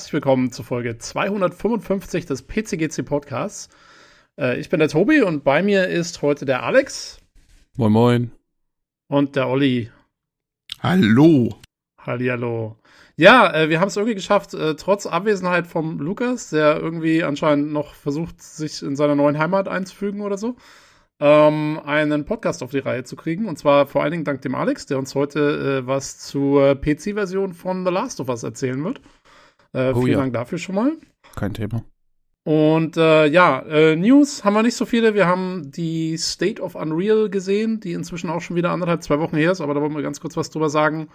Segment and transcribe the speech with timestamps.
[0.00, 3.68] herzlich willkommen zur Folge 255 des PCGC Podcasts.
[4.38, 7.20] Äh, ich bin der Tobi und bei mir ist heute der Alex.
[7.76, 8.30] Moin, moin.
[9.08, 9.90] Und der Olli.
[10.82, 11.54] Hallo.
[11.98, 12.78] Hallihallo.
[13.16, 17.70] Ja, äh, wir haben es irgendwie geschafft, äh, trotz Abwesenheit vom Lukas, der irgendwie anscheinend
[17.70, 20.56] noch versucht, sich in seiner neuen Heimat einzufügen oder so,
[21.20, 23.46] ähm, einen Podcast auf die Reihe zu kriegen.
[23.46, 27.52] Und zwar vor allen Dingen dank dem Alex, der uns heute äh, was zur PC-Version
[27.52, 29.02] von The Last of Us erzählen wird.
[29.72, 30.18] Äh, oh, vielen ja.
[30.18, 30.92] Dank dafür schon mal.
[31.36, 31.84] Kein Thema.
[32.44, 35.14] Und äh, ja, äh, News haben wir nicht so viele.
[35.14, 39.36] Wir haben die State of Unreal gesehen, die inzwischen auch schon wieder anderthalb, zwei Wochen
[39.36, 41.08] her ist, aber da wollen wir ganz kurz was drüber sagen.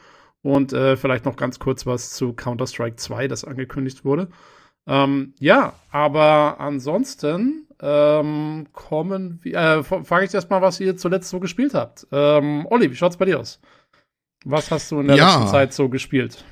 [0.44, 4.30] Und äh, vielleicht noch ganz kurz was zu Counter-Strike 2, das angekündigt wurde.
[4.88, 9.56] Ähm, ja, aber ansonsten ähm, kommen wir.
[9.56, 12.06] Äh, frage ich erstmal, was ihr zuletzt so gespielt habt.
[12.12, 13.60] Ähm, Olli, wie schaut's bei dir aus?
[14.46, 15.26] Was hast du in der ja.
[15.26, 16.46] letzten Zeit so gespielt?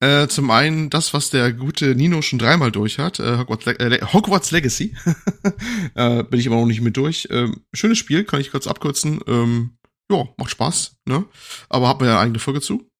[0.00, 3.78] Äh, zum einen das, was der gute Nino schon dreimal durch hat, äh, Hogwarts, Le
[3.78, 4.96] äh, Hogwarts Legacy.
[5.94, 7.28] äh, bin ich aber noch nicht mit durch.
[7.30, 9.20] Ähm, schönes Spiel, kann ich kurz abkürzen.
[9.26, 9.76] Ähm,
[10.10, 11.26] ja, macht Spaß, ne?
[11.68, 12.90] Aber hat man ja eine eigene Folge zu.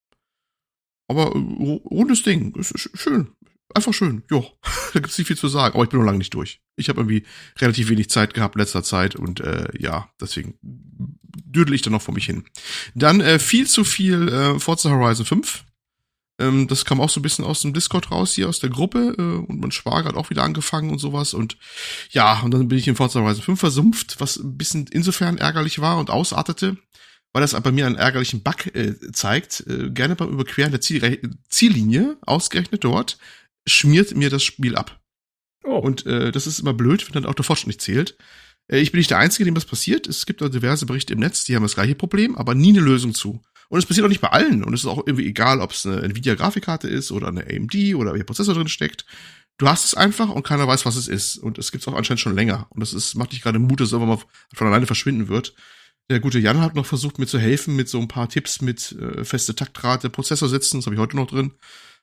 [1.08, 3.32] Aber äh, rundes Ding, ist schön.
[3.74, 4.42] Einfach schön, ja.
[4.92, 5.74] da gibt's nicht viel zu sagen.
[5.74, 6.60] Aber ich bin noch lange nicht durch.
[6.76, 7.24] Ich habe irgendwie
[7.58, 12.14] relativ wenig Zeit gehabt letzter Zeit und äh, ja, deswegen düdel ich da noch vor
[12.14, 12.44] mich hin.
[12.94, 15.64] Dann äh, viel zu viel äh, Forza Horizon 5
[16.40, 19.14] ähm, das kam auch so ein bisschen aus dem Discord raus, hier aus der Gruppe.
[19.18, 21.34] Äh, und mein Schwager hat auch wieder angefangen und sowas.
[21.34, 21.56] Und
[22.10, 25.80] ja, und dann bin ich in Forza Horizon 5 versumpft, was ein bisschen insofern ärgerlich
[25.80, 26.76] war und ausartete,
[27.32, 29.64] weil das bei mir einen ärgerlichen Bug äh, zeigt.
[29.68, 33.18] Äh, gerne beim Überqueren der Ziel Ziellinie, ausgerechnet dort,
[33.66, 35.00] schmiert mir das Spiel ab.
[35.64, 35.76] Oh.
[35.76, 38.16] Und äh, das ist immer blöd, wenn dann auch der Fortschritt nicht zählt.
[38.70, 40.06] Äh, ich bin nicht der Einzige, dem das passiert.
[40.06, 42.80] Es gibt auch diverse Berichte im Netz, die haben das gleiche Problem, aber nie eine
[42.80, 43.42] Lösung zu.
[43.70, 44.64] Und es passiert auch nicht bei allen.
[44.64, 48.12] Und es ist auch irgendwie egal, ob es eine Nvidia-Grafikkarte ist oder eine AMD oder
[48.12, 49.06] welcher Prozessor drin steckt.
[49.58, 51.36] Du hast es einfach und keiner weiß, was es ist.
[51.36, 52.66] Und es gibt es auch anscheinend schon länger.
[52.70, 55.54] Und das ist, macht dich gerade Mut, dass es irgendwann mal von alleine verschwinden wird.
[56.10, 58.90] Der gute Jan hat noch versucht, mir zu helfen mit so ein paar Tipps mit
[58.92, 60.78] äh, feste Taktrate, Prozessor sitzen.
[60.78, 61.52] Das habe ich heute noch drin.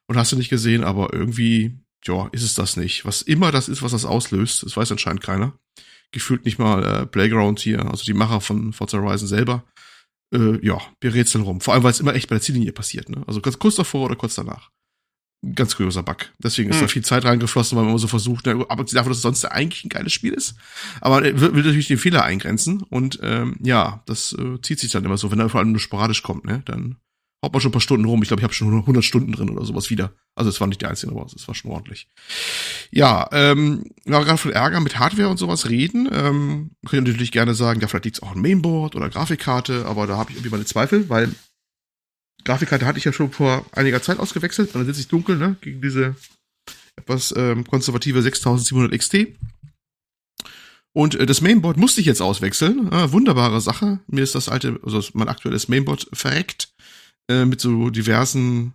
[0.06, 3.04] Und hast du nicht gesehen, aber irgendwie, ja, ist es das nicht.
[3.04, 5.52] Was immer das ist, was das auslöst, das weiß anscheinend keiner.
[6.14, 9.66] Gefühlt nicht mal äh, Playground hier, also die Macher von Forza Horizon selber
[10.34, 11.62] äh, ja, wir rätseln rum.
[11.62, 13.24] Vor allem, weil es immer echt bei der Ziellinie passiert, ne?
[13.28, 14.72] Also ganz kurz davor oder kurz danach.
[15.54, 16.18] Ganz kurioser Bug.
[16.40, 16.82] Deswegen ist hm.
[16.82, 19.46] da viel Zeit reingeflossen, weil man immer so versucht, ne, aber davon, dass es sonst
[19.46, 20.56] eigentlich ein geiles Spiel ist.
[21.00, 24.92] Aber er will, will natürlich den Fehler eingrenzen und ähm, ja, das äh, zieht sich
[24.92, 26.64] dann immer so, wenn er vor allem nur sporadisch kommt, ne?
[26.66, 26.98] Dann
[27.44, 28.22] haut man schon ein paar Stunden rum.
[28.22, 30.14] Ich glaube, ich habe schon 100 Stunden drin oder sowas wieder.
[30.36, 32.08] Also es war nicht der einzige, aber es war schon ordentlich.
[32.92, 36.10] Ja, ähm, wir gerade von Ärger mit Hardware und sowas reden.
[36.12, 39.86] Ähm, könnt ihr natürlich gerne sagen, ja, vielleicht liegt es auch an Mainboard oder Grafikkarte,
[39.86, 41.34] aber da habe ich irgendwie meine Zweifel, weil
[42.44, 44.70] Grafikkarte hatte ich ja schon vor einiger Zeit ausgewechselt.
[44.70, 46.16] Und dann sitze ich dunkel, ne, gegen diese
[46.96, 49.28] etwas ähm, konservative 6700 XT.
[50.94, 52.92] Und äh, das Mainboard musste ich jetzt auswechseln.
[52.92, 54.00] Äh, wunderbare Sache.
[54.08, 56.74] Mir ist das alte, also mein aktuelles Mainboard verreckt
[57.30, 58.74] äh, mit so diversen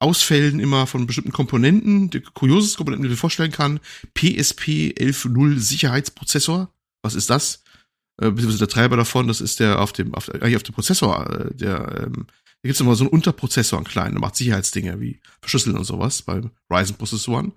[0.00, 3.80] Ausfällen immer von bestimmten Komponenten, die kurioses Komponenten, die du dir vorstellen kann.
[4.14, 6.72] PSP 11.0 Sicherheitsprozessor.
[7.02, 7.64] Was ist das?
[8.20, 11.30] Äh, beziehungsweise der Treiber davon, das ist der auf dem, auf, eigentlich auf dem Prozessor,
[11.30, 12.26] äh, der, ähm,
[12.62, 16.22] da gibt's immer so einen Unterprozessor, einen kleinen, der macht Sicherheitsdinge wie Verschlüsseln und sowas
[16.22, 17.52] bei Ryzen-Prozessoren.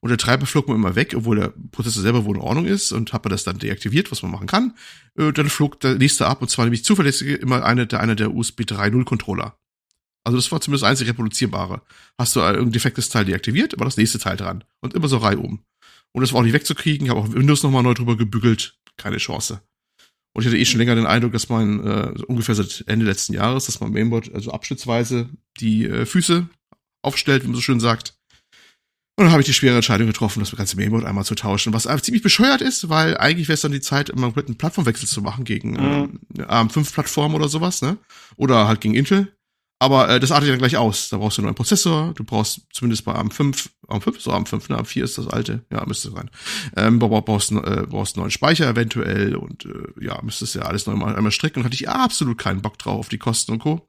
[0.00, 2.92] Und der Treiber flog mir immer weg, obwohl der Prozessor selber wohl in Ordnung ist
[2.92, 4.74] und habe das dann deaktiviert, was man machen kann.
[5.16, 8.34] Äh, dann flog der nächste ab und zwar nämlich zuverlässig immer eine der, einer der
[8.34, 9.56] USB 3.0 Controller.
[10.24, 11.82] Also das war zumindest das einzige reproduzierbare.
[12.18, 14.64] Hast du ein defektes Teil deaktiviert, aber das nächste Teil dran.
[14.80, 15.60] Und immer so Reihe um.
[16.12, 17.06] Und das war auch nicht wegzukriegen.
[17.06, 18.78] Ich habe auch Windows nochmal neu drüber gebügelt.
[18.96, 19.60] Keine Chance.
[20.32, 23.34] Und ich hatte eh schon länger den Eindruck, dass man äh, ungefähr seit Ende letzten
[23.34, 25.28] Jahres, dass man Mainboard also abschnittsweise
[25.60, 26.48] die äh, Füße
[27.02, 28.14] aufstellt, wie man so schön sagt.
[29.16, 31.86] Und dann habe ich die schwere Entscheidung getroffen, das ganze Mainboard einmal zu tauschen, was
[32.02, 35.44] ziemlich bescheuert ist, weil eigentlich wäre es dann die Zeit, immer einen Plattformwechsel zu machen
[35.44, 36.20] gegen mhm.
[36.36, 37.96] äh, ARM5-Plattform oder sowas, ne?
[38.36, 39.33] Oder halt gegen Intel.
[39.84, 41.10] Aber äh, das artet dann gleich aus.
[41.10, 44.78] Da brauchst du einen neuen Prozessor, du brauchst zumindest bei AM5, AM5, so AM5, ne,
[44.78, 46.30] AM4 ist das alte, ja, müsste sein.
[46.74, 47.86] Ähm, brauchst, äh, einen
[48.16, 51.74] neuen Speicher eventuell und äh, ja, müsstest ja alles neu mal einmal stricken und hatte
[51.74, 53.86] ich absolut keinen Bock drauf auf die Kosten und Co.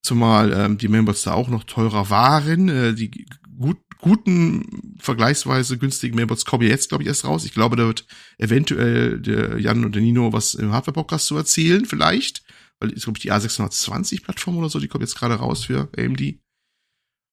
[0.00, 2.70] Zumal ähm, die Mainboards da auch noch teurer waren.
[2.70, 3.26] Äh, die
[3.58, 7.44] gut, guten, vergleichsweise günstigen Mainboards kommen jetzt, glaube ich, erst raus.
[7.44, 8.06] Ich glaube, da wird
[8.38, 12.42] eventuell der Jan und der Nino was im Hardware-Podcast zu erzählen, vielleicht
[12.80, 16.40] weil ist, glaube ich, die A620-Plattform oder so, die kommt jetzt gerade raus für AMD.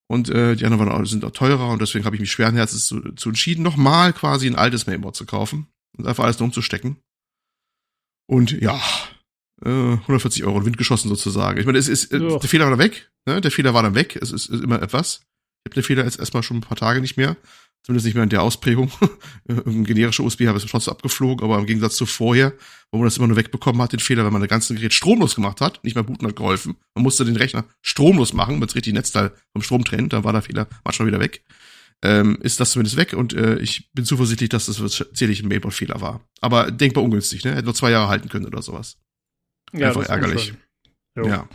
[0.09, 2.85] Und äh, die anderen waren sind auch teurer und deswegen habe ich mich schweren Herzens
[2.87, 5.67] zu, zu entschieden, nochmal quasi ein altes Mainboard zu kaufen
[5.97, 6.97] und einfach alles nur umzustecken.
[8.29, 8.81] Und ja,
[9.63, 11.59] äh, 140 Euro in Wind geschossen sozusagen.
[11.59, 13.41] Ich meine, es ist, äh, der Fehler war dann weg, ne?
[13.41, 15.21] Der Fehler war dann weg, es ist, ist immer etwas.
[15.63, 17.35] Ich habe den Fehler jetzt erstmal schon ein paar Tage nicht mehr.
[17.87, 18.91] Zumindest nicht mehr in der Ausprägung.
[19.47, 22.51] Ein generischer USB habe ich trotzdem abgeflogen, aber im Gegensatz zu vorher,
[22.91, 25.35] wo man das immer nur wegbekommen hat, den Fehler, wenn man das ganze Gerät stromlos
[25.35, 26.75] gemacht hat, nicht mehr booten hat geholfen.
[26.95, 30.41] Man musste den Rechner stromlos machen, man richtig Netzteil vom Strom trennt, dann war der
[30.41, 31.45] Fehler manchmal wieder weg.
[32.03, 36.01] Ähm, ist das zumindest weg und äh, ich bin zuversichtlich, dass das tatsächlich ein Mainboard-Fehler
[36.01, 36.19] war.
[36.41, 37.51] Aber denkbar ungünstig, ne?
[37.51, 38.97] Hätte nur zwei Jahre halten können oder sowas.
[39.71, 40.55] Ja, Einfach ärgerlich.
[41.15, 41.47] Ja.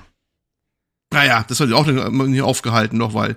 [1.13, 3.37] Naja, das hat auch nicht aufgehalten noch, weil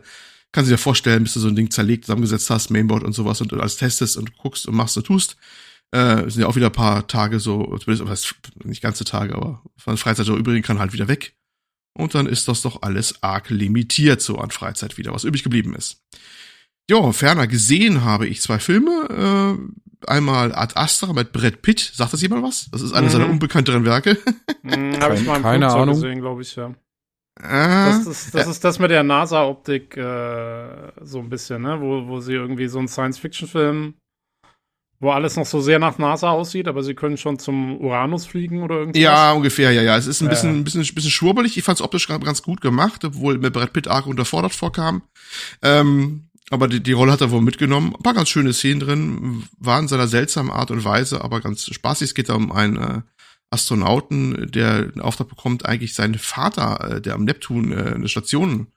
[0.56, 3.42] kann sich ja vorstellen, bis du so ein Ding zerlegt, zusammengesetzt hast, Mainboard und sowas
[3.42, 5.36] und alles testest und guckst und machst und tust.
[5.92, 9.98] Äh, sind ja auch wieder ein paar Tage so, zumindest nicht ganze Tage, aber von
[9.98, 11.36] Freizeit so übrigens kann halt wieder weg.
[11.94, 15.75] Und dann ist das doch alles arg limitiert so an Freizeit wieder, was übrig geblieben
[15.75, 16.02] ist.
[16.90, 19.60] Jo, ferner gesehen habe ich zwei Filme.
[19.60, 21.92] Äh, einmal Ad Astra mit Brad Pitt.
[21.94, 22.69] Sagt das jemand was?
[22.72, 23.18] Das ist eines mhm.
[23.18, 24.18] seiner unbekannteren Werke.
[24.63, 25.96] Mhm, habe ich mal im Keine Ahnung.
[25.96, 26.74] gesehen, glaube ich, ja.
[27.42, 31.82] Das, ist, das äh, ist das mit der NASA-Optik äh, so ein bisschen, ne?
[31.82, 33.96] Wo, wo sie irgendwie so einen Science-Fiction-Film,
[35.02, 38.64] wo alles noch so sehr nach NASA aussieht, aber sie können schon zum Uranus fliegen
[38.64, 39.02] oder irgendwas.
[39.02, 39.98] Ja, ungefähr, ja, ja.
[39.98, 40.58] Es ist ein bisschen, äh.
[40.60, 41.58] ein bisschen, ein bisschen schwurbelig.
[41.58, 45.04] Ich fand es optisch ganz gut gemacht, obwohl mir Brad Pitt arg unterfordert vorkam.
[45.62, 47.96] Ähm, aber die, die Rolle hat er wohl mitgenommen.
[47.96, 51.66] Ein paar ganz schöne Szenen drin, war in seiner seltsamen Art und Weise, aber ganz
[51.66, 52.10] spaßig.
[52.10, 53.02] Es geht da um einen äh,
[53.56, 58.68] Astronauten, der einen Auftrag bekommt, eigentlich seinen Vater, äh, der am Neptun äh, eine Station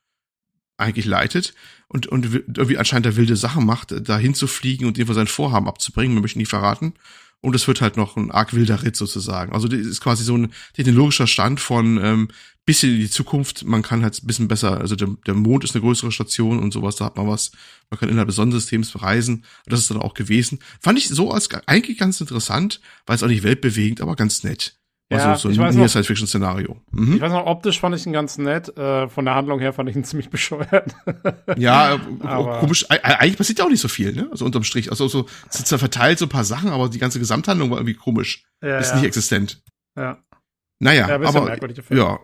[0.78, 1.54] eigentlich leitet
[1.88, 6.16] und, und irgendwie anscheinend der wilde Sachen macht, da hinzufliegen und irgendwo sein Vorhaben abzubringen,
[6.16, 6.94] wir möchten nicht verraten.
[7.40, 9.52] Und es wird halt noch ein arg wilder Ritt sozusagen.
[9.52, 12.28] Also das ist quasi so ein technologischer Stand von ähm,
[12.68, 13.64] bisschen in die Zukunft.
[13.64, 16.70] Man kann halt ein bisschen besser, also der, der Mond ist eine größere Station und
[16.70, 17.50] sowas, da hat man was.
[17.88, 19.44] Man kann innerhalb des Sonnensystems bereisen.
[19.64, 20.58] Das ist dann auch gewesen.
[20.78, 24.74] Fand ich so als eigentlich ganz interessant, weil es auch nicht weltbewegend, aber ganz nett.
[25.10, 26.76] Also ja, so ein Near-Science-Fiction-Szenario.
[26.90, 27.14] Mhm.
[27.14, 28.76] Ich weiß noch, optisch fand ich ihn ganz nett.
[28.76, 30.94] Äh, von der Handlung her fand ich ihn ziemlich bescheuert.
[31.56, 32.84] ja, äh, aber komisch.
[32.90, 34.28] Eigentlich passiert ja auch nicht so viel, ne?
[34.30, 34.90] Also unterm Strich.
[34.90, 37.94] Also so sind zwar verteilt so ein paar Sachen, aber die ganze Gesamthandlung war irgendwie
[37.94, 38.44] komisch.
[38.62, 38.96] Ja, ist ja.
[38.96, 39.62] nicht existent.
[39.96, 40.18] Ja.
[40.80, 41.58] Naja, ja, aber
[41.90, 42.20] ja,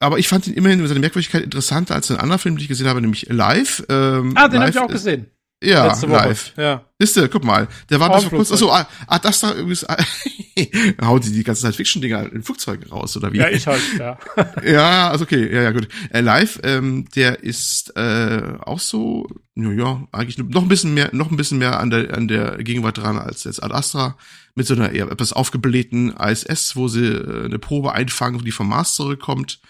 [0.00, 2.68] aber ich fand ihn immerhin mit seiner Merkwürdigkeit interessanter als den anderen Film, den ich
[2.68, 3.84] gesehen habe, nämlich Live.
[3.88, 5.26] Ähm, ah, den habe ich auch gesehen.
[5.60, 6.52] Ja, live.
[6.56, 6.84] Ja.
[6.98, 9.84] Ist guck mal, der war das vor kurzem, achso, ah, ah, das da übrigens,
[11.02, 13.38] hauen sie die ganze Zeit Fiction-Dinger in Flugzeugen raus, oder wie?
[13.38, 14.18] Ja, ich halt, ja.
[14.64, 15.88] ja, also okay, ja, ja, gut.
[16.10, 21.10] Äh, live, ähm, der ist äh, auch so, ja, ja, eigentlich noch ein bisschen mehr,
[21.12, 24.16] noch ein bisschen mehr an der, an der Gegenwart dran als jetzt Ad Astra,
[24.54, 28.68] mit so einer eher etwas aufgeblähten ISS, wo sie äh, eine Probe einfangen, die vom
[28.68, 29.60] Mars zurückkommt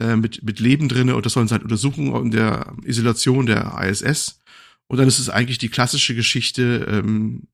[0.00, 3.78] äh, mit, mit Leben drinne und das sollen sie halt untersuchen in der Isolation der
[3.82, 4.40] ISS.
[4.88, 7.44] Und dann ist es eigentlich die klassische Geschichte, ähm,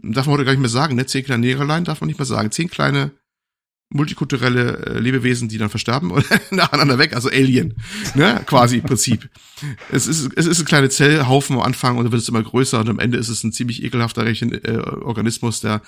[0.00, 1.06] darf man heute gar nicht mehr sagen, ne?
[1.06, 2.52] Zehn kleine Negerlein darf man nicht mehr sagen.
[2.52, 3.12] Zehn kleine
[3.90, 7.74] multikulturelle äh, Lebewesen, die dann versterben und nacheinander weg, also Alien,
[8.14, 9.28] ne, quasi Prinzip.
[9.90, 12.80] Es ist es ist ein kleiner Zellhaufen am Anfang und dann wird es immer größer
[12.80, 15.80] und am Ende ist es ein ziemlich ekelhafter äh, Organismus, der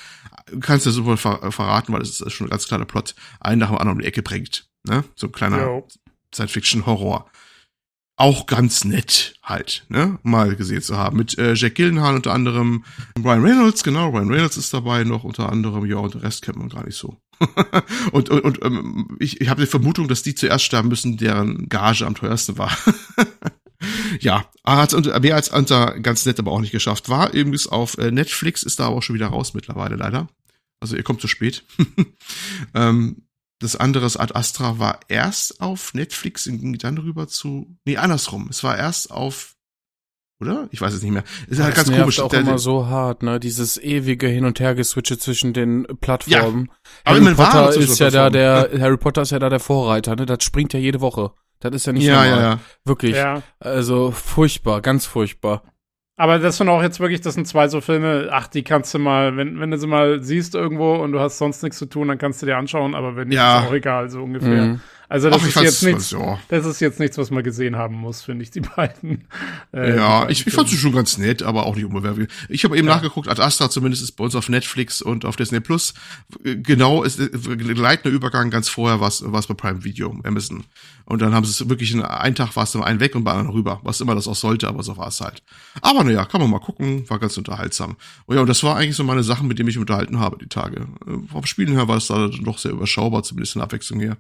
[0.60, 3.68] kannst du super ver verraten, weil es ist schon ein ganz kleiner Plot, einen nach
[3.68, 5.82] dem anderen um die Ecke bringt, ne, so ein kleiner
[6.34, 7.30] Science-Fiction-Horror.
[8.18, 11.18] Auch ganz nett halt, ne, mal gesehen zu haben.
[11.18, 12.84] Mit äh, Jack Gillenhall unter anderem,
[13.18, 16.56] Ryan Reynolds, genau, Ryan Reynolds ist dabei noch unter anderem, ja, und den Rest kennt
[16.56, 17.20] man gar nicht so.
[18.12, 21.68] und und, und ähm, ich, ich habe die Vermutung, dass die zuerst sterben müssen, deren
[21.68, 22.74] Gage am teuersten war.
[24.20, 27.08] ja, hat mehr als unter ganz nett aber auch nicht geschafft.
[27.08, 30.28] War übrigens auf äh, Netflix, ist da aber auch schon wieder raus mittlerweile leider.
[30.80, 31.64] Also ihr kommt zu spät.
[32.74, 33.22] ähm,
[33.58, 37.76] das andere Ad Astra war erst auf Netflix und ging dann rüber zu.
[37.84, 38.48] Nee, andersrum.
[38.50, 39.56] Es war erst auf
[40.38, 40.68] oder?
[40.70, 41.24] Ich weiß es nicht mehr.
[41.48, 42.20] Ist halt ganz komisch.
[42.20, 43.40] auch der, immer so hart, ne?
[43.40, 46.70] Dieses ewige Hin- und Hergeswitche zwischen den Plattformen.
[47.06, 50.26] Ja, Harry Potter ist ja da der, Harry Potter ist ja da der Vorreiter, ne?
[50.26, 51.32] Das springt ja jede Woche.
[51.60, 52.30] Das ist ja nicht ja, normal.
[52.30, 52.60] Ja, ja.
[52.84, 53.16] Wirklich.
[53.16, 53.42] Ja.
[53.60, 55.62] Also furchtbar, ganz furchtbar.
[56.18, 58.98] Aber das sind auch jetzt wirklich, das sind zwei so Filme, ach, die kannst du
[58.98, 62.08] mal, wenn, wenn du sie mal siehst irgendwo und du hast sonst nichts zu tun,
[62.08, 63.60] dann kannst du dir anschauen, aber wenn nicht, ja.
[63.60, 64.62] ist auch egal, so ungefähr.
[64.62, 64.80] Mhm.
[65.08, 66.38] Also das Ach, ist jetzt nichts, so.
[66.48, 69.26] das ist jetzt nichts, was man gesehen haben muss, finde ich, die beiden.
[69.72, 72.28] Äh, ja, die ich, ich fand sie schon ganz nett, aber auch nicht unbewerflich.
[72.48, 72.96] Ich habe eben ja.
[72.96, 75.94] nachgeguckt, Ad Astra zumindest ist bei uns auf Netflix und auf Disney Plus.
[76.42, 80.64] Genau, ist äh, gleitender Übergang ganz vorher was was bei Prime Video, Amazon.
[81.04, 83.22] Und dann haben sie es wirklich in einem Tag war es dann einen weg und
[83.22, 85.42] bei anderen rüber, was immer das auch sollte, aber so war es halt.
[85.80, 87.96] Aber naja, kann man mal gucken, war ganz unterhaltsam.
[88.26, 90.36] Und ja, und das war eigentlich so meine Sachen, mit denen ich mich unterhalten habe,
[90.38, 90.88] die Tage.
[91.06, 94.16] Äh, vom Spielen her war es da doch sehr überschaubar, zumindest in Abwechslung her.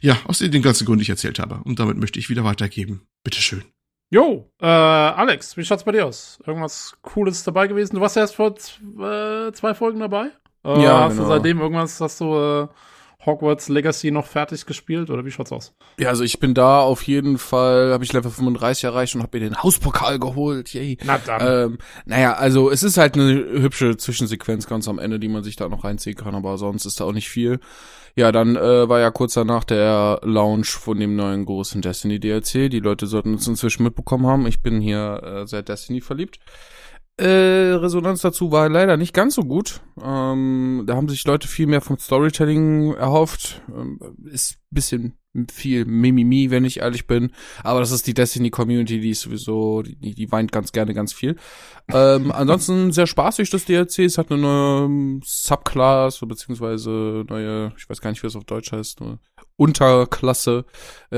[0.00, 1.60] Ja, aus den ganzen Gründen, die ich erzählt habe.
[1.64, 3.06] Und damit möchte ich wieder weitergeben.
[3.22, 3.64] Bitteschön.
[4.10, 6.38] Jo, äh, Alex, wie schaut's bei dir aus?
[6.46, 7.96] Irgendwas Cooles dabei gewesen?
[7.96, 10.30] Du warst ja erst vor äh, zwei Folgen dabei.
[10.64, 11.24] Äh, ja, hast genau.
[11.24, 12.68] du seitdem irgendwas, hast du äh,
[13.26, 15.74] Hogwarts Legacy noch fertig gespielt oder wie schaut's aus?
[15.98, 19.38] Ja, also ich bin da auf jeden Fall, habe ich Level 35 erreicht und habe
[19.38, 20.72] mir den Hauspokal geholt.
[20.74, 20.98] Yay.
[21.04, 21.70] Na dann.
[21.72, 25.56] Ähm, naja, also es ist halt eine hübsche Zwischensequenz ganz am Ende, die man sich
[25.56, 27.60] da noch reinziehen kann, aber sonst ist da auch nicht viel.
[28.16, 32.70] Ja, dann äh, war ja kurz danach der Launch von dem neuen großen Destiny DLC.
[32.70, 34.46] Die Leute sollten es inzwischen mitbekommen haben.
[34.46, 36.38] Ich bin hier äh, sehr Destiny verliebt.
[37.16, 39.82] Äh, Resonanz dazu war leider nicht ganz so gut.
[40.02, 43.62] Ähm, da haben sich Leute viel mehr vom Storytelling erhofft.
[43.68, 45.16] Ähm, ist bisschen
[45.52, 47.32] viel Mimimi, wenn ich ehrlich bin.
[47.62, 51.36] Aber das ist die Destiny-Community, die ist sowieso, die, die weint ganz gerne ganz viel.
[51.88, 54.00] Ähm, ansonsten sehr spaßig, das DLC.
[54.00, 58.72] Es hat eine neue Subclass, beziehungsweise neue, ich weiß gar nicht, wie es auf Deutsch
[58.72, 59.18] heißt, eine
[59.56, 60.64] Unterklasse
[61.10, 61.16] äh,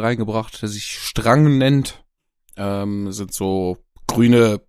[0.00, 2.04] reingebracht, der sich Strang nennt.
[2.56, 4.60] Ähm, sind so grüne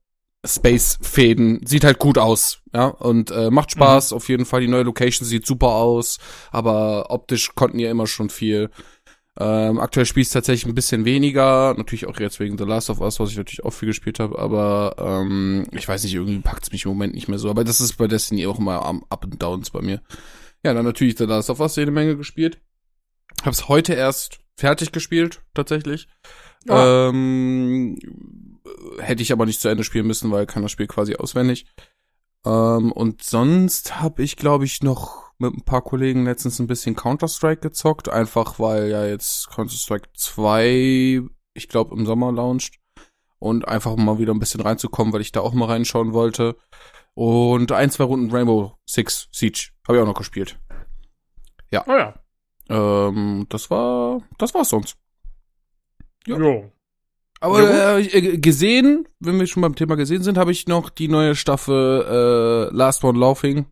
[0.46, 1.66] Space-Fäden.
[1.66, 4.12] Sieht halt gut aus, ja, und äh, macht Spaß.
[4.12, 4.16] Mhm.
[4.18, 6.20] Auf jeden Fall, die neue Location sieht super aus,
[6.52, 8.70] aber optisch konnten ja immer schon viel.
[9.38, 13.02] Ähm, aktuell spiele ich tatsächlich ein bisschen weniger, natürlich auch jetzt wegen The Last of
[13.02, 16.72] Us, was ich natürlich auch viel gespielt habe, aber ähm, ich weiß nicht, irgendwie packt's
[16.72, 17.50] mich im Moment nicht mehr so.
[17.50, 20.02] Aber das ist bei Destiny auch immer am Up and Downs bei mir.
[20.64, 22.62] Ja, dann natürlich The Last of Us jede Menge gespielt.
[23.44, 26.08] Hab's heute erst fertig gespielt, tatsächlich.
[26.66, 27.10] Ja.
[27.10, 27.98] Ähm,
[29.00, 31.66] hätte ich aber nicht zu Ende spielen müssen, weil kann das Spiel quasi auswendig.
[32.46, 36.96] Ähm, und sonst habe ich, glaube ich, noch mit ein paar Kollegen letztens ein bisschen
[36.96, 41.22] Counter-Strike gezockt, einfach weil ja jetzt Counter-Strike 2,
[41.54, 42.80] ich glaube, im Sommer launcht.
[43.38, 46.56] Und einfach mal wieder ein bisschen reinzukommen, weil ich da auch mal reinschauen wollte.
[47.14, 50.58] Und ein, zwei Runden Rainbow Six Siege habe ich auch noch gespielt.
[51.70, 51.84] Ja.
[51.88, 52.14] Oh ja.
[52.70, 54.98] Ähm, das war, das war's sonst.
[56.26, 56.38] Ja.
[56.38, 56.72] Jo.
[57.46, 61.08] Aber ja, äh, gesehen, wenn wir schon beim Thema gesehen sind, habe ich noch die
[61.08, 62.04] neue Staffel
[62.72, 63.68] äh, Last One Laughing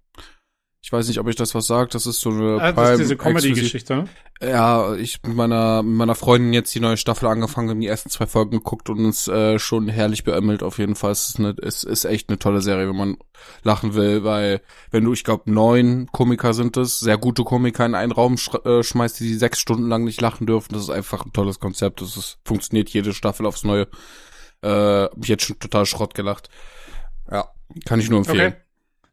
[0.83, 1.95] ich weiß nicht, ob ich das was sagt.
[1.95, 3.95] Das ist so eine ah, das ist diese Comedy-Geschichte.
[3.95, 4.05] Ne?
[4.41, 8.09] Ja, ich mit meiner mit meiner Freundin jetzt die neue Staffel angefangen, haben die ersten
[8.09, 10.61] zwei Folgen geguckt und uns äh, schon herrlich beömmelt.
[10.61, 13.17] Auf jeden Fall es ist eine, es ist echt eine tolle Serie, wenn man
[13.63, 14.59] lachen will, weil
[14.91, 18.53] wenn du, ich glaube, neun Komiker sind es, sehr gute Komiker in einen Raum sch
[18.65, 21.61] äh, schmeißt, die, die sechs Stunden lang nicht lachen dürfen, das ist einfach ein tolles
[21.61, 22.01] Konzept.
[22.01, 23.87] Das ist, funktioniert jede Staffel aufs Neue.
[24.61, 26.49] Äh, hab ich jetzt schon total Schrott gelacht.
[27.31, 27.47] Ja,
[27.85, 28.51] kann ich nur empfehlen.
[28.51, 28.62] Okay.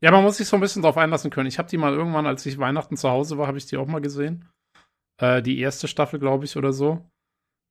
[0.02, 1.48] Ja, man muss sich so ein bisschen drauf einlassen können.
[1.48, 3.86] Ich habe die mal irgendwann, als ich Weihnachten zu Hause war, habe ich die auch
[3.86, 4.48] mal gesehen.
[5.20, 7.06] Äh, die erste Staffel, glaube ich, oder so.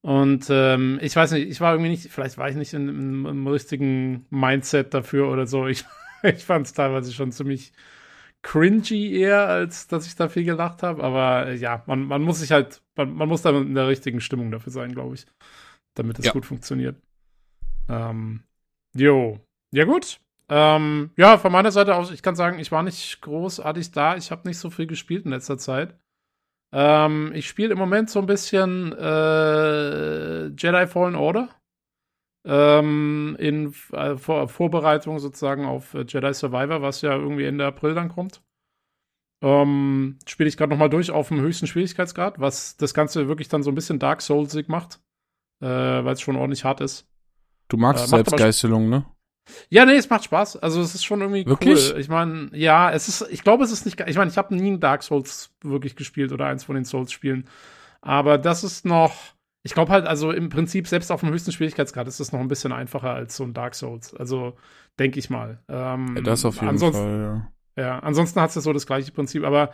[0.01, 3.25] Und ähm, ich weiß nicht, ich war irgendwie nicht, vielleicht war ich nicht in, in,
[3.25, 5.67] im richtigen Mindset dafür oder so.
[5.67, 5.83] Ich,
[6.23, 7.73] ich fand es teilweise schon ziemlich
[8.41, 11.03] cringy eher, als dass ich da viel gelacht habe.
[11.03, 14.21] Aber äh, ja, man, man muss sich halt, man, man muss da in der richtigen
[14.21, 15.25] Stimmung dafür sein, glaube ich.
[15.95, 16.31] Damit es ja.
[16.31, 16.95] gut funktioniert.
[17.89, 18.43] Ähm,
[18.95, 19.39] jo.
[19.73, 20.21] Ja, gut.
[20.49, 24.17] Ähm, ja, von meiner Seite aus, ich kann sagen, ich war nicht großartig da.
[24.17, 25.95] Ich habe nicht so viel gespielt in letzter Zeit.
[26.71, 31.49] Ähm, ich spiele im Moment so ein bisschen äh, Jedi Fallen Order.
[32.45, 37.93] Ähm, in äh, Vor Vorbereitung sozusagen auf äh, Jedi Survivor, was ja irgendwie Ende April
[37.93, 38.41] dann kommt.
[39.41, 43.63] Ähm, spiele ich gerade nochmal durch auf dem höchsten Schwierigkeitsgrad, was das Ganze wirklich dann
[43.63, 44.99] so ein bisschen Dark Soulsig macht,
[45.61, 47.07] äh, weil es schon ordentlich hart ist.
[47.67, 49.05] Du magst äh, Selbstgeißelung, ne?
[49.69, 50.57] Ja, nee, es macht Spaß.
[50.57, 51.91] Also es ist schon irgendwie wirklich?
[51.91, 51.99] cool.
[51.99, 54.71] Ich meine, ja, es ist, ich glaube, es ist nicht, ich meine, ich habe nie
[54.71, 57.45] ein Dark Souls wirklich gespielt oder eins von den Souls-Spielen.
[58.01, 59.13] Aber das ist noch,
[59.63, 62.47] ich glaube halt, also im Prinzip, selbst auf dem höchsten Schwierigkeitsgrad ist das noch ein
[62.47, 64.13] bisschen einfacher als so ein Dark Souls.
[64.15, 64.55] Also,
[64.97, 65.59] denke ich mal.
[65.67, 67.83] Ähm, ja, das auf jeden Fall, ja.
[67.83, 69.71] Ja, ansonsten hat es ja so das gleiche Prinzip, aber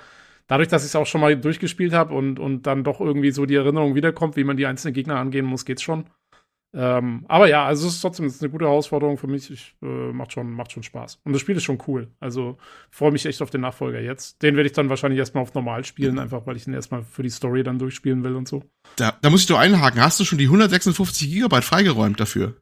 [0.48, 3.46] dadurch, dass ich es auch schon mal durchgespielt habe und, und dann doch irgendwie so
[3.46, 6.06] die Erinnerung wiederkommt, wie man die einzelnen Gegner angehen muss, geht's schon.
[6.78, 9.50] Ähm, aber ja, also es ist trotzdem ist eine gute Herausforderung für mich.
[9.50, 11.22] Ich, äh, macht, schon, macht schon Spaß.
[11.24, 12.10] Und das Spiel ist schon cool.
[12.20, 12.58] Also
[12.90, 14.42] freue mich echt auf den Nachfolger jetzt.
[14.44, 17.24] Den werde ich dann wahrscheinlich erstmal auf normal spielen, einfach weil ich ihn erstmal für
[17.24, 18.64] die Story dann durchspielen will und so.
[18.98, 20.02] Da, da muss ich doch einhaken.
[20.02, 22.56] Hast du schon die 156 Gigabyte freigeräumt dafür?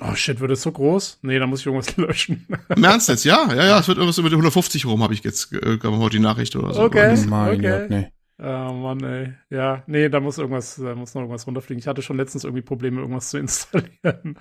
[0.00, 1.20] Oh shit, wird es so groß?
[1.22, 2.46] Nee, da muss ich irgendwas löschen.
[2.74, 3.24] Im Ernst jetzt?
[3.24, 6.16] Ja, ja, ja, es wird irgendwas über die 150 rum, habe ich jetzt äh, heute
[6.16, 6.82] die Nachricht oder so.
[6.82, 7.78] Okay, mein okay.
[7.80, 8.10] Gott, nee.
[8.38, 9.34] Oh Mann, ey.
[9.50, 11.78] Ja, nee, da muss irgendwas, da muss noch irgendwas runterfliegen.
[11.78, 14.38] Ich hatte schon letztens irgendwie Probleme, irgendwas zu installieren.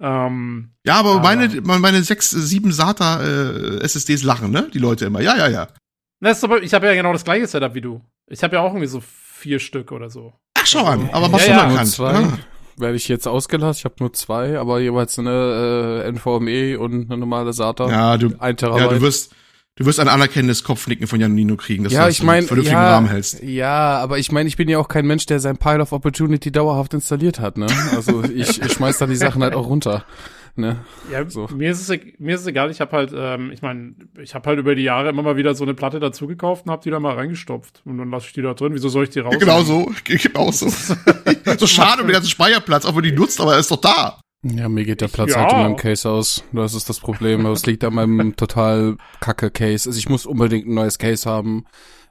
[0.00, 4.68] Ähm, ja, aber, aber meine, meine sechs, sieben SATA äh, SSDs lachen, ne?
[4.72, 5.20] Die Leute immer.
[5.20, 5.68] Ja, ja, ja.
[6.20, 8.00] Das ist aber, ich habe ja genau das gleiche Setup wie du.
[8.26, 10.32] Ich habe ja auch irgendwie so vier Stück oder so.
[10.54, 12.12] Ach, schau an, aber was ja, du ja, Zwei.
[12.12, 12.38] Ja.
[12.76, 13.80] Werde ich jetzt ausgelassen.
[13.80, 17.90] Ich habe nur zwei, aber jeweils eine äh, NVMe und eine normale SATA.
[17.90, 18.82] Ja, du, ein Terabyte.
[18.82, 19.34] ja, du wirst,
[19.78, 22.76] Du wirst ein anerkennendes Kopfnicken von Janino kriegen, dass ja, du das ich mein, vernünftigen
[22.76, 23.44] ja, Rahmen hältst.
[23.44, 26.50] Ja, aber ich meine, ich bin ja auch kein Mensch, der sein Pile of Opportunity
[26.50, 27.66] dauerhaft installiert hat, ne?
[27.94, 30.04] Also ich, ich schmeiß da die Sachen halt auch runter.
[30.56, 30.80] ne?
[31.12, 31.46] Ja, so.
[31.54, 32.72] mir ist es mir ist es egal.
[32.72, 35.54] Ich habe halt, ähm, ich meine, ich habe halt über die Jahre immer mal wieder
[35.54, 38.32] so eine Platte dazu gekauft und habe die da mal reingestopft und dann lasse ich
[38.32, 38.74] die da drin.
[38.74, 39.36] Wieso soll ich die raus?
[39.38, 40.68] Genau so, genau so.
[41.56, 44.18] so schade um den ganzen Speicherplatz, auch wenn die nutzt, aber er ist doch da.
[44.42, 45.40] Ja, mir geht der Platz ja.
[45.40, 46.44] halt in meinem Case aus.
[46.52, 47.44] Das ist das Problem.
[47.46, 49.88] Es liegt an meinem total kacke Case.
[49.88, 51.64] Also ich muss unbedingt ein neues Case haben.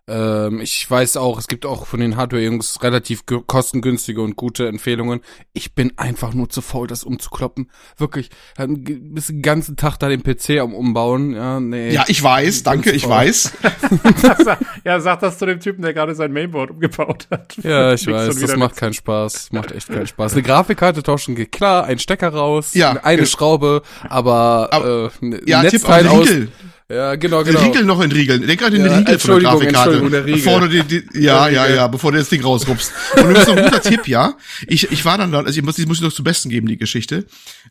[0.10, 5.20] Ähm, ich weiß auch, es gibt auch von den Hardware-Jungs relativ kostengünstige und gute Empfehlungen.
[5.54, 7.70] Ich bin einfach nur zu faul, das umzukloppen.
[7.98, 11.34] Wirklich, bis den ganzen Tag da den PC am Umbauen.
[11.34, 11.92] Ja, nee.
[11.92, 13.52] Ja, ich weiß, danke, ich weiß.
[14.86, 17.58] ja, sag das zu dem Typen, der gerade sein Mainboard umgebaut hat.
[17.64, 19.52] Ja, ich weiß, das macht keinen Spaß.
[19.52, 20.34] Macht echt keinen Spaß.
[20.34, 23.28] Eine Grafikkarte tauschen geht klar, ein Stecker raus, ja, eine genau.
[23.28, 26.30] Schraube, aber, aber äh, ja, Netzteil Tipp aus.
[26.90, 27.60] Ja, genau, genau.
[27.60, 28.48] Den Riegel noch entriegeln.
[28.48, 30.10] Denk an den ja, Riegel von der Grafikkarte.
[30.10, 30.22] Der.
[30.22, 32.94] Bevor du die, die, ja, ja, ja, bevor du das Ding rausrupst.
[33.16, 34.38] Und übrigens noch ein guter Tipp, ja.
[34.68, 36.68] Ich, ich war dann da, also ich muss, die muss ich noch zum Besten geben,
[36.68, 37.26] die Geschichte.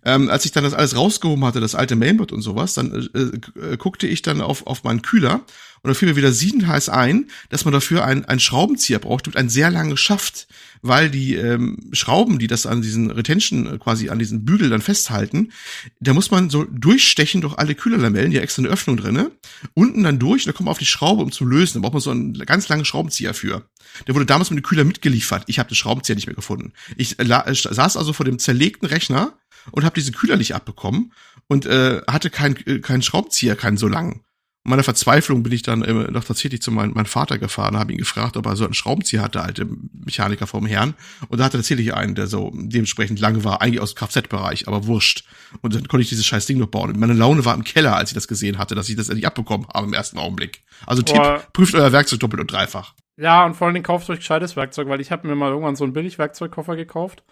[0.05, 3.73] Ähm, als ich dann das alles rausgehoben hatte, das alte Mainboard und sowas, dann äh,
[3.73, 5.41] äh, guckte ich dann auf, auf meinen Kühler
[5.83, 9.37] und da fiel mir wieder siedenheiß ein, dass man dafür einen, einen Schraubenzieher braucht mit
[9.37, 10.47] einem sehr langen Schaft,
[10.83, 14.81] weil die ähm, Schrauben, die das an diesen Retention äh, quasi an diesen Bügel dann
[14.81, 15.53] festhalten,
[16.01, 19.31] da muss man so durchstechen durch alle Kühlerlamellen, die extra eine Öffnung drinne,
[19.75, 21.75] unten dann durch, da kommt man auf die Schraube, um zu lösen.
[21.75, 23.69] Da braucht man so einen ganz langen Schraubenzieher für.
[24.07, 25.45] Der wurde damals mit dem Kühler mitgeliefert.
[25.47, 26.73] Ich habe den Schraubenzieher nicht mehr gefunden.
[26.97, 29.35] Ich äh, saß also vor dem zerlegten Rechner
[29.73, 31.13] und habe diesen Kühler nicht abbekommen
[31.49, 34.23] und äh, hatte keinen äh, keinen Schraubenzieher, keinen so langen
[34.67, 37.99] meiner Verzweiflung bin ich dann äh, noch tatsächlich zu meinem, meinem Vater gefahren, habe ihn
[37.99, 39.67] gefragt, ob er so einen Schraubenzieher hatte, alte
[40.05, 40.95] Mechaniker vom Herrn.
[41.29, 44.87] Und da hatte tatsächlich einen, der so dementsprechend lang war, eigentlich aus dem Kfz-Bereich, aber
[44.87, 45.25] wurscht.
[45.63, 46.91] Und dann konnte ich dieses scheiß Ding noch bauen.
[46.91, 49.27] Und meine Laune war im Keller, als ich das gesehen hatte, dass ich das endlich
[49.27, 50.63] abbekommen habe im ersten Augenblick.
[50.87, 51.39] Also Tipp, oh.
[51.53, 52.95] prüft euer Werkzeug doppelt und dreifach.
[53.19, 55.77] Ja, und vor allen Dingen kauft euch gescheites Werkzeug, weil ich habe mir mal irgendwann
[55.77, 57.25] so einen Billig-Werkzeugkoffer gekauft.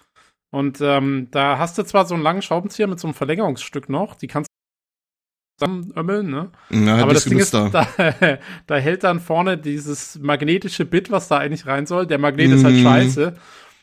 [0.50, 4.14] Und ähm, da hast du zwar so einen langen Schraubenzieher mit so einem Verlängerungsstück noch,
[4.14, 4.48] die kannst
[5.56, 6.50] zusammenömmeln, ne?
[6.70, 7.68] Ja, Aber das Ding ist, da,
[8.66, 12.06] da, hält dann vorne dieses magnetische Bit, was da eigentlich rein soll.
[12.06, 12.54] Der Magnet mm.
[12.54, 12.82] ist halt mhm.
[12.82, 13.34] scheiße.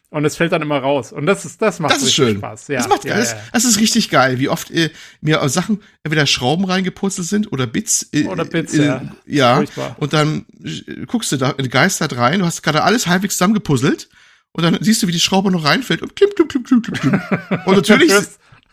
[0.10, 1.14] Und es fällt dann immer raus.
[1.14, 2.36] Und das ist, das macht das ist schön.
[2.36, 2.68] Spaß.
[2.68, 4.90] Ja, das macht ja, das, das, ist richtig geil, wie oft äh,
[5.22, 8.10] mir Sachen entweder Schrauben reingepurzelt sind oder Bits.
[8.12, 9.02] Äh, oder Bits, äh, ja.
[9.26, 9.56] Ja.
[9.56, 9.96] Furchtbar.
[10.00, 14.10] Und dann äh, guckst du da geistert rein, du hast gerade alles halbwegs zusammengepuzzelt.
[14.52, 17.22] Und dann siehst du, wie die Schraube noch reinfällt und klimm, klimm, klimm, klimm, klimm.
[17.66, 18.12] Und natürlich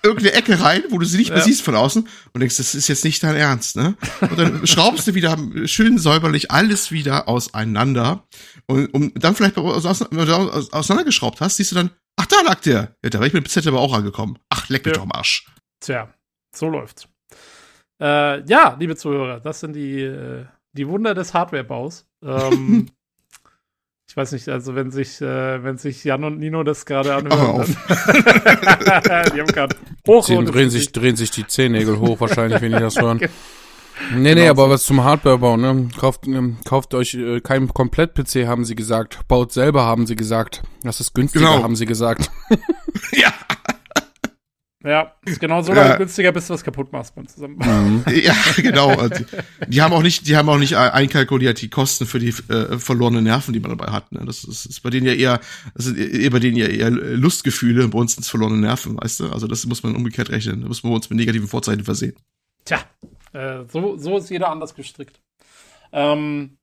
[0.03, 1.45] irgendeine Ecke rein, wo du sie nicht mehr ja.
[1.45, 3.97] siehst von außen und denkst, das ist jetzt nicht dein Ernst, ne?
[4.21, 8.27] Und dann schraubst du wieder schön säuberlich alles wieder auseinander
[8.67, 12.97] und um dann vielleicht wenn du auseinandergeschraubt hast, siehst du dann, ach da lag der.
[13.03, 14.39] Ja, da wäre ich mit dem Z aber auch angekommen.
[14.51, 14.99] Ach, leck mich ja.
[14.99, 15.47] doch am Arsch.
[15.81, 16.13] Tja,
[16.55, 17.09] so läuft's.
[18.01, 22.07] Äh, ja, liebe Zuhörer, das sind die, äh, die Wunder des Hardwarebaus.
[22.23, 22.89] Ähm,
[24.09, 27.67] Ich weiß nicht, also wenn sich, äh, wenn sich Jan und Nino das gerade anhören.
[29.35, 30.25] die haben gerade hoch.
[30.25, 33.21] Sie drehen sich, drehen sich die Zehennägel hoch wahrscheinlich, wenn die das hören.
[34.13, 35.89] Nee, nee, genau aber was zum Hardwarebau, ne?
[35.99, 39.27] Kauft, ähm, kauft euch äh, keinen Komplett-PC, haben sie gesagt.
[39.29, 40.63] Baut selber, haben sie gesagt.
[40.83, 41.63] Das ist günstiger, genau.
[41.63, 42.31] haben sie gesagt.
[43.13, 43.33] ja.
[44.85, 45.97] Ja, ist genau so lange ja.
[45.97, 47.67] günstiger, bis du was kaputt machst beim Zusammenbau.
[48.11, 49.09] ja, genau.
[49.09, 49.25] Die,
[49.67, 53.25] die, haben auch nicht, die haben auch nicht einkalkuliert die Kosten für die äh, verlorenen
[53.25, 54.13] Nerven, die man dabei hat.
[54.13, 54.23] Ne?
[54.25, 55.41] Das ist, ist bei denen ja eher,
[55.75, 59.21] das sind eher bei denen ja eher Lustgefühle, bei uns sind es verlorene Nerven, weißt
[59.21, 59.31] du?
[59.31, 60.61] Also das muss man umgekehrt rechnen.
[60.61, 62.15] Da muss man uns mit negativen Vorzeichen versehen.
[62.65, 62.79] Tja,
[63.33, 65.21] äh, so, so ist jeder anders gestrickt.
[65.91, 66.58] Ähm,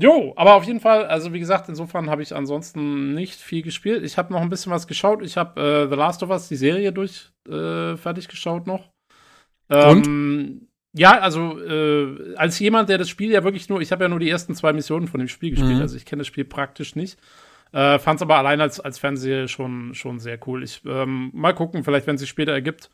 [0.00, 4.04] Jo, aber auf jeden Fall, also wie gesagt, insofern habe ich ansonsten nicht viel gespielt.
[4.04, 5.22] Ich habe noch ein bisschen was geschaut.
[5.22, 8.90] Ich habe äh, The Last of Us, die Serie durch äh, fertig geschaut noch.
[9.68, 10.68] Ähm, Und?
[10.92, 14.20] Ja, also äh, als jemand, der das Spiel ja wirklich nur, ich habe ja nur
[14.20, 15.82] die ersten zwei Missionen von dem Spiel gespielt, mhm.
[15.82, 17.18] also ich kenne das Spiel praktisch nicht.
[17.72, 20.62] Äh, Fand es aber allein als, als Fernseher schon, schon sehr cool.
[20.62, 22.90] Ich ähm, mal gucken, vielleicht wenn es sich später ergibt,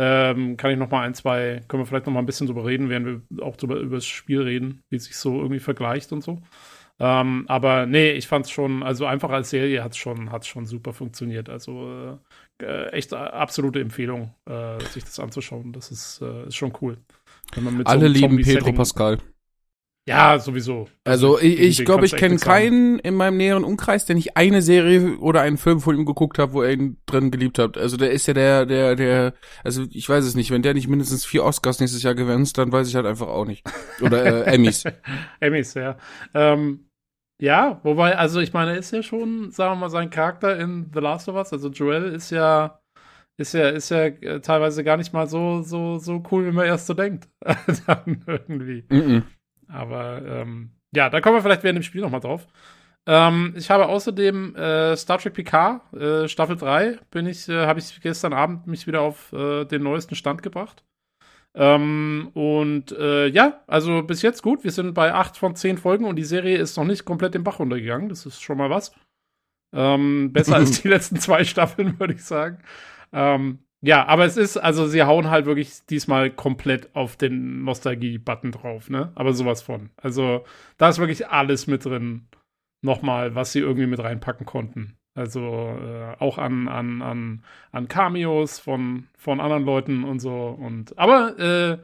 [0.00, 2.64] ähm, kann ich noch mal ein, zwei, können wir vielleicht noch mal ein bisschen drüber
[2.64, 6.12] reden, während wir auch drüber, über das Spiel reden, wie es sich so irgendwie vergleicht
[6.12, 6.40] und so.
[7.00, 10.46] Ähm, aber nee, ich fand es schon, also einfach als Serie hat es schon, hat's
[10.46, 11.48] schon super funktioniert.
[11.48, 12.18] Also
[12.60, 15.72] äh, äh echt absolute Empfehlung, äh, sich das anzuschauen.
[15.72, 16.98] Das ist, äh, ist schon cool.
[17.84, 19.18] Alle so lieben Pedro Pascal.
[20.08, 20.88] Ja, sowieso.
[21.04, 24.62] Also, also ich, ich glaube, ich kenne keinen in meinem näheren Umkreis, der nicht eine
[24.62, 27.76] Serie oder einen Film von ihm geguckt hat, wo er ihn drin geliebt hat.
[27.76, 30.88] Also der ist ja der, der, der, also ich weiß es nicht, wenn der nicht
[30.88, 33.66] mindestens vier Oscars nächstes Jahr gewinnt, dann weiß ich halt einfach auch nicht.
[34.00, 34.84] Oder äh, Emmys.
[35.40, 35.98] Emmys, ja.
[36.32, 36.88] Ähm,
[37.38, 40.90] ja, wobei, also ich meine, er ist ja schon, sagen wir mal, sein Charakter in
[40.94, 42.80] The Last of Us, also Joel ist ja,
[43.36, 46.66] ist ja, ist ja äh, teilweise gar nicht mal so, so, so cool, wie man
[46.66, 47.28] erst so denkt.
[47.86, 48.84] dann irgendwie.
[48.88, 49.22] Mm -mm.
[49.68, 52.46] Aber ähm, ja, da kommen wir vielleicht während dem Spiel nochmal drauf.
[53.06, 57.78] Ähm, ich habe außerdem äh, Star Trek Picard, äh, Staffel 3, bin ich, äh, habe
[57.78, 60.84] ich gestern Abend mich wieder auf äh, den neuesten Stand gebracht.
[61.54, 64.62] Ähm, und äh, ja, also bis jetzt gut.
[64.62, 67.44] Wir sind bei acht von zehn Folgen und die Serie ist noch nicht komplett im
[67.44, 68.08] Bach runtergegangen.
[68.08, 68.92] Das ist schon mal was.
[69.74, 72.58] Ähm, besser als die letzten zwei Staffeln, würde ich sagen.
[73.12, 78.52] Ähm, ja, aber es ist, also sie hauen halt wirklich diesmal komplett auf den Nostalgie-Button
[78.52, 79.12] drauf, ne?
[79.14, 79.90] Aber sowas von.
[79.96, 80.44] Also
[80.78, 82.26] da ist wirklich alles mit drin.
[82.82, 84.96] Nochmal, was sie irgendwie mit reinpacken konnten.
[85.14, 90.48] Also äh, auch an, an, an, an Cameos von, von anderen Leuten und so.
[90.48, 91.78] Und aber äh,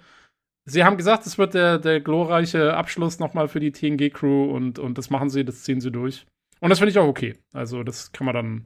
[0.65, 4.99] sie haben gesagt, es wird der, der glorreiche Abschluss nochmal für die TNG-Crew und, und
[4.99, 6.27] das machen sie, das ziehen sie durch.
[6.61, 7.35] Und das finde ich auch okay.
[7.53, 8.65] Also, das kann man dann,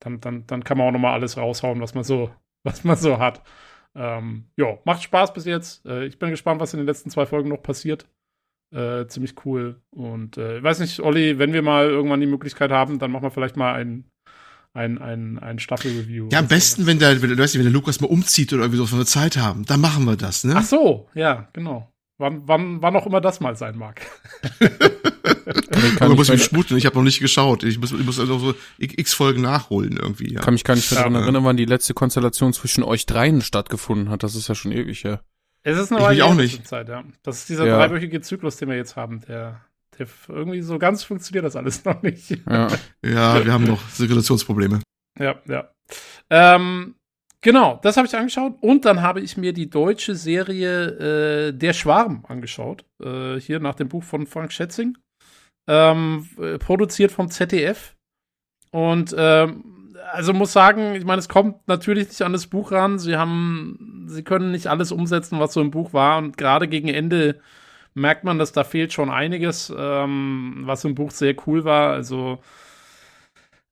[0.00, 2.30] dann, dann, dann kann man auch nochmal alles raushauen, was man so,
[2.64, 3.42] was man so hat.
[3.94, 5.84] Ähm, ja, macht Spaß bis jetzt.
[5.84, 8.06] Äh, ich bin gespannt, was in den letzten zwei Folgen noch passiert.
[8.74, 9.80] Äh, ziemlich cool.
[9.90, 13.24] Und äh, ich weiß nicht, Olli, wenn wir mal irgendwann die Möglichkeit haben, dann machen
[13.24, 14.04] wir vielleicht mal ein,
[14.72, 16.30] ein, ein, ein Staffel-Review.
[16.32, 18.78] Ja, am besten, wenn der, wenn, weißt du, wenn der Lukas mal umzieht oder irgendwie
[18.78, 20.54] so von der Zeit haben, dann machen wir das, ne?
[20.56, 21.92] Ach so, ja, genau.
[22.18, 24.00] Wann, wann, wann auch immer das mal sein mag.
[26.00, 27.62] Aber muss ich sputen, ich habe noch nicht geschaut.
[27.64, 30.34] Ich muss, ich muss also so x Folgen nachholen irgendwie.
[30.34, 30.40] Ja.
[30.40, 34.22] Kann mich gar nicht daran erinnern, wann die letzte Konstellation zwischen euch dreien stattgefunden hat.
[34.22, 35.20] Das ist ja schon ewig, ja.
[35.62, 36.66] Es ist eine Weile auch nicht.
[36.66, 37.04] Zeit, ja.
[37.22, 37.76] Das ist dieser ja.
[37.76, 39.60] dreiwöchige Zyklus, den wir jetzt haben, der,
[39.98, 42.30] der irgendwie so ganz funktioniert das alles noch nicht.
[42.48, 42.68] Ja,
[43.04, 44.80] ja wir haben noch Zirkulationsprobleme.
[45.18, 45.68] Ja, ja.
[46.30, 46.96] Ähm,
[47.40, 51.74] genau, das habe ich angeschaut und dann habe ich mir die deutsche Serie äh, Der
[51.74, 52.84] Schwarm angeschaut.
[53.00, 54.96] Äh, hier nach dem Buch von Frank Schätzing.
[55.68, 57.94] Ähm, äh, produziert vom ZDF.
[58.70, 62.98] Und ähm, also muss sagen, ich meine, es kommt natürlich nicht an das Buch ran.
[62.98, 66.18] Sie haben, sie können nicht alles umsetzen, was so im Buch war.
[66.18, 67.40] Und gerade gegen Ende
[67.94, 71.92] merkt man, dass da fehlt schon einiges, ähm, was im Buch sehr cool war.
[71.92, 72.38] Also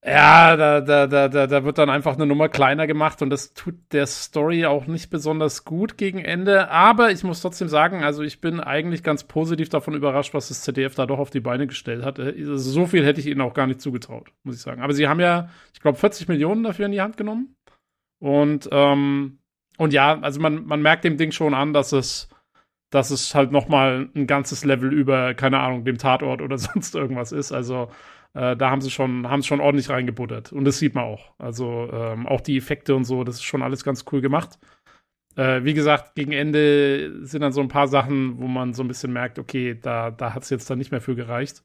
[0.02, 3.52] ja, da, da, da, da, da wird dann einfach eine Nummer kleiner gemacht und das
[3.52, 6.70] tut der Story auch nicht besonders gut gegen Ende.
[6.70, 10.62] Aber ich muss trotzdem sagen, also ich bin eigentlich ganz positiv davon überrascht, was das
[10.62, 12.18] ZDF da doch auf die Beine gestellt hat.
[12.18, 14.80] Also so viel hätte ich ihnen auch gar nicht zugetraut, muss ich sagen.
[14.80, 17.54] Aber sie haben ja, ich glaube, 40 Millionen dafür in die Hand genommen.
[18.20, 19.40] Und, ähm,
[19.76, 22.30] und ja, also man, man merkt dem Ding schon an, dass es,
[22.88, 26.94] dass es halt noch mal ein ganzes Level über, keine Ahnung, dem Tatort oder sonst
[26.94, 27.52] irgendwas ist.
[27.52, 27.90] Also
[28.34, 30.52] äh, da haben sie schon, haben schon ordentlich reingebuttert.
[30.52, 31.32] Und das sieht man auch.
[31.38, 34.58] Also ähm, auch die Effekte und so, das ist schon alles ganz cool gemacht.
[35.36, 38.88] Äh, wie gesagt, gegen Ende sind dann so ein paar Sachen, wo man so ein
[38.88, 41.64] bisschen merkt, okay, da, da hat es jetzt dann nicht mehr für gereicht.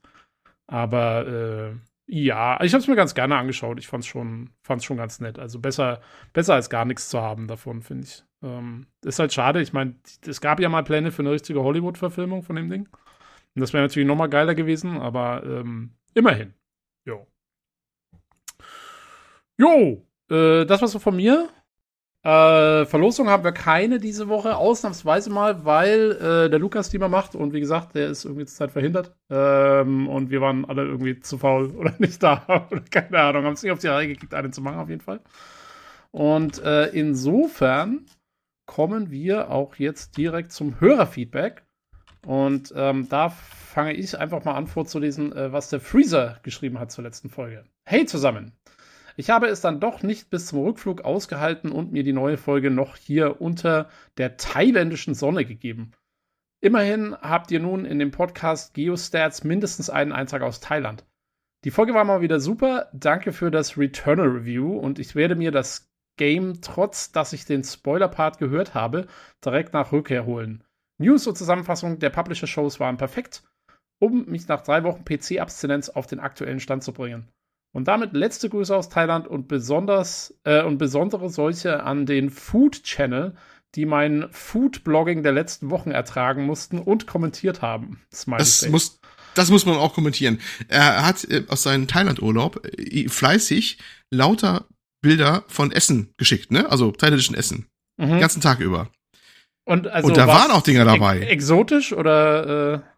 [0.66, 1.76] Aber äh,
[2.08, 3.78] ja, ich habe es mir ganz gerne angeschaut.
[3.78, 5.38] Ich fand es schon, fand's schon ganz nett.
[5.38, 6.00] Also besser,
[6.32, 8.24] besser als gar nichts zu haben davon, finde ich.
[8.42, 9.60] Ähm, ist halt schade.
[9.60, 9.94] Ich meine,
[10.26, 12.88] es gab ja mal Pläne für eine richtige Hollywood-Verfilmung von dem Ding.
[13.54, 16.54] Und das wäre natürlich noch mal geiler gewesen, aber ähm, Immerhin.
[17.04, 17.26] Jo.
[19.58, 21.48] Jo, äh, das war's so von mir.
[22.22, 27.08] Äh, Verlosung haben wir keine diese Woche, ausnahmsweise mal, weil äh, der Lukas die mal
[27.08, 29.14] macht und wie gesagt, der ist irgendwie zur Zeit verhindert.
[29.30, 33.54] Ähm, und wir waren alle irgendwie zu faul oder nicht da oder keine Ahnung, haben
[33.54, 35.20] es nicht auf die Reihe gekriegt, einen zu machen auf jeden Fall.
[36.10, 38.06] Und äh, insofern
[38.66, 41.64] kommen wir auch jetzt direkt zum Hörerfeedback.
[42.26, 46.90] Und ähm, da fange ich einfach mal an vorzulesen, äh, was der Freezer geschrieben hat
[46.90, 47.64] zur letzten Folge.
[47.84, 48.52] Hey zusammen!
[49.18, 52.70] Ich habe es dann doch nicht bis zum Rückflug ausgehalten und mir die neue Folge
[52.70, 55.92] noch hier unter der thailändischen Sonne gegeben.
[56.60, 61.06] Immerhin habt ihr nun in dem Podcast Geostats mindestens einen Eintrag aus Thailand.
[61.64, 62.90] Die Folge war mal wieder super.
[62.92, 67.64] Danke für das Returnal Review und ich werde mir das Game, trotz dass ich den
[67.64, 69.06] Spoiler-Part gehört habe,
[69.44, 70.62] direkt nach Rückkehr holen.
[70.98, 73.42] News und Zusammenfassung der Publisher-Shows waren perfekt,
[73.98, 77.28] um mich nach drei Wochen PC-Abstinenz auf den aktuellen Stand zu bringen.
[77.76, 82.84] Und damit letzte Grüße aus Thailand und besonders äh, und besondere solche an den Food
[82.84, 83.34] Channel,
[83.74, 88.00] die mein Food-Blogging der letzten Wochen ertragen mussten und kommentiert haben.
[88.10, 88.98] Smiley das muss,
[89.34, 90.40] das muss man auch kommentieren.
[90.68, 93.76] Er hat äh, aus seinem Thailand-Urlaub äh, fleißig
[94.10, 94.64] lauter
[95.02, 96.70] Bilder von Essen geschickt, ne?
[96.70, 97.66] Also thailändischen Essen.
[97.98, 98.08] Mhm.
[98.08, 98.88] Den ganzen Tag über.
[99.66, 101.18] Und, also und da waren auch Dinger dabei.
[101.18, 102.76] Ex exotisch oder?
[102.76, 102.95] Äh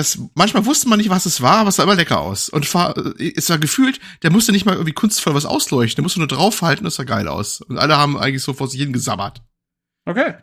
[0.00, 2.48] das, manchmal wusste man nicht, was es war, aber es sah immer lecker aus.
[2.48, 6.28] Und es war gefühlt, der musste nicht mal irgendwie kunstvoll was ausleuchten, der musste nur
[6.28, 7.60] draufhalten, das sah geil aus.
[7.60, 9.42] Und alle haben eigentlich so vor sich hin gesabbert.
[10.06, 10.34] Okay.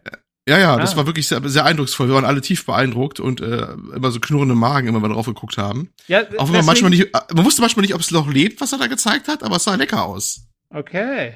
[0.48, 0.80] Ja, ja, ah.
[0.80, 2.08] das war wirklich sehr, sehr eindrucksvoll.
[2.08, 5.58] Wir waren alle tief beeindruckt und äh, immer so knurrende Magen, immer mal drauf geguckt
[5.58, 5.90] haben.
[6.08, 8.72] Ja, Auch wenn man manchmal nicht, man wusste manchmal nicht, ob es noch lebt, was
[8.72, 10.48] er da gezeigt hat, aber es sah lecker aus.
[10.70, 11.34] Okay.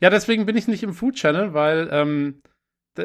[0.00, 2.40] Ja, deswegen bin ich nicht im Food Channel, weil ähm,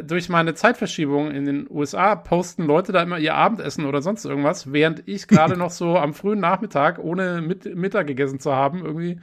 [0.01, 4.71] durch meine Zeitverschiebung in den USA posten Leute da immer ihr Abendessen oder sonst irgendwas,
[4.73, 9.19] während ich gerade noch so am frühen Nachmittag, ohne mit, Mittag gegessen zu haben, irgendwie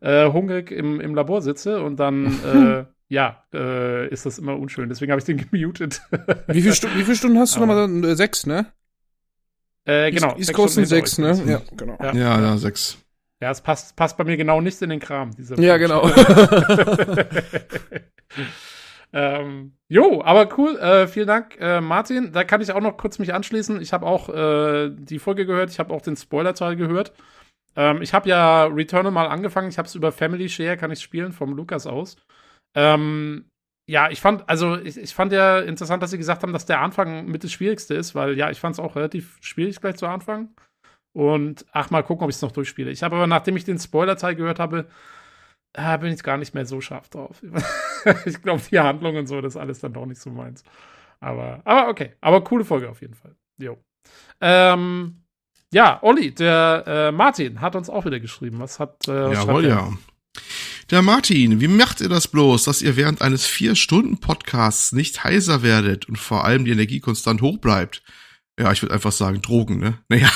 [0.00, 4.88] äh, hungrig im, im Labor sitze und dann, äh, ja, äh, ist das immer unschön.
[4.88, 6.02] Deswegen habe ich den gemutet.
[6.48, 8.04] wie, viel wie viele Stunden hast du nochmal?
[8.04, 8.66] Äh, sechs, ne?
[9.84, 10.36] Äh, genau.
[10.36, 11.42] East Coast sind sechs, ne?
[11.46, 11.96] Ja, genau.
[12.00, 12.98] Ja, ja, ja sechs.
[13.40, 15.30] Ja, es passt, passt bei mir genau nicht in den Kram.
[15.34, 16.10] Diese ja, genau.
[19.12, 20.76] Ähm, jo, aber cool.
[20.78, 22.32] Äh, vielen Dank, äh, Martin.
[22.32, 23.80] Da kann ich auch noch kurz mich anschließen.
[23.80, 25.70] Ich habe auch äh, die Folge gehört.
[25.70, 27.12] Ich habe auch den Spoiler-Teil gehört.
[27.76, 29.68] Ähm, ich habe ja Returnal mal angefangen.
[29.68, 32.16] Ich habe es über Family Share, kann ich spielen, vom Lukas aus.
[32.74, 33.46] Ähm,
[33.88, 36.80] ja, ich fand, also ich, ich fand ja interessant, dass sie gesagt haben, dass der
[36.80, 40.06] Anfang mit das Schwierigste ist, weil ja, ich fand es auch relativ schwierig gleich zu
[40.06, 40.54] Anfang.
[41.12, 42.92] Und ach, mal gucken, ob ich es noch durchspiele.
[42.92, 44.86] Ich habe aber, nachdem ich den Spoiler-Teil gehört habe,
[45.72, 47.42] äh, bin ich gar nicht mehr so scharf drauf.
[48.26, 50.64] ich glaube, die Handlung und so, das ist alles dann doch nicht so meins.
[51.20, 52.14] Aber, aber okay.
[52.20, 53.36] Aber coole Folge auf jeden Fall.
[53.58, 53.78] Jo.
[54.40, 55.22] Ähm,
[55.72, 58.58] ja, Olli, der äh, Martin hat uns auch wieder geschrieben.
[58.58, 59.06] Was hat.
[59.06, 59.92] Äh, Jawohl, ja.
[60.90, 66.08] Der Martin, wie macht ihr das bloß, dass ihr während eines Vier-Stunden-Podcasts nicht heiser werdet
[66.08, 68.02] und vor allem die Energie konstant hoch bleibt?
[68.60, 69.98] Ja, ich würde einfach sagen Drogen, ne?
[70.10, 70.30] Naja.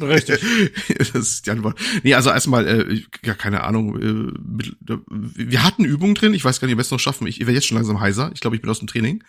[0.00, 0.40] Richtig.
[0.98, 1.78] das ist die Antwort.
[2.02, 3.96] Nee, also erstmal, äh, ja, keine Ahnung.
[4.02, 7.28] Äh, mit, wir hatten Übungen drin, ich weiß gar nicht, ob wir es noch schaffen.
[7.28, 8.32] Ich werde jetzt schon langsam heiser.
[8.34, 9.22] Ich glaube, ich bin aus dem Training.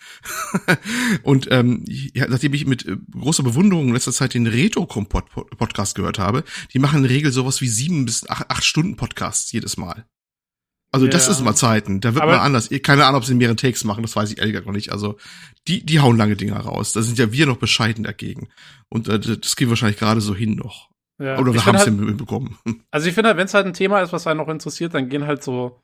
[1.23, 6.17] und ähm, ja, nachdem ich mit äh, großer Bewunderung in letzter Zeit den Retro-Podcast gehört
[6.17, 9.77] habe, die machen in der Regel sowas wie sieben bis acht, acht Stunden Podcasts jedes
[9.77, 10.07] Mal.
[10.95, 11.11] Also ja.
[11.11, 11.99] das ist mal Zeiten.
[11.99, 12.69] Da wird aber, mal anders.
[12.81, 14.93] Keine Ahnung, ob sie mehrere Takes machen, das weiß ich ehrlich gesagt noch nicht.
[14.93, 15.17] Also
[15.67, 16.93] die, die hauen lange Dinger raus.
[16.93, 18.47] Da sind ja wir noch bescheiden dagegen.
[18.87, 20.89] Und äh, das geht wahrscheinlich gerade so hin noch.
[21.21, 21.37] Ja.
[21.37, 22.57] Oder wir haben es halt, hinbekommen.
[22.91, 25.09] Also ich finde halt, wenn es halt ein Thema ist, was einen noch interessiert, dann
[25.09, 25.81] gehen halt so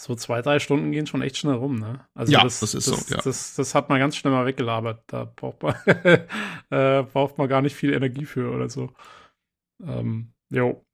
[0.00, 2.00] so zwei, drei Stunden gehen schon echt schnell rum, ne?
[2.14, 3.20] Also ja, das, das ist das, so, ja.
[3.22, 5.04] Das, das hat man ganz schnell mal weggelabert.
[5.06, 5.74] Da braucht man,
[6.70, 8.90] äh, braucht man gar nicht viel Energie für oder so.
[9.86, 10.84] Ähm, jo.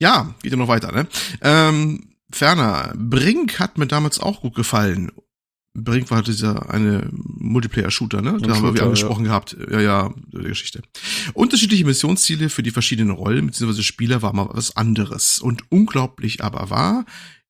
[0.00, 1.06] Ja, geht ja noch weiter, ne?
[1.40, 5.10] Ähm, ferner, Brink hat mir damals auch gut gefallen.
[5.74, 8.38] Brink war dieser eine Multiplayer-Shooter, ne?
[8.40, 9.30] Da haben wir angesprochen ja.
[9.30, 9.56] gehabt.
[9.70, 10.82] Ja, ja, die Geschichte.
[11.34, 13.82] Unterschiedliche Missionsziele für die verschiedenen Rollen bzw.
[13.82, 15.38] Spieler war mal was anderes.
[15.38, 17.04] Und unglaublich aber war,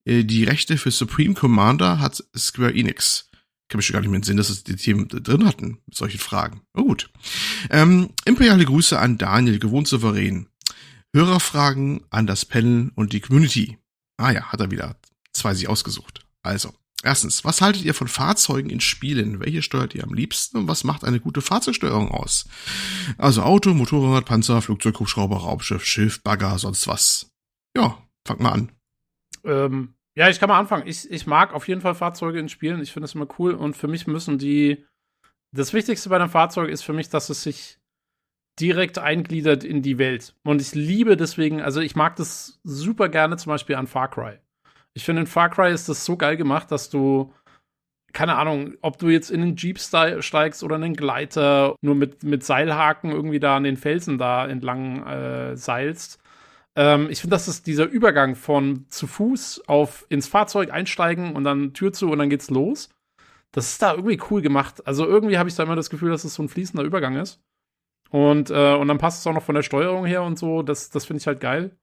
[0.04, 3.28] äh, die Rechte für Supreme Commander hat Square Enix.
[3.32, 5.94] Ich kann mich schon gar nicht mehr entsinnen, dass es die Themen drin hatten, mit
[5.94, 6.62] solchen Fragen.
[6.74, 7.10] Oh, gut.
[7.70, 10.48] Ähm, imperiale Grüße an Daniel, gewohnt souverän.
[11.14, 13.78] Hörerfragen an das Panel und die Community.
[14.16, 14.96] Ah ja, hat er wieder
[15.32, 16.26] zwei sich ausgesucht.
[16.42, 19.40] Also, erstens, was haltet ihr von Fahrzeugen in Spielen?
[19.40, 22.48] Welche steuert ihr am liebsten und was macht eine gute Fahrzeugsteuerung aus?
[23.16, 27.30] Also Auto, Motorrad, Panzer, Flugzeug, Hubschrauber, Raumschiff, Schiff, Bagger, sonst was.
[27.76, 28.72] Ja, fang mal an.
[29.44, 30.86] Ähm, ja, ich kann mal anfangen.
[30.86, 32.82] Ich, ich mag auf jeden Fall Fahrzeuge in Spielen.
[32.82, 34.84] Ich finde es immer cool und für mich müssen die.
[35.52, 37.77] Das Wichtigste bei einem Fahrzeug ist für mich, dass es sich
[38.60, 40.34] direkt eingliedert in die Welt.
[40.44, 44.38] Und ich liebe deswegen, also ich mag das super gerne zum Beispiel an Far Cry.
[44.94, 47.32] Ich finde, in Far Cry ist das so geil gemacht, dass du,
[48.12, 52.22] keine Ahnung, ob du jetzt in den Jeep steigst oder in den Gleiter, nur mit,
[52.24, 56.20] mit Seilhaken irgendwie da an den Felsen da entlang äh, seilst.
[56.74, 61.74] Ähm, ich finde, das dieser Übergang von zu Fuß auf ins Fahrzeug einsteigen und dann
[61.74, 62.88] Tür zu und dann geht's los.
[63.52, 64.86] Das ist da irgendwie cool gemacht.
[64.86, 67.40] Also irgendwie habe ich da immer das Gefühl, dass es so ein fließender Übergang ist.
[68.10, 70.62] Und, äh, und dann passt es auch noch von der Steuerung her und so.
[70.62, 71.76] Das, das finde ich halt geil.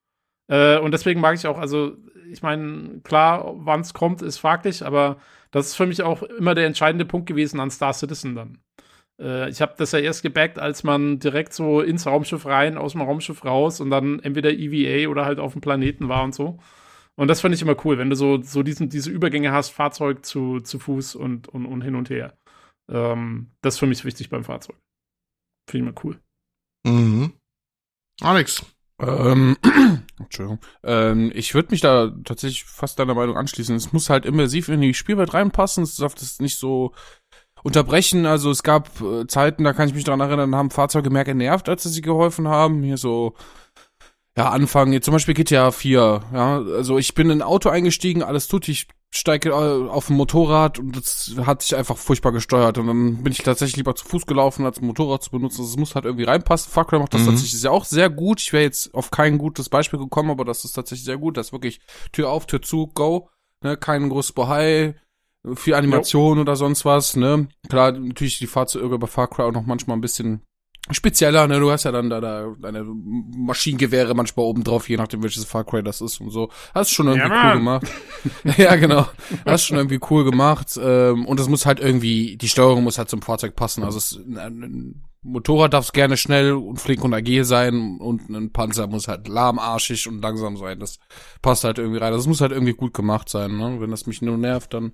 [0.48, 1.98] Äh, und deswegen mag ich auch, also,
[2.32, 5.18] ich meine, klar, wann es kommt, ist fraglich, aber
[5.52, 8.60] das ist für mich auch immer der entscheidende Punkt gewesen an Star Citizen dann.
[9.20, 12.94] Äh, ich habe das ja erst gebackt, als man direkt so ins Raumschiff rein, aus
[12.94, 16.60] dem Raumschiff raus und dann entweder EVA oder halt auf dem Planeten war und so.
[17.16, 20.26] Und das finde ich immer cool, wenn du so, so diesen, diese Übergänge hast, Fahrzeug
[20.26, 22.38] zu, zu Fuß und, und, und hin und her.
[22.90, 24.78] Ähm, das ist für mich wichtig beim Fahrzeug.
[25.69, 26.19] Finde ich mal cool.
[26.86, 27.34] Mhm.
[28.21, 28.65] Alex.
[28.99, 29.58] Ähm,
[30.19, 30.60] Entschuldigung.
[30.84, 33.75] Ähm, ich würde mich da tatsächlich fast deiner Meinung anschließen.
[33.75, 35.84] Es muss halt immersiv in die Spielwelt reinpassen.
[35.84, 36.93] Es darf das nicht so
[37.63, 38.25] unterbrechen.
[38.25, 41.67] Also es gab äh, Zeiten, da kann ich mich daran erinnern, haben Fahrzeuge mehr genervt,
[41.67, 42.84] als sie geholfen haben.
[42.84, 43.36] Hier so
[44.38, 44.93] ja, anfangen.
[44.93, 46.23] Jetzt zum Beispiel GTA 4.
[46.34, 50.17] Ja, also ich bin in ein Auto eingestiegen, alles tut, ich steige äh, auf ein
[50.17, 52.78] Motorrad und das hat sich einfach furchtbar gesteuert.
[52.78, 55.63] Und dann bin ich tatsächlich lieber zu Fuß gelaufen, als ein Motorrad zu benutzen.
[55.63, 56.71] Das muss halt irgendwie reinpassen.
[56.71, 57.28] Far Cry macht das mhm.
[57.28, 58.41] tatsächlich sehr, auch sehr gut.
[58.41, 61.38] Ich wäre jetzt auf kein gutes Beispiel gekommen, aber das ist tatsächlich sehr gut.
[61.38, 61.80] Das ist wirklich
[62.12, 63.30] Tür auf, Tür zu, go.
[63.63, 64.95] Ne, kein großes Bohai,
[65.56, 66.41] viel Animation jo.
[66.41, 67.15] oder sonst was.
[67.15, 70.41] Ne, klar, natürlich die Fahrzeuge bei Far Cry auch noch manchmal ein bisschen
[70.91, 71.60] spezieller, ne?
[71.60, 75.63] Du hast ja dann da, da deine Maschinengewehre manchmal oben drauf, je nachdem welches Far
[75.63, 76.50] Cry das ist und so.
[76.74, 77.88] Hast schon irgendwie ja, cool gemacht.
[78.58, 79.08] ja, genau.
[79.45, 80.80] Hast schon irgendwie cool gemacht.
[80.82, 83.84] Ähm, und es muss halt irgendwie, die Steuerung muss halt zum Fahrzeug passen.
[83.84, 88.86] Also es, ein, Motorrad darf schnell schnell und flink und agil sein und ein Panzer
[88.86, 90.80] muss halt lahmarschig und langsam sein.
[90.80, 91.00] Das
[91.41, 92.13] passt halt irgendwie rein.
[92.13, 93.78] Das muss halt irgendwie gut gemacht sein, ne?
[93.80, 94.91] Wenn das mich nur nervt, dann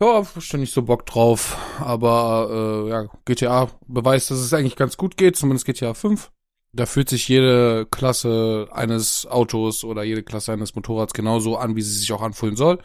[0.00, 1.56] ja, verstehe nicht so Bock drauf.
[1.80, 6.30] Aber äh, ja, GTA beweist, dass es eigentlich ganz gut geht, zumindest GTA 5.
[6.72, 11.82] Da fühlt sich jede Klasse eines Autos oder jede Klasse eines Motorrads genauso an, wie
[11.82, 12.78] sie sich auch anfühlen soll.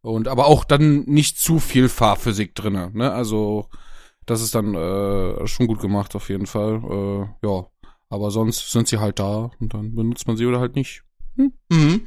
[0.00, 2.92] Und aber auch dann nicht zu viel Fahrphysik drinne.
[2.94, 3.10] Ne?
[3.10, 3.68] Also
[4.26, 6.82] das ist dann äh, schon gut gemacht auf jeden Fall.
[7.42, 7.66] Äh, ja,
[8.08, 11.02] aber sonst sind sie halt da und dann benutzt man sie oder halt nicht.
[11.36, 11.52] Hm?
[11.70, 12.00] Mhm.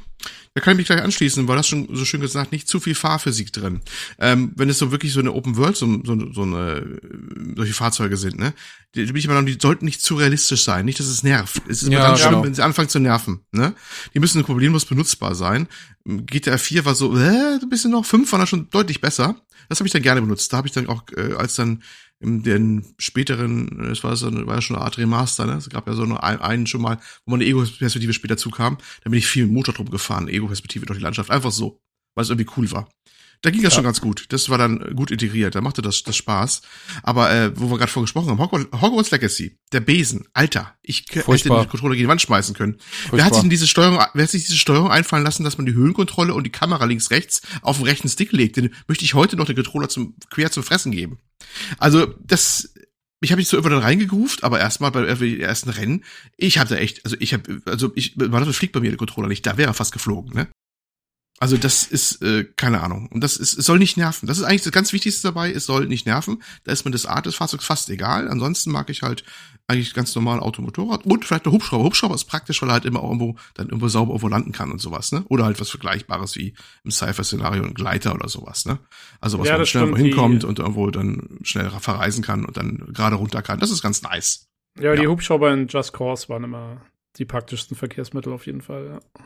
[0.54, 2.96] Da kann ich mich gleich anschließen, weil das schon so schön gesagt, nicht zu viel
[2.96, 3.82] Fahrphysik drin.
[4.18, 7.00] Ähm, wenn es so wirklich so eine Open World, so, so, so eine,
[7.56, 8.54] solche Fahrzeuge sind, ne,
[8.96, 11.62] die, die, ich mal, die sollten nicht zu realistisch sein, nicht, dass es nervt.
[11.70, 12.44] Es ist ja, ganz schlimm, genau.
[12.44, 13.74] wenn sie anfangen zu nerven, ne.
[14.13, 15.68] Die müssen problemlos benutzbar sein.
[16.04, 19.36] GTA 4 war so, äh, ein bisschen noch, 5 war da schon deutlich besser.
[19.70, 20.52] Das habe ich dann gerne benutzt.
[20.52, 21.84] Da habe ich dann auch, äh, als dann
[22.21, 25.53] in den späteren, es war, so, war ja schon eine Art Remaster, ne?
[25.53, 28.77] Es gab ja so eine, einen schon mal, wo man eine Ego-Perspektive später zukam.
[29.03, 31.32] Da bin ich viel mit Motor drum gefahren, Ego-Perspektive durch die Landschaft.
[31.32, 31.79] Einfach so,
[32.15, 32.89] weil es irgendwie cool war.
[33.41, 33.75] Da ging das ja.
[33.78, 34.25] schon ganz gut.
[34.30, 35.56] Das war dann gut integriert.
[35.56, 36.62] Da machte das, das Spaß.
[37.04, 41.06] Aber äh, wo wir gerade vorhin gesprochen haben, Hogwarts, Hogwarts Legacy, der Besen, Alter, ich
[41.10, 41.58] Furchtbar.
[41.58, 42.78] hätte den Controller gegen die Wand schmeißen können.
[42.80, 43.17] Furchtbar.
[43.17, 45.65] Wer hat sich in diese Steuerung, wer hat sich diese Steuerung einfallen lassen, dass man
[45.65, 48.58] die Höhenkontrolle und die Kamera links rechts auf den rechten Stick legt?
[48.58, 51.19] Den möchte ich heute noch den Controller zum quer zum Fressen geben.
[51.78, 52.73] Also das
[53.21, 56.06] ich habe mich so immer dann reingegruft, aber erstmal bei den ersten Rennen,
[56.38, 59.45] ich hatte echt, also ich habe, also ich, man fliegt bei mir der Controller nicht,
[59.45, 60.47] da wäre er fast geflogen, ne?
[61.41, 63.08] Also das ist, äh, keine Ahnung.
[63.08, 64.28] Und das ist, es soll nicht nerven.
[64.28, 66.43] Das ist eigentlich das ganz Wichtigste dabei, es soll nicht nerven.
[66.65, 68.28] Da ist mir das Art des Fahrzeugs fast egal.
[68.28, 69.23] Ansonsten mag ich halt
[69.67, 71.86] eigentlich ganz normal Automotorrad und vielleicht der Hubschrauber.
[71.86, 74.71] Hubschrauber ist praktisch, weil er halt immer auch irgendwo, dann irgendwo sauber irgendwo landen kann
[74.71, 75.23] und sowas, ne?
[75.30, 78.80] Oder halt was Vergleichbares wie im Cypher-Szenario ein Gleiter oder sowas, ne?
[79.21, 83.15] Also was ja, man schnell hinkommt und irgendwo dann schnell verreisen kann und dann gerade
[83.15, 83.60] runter kann.
[83.60, 84.47] Das ist ganz nice.
[84.78, 85.02] Ja, ja.
[85.02, 86.82] die Hubschrauber in Just Cause waren immer
[87.17, 89.21] die praktischsten Verkehrsmittel auf jeden Fall, ja.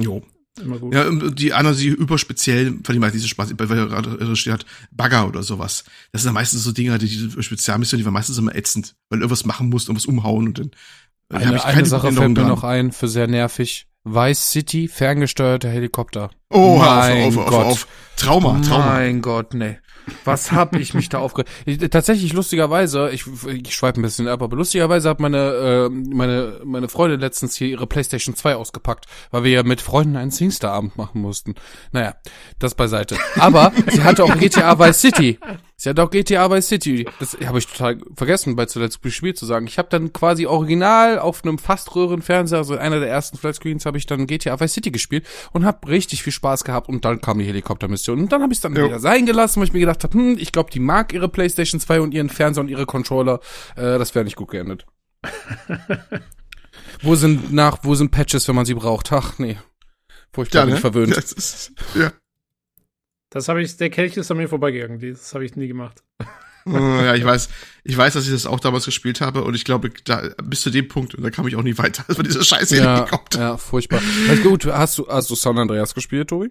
[0.00, 0.22] Jo,
[0.60, 0.94] Immer gut.
[0.94, 4.66] Ja, die anderen, die überspeziell, von dem halt diese Spaß, weil er gerade steht hat,
[4.90, 5.84] Bagger oder sowas.
[6.12, 9.24] Das sind meistens so Dinge, die, diese Spezialmissionen, die waren meistens immer ätzend, weil du
[9.24, 10.70] irgendwas machen musst, irgendwas umhauen und dann.
[11.30, 13.86] Eine, eine Sache fällt mir noch ein, für sehr nervig.
[14.04, 16.30] Vice City, ferngesteuerter Helikopter.
[16.50, 17.54] Oh, mein auf, auf, Gott.
[17.54, 18.86] Auf, auf, Trauma, Trauma.
[18.86, 19.78] Mein Gott, nee.
[20.24, 21.50] Was hab ich mich da aufgeregt?
[21.90, 26.88] Tatsächlich lustigerweise, ich, ich schweife ein bisschen ab, aber lustigerweise hat meine äh, meine meine
[26.88, 31.20] Freundin letztens hier ihre PlayStation 2 ausgepackt, weil wir ja mit Freunden einen Singstar-Abend machen
[31.20, 31.54] mussten.
[31.92, 32.14] Naja,
[32.58, 33.16] das beiseite.
[33.38, 35.38] Aber sie hatte auch GTA Vice City.
[35.80, 37.06] Sie hat auch GTA Vice City.
[37.20, 39.68] Das habe ich total vergessen bei zuletzt gespielt zu sagen.
[39.68, 43.96] Ich habe dann quasi original auf einem fast Röhrenfernseher, also einer der ersten Flatscreens, habe
[43.96, 47.38] ich dann GTA Vice City gespielt und habe richtig viel Spaß gehabt und dann kam
[47.38, 48.86] die Helikoptermission und dann habe ich es dann jo.
[48.86, 51.80] wieder sein gelassen, weil ich mir gedacht habe, hm, ich glaube, die mag ihre PlayStation
[51.80, 53.38] 2 und ihren Fernseher und ihre Controller.
[53.76, 54.84] Äh, das wäre nicht gut geendet.
[57.02, 59.12] wo sind nach, wo sind Patches, wenn man sie braucht?
[59.12, 59.56] Ach, nee.
[60.32, 60.76] Furchtbar ja, ne?
[60.76, 61.16] verwöhnt.
[61.16, 62.10] Ist, ja.
[63.30, 65.00] Das habe ich, der Kelch ist an mir vorbeigegangen.
[65.00, 66.02] Das habe ich nie gemacht.
[66.66, 67.48] ja, ich weiß,
[67.84, 70.70] ich weiß, dass ich das auch damals gespielt habe und ich glaube, da bis zu
[70.70, 72.04] dem Punkt und da kam ich auch nie weiter.
[72.08, 73.40] Das war diese scheiße ja, Helikopter.
[73.40, 74.00] Ja, furchtbar.
[74.28, 76.50] Also gut, hast du, hast du San Andreas gespielt, Tobi?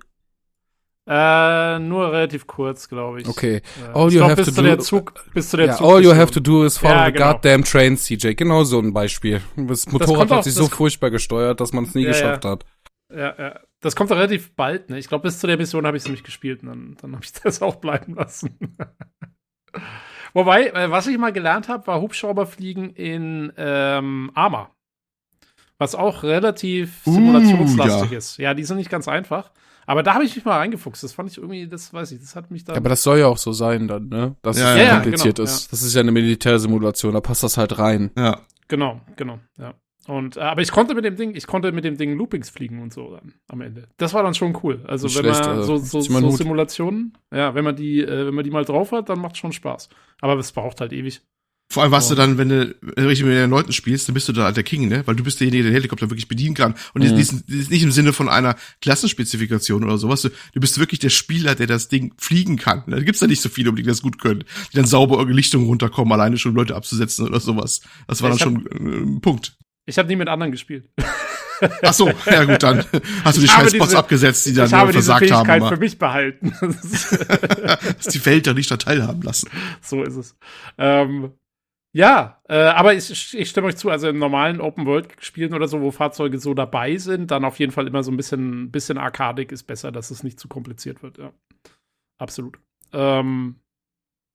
[1.10, 3.28] Äh, nur relativ kurz, glaube ich.
[3.28, 3.62] Okay.
[3.82, 3.96] Ja.
[3.96, 6.14] All you glaub, have to do, der Zug, bis zu der yeah, Zug all you
[6.14, 7.28] have to do is follow ja, genau.
[7.28, 8.34] the goddamn train, CJ.
[8.34, 9.42] Genau so ein Beispiel.
[9.56, 12.66] Das Motorrad das hat sich so furchtbar gesteuert, dass man es nie ja, geschafft hat.
[13.14, 13.60] Ja, ja.
[13.80, 14.98] Das kommt relativ bald, ne?
[14.98, 17.24] Ich glaube, bis zu der Mission habe ich es nämlich gespielt und dann, dann habe
[17.24, 18.58] ich das auch bleiben lassen.
[20.34, 24.72] Wobei, äh, was ich mal gelernt habe, war Hubschrauberfliegen in ähm, Arma.
[25.80, 28.18] Was auch relativ uh, simulationslastig ja.
[28.18, 28.38] ist.
[28.38, 29.52] Ja, die sind nicht ganz einfach.
[29.86, 31.04] Aber da habe ich mich mal reingefuchst.
[31.04, 32.74] Das fand ich irgendwie, das weiß ich, das hat mich da.
[32.74, 34.36] Ja, aber das soll ja auch so sein dann, ne?
[34.42, 35.72] Dass ja, es ja, kompliziert ja, genau, ist.
[35.72, 38.12] Das ist ja eine Militärsimulation, da passt das halt rein.
[38.18, 38.42] Ja.
[38.68, 39.76] Genau, genau, ja.
[40.08, 42.82] Und, äh, aber ich konnte mit dem Ding, ich konnte mit dem Ding Loopings fliegen
[42.82, 43.90] und so dann am Ende.
[43.98, 44.84] Das war dann schon cool.
[44.88, 48.46] Also wenn schlecht, man so, so, so Simulationen, ja, wenn man die, äh, wenn man
[48.46, 49.90] die mal drauf hat, dann macht schon Spaß.
[50.22, 51.22] Aber es braucht halt ewig.
[51.70, 52.16] Vor allem warst oh.
[52.16, 54.88] du dann, wenn du richtig mit den Leuten spielst, dann bist du da der King,
[54.88, 55.06] ne?
[55.06, 56.76] Weil du bist derjenige, der den Helikopter wirklich bedienen kann.
[56.94, 57.18] Und mhm.
[57.18, 60.22] das, ist nicht im Sinne von einer Klassenspezifikation oder sowas.
[60.22, 62.84] Du, du bist wirklich der Spieler, der das Ding fliegen kann.
[62.88, 64.46] Da gibt's da nicht so viele, die das gut können.
[64.72, 67.82] Die dann sauber irgendeine Lichtung runterkommen, alleine schon Leute abzusetzen oder sowas.
[68.08, 69.57] Das war ich dann schon äh, ein Punkt.
[69.88, 70.90] Ich habe nie mit anderen gespielt.
[71.82, 72.86] Ach so, ja gut, dann
[73.24, 75.76] hast du die scheiß Bots abgesetzt, die dann ich habe versagt diese Fähigkeit haben.
[75.76, 76.54] für mich behalten.
[76.62, 79.50] Dass die Welt da nicht da teilhaben lassen.
[79.82, 80.38] So ist es.
[80.78, 81.32] Ähm,
[81.94, 85.90] Ja, äh, aber ich, ich stimme euch zu, also in normalen Open-World-Spielen oder so, wo
[85.90, 89.64] Fahrzeuge so dabei sind, dann auf jeden Fall immer so ein bisschen, bisschen arkadig ist
[89.64, 91.32] besser, dass es nicht zu kompliziert wird, ja.
[92.20, 92.60] Absolut.
[92.94, 93.56] Ähm,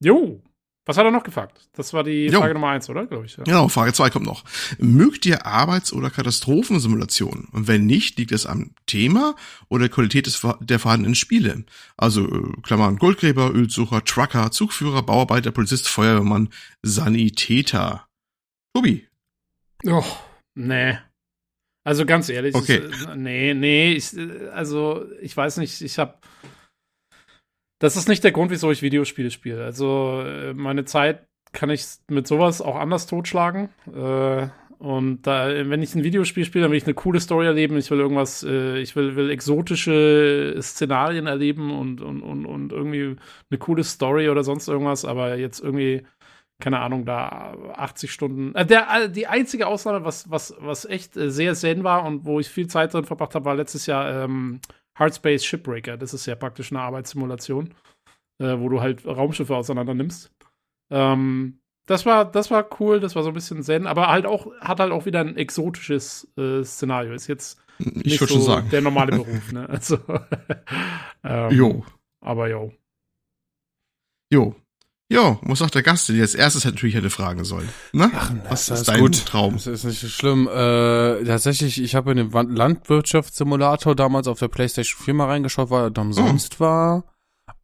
[0.03, 0.43] jo,
[0.85, 1.69] was hat er noch gefragt?
[1.75, 2.41] Das war die jo.
[2.41, 3.07] Frage Nummer eins, oder?
[3.07, 3.37] Glaube ich.
[3.37, 3.45] Ja.
[3.45, 4.45] Genau, Frage zwei kommt noch.
[4.79, 7.49] Mögt ihr Arbeits- oder Katastrophensimulationen?
[7.53, 9.37] Und wenn nicht, liegt es am Thema
[9.69, 11.65] oder der Qualität des, der vorhandenen Spiele?
[11.97, 16.49] Also, äh, Klammern, Goldgräber, Ölsucher, Trucker, Zugführer, Bauarbeiter, Polizist, Feuerwehrmann,
[16.83, 18.09] Sanitäter.
[18.75, 19.07] Tobi.
[19.87, 20.05] Oh,
[20.55, 20.99] nee.
[21.85, 22.79] Also ganz ehrlich, okay.
[22.79, 26.15] Ist, äh, nee, nee, ich, äh, also ich weiß nicht, ich habe
[27.83, 29.65] das ist nicht der Grund, wieso ich Videospiele spiele.
[29.65, 33.71] Also äh, meine Zeit kann ich mit sowas auch anders totschlagen.
[33.93, 34.47] Äh,
[34.79, 37.77] und da, wenn ich ein Videospiel spiele, dann will ich eine coole Story erleben.
[37.77, 43.17] Ich will irgendwas, äh, ich will, will exotische Szenarien erleben und, und, und, und irgendwie
[43.51, 45.05] eine coole Story oder sonst irgendwas.
[45.05, 46.07] Aber jetzt irgendwie,
[46.61, 48.53] keine Ahnung, da 80 Stunden.
[48.69, 52.69] Der, die einzige Ausnahme, was, was, was echt sehr zen war und wo ich viel
[52.69, 54.61] Zeit drin verbracht habe, war letztes Jahr ähm,
[55.03, 55.97] Hardspace Shipbreaker.
[55.97, 57.75] Das ist ja praktisch eine Arbeitssimulation,
[58.39, 60.33] äh, wo du halt Raumschiffe auseinander nimmst.
[60.91, 64.47] Ähm, das war, das war cool, das war so ein bisschen Zen, aber halt auch,
[64.61, 67.13] hat halt auch wieder ein exotisches äh, Szenario.
[67.13, 68.71] Ist jetzt nicht so schon sagen.
[68.71, 69.69] der normale Beruf, ne?
[69.69, 69.99] Also,
[71.25, 71.85] ähm, jo.
[72.21, 72.73] Aber jo.
[74.33, 74.55] Jo.
[75.13, 77.69] Jo, muss auch der Gast, der als erstes halt natürlich hätte fragen sollen.
[77.93, 78.11] Ne?
[78.15, 79.27] Ach, Was ist dein gut.
[79.27, 79.53] Traum?
[79.55, 80.49] Das ist nicht so schlimm.
[80.49, 85.85] Äh, tatsächlich, ich habe in den Landwirtschaftssimulator damals auf der Playstation 4 mal reingeschaut, weil
[85.85, 86.61] er da umsonst oh.
[86.61, 87.05] war.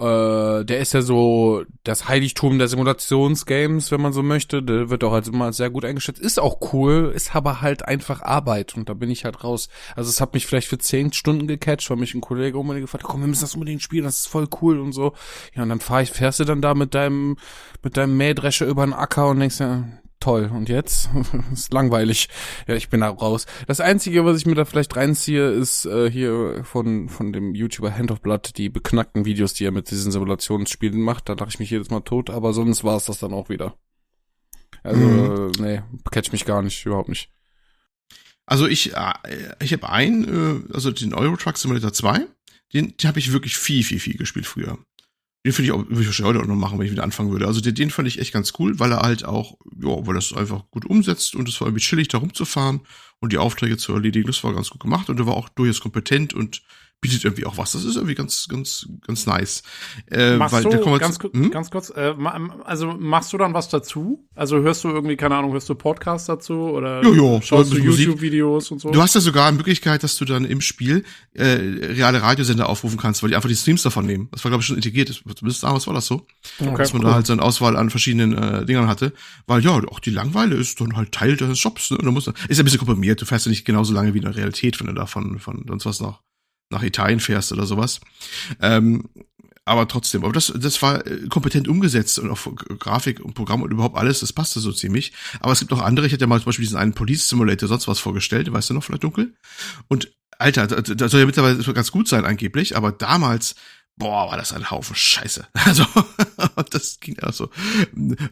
[0.00, 4.62] Äh, der ist ja so das Heiligtum der Simulationsgames, wenn man so möchte.
[4.62, 6.20] Der wird auch halt immer sehr gut eingeschätzt.
[6.20, 9.68] Ist auch cool, ist aber halt einfach Arbeit und da bin ich halt raus.
[9.96, 13.04] Also es hat mich vielleicht für zehn Stunden gecatcht, weil mich ein Kollege unbedingt gefragt
[13.04, 15.14] hat, komm, wir müssen das unbedingt spielen, das ist voll cool und so.
[15.54, 17.36] Ja, und dann fahr ich, fährst du dann da mit deinem,
[17.82, 19.84] mit deinem Mähdrescher über den Acker und denkst ja,
[20.20, 20.50] toll.
[20.52, 21.08] Und jetzt?
[21.52, 22.28] ist langweilig.
[22.66, 23.46] Ja, ich bin da raus.
[23.66, 27.96] Das Einzige, was ich mir da vielleicht reinziehe, ist äh, hier von, von dem YouTuber
[27.96, 31.28] Hand of Blood, die beknackten Videos, die er mit diesen Simulationsspielen macht.
[31.28, 33.74] Da lache ich mich jedes Mal tot, aber sonst war es das dann auch wieder.
[34.82, 35.52] Also, mhm.
[35.58, 37.30] äh, nee, catch mich gar nicht, überhaupt nicht.
[38.46, 39.12] Also ich, äh,
[39.60, 42.26] ich habe einen, äh, also den Euro Truck Simulator 2,
[42.72, 44.78] den, den habe ich wirklich viel, viel, viel gespielt früher.
[45.44, 47.30] Den finde ich auch, würde ich wahrscheinlich heute auch noch machen, wenn ich wieder anfangen
[47.30, 47.46] würde.
[47.46, 50.32] Also den, den fand ich echt ganz cool, weil er halt auch, ja, weil das
[50.32, 52.80] einfach gut umsetzt und es war irgendwie chillig, da rumzufahren
[53.20, 54.26] und die Aufträge zu erledigen.
[54.26, 56.62] Das war ganz gut gemacht und er war auch durchaus kompetent und
[57.00, 57.72] bietet irgendwie auch was.
[57.72, 59.62] Das ist irgendwie ganz, ganz, ganz nice.
[60.10, 61.50] Äh, machst weil, du, ganz, hm?
[61.50, 62.14] ganz kurz, äh,
[62.64, 64.26] also machst du dann was dazu?
[64.34, 67.78] Also hörst du irgendwie, keine Ahnung, hörst du Podcasts dazu oder jo, jo, schaust du
[67.78, 68.90] YouTube-Videos und so?
[68.90, 72.98] Du hast ja sogar eine Möglichkeit, dass du dann im Spiel äh, reale Radiosender aufrufen
[72.98, 74.28] kannst, weil die einfach die Streams davon nehmen.
[74.32, 75.08] Das war, glaube ich, schon integriert.
[75.08, 76.26] Zumindest damals war das so.
[76.58, 77.08] Okay, dass man cool.
[77.08, 79.12] da halt so eine Auswahl an verschiedenen äh, Dingern hatte.
[79.46, 81.92] Weil ja, auch die Langweile ist dann halt Teil des Jobs.
[81.92, 81.98] Ne?
[81.98, 83.20] Und da muss, ist ein bisschen komprimiert.
[83.20, 85.86] Du fährst ja nicht genauso lange wie in der Realität, wenn du davon von sonst
[85.86, 86.22] was noch
[86.70, 88.00] nach Italien fährst oder sowas.
[88.60, 89.08] Ähm,
[89.68, 92.38] aber trotzdem, aber das, das war äh, kompetent umgesetzt und auch
[92.78, 95.12] Grafik und Programm und überhaupt alles, das passte so ziemlich.
[95.40, 97.68] Aber es gibt noch andere, ich hatte ja mal zum Beispiel diesen einen Police Simulator
[97.68, 99.34] sonst was vorgestellt, weißt du noch, vielleicht dunkel?
[99.88, 103.56] Und Alter, da soll ja mittlerweile ganz gut sein angeblich, aber damals
[103.98, 105.46] boah, war das ein Haufen Scheiße.
[105.68, 105.84] Also,
[106.70, 107.50] das ging also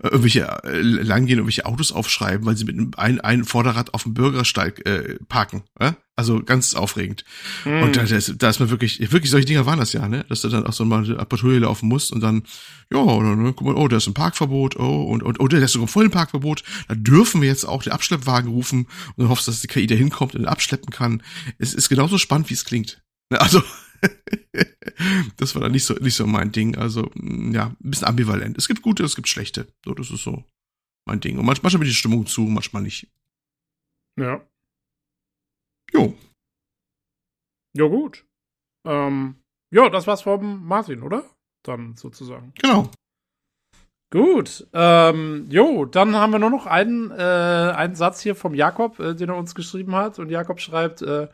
[0.02, 4.86] irgendwelche äh, langgehen, irgendwelche Autos aufschreiben, weil sie mit einem ein Vorderrad auf dem Bürgersteig
[4.86, 5.64] äh, parken.
[5.78, 5.92] Äh?
[6.18, 7.24] Also ganz aufregend.
[7.66, 7.82] Mm.
[7.82, 10.24] Und da, da ist man wirklich, wirklich solche Dinger waren das ja, ne?
[10.30, 12.44] Dass du dann auch so mal eine Patrouille laufen musst und dann,
[12.90, 15.60] ja, oder, ne, guck mal, oh, da ist ein Parkverbot, oh, und, und oh, der
[15.60, 16.62] ist sogar voll ein Parkverbot.
[16.88, 19.94] Da dürfen wir jetzt auch den Abschleppwagen rufen und dann hoffst, dass die KI da
[19.94, 21.22] hinkommt und abschleppen kann.
[21.58, 23.02] Es ist genauso spannend, wie es klingt.
[23.28, 23.62] Ne, also,
[25.36, 26.76] das war dann nicht so, nicht so mein Ding.
[26.76, 28.56] Also, mm, ja, ein bisschen ambivalent.
[28.58, 29.66] Es gibt gute, es gibt schlechte.
[29.84, 30.44] So, das ist so
[31.06, 31.38] mein Ding.
[31.38, 33.08] Und manchmal, bin die Stimmung zu, manchmal nicht.
[34.18, 34.40] Ja.
[35.92, 36.14] Jo.
[37.76, 38.24] Ja, gut.
[38.86, 39.36] Ähm,
[39.70, 41.24] ja, das war's vom Martin, oder?
[41.62, 42.52] Dann sozusagen.
[42.60, 42.90] Genau.
[44.10, 44.66] Gut.
[44.72, 47.14] Ähm, jo, dann haben wir nur noch einen, äh,
[47.76, 50.18] einen Satz hier vom Jakob, äh, den er uns geschrieben hat.
[50.18, 51.28] Und Jakob schreibt, äh,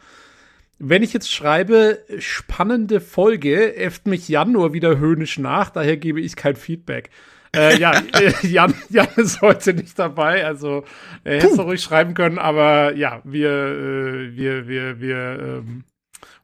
[0.78, 6.20] wenn ich jetzt schreibe, spannende Folge, äfft mich Jan nur wieder höhnisch nach, daher gebe
[6.20, 7.10] ich kein Feedback.
[7.54, 10.84] äh, ja, äh, Jan, Jan ist heute nicht dabei, also
[11.24, 15.84] er hätte es ruhig schreiben können, aber ja, wir, äh, wir, wir, wir, ähm,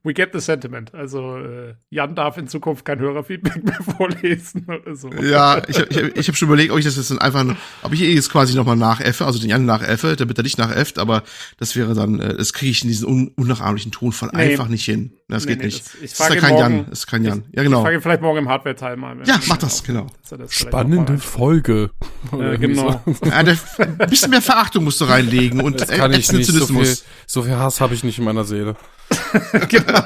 [0.09, 0.95] We get the sentiment.
[0.95, 5.11] Also äh, Jan darf in Zukunft kein Hörerfeedback mehr vorlesen oder so.
[5.11, 7.45] Ja, ich, ich, ich habe schon überlegt, ob ich das jetzt dann einfach,
[7.83, 11.25] ob ich jetzt quasi nochmal nachäffe, also den Jan nachäffe, damit er nicht nachäfft, aber
[11.59, 14.53] das wäre dann, äh, das kriege ich in diesen un unnachahmlichen Tonfall nee.
[14.53, 15.13] einfach nicht hin.
[15.29, 15.85] Das nee, geht nee, nicht.
[15.85, 17.45] Das, ich das ist kein morgen, Jan, das ist kein Jan.
[17.53, 17.81] Ja, genau.
[17.81, 19.19] Ich frage vielleicht morgen im Hardware-Teil mal.
[19.27, 20.07] Ja, mach das, genau.
[20.31, 21.91] Das Spannende Folge.
[22.33, 23.03] Ja, genau.
[23.27, 26.47] ja, ein bisschen mehr Verachtung musst du reinlegen und das kann ich nicht.
[26.51, 26.97] So viel,
[27.27, 28.75] so viel Hass habe ich nicht in meiner Seele.
[29.69, 30.03] genau.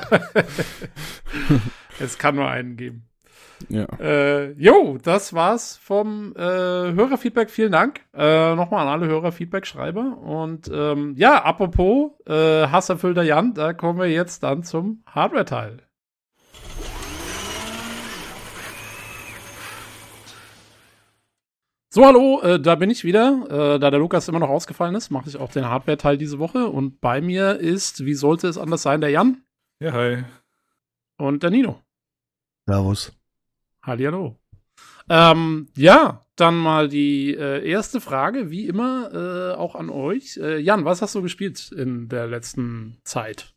[2.01, 3.09] es kann nur einen geben.
[3.69, 3.87] Ja.
[4.01, 7.51] Äh, jo, das war's vom äh, Hörerfeedback.
[7.51, 10.19] Vielen Dank äh, nochmal an alle Hörerfeedback-Schreiber.
[10.19, 15.79] Und ähm, ja, apropos äh, hasserfüllter Jan, da kommen wir jetzt dann zum Hardware-Teil.
[21.95, 23.45] So, hallo, äh, da bin ich wieder.
[23.51, 26.69] Äh, da der Lukas immer noch ausgefallen ist, mache ich auch den Hardware-Teil diese Woche.
[26.69, 29.43] Und bei mir ist, wie sollte es anders sein, der Jan.
[29.79, 30.25] Ja, hi.
[31.19, 31.83] Und der Nino.
[32.65, 33.13] Servus.
[33.83, 34.39] Hallihallo.
[35.11, 40.39] Ähm, ja, dann mal die äh, erste Frage, wie immer, äh, auch an euch.
[40.39, 43.53] Äh, Jan, was hast du gespielt in der letzten Zeit?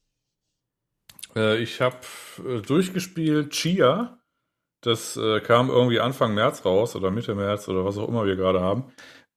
[1.37, 1.99] Äh, ich habe
[2.45, 4.19] äh, durchgespielt Chia.
[4.85, 8.35] Das äh, kam irgendwie Anfang März raus oder Mitte März oder was auch immer wir
[8.35, 8.85] gerade haben.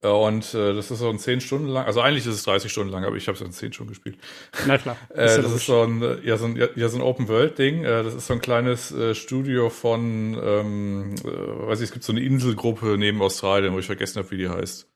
[0.03, 2.71] Äh, und äh, das ist so ein 10 Stunden lang, also eigentlich ist es 30
[2.71, 4.19] Stunden lang, aber ich habe es in 10 Stunden gespielt.
[4.67, 4.97] Na klar.
[5.11, 7.85] äh, das ist so ein, ja, so ein, ja, so ein Open-World-Ding.
[7.85, 12.05] Äh, das ist so ein kleines äh, Studio von, ähm, äh, weiß ich, es gibt
[12.05, 14.89] so eine Inselgruppe neben Australien, wo ich vergessen habe, wie die heißt.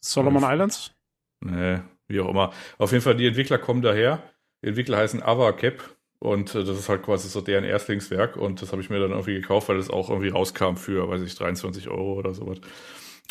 [0.00, 0.90] Solomon Islands?
[1.40, 2.52] Nee, wie auch immer.
[2.78, 4.22] Auf jeden Fall, die Entwickler kommen daher.
[4.62, 5.82] Die Entwickler heißen Avacap
[6.22, 9.10] und äh, das ist halt quasi so deren Erstlingswerk und das habe ich mir dann
[9.10, 12.60] irgendwie gekauft, weil das auch irgendwie rauskam für, weiß ich, 23 Euro oder sowas.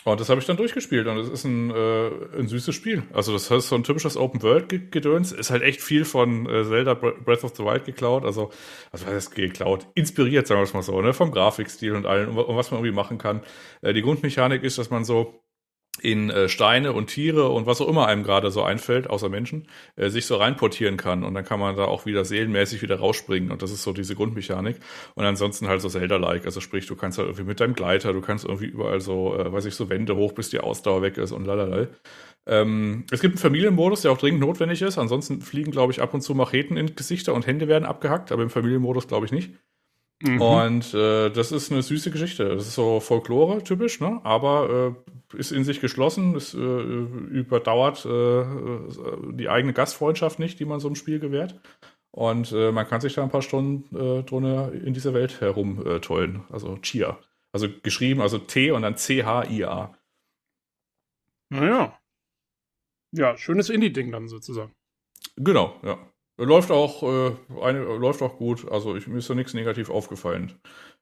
[0.04, 3.04] Und das habe ich dann durchgespielt und es ist ein, äh, ein süßes Spiel.
[3.14, 5.32] Also das heißt so ein typisches Open-World-Gedöns.
[5.32, 8.26] Ist halt echt viel von äh, Zelda Breath of the Wild geklaut.
[8.26, 8.50] Also,
[8.92, 9.88] was heißt geklaut?
[9.94, 11.14] Inspiriert, sagen wir es mal so, ne?
[11.14, 13.42] Vom Grafikstil und allem und, und was man irgendwie machen kann.
[13.84, 15.44] Äh, die Grundmechanik ist, dass man so
[16.00, 19.68] in äh, Steine und Tiere und was auch immer einem gerade so einfällt, außer Menschen,
[19.98, 21.24] äh, sich so reinportieren kann.
[21.24, 23.52] Und dann kann man da auch wieder seelenmäßig wieder rausspringen.
[23.52, 24.78] Und das ist so diese Grundmechanik.
[25.16, 26.46] Und ansonsten halt so Zelda-like.
[26.46, 29.52] Also sprich, du kannst halt irgendwie mit deinem Gleiter, du kannst irgendwie überall so, äh,
[29.52, 31.88] weiß ich, so Wände hoch, bis die Ausdauer weg ist und lalala.
[32.48, 34.98] Ähm, es gibt einen Familienmodus, der auch dringend notwendig ist.
[34.98, 38.44] Ansonsten fliegen, glaube ich, ab und zu Macheten in Gesichter und Hände werden abgehackt, aber
[38.44, 39.52] im Familienmodus glaube ich nicht.
[40.22, 40.42] Mhm.
[40.42, 42.56] Und äh, das ist eine süße Geschichte.
[42.56, 44.20] Das ist so Folklore typisch, ne?
[44.24, 44.96] aber
[45.34, 48.46] äh, ist in sich geschlossen, es äh, überdauert äh,
[49.34, 51.60] die eigene Gastfreundschaft nicht, die man so im Spiel gewährt.
[52.12, 56.44] Und äh, man kann sich da ein paar Stunden äh, drunter in dieser Welt herumtollen.
[56.50, 57.18] Also Chia.
[57.54, 59.96] Also geschrieben, also T und dann C-H-I-A.
[61.50, 62.00] Naja.
[63.14, 64.74] Ja, schönes Indie-Ding dann sozusagen.
[65.36, 65.98] Genau, ja.
[66.44, 67.32] Läuft auch, äh,
[67.62, 68.70] eine, läuft auch gut.
[68.72, 70.54] Also ich, mir ist da nichts negativ aufgefallen.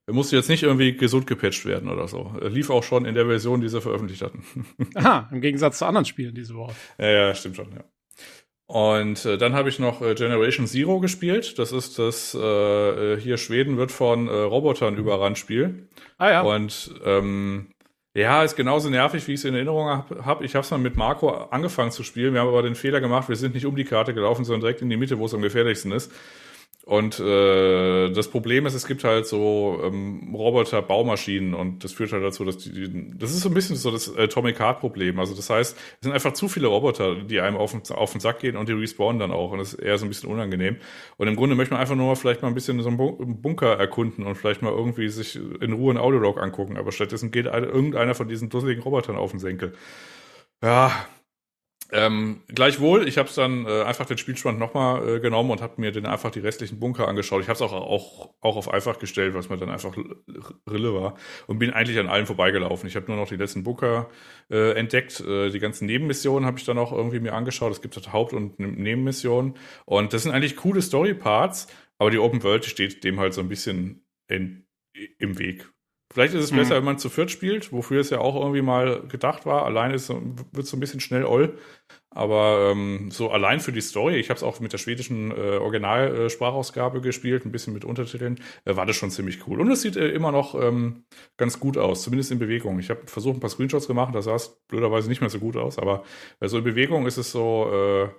[0.06, 2.34] Er musste jetzt nicht irgendwie gesund gepatcht werden oder so.
[2.42, 4.44] Er lief auch schon in der Version, die sie veröffentlicht hatten.
[4.96, 6.74] Aha, im Gegensatz zu anderen Spielen diese Woche.
[6.98, 7.84] Ja, ja stimmt schon, ja.
[8.66, 11.58] Und äh, dann habe ich noch äh, Generation Zero gespielt.
[11.58, 15.88] Das ist das äh, hier Schweden wird von äh, Robotern überrannt Spiel.
[16.18, 16.42] Ah ja.
[16.42, 17.72] Und ähm,
[18.16, 20.26] ja, ist genauso nervig, wie ich es in Erinnerung habe.
[20.26, 20.42] Hab.
[20.42, 22.34] Ich habe es mal mit Marco angefangen zu spielen.
[22.34, 24.82] Wir haben aber den Fehler gemacht, wir sind nicht um die Karte gelaufen, sondern direkt
[24.82, 26.12] in die Mitte, wo es am gefährlichsten ist.
[26.90, 32.24] Und äh, das Problem ist, es gibt halt so ähm, Roboter-Baumaschinen und das führt halt
[32.24, 35.20] dazu, dass die, die das ist so ein bisschen so das Atomic Heart-Problem.
[35.20, 38.22] Also das heißt, es sind einfach zu viele Roboter, die einem auf den, auf den
[38.22, 40.78] Sack gehen und die respawnen dann auch und das ist eher so ein bisschen unangenehm.
[41.18, 44.26] Und im Grunde möchte man einfach nur vielleicht mal ein bisschen so einen Bunker erkunden
[44.26, 48.28] und vielleicht mal irgendwie sich in Ruhe einen Audiolog angucken, aber stattdessen geht irgendeiner von
[48.28, 49.74] diesen dusseligen Robotern auf den Senkel.
[50.64, 50.92] Ja,
[51.92, 55.82] ähm, gleichwohl, ich habe es dann äh, einfach den Spielstand nochmal äh, genommen und habe
[55.82, 57.42] mir dann einfach die restlichen Bunker angeschaut.
[57.42, 59.98] Ich habe es auch, auch, auch auf einfach gestellt, was mir dann einfach
[60.70, 61.16] Rille war
[61.48, 62.88] und bin eigentlich an allen vorbeigelaufen.
[62.88, 64.10] Ich habe nur noch die letzten Bunker
[64.52, 65.20] äh, entdeckt.
[65.22, 67.72] Äh, die ganzen Nebenmissionen habe ich dann auch irgendwie mir angeschaut.
[67.72, 71.68] Es gibt halt Haupt- und Nebenmissionen und das sind eigentlich coole Story-Parts,
[71.98, 74.68] aber die Open World steht dem halt so ein bisschen in,
[75.18, 75.68] im Weg.
[76.12, 76.58] Vielleicht ist es mhm.
[76.58, 79.66] besser, wenn man zu viert spielt, wofür es ja auch irgendwie mal gedacht war.
[79.66, 81.58] Allein ist, wird es so ein bisschen schnell oll.
[82.12, 85.58] Aber ähm, so allein für die Story, ich habe es auch mit der schwedischen äh,
[85.58, 89.62] Originalsprachausgabe äh, gespielt, ein bisschen mit Untertiteln, äh, war das schon ziemlich cool.
[89.62, 91.04] Und es sieht äh, immer noch ähm,
[91.38, 92.80] ganz gut aus, zumindest in Bewegung.
[92.80, 95.56] Ich habe versucht, ein paar Screenshots gemacht, da sah es blöderweise nicht mehr so gut
[95.56, 98.10] aus, aber so also in Bewegung ist es so, äh,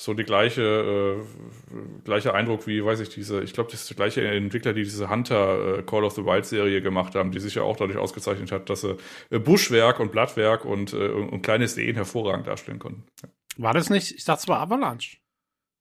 [0.00, 3.96] so die gleiche, äh, gleiche Eindruck wie, weiß ich, diese, ich glaube, das ist der
[3.96, 7.56] gleiche Entwickler, die diese Hunter äh, Call of the Wild Serie gemacht haben, die sich
[7.56, 8.96] ja auch dadurch ausgezeichnet hat, dass sie
[9.28, 13.04] äh, Buschwerk und Blattwerk und, äh, und kleine Seen hervorragend darstellen konnten.
[13.58, 15.18] War das nicht, ich dachte, es war Avalanche.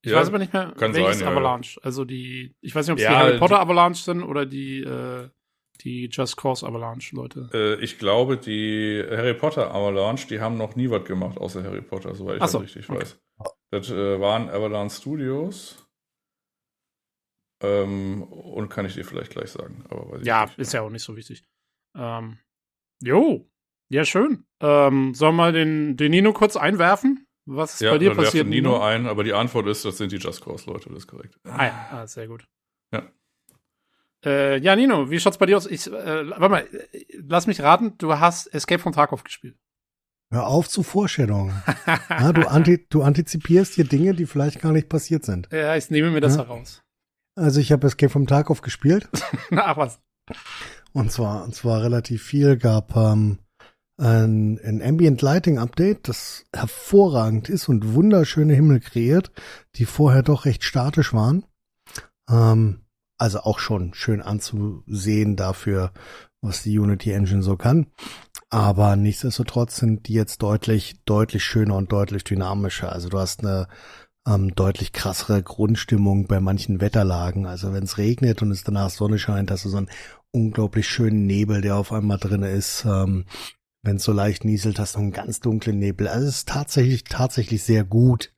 [0.01, 1.79] Ich ja, weiß aber nicht mehr, welches sein, Avalanche.
[1.79, 1.85] Ja.
[1.85, 5.29] Also die, ich weiß nicht, ob es die Harry Potter Avalanche sind oder die, äh,
[5.81, 7.49] die Just Cause Avalanche, Leute.
[7.53, 11.81] Äh, ich glaube, die Harry Potter Avalanche, die haben noch nie was gemacht, außer Harry
[11.81, 12.99] Potter, soweit ich so, das richtig okay.
[12.99, 13.17] weiß.
[13.71, 15.85] Das äh, waren Avalanche Studios.
[17.61, 19.83] Ähm, und kann ich dir vielleicht gleich sagen.
[20.23, 20.59] Ja, nicht.
[20.59, 21.43] ist ja auch nicht so wichtig.
[21.95, 22.39] Ähm,
[23.01, 23.49] jo,
[23.89, 24.45] ja, schön.
[24.61, 27.27] Ähm, sollen wir den, den Nino kurz einwerfen?
[27.45, 28.45] Was ist ja, bei dir passiert?
[28.45, 31.07] Ja, Nino ein, aber die Antwort ist, das sind die Just Cause Leute, das ist
[31.07, 31.37] korrekt.
[31.43, 32.47] Ah ja, ah, sehr gut.
[32.93, 33.11] Ja.
[34.23, 35.65] Äh, ja, Nino, wie schaut's bei dir aus?
[35.65, 36.67] Ich, äh, warte mal,
[37.27, 39.57] lass mich raten, du hast Escape from Tarkov gespielt.
[40.31, 41.53] Hör auf zu Vorstellungen.
[42.09, 45.49] ja, du, anti du antizipierst hier Dinge, die vielleicht gar nicht passiert sind.
[45.51, 46.43] Ja, ich nehme mir das ja?
[46.43, 46.83] heraus.
[47.35, 49.09] Also ich habe Escape from Tarkov gespielt.
[49.51, 49.99] Ach was.
[50.93, 52.57] Und zwar, und zwar relativ viel.
[52.57, 53.39] Gab ähm,
[53.97, 59.31] ein, ein Ambient Lighting Update, das hervorragend ist und wunderschöne Himmel kreiert,
[59.75, 61.43] die vorher doch recht statisch waren.
[62.29, 62.81] Ähm,
[63.17, 65.91] also auch schon schön anzusehen dafür,
[66.41, 67.87] was die Unity Engine so kann.
[68.51, 72.91] Aber nichtsdestotrotz sind die jetzt deutlich, deutlich schöner und deutlich dynamischer.
[72.91, 73.67] Also du hast eine
[74.27, 77.45] ähm, deutlich krassere Grundstimmung bei manchen Wetterlagen.
[77.45, 79.89] Also wenn es regnet und es danach Sonne scheint, hast du so einen
[80.31, 82.85] unglaublich schönen Nebel, der auf einmal drin ist.
[82.85, 83.25] Ähm,
[83.83, 86.07] wenn es so leicht nieselt, hast du einen ganz dunklen Nebel.
[86.07, 88.33] Also es ist tatsächlich, tatsächlich sehr gut.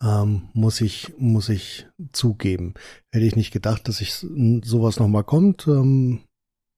[0.00, 2.74] Ähm, muss ich, muss ich zugeben.
[3.12, 5.66] Hätte ich nicht gedacht, dass ich sowas nochmal kommt.
[5.66, 6.20] Ähm,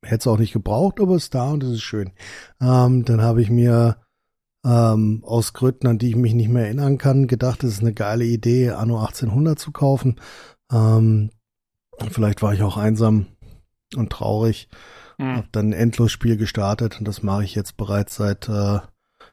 [0.02, 2.12] Hätte es auch nicht gebraucht, aber es ist da und es ist schön.
[2.60, 3.96] Ähm, dann habe ich mir
[4.64, 7.94] ähm, aus Gründen, an die ich mich nicht mehr erinnern kann, gedacht, es ist eine
[7.94, 10.20] geile Idee, Anno 1800 zu kaufen.
[10.72, 11.30] Ähm,
[12.10, 13.26] vielleicht war ich auch einsam
[13.96, 14.68] und traurig.
[15.18, 15.36] Mhm.
[15.36, 18.80] Hab dann ein Endlosspiel gestartet und das mache ich jetzt bereits seit äh,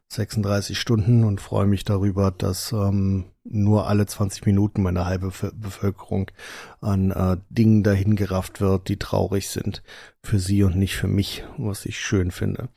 [0.09, 6.31] 36 Stunden und freue mich darüber, dass ähm, nur alle 20 Minuten meine halbe Bevölkerung
[6.81, 9.83] an äh, Dingen dahin gerafft wird, die traurig sind
[10.23, 12.69] für sie und nicht für mich, was ich schön finde.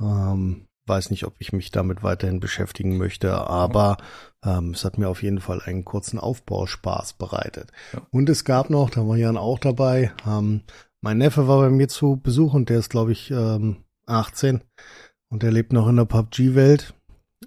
[0.00, 3.98] Ähm, weiß nicht, ob ich mich damit weiterhin beschäftigen möchte, aber
[4.44, 7.70] ähm, es hat mir auf jeden Fall einen kurzen Aufbauspaß bereitet.
[7.92, 8.02] Ja.
[8.10, 10.62] Und es gab noch, da war Jan auch dabei, ähm,
[11.00, 14.62] mein Neffe war bei mir zu Besuch und der ist, glaube ich, ähm, 18
[15.32, 16.94] und er lebt noch in der PUBG-Welt.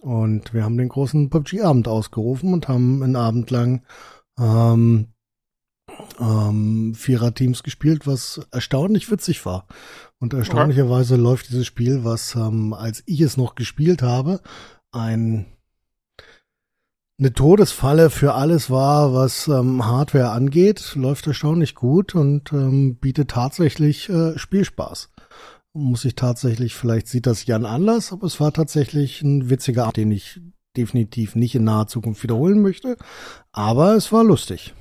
[0.02, 3.84] Und wir haben den großen PUBG-Abend ausgerufen und haben einen Abend lang
[4.40, 5.10] ähm,
[6.20, 9.68] ähm, Vierer-Teams gespielt, was erstaunlich witzig war.
[10.20, 14.42] Und erstaunlicherweise läuft dieses Spiel, was ähm, als ich es noch gespielt habe,
[14.92, 15.46] ein
[17.18, 23.30] eine Todesfalle für alles war, was ähm, Hardware angeht, läuft erstaunlich gut und ähm, bietet
[23.30, 25.12] tatsächlich äh, Spielspaß.
[25.78, 29.98] Muss ich tatsächlich, vielleicht sieht das Jan anders, aber es war tatsächlich ein witziger Art,
[29.98, 30.40] den ich
[30.78, 32.96] definitiv nicht in naher Zukunft wiederholen möchte.
[33.52, 34.74] Aber es war lustig.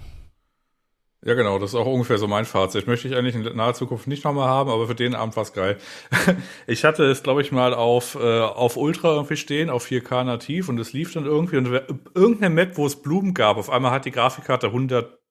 [1.24, 2.86] Ja, genau, das ist auch ungefähr so mein Fazit.
[2.86, 5.78] Möchte ich eigentlich in naher Zukunft nicht nochmal haben, aber für den Abend war's geil.
[6.68, 10.68] ich hatte es, glaube ich, mal auf, äh, auf Ultra irgendwie stehen, auf 4K nativ
[10.68, 11.66] und es lief dann irgendwie und
[12.14, 14.68] irgendeine Map, wo es Blumen gab, auf einmal hat die Grafikkarte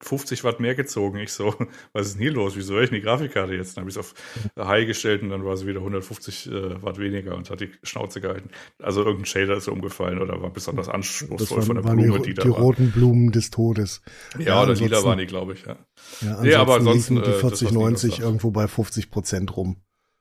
[0.00, 1.18] 150 Watt mehr gezogen.
[1.18, 1.54] Ich so,
[1.92, 2.56] was ist denn hier los?
[2.56, 3.76] Wieso höre ich die Grafikkarte jetzt?
[3.76, 4.14] Dann habe ich es auf
[4.58, 8.20] High gestellt und dann war sie wieder 150 äh, Watt weniger und hat die Schnauze
[8.20, 8.50] gehalten.
[8.82, 12.42] Also irgendein Shader ist umgefallen oder war besonders anspruchsvoll von der Blume, die, die da
[12.42, 14.02] Die roten Blumen des Todes.
[14.38, 15.76] Ja, ja oder lila waren die, glaube ich, ja.
[16.20, 19.76] Ja, nee, aber ansonsten die 4090 äh, irgendwo bei 50 Prozent rum.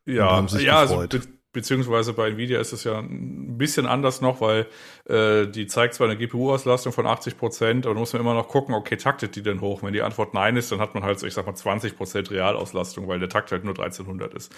[0.06, 1.08] Ja, ja, also
[1.54, 4.68] beziehungsweise bei Nvidia ist es ja ein bisschen anders noch, weil
[5.06, 8.76] äh, die zeigt zwar eine GPU-Auslastung von 80 Prozent, aber muss man immer noch gucken,
[8.76, 9.84] okay, taktet die denn hoch?
[9.84, 13.08] Wenn die Antwort nein ist, dann hat man halt ich sag mal, 20 Prozent Realauslastung,
[13.08, 14.54] weil der Takt halt nur 1300 ist.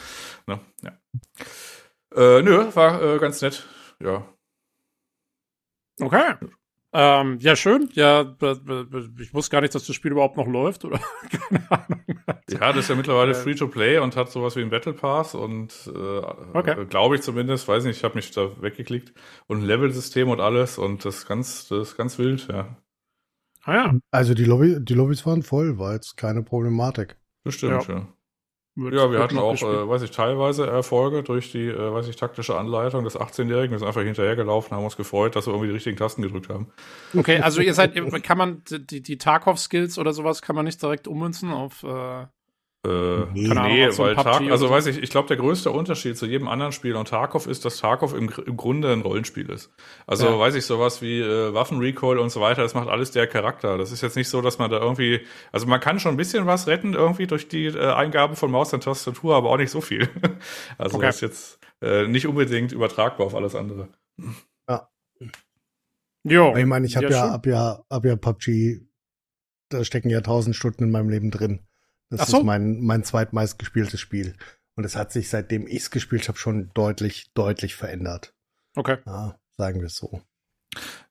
[0.47, 0.59] Ne?
[0.83, 0.91] Ja.
[2.15, 3.67] Äh, nö, war äh, ganz nett,
[3.99, 4.25] ja.
[6.01, 6.35] Okay.
[6.97, 7.89] Ähm, ja, schön.
[7.91, 8.21] Ja,
[9.19, 10.97] ich wusste gar nicht, dass das Spiel überhaupt noch läuft, oder?
[11.29, 12.05] Keine Ahnung.
[12.49, 15.91] Ja, das ist ja mittlerweile äh, Free-to-Play und hat sowas wie ein Battle Pass und
[15.93, 16.21] äh,
[16.53, 16.81] okay.
[16.81, 19.13] Äh, glaube ich zumindest, weiß nicht, ich habe mich da weggeklickt
[19.47, 22.77] und ein Level-System und alles und das ist ganz, das ist ganz wild, ja.
[23.63, 23.99] Ah ja.
[24.11, 27.17] Also die Lobby, die Lobbys waren voll, war jetzt keine Problematik.
[27.43, 27.95] Bestimmt, ja.
[27.95, 28.07] ja.
[28.77, 32.57] Ja, wir hatten auch, äh, weiß ich, teilweise Erfolge durch die, äh, weiß ich, taktische
[32.57, 33.71] Anleitung des 18-Jährigen.
[33.71, 36.67] Wir sind einfach hinterhergelaufen, haben uns gefreut, dass wir irgendwie die richtigen Tasten gedrückt haben.
[37.17, 41.07] Okay, also ihr seid, kann man die, die Tarkov-Skills oder sowas kann man nicht direkt
[41.07, 42.25] ummünzen auf äh,
[42.85, 46.25] äh, nee, nee so weil Tarkov, also weiß ich, ich glaube, der größte Unterschied zu
[46.25, 49.73] jedem anderen Spiel und Tarkov ist, dass Tarkov im, im Grunde ein Rollenspiel ist.
[50.05, 50.39] Also ja.
[50.39, 53.77] weiß ich, sowas wie äh, Waffenrecoil und so weiter, das macht alles der Charakter.
[53.77, 55.21] Das ist jetzt nicht so, dass man da irgendwie,
[55.51, 58.73] also man kann schon ein bisschen was retten irgendwie durch die äh, Eingaben von Maus
[58.73, 60.07] und Tastatur, aber auch nicht so viel.
[60.77, 61.07] also okay.
[61.07, 63.89] das ist jetzt äh, nicht unbedingt übertragbar auf alles andere.
[64.69, 64.89] Ja.
[66.23, 66.55] Jo.
[66.55, 68.85] Ich meine, ich habe ja, ja, hab ja, hab ja PUBG
[69.69, 71.59] da stecken ja tausend Stunden in meinem Leben drin.
[72.09, 72.39] Das so.
[72.39, 74.35] ist mein, mein zweitmeist gespieltes Spiel.
[74.75, 78.33] Und es hat sich, seitdem ich es gespielt habe, schon deutlich, deutlich verändert.
[78.75, 78.97] Okay.
[79.05, 80.21] Ja, sagen wir es so.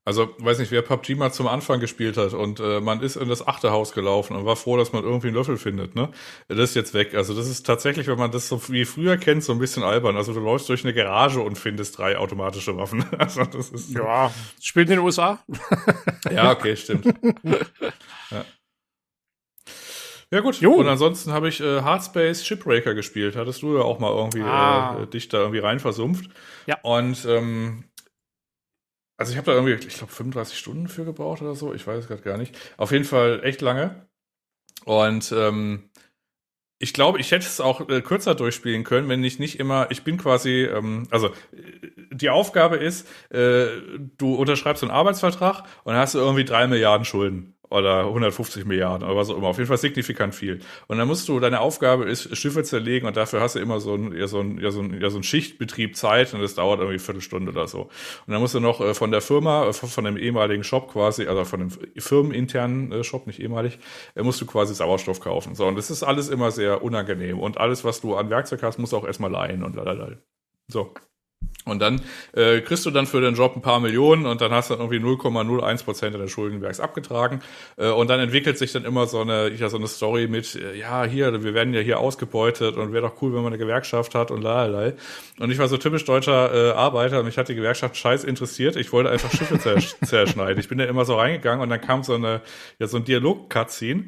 [0.07, 3.31] Also, weiß nicht, wer PUBG mal zum Anfang gespielt hat und äh, man ist in
[3.31, 6.11] das achte Haus gelaufen und war froh, dass man irgendwie einen Löffel findet, ne?
[6.49, 7.15] Das ist jetzt weg.
[7.15, 10.19] Also, das ist tatsächlich, wenn man das so wie früher kennt, so ein bisschen albern.
[10.19, 13.05] Also, du läufst durch eine Garage und findest drei automatische Waffen.
[13.19, 13.91] Also, das ist.
[13.93, 14.31] Ja,
[14.61, 15.43] spielt in den USA.
[16.31, 17.07] ja, okay, stimmt.
[18.31, 18.45] ja.
[20.35, 20.73] Ja gut, jo.
[20.73, 23.37] und ansonsten habe ich äh, Hardspace Shipbreaker gespielt.
[23.37, 25.01] Hattest du ja auch mal irgendwie ah.
[25.01, 26.29] äh, dich da irgendwie rein versumpft.
[26.67, 26.77] Ja.
[26.83, 27.85] Und ähm,
[29.17, 31.73] also ich habe da irgendwie, ich glaube, 35 Stunden für gebraucht oder so.
[31.73, 32.59] Ich weiß es gerade gar nicht.
[32.79, 34.09] Auf jeden Fall echt lange.
[34.85, 35.89] Und ähm,
[36.81, 40.03] ich glaube, ich hätte es auch äh, kürzer durchspielen können, wenn ich nicht immer, ich
[40.03, 41.31] bin quasi, ähm, also
[42.11, 43.69] die Aufgabe ist, äh,
[44.19, 49.17] du unterschreibst einen Arbeitsvertrag und hast du irgendwie drei Milliarden Schulden oder 150 Milliarden oder
[49.17, 49.49] was auch immer.
[49.49, 50.61] Auf jeden Fall signifikant viel.
[50.87, 53.95] Und dann musst du, deine Aufgabe ist, Schiffe zerlegen und dafür hast du immer so
[53.95, 56.79] ein, ja, so ein, ja, so ein, ja, so ein Schichtbetrieb Zeit und das dauert
[56.79, 57.83] irgendwie eine Viertelstunde oder so.
[57.83, 61.27] Und dann musst du noch äh, von der Firma, äh, von dem ehemaligen Shop quasi,
[61.27, 63.79] also von dem firmeninternen äh, Shop, nicht ehemalig,
[64.15, 65.55] musst du quasi Sauerstoff kaufen.
[65.55, 67.39] So, und das ist alles immer sehr unangenehm.
[67.41, 70.19] Und alles, was du an Werkzeug hast, musst du auch erstmal leihen und lalala.
[70.69, 70.95] So.
[71.65, 72.03] Und dann
[72.35, 74.91] äh, kriegst du dann für den Job ein paar Millionen und dann hast du dann
[74.91, 77.41] irgendwie 0,01 Prozent deines Schuldenwerks abgetragen.
[77.77, 80.77] Äh, und dann entwickelt sich dann immer so eine, ja, so eine Story mit, äh,
[80.77, 84.15] ja, hier, wir werden ja hier ausgebeutet und wäre doch cool, wenn man eine Gewerkschaft
[84.15, 84.93] hat und lalala.
[85.39, 88.77] Und ich war so typisch deutscher äh, Arbeiter und mich hat die Gewerkschaft scheiß interessiert.
[88.77, 90.59] Ich wollte einfach Schiffe zersch zerschneiden.
[90.61, 92.43] Ich bin da immer so reingegangen und dann kam so eine,
[92.79, 94.07] ja, so ein Dialog-Cutscene.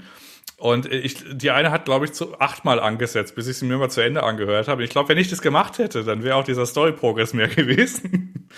[0.59, 3.90] Und ich, die eine hat, glaube ich, zu achtmal angesetzt, bis ich sie mir mal
[3.90, 4.84] zu Ende angehört habe.
[4.84, 8.48] Ich glaube, wenn ich das gemacht hätte, dann wäre auch dieser Story-Progress mehr gewesen.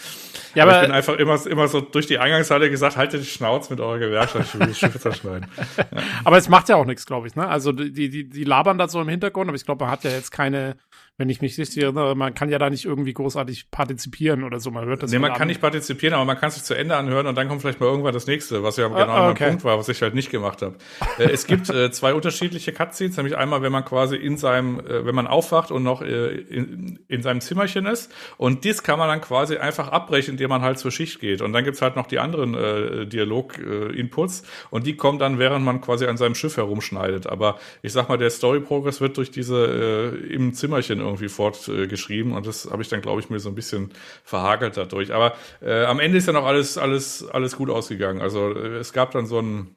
[0.55, 3.27] Ja, aber, aber, ich bin einfach immer, immer so durch die Eingangshalle gesagt, haltet die
[3.27, 5.49] Schnauze mit eurer Gewerkschaft, ich will die Schiffe zerschneiden.
[5.77, 6.03] Ja.
[6.25, 7.47] Aber es macht ja auch nichts, glaube ich, ne?
[7.47, 10.11] Also die, die, die labern da so im Hintergrund, aber ich glaube, man hat ja
[10.11, 10.77] jetzt keine,
[11.19, 14.71] wenn ich mich richtig erinnere, man kann ja da nicht irgendwie großartig partizipieren oder so.
[14.71, 15.11] Man hört das.
[15.11, 17.61] Nee, man kann nicht partizipieren, aber man kann sich zu Ende anhören und dann kommt
[17.61, 19.43] vielleicht mal irgendwann das nächste, was ja genau ah, okay.
[19.43, 20.77] mein Punkt war, was ich halt nicht gemacht habe.
[21.19, 25.05] äh, es gibt äh, zwei unterschiedliche Cutscenes, nämlich einmal, wenn man quasi in seinem, äh,
[25.07, 29.09] wenn man aufwacht und noch äh, in, in seinem Zimmerchen ist und dies kann man
[29.09, 31.43] dann quasi einfach abbrechen, indem man halt zur Schicht geht.
[31.43, 35.81] Und dann gibt's halt noch die anderen äh, Dialog-Inputs und die kommen dann, während man
[35.81, 37.27] quasi an seinem Schiff herumschneidet.
[37.27, 42.47] Aber ich sag mal, der Story-Progress wird durch diese äh, im Zimmerchen irgendwie fortgeschrieben und
[42.47, 43.91] das habe ich dann, glaube ich, mir so ein bisschen
[44.25, 45.13] verhagelt dadurch.
[45.13, 48.21] Aber äh, am Ende ist ja noch alles, alles, alles gut ausgegangen.
[48.21, 49.77] Also äh, es gab dann so ein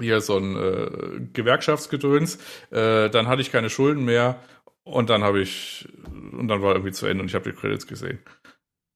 [0.00, 2.38] hier so ein äh, Gewerkschaftsgedöns,
[2.70, 4.40] äh, dann hatte ich keine Schulden mehr
[4.84, 5.88] und dann habe ich
[6.32, 8.18] und dann war irgendwie zu Ende und ich habe die Credits gesehen.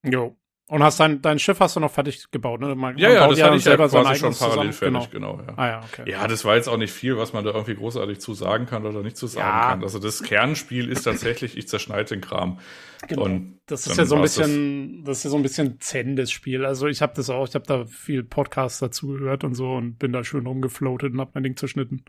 [0.03, 0.35] Jo.
[0.69, 2.75] Und hast dein, dein Schiff hast du noch fertig gebaut, ne?
[2.75, 4.93] Man, ja, ja, das hatte ich selber ja quasi schon parallel zusammen.
[4.93, 5.37] fertig, genau.
[5.37, 5.53] genau ja.
[5.57, 6.11] Ah, ja, okay.
[6.11, 8.85] ja, das war jetzt auch nicht viel, was man da irgendwie großartig zu sagen kann
[8.85, 9.69] oder nicht zu sagen ja.
[9.69, 9.83] kann.
[9.83, 12.59] Also das Kernspiel ist tatsächlich, ich zerschneide den Kram.
[13.07, 13.23] Genau.
[13.23, 15.05] Und das ist ja so ein bisschen, das.
[15.05, 15.17] das.
[15.19, 16.65] ist ja so ein bisschen Zen des Spiel.
[16.65, 19.97] Also ich habe das auch, ich habe da viel Podcasts dazu gehört und so und
[19.97, 22.03] bin da schön rumgefloatet und hab mein Ding zerschnitten.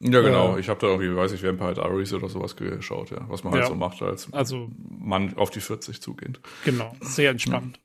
[0.00, 0.56] Ja, genau.
[0.56, 3.24] Äh, ich habe da irgendwie, weiß ich, Vampire Diaries oder sowas geschaut, ja.
[3.28, 6.40] Was man halt so macht, als also, Mann auf die 40 zugehend.
[6.64, 7.76] Genau, sehr entspannt.
[7.76, 7.82] Ja,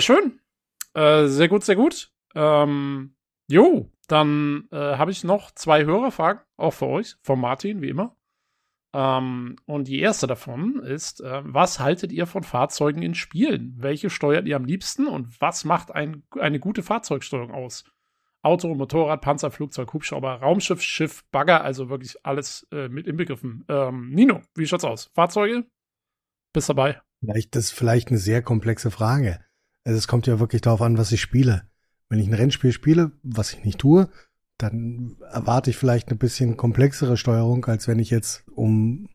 [0.00, 0.40] schön.
[0.94, 2.12] Äh, sehr gut, sehr gut.
[2.34, 3.16] Ähm,
[3.48, 8.16] jo, dann äh, habe ich noch zwei Hörerfragen, auch für euch, von Martin, wie immer.
[8.94, 13.74] Ähm, und die erste davon ist, äh, was haltet ihr von Fahrzeugen in Spielen?
[13.76, 17.84] Welche steuert ihr am liebsten und was macht ein, eine gute Fahrzeugsteuerung aus?
[18.42, 23.64] Auto, Motorrad, Panzer, Flugzeug, Hubschrauber, Raumschiff, Schiff, Bagger, also wirklich alles äh, mit inbegriffen.
[23.68, 25.10] Ähm, Nino, wie schaut's aus?
[25.14, 25.66] Fahrzeuge?
[26.52, 27.00] Bist dabei?
[27.20, 29.44] Vielleicht, das ist vielleicht eine sehr komplexe Frage.
[29.86, 31.62] Also es kommt ja wirklich darauf an, was ich spiele.
[32.08, 34.08] Wenn ich ein Rennspiel spiele, was ich nicht tue,
[34.58, 39.08] dann erwarte ich vielleicht eine bisschen komplexere Steuerung, als wenn ich jetzt, um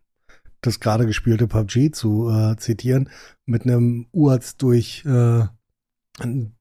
[0.62, 3.10] das gerade gespielte PUBG zu äh, zitieren,
[3.46, 5.44] mit einem UAZ durch, äh,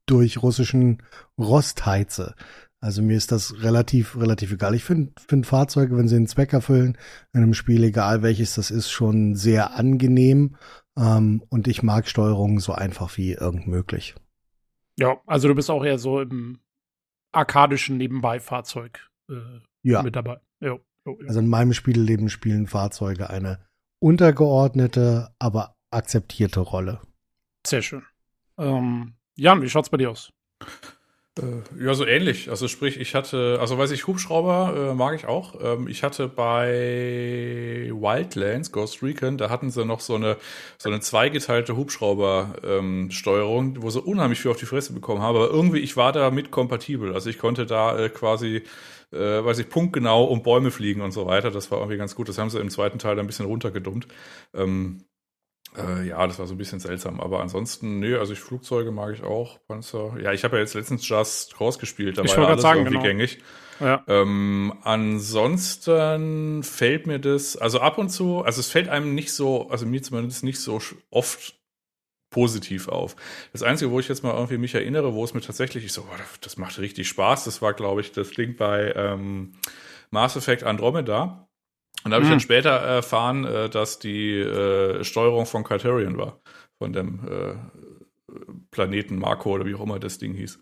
[0.07, 1.05] durch russischen
[1.39, 2.35] Rost heize.
[2.81, 4.75] Also mir ist das relativ, relativ egal.
[4.75, 6.99] Ich finde find Fahrzeuge, wenn sie einen Zweck erfüllen,
[7.33, 10.57] in einem Spiel, egal welches das ist, schon sehr angenehm.
[11.01, 14.15] Ähm, und ich mag Steuerung so einfach wie irgend möglich.
[14.99, 16.61] Ja, also du bist auch eher so im
[17.33, 20.03] arkadischen Nebenbei-Fahrzeug äh, ja.
[20.03, 20.41] mit dabei.
[20.61, 20.79] Ja.
[21.07, 21.15] Ja.
[21.27, 23.61] Also in meinem Spielleben spielen Fahrzeuge eine
[24.01, 27.01] untergeordnete, aber akzeptierte Rolle.
[27.67, 28.03] Sehr schön.
[28.59, 30.33] Ähm, Jan, wie schaut's bei dir aus?
[31.39, 32.51] Äh, ja, so ähnlich.
[32.51, 35.55] Also sprich, ich hatte, also weiß ich, Hubschrauber äh, mag ich auch.
[35.63, 40.37] Ähm, ich hatte bei Wildlands, Ghost Recon, da hatten sie noch so eine,
[40.79, 45.37] so eine zweigeteilte Hubschrauber-Steuerung, ähm, wo sie unheimlich viel auf die Fresse bekommen haben.
[45.37, 47.15] Aber irgendwie, ich war da mit kompatibel.
[47.15, 48.63] Also ich konnte da äh, quasi
[49.13, 51.51] äh, weiß ich, punktgenau um Bäume fliegen und so weiter.
[51.51, 52.29] Das war irgendwie ganz gut.
[52.29, 54.07] Das haben sie im zweiten Teil ein bisschen runtergedummt.
[54.55, 55.05] Ähm,
[55.77, 57.21] äh, ja, das war so ein bisschen seltsam.
[57.21, 60.17] Aber ansonsten, nee, also ich Flugzeuge mag ich auch, Panzer.
[60.21, 62.81] Ja, ich habe ja jetzt letztens Just Cross gespielt, da ich war ja alles sagen,
[62.81, 63.05] irgendwie genau.
[63.05, 63.39] gängig.
[63.79, 64.05] Ja.
[64.09, 69.71] Ähm, ansonsten fällt mir das, also ab und zu, also es fällt einem nicht so,
[69.71, 71.55] also mir zumindest nicht so oft
[72.31, 73.17] positiv auf.
[73.53, 76.03] Das Einzige, wo ich jetzt mal irgendwie mich erinnere, wo es mir tatsächlich, ich so,
[76.03, 79.55] boah, das macht richtig Spaß, das war, glaube ich, das Ding bei ähm,
[80.11, 81.49] Mass Effect Andromeda.
[82.05, 82.35] Und da habe ich Mhm.
[82.35, 86.41] dann später erfahren, äh, dass die äh, Steuerung von Criterion war,
[86.79, 87.55] von dem äh,
[88.71, 90.57] Planeten Marco oder wie auch immer das Ding hieß.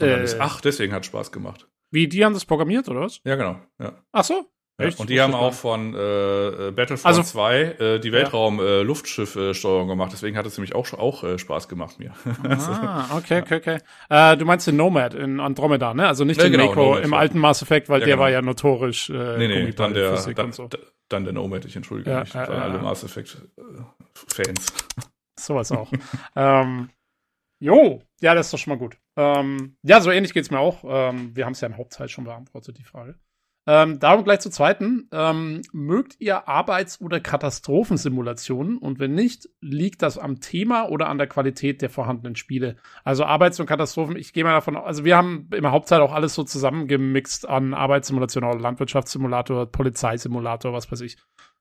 [0.00, 0.24] Und dann Äh.
[0.24, 1.68] ist, ach, deswegen hat Spaß gemacht.
[1.90, 3.20] Wie, die haben das programmiert, oder was?
[3.24, 3.60] Ja, genau.
[3.78, 3.92] Ja.
[4.12, 4.50] Ach so?
[4.80, 10.08] Ja, und die haben auch von äh, äh, Battlefront Also- 2 äh, die Weltraum-Luftschiff-Steuerung gemach
[10.10, 12.12] Deswegen hat es nämlich auch, auch äh, Spaß gemacht mir.
[12.44, 13.78] Ah, okay, okay, okay.
[14.10, 16.08] Äh, du meinst den Nomad in Andromeda, ne?
[16.08, 18.22] Also nicht Ja, den genau, Mako im alten Mass Effect, weil Ja, der genau.
[18.24, 20.68] war ja notorisch äh, nee, nee, dann der, dann, so.
[21.08, 22.34] dann der Nomad, ich entschuldige Ja, mich.
[22.34, 22.78] ja, alle.
[22.80, 24.72] Mass Effect-Fans.
[25.38, 25.92] Sowas auch.
[26.34, 26.90] ähm,
[27.60, 28.96] jo, ja, das ist doch schon mal gut.
[29.16, 30.82] Ähm, ja, so ähnlich geht's mir auch.
[30.84, 33.14] Ähm, wir haben es ja im Hauptteil schon beantwortet, die Frage.
[33.66, 35.08] Ähm, darum gleich zur zweiten.
[35.10, 38.76] Ähm, mögt ihr Arbeits- oder Katastrophensimulationen?
[38.76, 42.76] Und wenn nicht, liegt das am Thema oder an der Qualität der vorhandenen Spiele?
[43.04, 46.12] Also Arbeits- und Katastrophen, ich gehe mal davon aus, also wir haben im Hauptteil auch
[46.12, 51.16] alles so zusammengemixt an Arbeitssimulation, auch Landwirtschaftssimulator, Polizeisimulator, was weiß ich.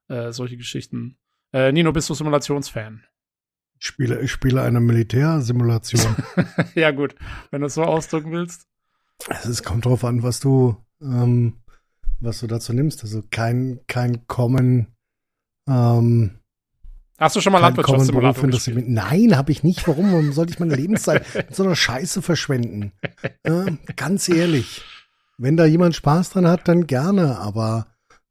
[0.10, 1.18] Äh, solche Geschichten.
[1.54, 3.04] Äh, Nino, bist du Simulationsfan?
[3.80, 6.16] Ich spiele, ich spiele eine Militärsimulation.
[6.76, 7.16] ja, gut,
[7.52, 8.68] wenn du es so ausdrücken willst.
[9.30, 11.63] Es kommt drauf an, was du, ähm,
[12.24, 13.04] was du dazu nimmst.
[13.04, 14.88] Also kein, kein Common,
[15.70, 16.40] ähm,
[17.20, 18.90] Hast du schon mal Landwirtschaftssimulator gespielt?
[18.90, 19.88] Nein, habe ich nicht.
[19.88, 20.12] Warum?
[20.12, 22.92] Warum sollte ich meine Lebenszeit mit so einer Scheiße verschwenden?
[23.44, 24.82] Äh, ganz ehrlich.
[25.38, 27.88] Wenn da jemand Spaß dran hat, dann gerne, aber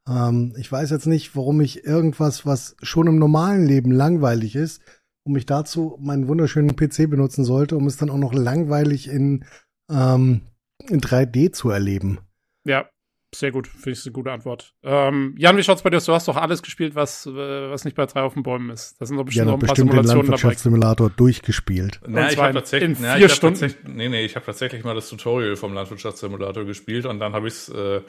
[0.09, 4.83] ähm, ich weiß jetzt nicht, warum ich irgendwas, was schon im normalen Leben langweilig ist,
[5.25, 9.45] um mich dazu meinen wunderschönen PC benutzen sollte, um es dann auch noch langweilig in,
[9.91, 10.43] ähm,
[10.89, 12.19] in 3D zu erleben.
[12.65, 12.89] Ja,
[13.35, 13.67] sehr gut.
[13.67, 14.75] Finde ich eine gute Antwort.
[14.83, 16.05] Ähm, Jan, wie schaut's bei dir aus?
[16.05, 17.31] Du hast doch alles gespielt, was, äh,
[17.71, 19.01] was nicht bei drei auf den Bäumen ist.
[19.01, 20.31] Da sind doch Ja, bestimmt noch noch ein paar bestimmt den Simulationen dabei.
[20.33, 22.01] Landwirtschaftssimulator durchgespielt.
[22.07, 23.61] Na, ich habe tatsächlich, in na, vier ich hab Stunden.
[23.61, 27.49] tatsächlich, nee, nee, ich habe tatsächlich mal das Tutorial vom Landwirtschaftssimulator gespielt und dann habe
[27.49, 28.01] ich äh,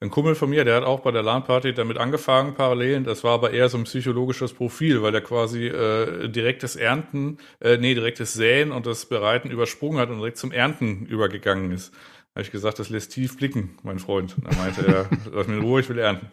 [0.00, 3.02] ein Kumpel von mir, der hat auch bei der LAN-Party damit angefangen, parallel.
[3.02, 7.78] Das war aber eher so ein psychologisches Profil, weil der quasi äh, direktes Ernten, äh,
[7.78, 11.92] nee, direktes Säen und das Bereiten übersprungen hat und direkt zum Ernten übergegangen ist.
[12.34, 14.36] Habe ich gesagt, das lässt tief blicken, mein Freund.
[14.44, 16.28] Dann meinte er, lass mich in Ruhe, ich will ernten.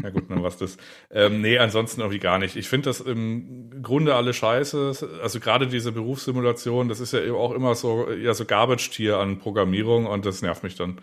[0.00, 0.76] Na gut, dann war's das.
[1.10, 2.54] Ähm, nee, ansonsten irgendwie gar nicht.
[2.54, 5.18] Ich finde das im Grunde alle scheiße.
[5.20, 10.06] Also gerade diese Berufssimulation, das ist ja auch immer so, ja, so Garbage-Tier an Programmierung
[10.06, 11.00] und das nervt mich dann.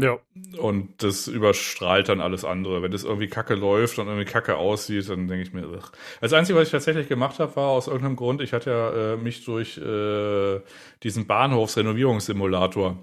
[0.00, 0.18] Ja.
[0.58, 2.82] Und das überstrahlt dann alles andere.
[2.82, 5.90] Wenn das irgendwie kacke läuft und irgendwie kacke aussieht, dann denke ich mir, ugh.
[6.20, 9.16] Das Einzige, was ich tatsächlich gemacht habe, war aus irgendeinem Grund, ich hatte ja äh,
[9.16, 10.60] mich durch äh,
[11.02, 12.98] diesen Bahnhofsrenovierungssimulator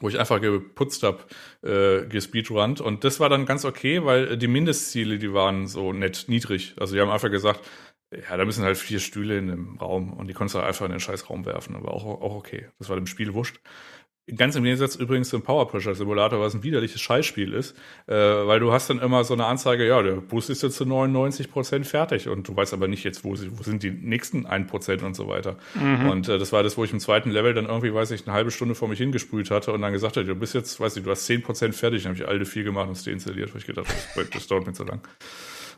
[0.00, 1.22] wo ich einfach geputzt habe,
[1.62, 2.80] äh, gespeedrunnt.
[2.80, 6.74] Und das war dann ganz okay, weil die Mindestziele, die waren so nett niedrig.
[6.76, 7.60] Also die haben einfach gesagt,
[8.10, 10.90] ja, da müssen halt vier Stühle in dem Raum und die konntest du einfach in
[10.90, 11.76] den Scheißraum werfen.
[11.76, 12.66] Aber auch, auch okay.
[12.78, 13.60] Das war dem Spiel wurscht.
[14.36, 17.76] Ganz im Gegensatz übrigens zum Power Pressure Simulator, was ein widerliches Scheißspiel ist,
[18.06, 20.86] äh, weil du hast dann immer so eine Anzeige, ja, der Bus ist jetzt zu
[20.86, 24.46] 99 Prozent fertig und du weißt aber nicht jetzt, wo, sie, wo sind die nächsten
[24.46, 25.56] 1 Prozent und so weiter.
[26.10, 28.34] Und äh, das war das, wo ich im zweiten Level dann irgendwie, weiß ich, eine
[28.34, 31.04] halbe Stunde vor mich hingesprüht hatte und dann gesagt hatte, du bist jetzt, weiß ich,
[31.04, 33.60] du hast 10 Prozent fertig, dann habe ich alte viel gemacht und es deinstalliert, weil
[33.60, 35.00] ich gedacht habe, das, dauert mir zu lang.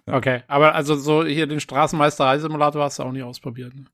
[0.06, 3.72] Okay, aber also so hier den Straßenmeisterei-Simulator hast du auch nicht ausprobiert.
[3.74, 3.84] Ne?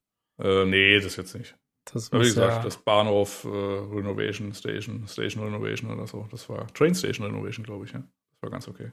[0.43, 1.55] Äh, nee, das jetzt nicht.
[1.85, 6.27] Das Aber wie gesagt, ja, das Bahnhof äh, Renovation Station, Station Renovation oder so.
[6.31, 8.03] Das war Train Station Renovation, glaube ich, ja.
[8.41, 8.91] Das war ganz okay.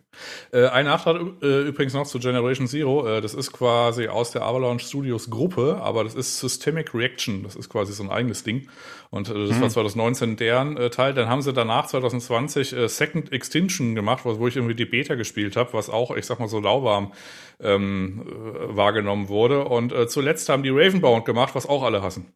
[0.52, 3.08] Äh, ein Nachtrag äh, übrigens noch zu Generation Zero.
[3.08, 7.44] Äh, das ist quasi aus der Avalanche Studios Gruppe, aber das ist Systemic Reaction.
[7.44, 8.68] Das ist quasi so ein eigenes Ding.
[9.10, 11.14] Und äh, das war 2019 deren äh, Teil.
[11.14, 15.56] Dann haben sie danach 2020 äh, Second Extinction gemacht, wo, ich irgendwie die Beta gespielt
[15.56, 17.14] habe, was auch, ich sag mal, so lauwarm
[17.62, 19.64] ähm, äh, wahrgenommen wurde.
[19.64, 22.34] Und zuletzt haben die Ravenbound gemacht, was auch alle hassen.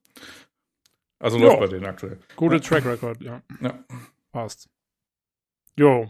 [1.21, 1.45] Also Ja.
[1.45, 2.19] läuft bei denen aktuell.
[2.35, 3.41] gute Track Record, ja.
[3.61, 3.79] Ja.
[4.31, 4.69] Passt.
[5.77, 6.09] Jo.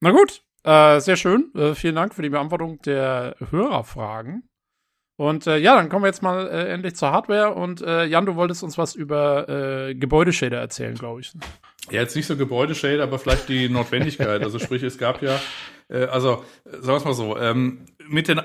[0.00, 1.52] Na gut, äh, sehr schön.
[1.54, 4.44] Äh, vielen Dank für die Beantwortung der Hörerfragen.
[5.16, 7.54] Und äh, ja, dann kommen wir jetzt mal äh, endlich zur Hardware.
[7.54, 11.32] Und äh, Jan, du wolltest uns was über äh, Gebäudeshader erzählen, glaube ich.
[11.90, 14.42] Ja, jetzt nicht so Gebäudeshade, aber vielleicht die Notwendigkeit.
[14.42, 15.38] Also sprich, es gab ja,
[15.88, 18.40] äh, also sagen wir es mal so, ähm, mit den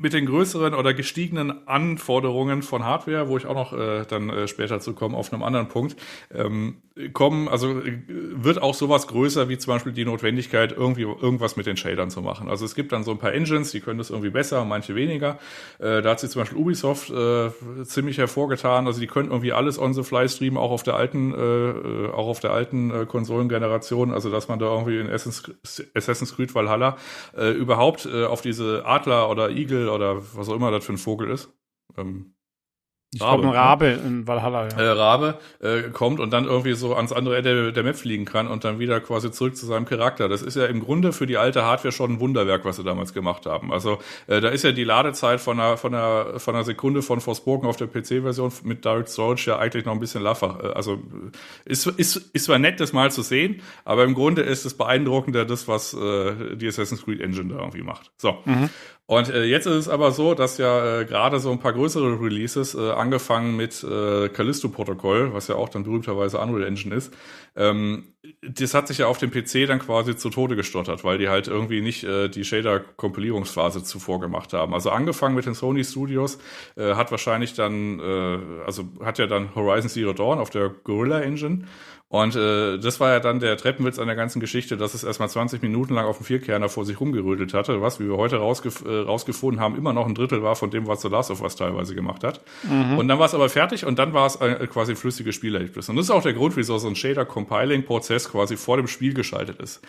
[0.00, 4.48] mit den größeren oder gestiegenen Anforderungen von Hardware, wo ich auch noch äh, dann äh,
[4.48, 5.94] später zu komme auf einem anderen Punkt,
[6.34, 6.76] ähm,
[7.12, 11.76] kommen, also wird auch sowas größer wie zum Beispiel die Notwendigkeit, irgendwie irgendwas mit den
[11.76, 12.48] Shadern zu machen.
[12.48, 15.38] Also es gibt dann so ein paar Engines, die können das irgendwie besser, manche weniger.
[15.78, 17.50] Äh, da hat sich zum Beispiel Ubisoft äh,
[17.84, 18.86] ziemlich hervorgetan.
[18.86, 22.26] Also die können irgendwie alles on the fly streamen, auch auf der alten, äh, auch
[22.26, 24.12] auf der alten äh, Konsolengeneration.
[24.12, 26.96] Also dass man da irgendwie in Assassin's Creed Valhalla
[27.36, 30.98] äh, überhaupt äh, auf diese Adler oder Igel oder was auch immer das für ein
[30.98, 31.52] Vogel ist.
[31.96, 32.34] Ähm,
[33.12, 34.06] ich Rabe, glaube, ein Rabe ne?
[34.06, 34.78] in Valhalla, ja.
[34.78, 38.46] Äh, Rabe äh, kommt und dann irgendwie so ans andere Ende der Map fliegen kann
[38.46, 40.28] und dann wieder quasi zurück zu seinem Charakter.
[40.28, 43.12] Das ist ja im Grunde für die alte Hardware schon ein Wunderwerk, was sie damals
[43.12, 43.72] gemacht haben.
[43.72, 47.20] Also äh, da ist ja die Ladezeit von einer, von einer, von einer Sekunde von
[47.20, 50.60] Forspoken auf der PC-Version mit Direct Storage ja eigentlich noch ein bisschen laffer.
[50.62, 51.02] Äh, also
[51.64, 55.44] ist, ist, ist zwar nett, das mal zu sehen, aber im Grunde ist es beeindruckender,
[55.44, 58.12] das, was äh, die Assassin's Creed Engine da irgendwie macht.
[58.18, 58.38] So.
[58.44, 58.70] Mhm.
[59.10, 62.20] Und äh, jetzt ist es aber so, dass ja äh, gerade so ein paar größere
[62.20, 67.12] Releases, äh, angefangen mit äh, Callisto-Protokoll, was ja auch dann berühmterweise Unreal Engine ist,
[67.56, 71.28] ähm, das hat sich ja auf dem PC dann quasi zu Tode gestottert, weil die
[71.28, 74.74] halt irgendwie nicht äh, die Shader-Kompilierungsphase zuvor gemacht haben.
[74.74, 76.38] Also angefangen mit den Sony Studios
[76.76, 81.20] äh, hat wahrscheinlich dann, äh, also hat ja dann Horizon Zero Dawn auf der Gorilla
[81.20, 81.64] Engine
[82.12, 85.28] und äh, das war ja dann der Treppenwitz an der ganzen Geschichte, dass es erstmal
[85.28, 88.84] 20 Minuten lang auf dem Vierkerner vor sich rumgerödelt hatte, was, wie wir heute rausgef
[88.84, 91.54] äh, rausgefunden haben, immer noch ein Drittel war von dem, was The Last of Us
[91.54, 92.40] teilweise gemacht hat.
[92.64, 92.98] Mhm.
[92.98, 95.88] Und dann war es aber fertig und dann war es äh, quasi ein flüssiges Spielerlebnis.
[95.88, 99.60] Und das ist auch der Grund, wieso so ein Shader-Compiling-Prozess quasi vor dem Spiel geschaltet
[99.60, 99.80] ist.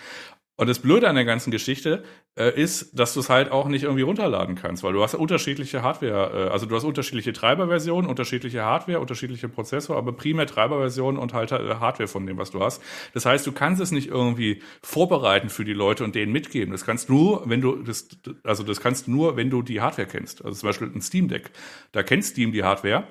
[0.57, 2.03] Und das Blöde an der ganzen Geschichte
[2.37, 5.81] äh, ist, dass du es halt auch nicht irgendwie runterladen kannst, weil du hast unterschiedliche
[5.81, 11.33] Hardware, äh, also du hast unterschiedliche Treiberversionen, unterschiedliche Hardware, unterschiedliche Prozessor, aber primär Treiberversionen und
[11.33, 12.81] halt äh, Hardware von dem, was du hast.
[13.13, 16.71] Das heißt, du kannst es nicht irgendwie vorbereiten für die Leute und denen mitgeben.
[16.71, 18.09] Das kannst nur, wenn du das,
[18.43, 20.45] also das kannst nur, wenn du die Hardware kennst.
[20.45, 21.51] Also zum Beispiel ein Steam Deck.
[21.91, 23.07] Da kennt Steam die Hardware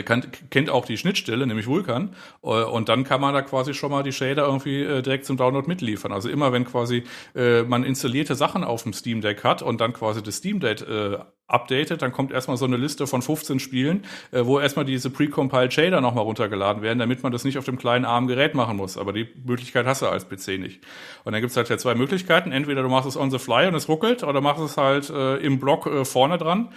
[0.00, 3.90] kann, kennt auch die Schnittstelle, nämlich Vulkan, äh, und dann kann man da quasi schon
[3.90, 6.12] mal die Shader irgendwie äh, direkt zum Download mitliefern.
[6.12, 9.92] Also immer wenn quasi äh, man installierte Sachen auf dem Steam Deck hat und dann
[9.92, 14.06] quasi das Steam Deck äh, updatet, dann kommt erstmal so eine Liste von 15 Spielen,
[14.30, 18.06] wo erstmal diese precompiled Shader nochmal runtergeladen werden, damit man das nicht auf dem kleinen
[18.06, 18.96] armen Gerät machen muss.
[18.96, 20.80] Aber die Möglichkeit hast du als PC nicht.
[21.24, 22.52] Und dann gibt's halt ja zwei Möglichkeiten.
[22.52, 25.58] Entweder du machst es on the fly und es ruckelt, oder machst es halt im
[25.58, 26.70] Block vorne dran.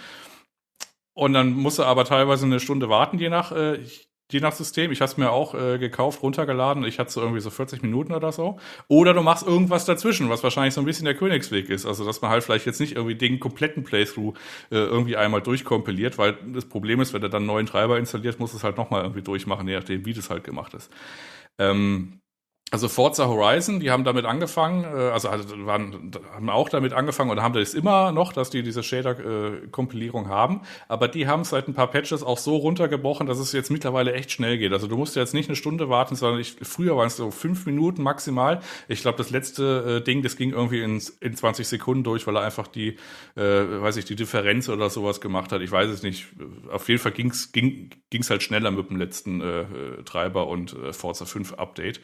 [1.16, 3.80] Und dann musst du aber teilweise eine Stunde warten, je nach, äh,
[4.32, 4.92] je nach System.
[4.92, 6.84] Ich habe es mir auch äh, gekauft, runtergeladen.
[6.84, 8.60] Ich hatte so irgendwie so 40 Minuten oder so.
[8.90, 11.86] Oder du machst irgendwas dazwischen, was wahrscheinlich so ein bisschen der Königsweg ist.
[11.86, 14.36] Also, dass man halt vielleicht jetzt nicht irgendwie den kompletten Playthrough
[14.72, 18.40] äh, irgendwie einmal durchkompiliert, weil das Problem ist, wenn du dann einen neuen Treiber installiert,
[18.40, 20.92] musst du es halt nochmal irgendwie durchmachen, je nachdem, wie das halt gemacht ist.
[21.58, 22.20] Ähm,
[22.72, 25.30] also Forza Horizon, die haben damit angefangen, äh, also
[25.66, 30.62] waren, haben auch damit angefangen oder haben das immer noch, dass die diese Shader-Kompilierung haben.
[30.88, 34.32] Aber die haben seit ein paar Patches auch so runtergebrochen, dass es jetzt mittlerweile echt
[34.32, 34.74] schnell geht.
[34.74, 37.68] Also du musst jetzt nicht eine Stunde warten, sondern ich, früher waren es so fünf
[37.68, 38.62] Minuten maximal.
[38.88, 42.36] Ich glaube, das letzte äh, Ding, das ging irgendwie in, in 20 Sekunden durch, weil
[42.36, 42.98] er einfach die,
[43.36, 45.62] äh, weiß ich, die Differenz oder sowas gemacht hat.
[45.62, 46.26] Ich weiß es nicht.
[46.72, 49.66] Auf jeden Fall ging's, ging es halt schneller mit dem letzten äh,
[50.04, 52.02] Treiber und äh, Forza 5 Update.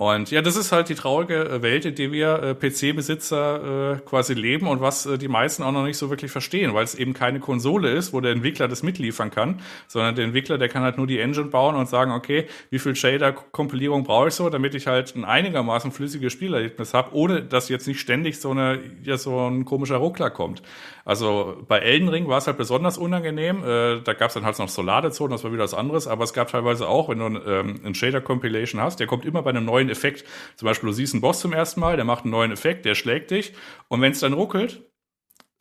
[0.00, 4.00] Und ja, das ist halt die traurige äh, Welt, in der wir äh, PC-Besitzer äh,
[4.08, 6.94] quasi leben und was äh, die meisten auch noch nicht so wirklich verstehen, weil es
[6.94, 10.82] eben keine Konsole ist, wo der Entwickler das mitliefern kann, sondern der Entwickler, der kann
[10.82, 14.74] halt nur die Engine bauen und sagen, okay, wie viel Shader-Kompilierung brauche ich so, damit
[14.74, 19.18] ich halt ein einigermaßen flüssiges Spielerlebnis habe, ohne dass jetzt nicht ständig so eine ja
[19.18, 20.62] so ein komischer Ruckler kommt.
[21.04, 23.62] Also bei Elden Ring war es halt besonders unangenehm.
[23.62, 26.32] Äh, da gab es dann halt noch Soladezonen, das war wieder was anderes, aber es
[26.32, 29.90] gab teilweise auch, wenn du ähm, einen Shader-Compilation hast, der kommt immer bei einem neuen
[29.90, 30.24] Effekt.
[30.56, 32.94] Zum Beispiel, du siehst einen Boss zum ersten Mal, der macht einen neuen Effekt, der
[32.94, 33.52] schlägt dich
[33.88, 34.82] und wenn es dann ruckelt,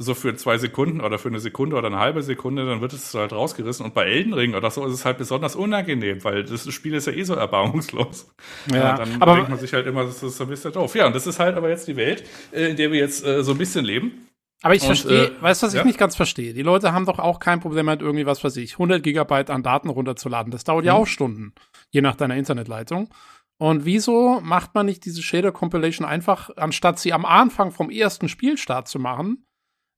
[0.02, 3.14] so für zwei Sekunden oder für eine Sekunde oder eine halbe Sekunde, dann wird es
[3.14, 3.86] halt rausgerissen.
[3.86, 7.08] Und bei Elden Ring oder so ist es halt besonders unangenehm, weil das Spiel ist
[7.08, 8.34] ja eh so erbarmungslos.
[8.72, 10.96] Ja, ja dann aber denkt man sich halt immer, das ist ein bisschen doof.
[10.96, 12.24] Ja, und das ist halt aber jetzt die Welt,
[12.54, 14.29] äh, in der wir jetzt äh, so ein bisschen leben.
[14.62, 15.80] Aber ich verstehe, äh, weißt du, was ja?
[15.80, 16.54] ich nicht ganz verstehe?
[16.54, 19.64] Die Leute haben doch auch kein Problem mit irgendwie, was weiß ich, 100 Gigabyte an
[19.64, 20.52] Daten runterzuladen.
[20.52, 20.88] Das dauert mhm.
[20.88, 21.54] ja auch Stunden,
[21.92, 23.10] je nach deiner Internetleitung.
[23.58, 28.30] Und wieso macht man nicht diese Shader Compilation einfach, anstatt sie am Anfang vom ersten
[28.30, 29.46] Spielstart zu machen,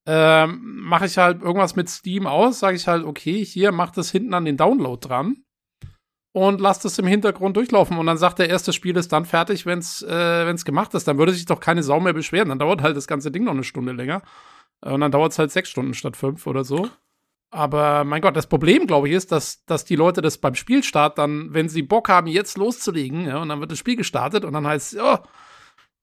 [0.08, 4.10] ähm, mache ich halt irgendwas mit Steam aus, sage ich halt, okay, hier mach das
[4.10, 5.44] hinten an den Download dran
[6.34, 7.98] und lass das im Hintergrund durchlaufen.
[7.98, 11.08] Und dann sagt der erste Spiel ist dann fertig, wenn's äh, wenn's gemacht ist.
[11.08, 12.50] Dann würde sich doch keine Sau mehr beschweren.
[12.50, 14.22] Dann dauert halt das ganze Ding noch eine Stunde länger.
[14.84, 16.90] Und dann dauert es halt sechs Stunden statt fünf oder so.
[17.52, 21.18] Aber mein Gott, das Problem, glaube ich, ist, dass, dass die Leute das beim Spielstart
[21.18, 24.54] dann, wenn sie Bock haben, jetzt loszulegen, ja, und dann wird das Spiel gestartet und
[24.54, 25.22] dann heißt es, ja,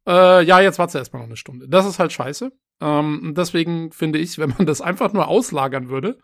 [0.07, 1.67] äh, ja, jetzt warte erstmal noch eine Stunde.
[1.69, 2.53] Das ist halt scheiße.
[2.81, 6.19] Ähm, deswegen finde ich, wenn man das einfach nur auslagern würde,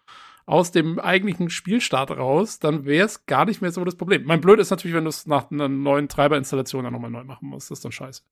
[0.46, 4.24] aus dem eigentlichen Spielstart raus, dann wäre es gar nicht mehr so das Problem.
[4.24, 7.48] Mein Blöd ist natürlich, wenn du es nach einer neuen Treiberinstallation dann nochmal neu machen
[7.48, 7.70] musst.
[7.70, 8.22] Das ist dann scheiße.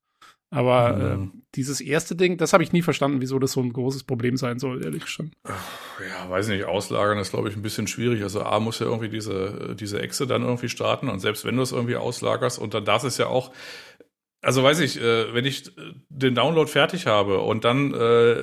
[0.53, 1.23] Aber mhm.
[1.23, 4.37] äh, dieses erste Ding, das habe ich nie verstanden, wieso das so ein großes Problem
[4.37, 5.29] sein soll, ehrlich gesagt.
[5.43, 8.21] Ja, weiß nicht, auslagern ist, glaube ich, ein bisschen schwierig.
[8.21, 11.63] Also A muss ja irgendwie diese, diese Echse dann irgendwie starten und selbst wenn du
[11.63, 13.51] es irgendwie auslagerst und dann das ist ja auch,
[14.41, 15.71] also weiß ich, äh, wenn ich
[16.09, 18.35] den Download fertig habe und dann äh,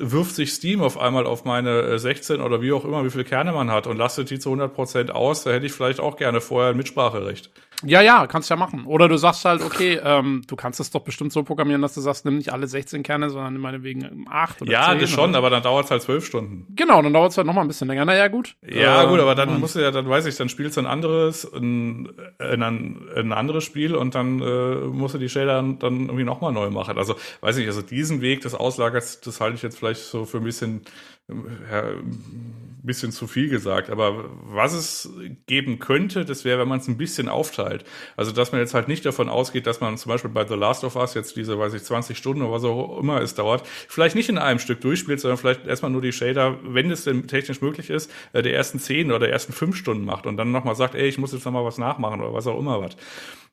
[0.00, 3.50] wirft sich Steam auf einmal auf meine 16 oder wie auch immer, wie viele Kerne
[3.50, 6.70] man hat und lastet die zu 100% aus, da hätte ich vielleicht auch gerne vorher
[6.70, 7.50] ein Mitspracherecht.
[7.84, 8.84] Ja, ja, kannst ja machen.
[8.84, 12.00] Oder du sagst halt, okay, ähm, du kannst es doch bestimmt so programmieren, dass du
[12.00, 15.30] sagst, nimm nicht alle 16 Kerne, sondern nimm meinetwegen 8 oder Ja, 10 das schon,
[15.30, 15.38] oder?
[15.38, 16.66] aber dann dauert es halt 12 Stunden.
[16.76, 18.04] Genau, dann dauert es halt noch mal ein bisschen länger.
[18.04, 18.54] Naja, gut.
[18.66, 20.86] Ja, Äh, gut, aber dann musst du ja, dann weiß ich, dann spielst du ein
[20.86, 22.08] anderes, ein,
[22.38, 26.70] ein, ein anderes Spiel und dann äh, musst du die Shader dann, irgendwie nochmal neu
[26.70, 26.98] machen.
[26.98, 30.38] Also, weiß ich, also diesen Weg des Auslagers, das halte ich jetzt vielleicht so für
[30.38, 30.82] ein bisschen,
[31.30, 33.90] ein bisschen zu viel gesagt.
[33.90, 35.10] Aber was es
[35.46, 37.84] geben könnte, das wäre, wenn man es ein bisschen aufteilt.
[38.16, 40.84] Also, dass man jetzt halt nicht davon ausgeht, dass man zum Beispiel bei The Last
[40.84, 44.14] of Us jetzt diese, weiß ich, 20 Stunden oder was auch immer es dauert, vielleicht
[44.16, 47.60] nicht in einem Stück durchspielt, sondern vielleicht erstmal nur die Shader, wenn es denn technisch
[47.60, 50.74] möglich ist, äh, der ersten 10 oder der ersten 5 Stunden macht und dann nochmal
[50.74, 52.96] sagt, ey, ich muss jetzt nochmal was nachmachen oder was auch immer was.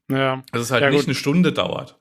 [0.09, 1.99] Ja, Dass es halt Ja, nicht eine Stunde dauert.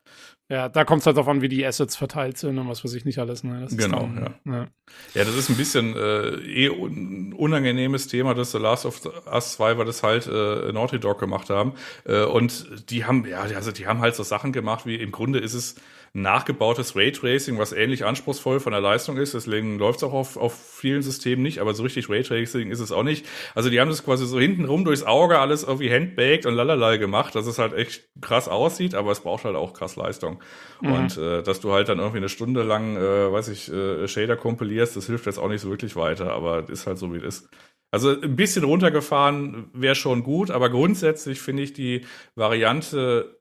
[0.49, 2.95] Ja da kommt es halt darauf an, wie die Assets verteilt sind und was weiß
[2.95, 3.45] ich nicht alles.
[3.45, 3.67] Ne?
[3.71, 4.67] Genau, dann, ja.
[5.15, 9.01] Ja, das ist ein bisschen äh, eh un unangenehmes Thema, das The Last of
[9.33, 11.75] Us 2, weil das halt äh, Naughty Dog gemacht haben.
[12.05, 15.39] Äh, und die haben, ja, also die haben halt so Sachen gemacht, wie im Grunde
[15.39, 15.77] ist es
[16.17, 19.35] nachgebautes Raytracing, was ähnlich anspruchsvoll von der Leistung ist.
[19.35, 22.91] Deswegen läuft es auch auf, auf vielen Systemen nicht, aber so richtig Raytracing ist es
[22.91, 23.27] auch nicht.
[23.55, 27.35] Also die haben das quasi so hintenrum durchs Auge alles irgendwie handbaked und lalala gemacht,
[27.35, 30.43] dass es halt echt krass aussieht, aber es braucht halt auch krass Leistung.
[30.81, 30.93] Mhm.
[30.93, 34.37] Und äh, dass du halt dann irgendwie eine Stunde lang, äh, weiß ich, äh, Shader
[34.37, 37.19] kompilierst, das hilft jetzt auch nicht so wirklich weiter, aber es ist halt so, wie
[37.19, 37.51] es ist.
[37.91, 42.05] Also ein bisschen runtergefahren wäre schon gut, aber grundsätzlich finde ich die
[42.35, 43.36] Variante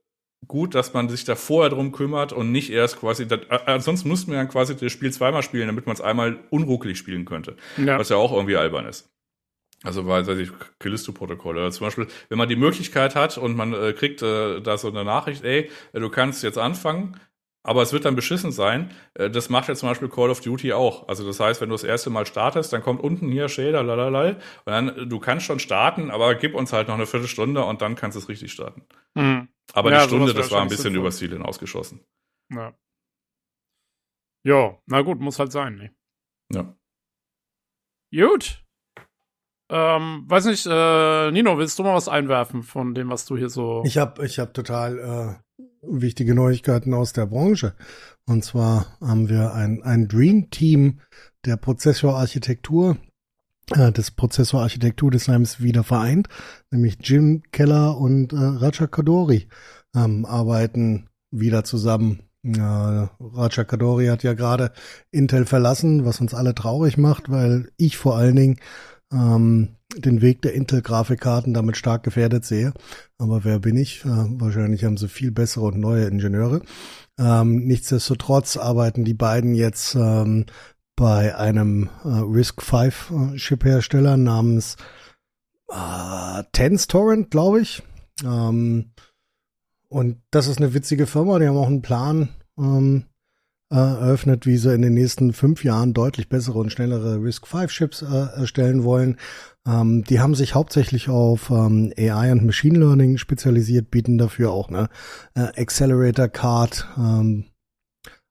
[0.48, 4.10] gut, dass man sich da vorher drum kümmert und nicht erst quasi, das, äh, ansonsten
[4.10, 7.56] müssten wir dann quasi das Spiel zweimal spielen, damit man es einmal unruckelig spielen könnte.
[7.78, 7.98] Ja.
[8.00, 9.10] Was ja auch irgendwie albern ist.
[9.84, 13.74] Also weil, weiß ich, Callisto-Protokoll oder zum Beispiel, wenn man die Möglichkeit hat und man
[13.74, 17.20] äh, kriegt äh, da so eine Nachricht, ey, äh, du kannst jetzt anfangen,
[17.62, 18.92] aber es wird dann beschissen sein.
[19.16, 21.08] Äh, Das macht ja zum Beispiel Call of Duty auch.
[21.08, 24.36] Also das heißt, wenn du das erste Mal startest, dann kommt unten hier Shader, lalalal,
[24.66, 27.96] und dann, du kannst schon starten, aber gib uns halt noch eine Viertelstunde und dann
[27.96, 28.84] kannst du es richtig starten.
[29.14, 29.50] Mhm.
[29.76, 31.02] Aber Ja, die Stunde, das war ein bisschen sinnvoll.
[31.02, 32.04] übers Ziel hinausgeschossen.
[32.52, 32.74] Ja.
[34.46, 35.76] Jo, na gut, muss halt sein.
[35.76, 35.96] Ne?
[36.54, 36.76] Ja.
[38.14, 38.64] Gut.
[39.70, 43.50] Ähm, weiß nicht, äh, Nino, willst du mal was einwerfen von dem, was du hier
[43.50, 43.84] so.
[43.86, 47.76] Ich habe ich hab total äh, wichtige Neuigkeiten aus der Branche.
[48.28, 51.02] Und zwar haben wir ein, ein Dream Team
[51.46, 52.98] der Prozessorarchitektur,
[53.72, 56.28] des Prozessorarchitekturdesigns wieder vereint,
[56.72, 59.48] nämlich Jim Keller und äh, Raja Kadori
[59.96, 62.22] ähm, arbeiten wieder zusammen.
[62.44, 64.72] Äh, Raja Kadori hat ja gerade
[65.12, 68.60] Intel verlassen, was uns alle traurig macht, weil ich vor allen Dingen
[69.12, 72.74] ähm, den Weg der Intel-Grafikkarten damit stark gefährdet sehe.
[73.18, 74.04] Aber wer bin ich?
[74.06, 76.62] Äh, wahrscheinlich haben sie viel bessere und neue Ingenieure.
[77.18, 80.46] Ähm, nichtsdestotrotz arbeiten die beiden jetzt ähm,
[80.96, 84.78] bei einem äh, RISC-V-Chip-Hersteller namens
[85.70, 87.84] äh, Tens Torrent, glaube ich.
[88.24, 88.92] Ähm,
[89.90, 91.40] und das ist eine witzige Firma.
[91.40, 93.06] Die haben auch einen Plan ähm,
[93.72, 98.40] äh, eröffnet, wie sie in den nächsten fünf Jahren deutlich bessere und schnellere RISC-V-Chips äh,
[98.40, 99.18] erstellen wollen.
[99.68, 104.70] Ähm, die haben sich hauptsächlich auf ähm, AI und Machine Learning spezialisiert, bieten dafür auch
[104.70, 104.90] eine
[105.34, 107.46] äh, Accelerator Card ähm,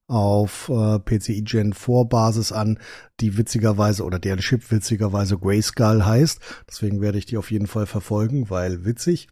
[0.07, 2.79] auf äh, PCI Gen 4 Basis an,
[3.21, 6.41] die witzigerweise oder deren Chip witzigerweise Grayskull heißt.
[6.69, 9.29] Deswegen werde ich die auf jeden Fall verfolgen, weil witzig.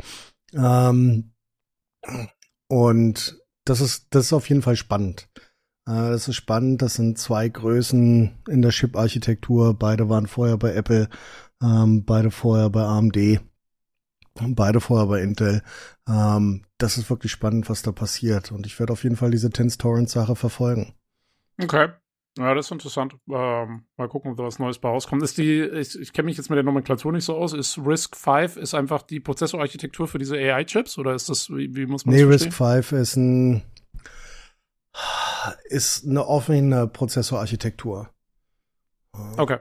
[0.55, 1.33] Ähm,
[2.69, 5.29] und das ist, das ist auf jeden Fall spannend.
[5.87, 6.83] Äh, das ist spannend.
[6.83, 9.75] Das sind zwei Größen in der Chip-Architektur.
[9.75, 11.09] Beide waren vorher bei Apple,
[11.63, 13.41] ähm, beide vorher bei AMD,
[14.35, 15.63] beide vorher bei Intel.
[16.09, 18.53] Ähm, das ist wirklich spannend, was da passiert.
[18.53, 20.95] Und ich werde auf jeden Fall diese Tens Torrent-Sache verfolgen.
[21.63, 21.89] Okay.
[22.39, 23.15] Ja, das ist interessant.
[23.31, 25.23] Ähm, mal gucken, ob da was Neues bei rauskommt.
[25.23, 27.53] Ist die, ich, ich kenne mich jetzt mit der Nomenklatur nicht so aus.
[27.53, 31.85] Ist RISC V ist einfach die Prozessorarchitektur für diese AI-Chips oder ist das, wie, wie
[31.85, 32.83] muss man Nee, das RISC verstehen?
[32.85, 33.63] V ist ein
[35.69, 38.11] ist eine offene Prozessorarchitektur.
[39.37, 39.59] Okay.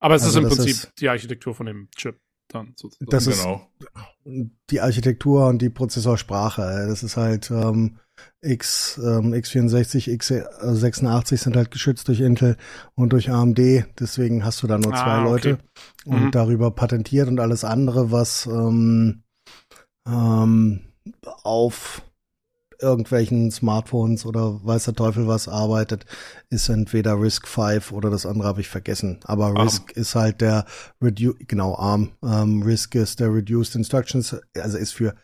[0.00, 3.10] Aber es Also ist im Prinzip ist- die Architektur von dem Chip dann sozusagen.
[3.10, 3.68] Das ist genau.
[4.70, 6.86] die Architektur und die Prozessorsprache.
[6.88, 7.98] Das ist halt, ähm,
[8.40, 12.56] X, ähm, X64, X86 sind halt geschützt durch Intel
[12.94, 13.58] und durch AMD.
[13.98, 15.62] Deswegen hast du da nur ah, zwei Leute okay.
[16.04, 16.30] und mhm.
[16.30, 19.22] darüber patentiert und alles andere, was ähm,
[20.06, 20.80] ähm,
[21.42, 22.02] auf
[22.80, 26.06] irgendwelchen Smartphones oder weiß der Teufel was arbeitet,
[26.50, 29.20] ist entweder Risk 5 oder das andere habe ich vergessen.
[29.24, 29.58] Aber Arm.
[29.58, 30.64] Risk ist halt der
[31.02, 32.12] Redu genau ARM.
[32.22, 35.14] Ähm, Risk ist der Reduced Instructions, also ist für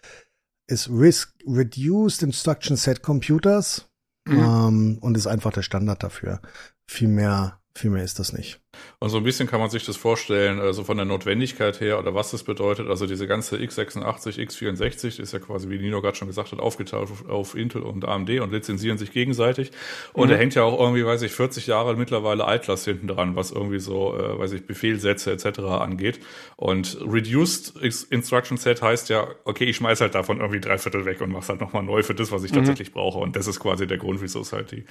[0.67, 3.87] ist Risk Reduced Instruction Set Computers
[4.27, 4.39] mhm.
[4.39, 6.41] ähm, und ist einfach der Standard dafür.
[6.87, 8.61] Viel mehr viel mehr ist das nicht.
[8.99, 12.15] Und so ein bisschen kann man sich das vorstellen, also von der Notwendigkeit her oder
[12.15, 12.89] was das bedeutet.
[12.89, 17.09] Also diese ganze x86, x64 ist ja quasi, wie Nino gerade schon gesagt hat, aufgeteilt
[17.29, 19.71] auf, Intel und AMD und lizenzieren sich gegenseitig.
[20.13, 20.33] Und mhm.
[20.33, 23.79] da hängt ja auch irgendwie, weiß ich, 40 Jahre mittlerweile Atlas hinten dran, was irgendwie
[23.79, 25.61] so, äh, weiß ich, Befehlsätze etc.
[25.61, 26.21] angeht.
[26.57, 27.75] Und Reduced
[28.11, 31.49] Instruction Set heißt ja, okay, ich schmeiß halt davon irgendwie drei Viertel weg und mach's
[31.49, 32.57] halt nochmal neu für das, was ich mhm.
[32.57, 33.19] tatsächlich brauche.
[33.19, 34.85] Und das ist quasi der Grund, wieso es halt die,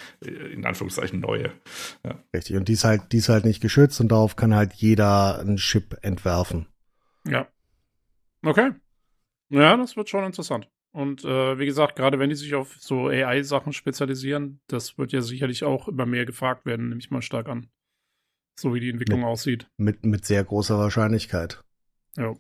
[0.53, 1.51] in Anführungszeichen, neue.
[2.05, 2.15] Ja.
[2.33, 2.55] Richtig.
[2.57, 5.57] Und die ist halt, die ist halt nicht geschützt und darauf kann halt jeder einen
[5.57, 6.67] Chip entwerfen.
[7.27, 7.47] Ja.
[8.43, 8.71] Okay.
[9.49, 10.69] Ja, das wird schon interessant.
[10.91, 15.21] Und äh, wie gesagt, gerade wenn die sich auf so AI-Sachen spezialisieren, das wird ja
[15.21, 17.67] sicherlich auch immer mehr gefragt werden, nehme ich mal stark an.
[18.59, 19.67] So wie die Entwicklung mit, aussieht.
[19.77, 21.63] Mit, mit sehr großer Wahrscheinlichkeit.
[22.15, 22.35] Ja.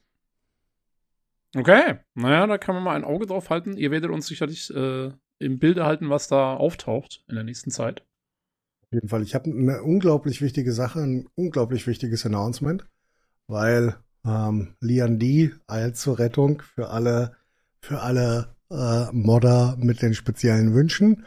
[1.55, 3.75] Okay, naja, da kann man mal ein Auge drauf halten.
[3.77, 8.05] Ihr werdet uns sicherlich äh, im Bilde halten, was da auftaucht in der nächsten Zeit
[8.93, 9.23] jeden Fall.
[9.23, 12.85] Ich habe eine unglaublich wichtige Sache, ein unglaublich wichtiges Announcement,
[13.47, 13.95] weil
[14.25, 17.35] ähm, Lian D eilt zur Rettung für alle,
[17.81, 21.25] für alle äh, Modder mit den speziellen Wünschen.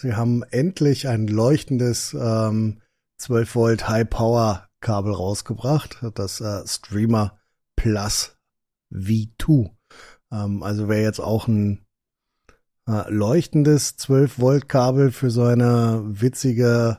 [0.00, 2.80] Sie haben endlich ein leuchtendes ähm,
[3.18, 7.38] 12 Volt High Power Kabel rausgebracht, das äh, Streamer
[7.76, 8.36] Plus
[8.92, 9.70] V2.
[10.32, 11.84] Ähm, also wer jetzt auch ein
[12.86, 16.98] äh, leuchtendes 12 Volt Kabel für so eine witzige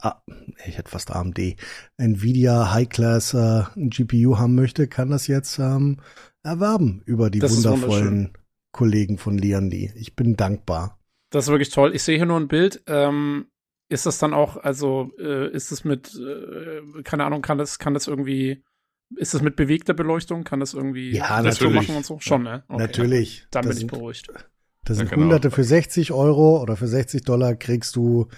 [0.00, 0.20] Ah,
[0.66, 1.56] ich hätte fast AMD,
[1.96, 5.98] Nvidia High-Class äh, GPU haben möchte, kann das jetzt ähm,
[6.42, 8.32] erwerben über die das wundervollen
[8.72, 9.92] Kollegen von Liandi.
[9.96, 10.98] Ich bin dankbar.
[11.30, 11.94] Das ist wirklich toll.
[11.94, 12.82] Ich sehe hier nur ein Bild.
[12.86, 13.46] Ähm,
[13.88, 17.94] ist das dann auch, also äh, ist es mit, äh, keine Ahnung, kann das, kann
[17.94, 18.62] das irgendwie,
[19.16, 20.44] ist das mit bewegter Beleuchtung?
[20.44, 21.74] Kann das irgendwie ja, natürlich.
[21.74, 22.18] machen und so?
[22.20, 22.64] Schon, ne?
[22.68, 23.46] Okay, natürlich.
[23.50, 24.28] Dann bin ich beruhigt.
[24.84, 25.22] Das sind ja, genau.
[25.22, 28.28] Hunderte für 60 Euro oder für 60 Dollar kriegst du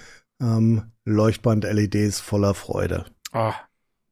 [0.40, 3.06] ähm, Leuchtband-LEDs voller Freude.
[3.32, 3.55] Ah.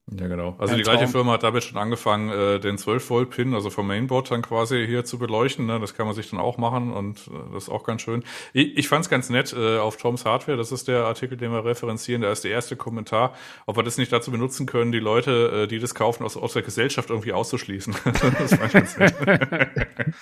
[0.08, 0.54] Ja, genau.
[0.58, 1.12] Also Ein die gleiche Traum.
[1.12, 5.18] Firma hat damit schon angefangen, äh, den 12-Volt-Pin, also vom Mainboard dann quasi hier zu
[5.18, 5.66] beleuchten.
[5.66, 5.80] Ne?
[5.80, 8.22] Das kann man sich dann auch machen und äh, das ist auch ganz schön.
[8.52, 11.50] Ich, ich fand es ganz nett äh, auf Toms Hardware, das ist der Artikel, den
[11.50, 13.34] wir referenzieren, da ist der erste Kommentar,
[13.66, 16.52] ob wir das nicht dazu benutzen können, die Leute, äh, die das kaufen, aus, aus
[16.52, 17.96] der Gesellschaft irgendwie auszuschließen.
[18.04, 19.14] das fand ich ganz nett.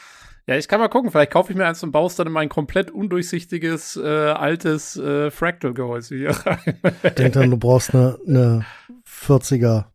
[0.46, 1.10] Ja, ich kann mal gucken.
[1.10, 4.96] Vielleicht kaufe ich mir eins und baue es dann in mein komplett undurchsichtiges, äh, altes
[4.96, 6.80] äh, Fractal-Gehäuse hier rein.
[7.16, 8.66] Denk dann, du brauchst eine, eine
[9.08, 9.86] 40er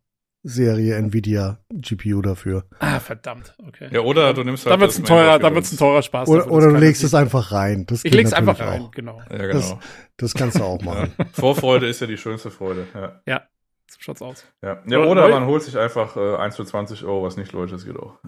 [0.42, 2.64] Serie Nvidia GPU dafür.
[2.78, 3.54] Ah, verdammt.
[3.68, 3.88] Okay.
[3.92, 4.72] Ja, oder du nimmst halt.
[4.72, 6.28] Dann wird's ein teurer, dann wird's ein teurer Spaß.
[6.28, 7.84] Oder, oder du legst es einfach rein.
[7.86, 8.90] Das ich leg's einfach rein, auch.
[8.90, 9.20] genau.
[9.30, 9.52] Ja, genau.
[9.52, 9.76] Das,
[10.16, 11.12] das kannst du auch machen.
[11.18, 11.26] Ja.
[11.32, 12.86] Vorfreude ist ja die schönste Freude.
[12.94, 13.20] Ja.
[13.26, 13.42] ja.
[13.90, 14.46] So schaut's aus.
[14.62, 17.72] Ja, ja oder man holt sich einfach äh, 1 für 20 Euro, was nicht Leute,
[17.72, 18.18] das geht auch.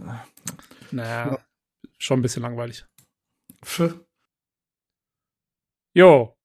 [0.90, 1.38] Naja,
[2.02, 2.84] schon ein bisschen langweilig.
[3.64, 4.00] Pff.
[5.94, 6.36] Jo.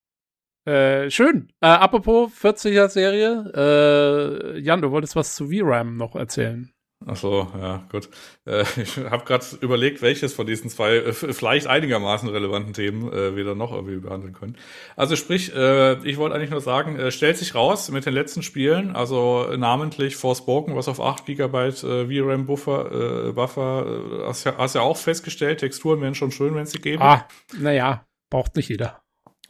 [0.65, 1.51] Äh, schön.
[1.61, 3.51] Äh, apropos 40er Serie.
[3.55, 6.73] Äh, Jan, du wolltest was zu VRAM noch erzählen.
[7.05, 8.09] Ach so, ja, gut.
[8.45, 13.35] Äh, ich habe gerade überlegt, welches von diesen zwei äh, vielleicht einigermaßen relevanten Themen äh,
[13.35, 14.57] wir dann noch irgendwie behandeln können.
[14.95, 18.41] Also sprich, äh, ich wollte eigentlich nur sagen, äh, stellt sich raus mit den letzten
[18.41, 24.75] Spielen, also namentlich Forspoken, was auf 8 GB VRAM Buffer, äh, Buffer hast, ja, hast
[24.75, 27.03] ja auch festgestellt, Texturen wären schon schön, wenn sie geben.
[27.03, 29.01] Ah, naja, braucht nicht jeder.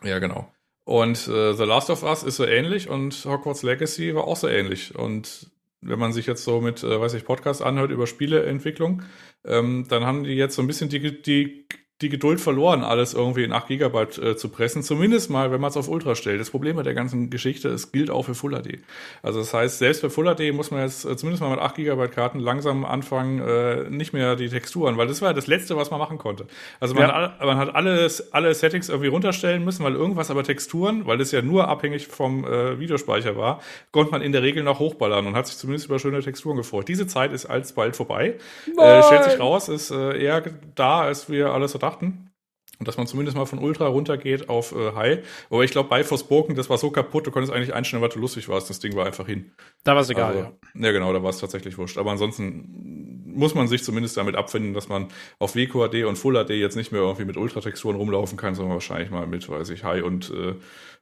[0.03, 0.51] Ja, genau.
[0.83, 4.95] Und The Last of Us ist so ähnlich und Hogwarts Legacy war auch so ähnlich.
[4.95, 5.51] Und
[5.87, 9.03] wenn man sich jetzt so mit, äh, weiß ich, Podcast anhört über Spieleentwicklung,
[9.45, 11.67] ähm, dann haben die jetzt so ein bisschen die, die
[12.01, 14.83] die Geduld verloren, alles irgendwie in 8 Gigabyte äh, zu pressen.
[14.83, 16.39] Zumindest mal, wenn man es auf Ultra stellt.
[16.39, 18.79] Das Problem mit der ganzen Geschichte, es gilt auch für Full HD.
[19.23, 21.75] Also das heißt, selbst für Full HD muss man jetzt äh, zumindest mal mit 8
[21.75, 25.75] Gigabyte Karten langsam anfangen, äh, nicht mehr die Texturen, weil das war ja das Letzte,
[25.75, 26.45] was man machen konnte.
[26.79, 27.15] Also man, ja.
[27.15, 31.31] hat, man hat alles, alle Settings irgendwie runterstellen müssen, weil irgendwas aber Texturen, weil das
[31.31, 33.59] ja nur abhängig vom äh, Videospeicher war,
[33.91, 36.87] konnte man in der Regel noch hochballern und hat sich zumindest über schöne Texturen gefreut.
[36.89, 38.35] Diese Zeit ist alsbald vorbei.
[38.77, 40.43] Äh, stellt sich raus, ist äh, eher
[40.75, 42.31] da, als wir alles so dachten.
[42.79, 45.19] Und dass man zumindest mal von Ultra runtergeht auf äh, High.
[45.49, 48.19] Aber ich glaube, bei Forspoken, das war so kaputt, du konntest eigentlich einstellen, was du
[48.19, 48.69] lustig warst.
[48.69, 49.51] Das Ding war einfach hin.
[49.83, 50.53] Da war es egal, also, ja.
[50.85, 51.97] Ja, genau, da war es tatsächlich wurscht.
[51.97, 55.07] Aber ansonsten muss man sich zumindest damit abfinden, dass man
[55.39, 59.09] auf WQHD und Full HD jetzt nicht mehr irgendwie mit Ultratexturen rumlaufen kann, sondern wahrscheinlich
[59.09, 60.53] mal mit, weiß ich, High und, äh,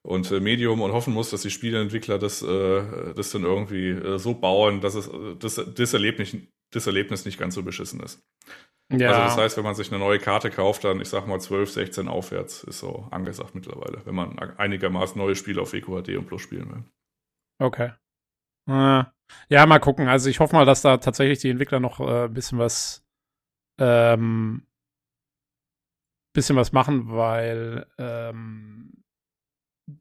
[0.01, 4.17] und äh, Medium und hoffen muss, dass die Spieleentwickler das, äh, das dann irgendwie äh,
[4.17, 6.37] so bauen, dass es äh, das, das, Erlebnis,
[6.71, 8.21] das Erlebnis nicht ganz so beschissen ist.
[8.91, 9.09] Ja.
[9.09, 11.71] Also das heißt, wenn man sich eine neue Karte kauft, dann ich sag mal 12,
[11.71, 16.41] 16 aufwärts ist so angesagt mittlerweile, wenn man einigermaßen neue Spiele auf WQHD und Plus
[16.41, 16.83] spielen will.
[17.59, 17.93] Okay.
[18.69, 19.03] Äh,
[19.49, 20.07] ja, mal gucken.
[20.07, 23.03] Also ich hoffe mal, dass da tatsächlich die Entwickler noch äh, ein bisschen was
[23.79, 24.67] ähm,
[26.33, 29.03] bisschen was machen, weil ähm,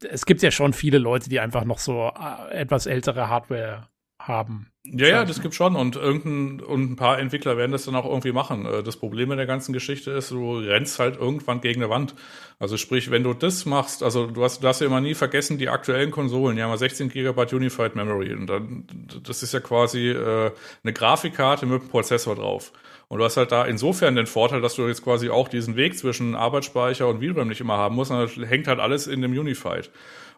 [0.03, 3.89] es gibt ja schon viele Leute, die einfach noch so äh, etwas ältere Hardware
[4.27, 4.71] haben.
[4.83, 8.05] Ja, ja, das gibt schon und irgendein und ein paar Entwickler werden das dann auch
[8.05, 8.65] irgendwie machen.
[8.65, 12.13] Äh, das Problem in der ganzen Geschichte ist, du rennst halt irgendwann gegen eine Wand.
[12.59, 15.57] Also sprich, wenn du das machst, also du hast, du hast ja immer nie vergessen,
[15.57, 18.85] die aktuellen Konsolen, die haben ja 16 GB Unified Memory und dann,
[19.23, 20.51] das ist ja quasi äh,
[20.83, 22.71] eine Grafikkarte mit einem Prozessor drauf.
[23.07, 25.97] Und du hast halt da insofern den Vorteil, dass du jetzt quasi auch diesen Weg
[25.97, 29.91] zwischen Arbeitsspeicher und VRAM nicht immer haben musst, sondern hängt halt alles in dem Unified.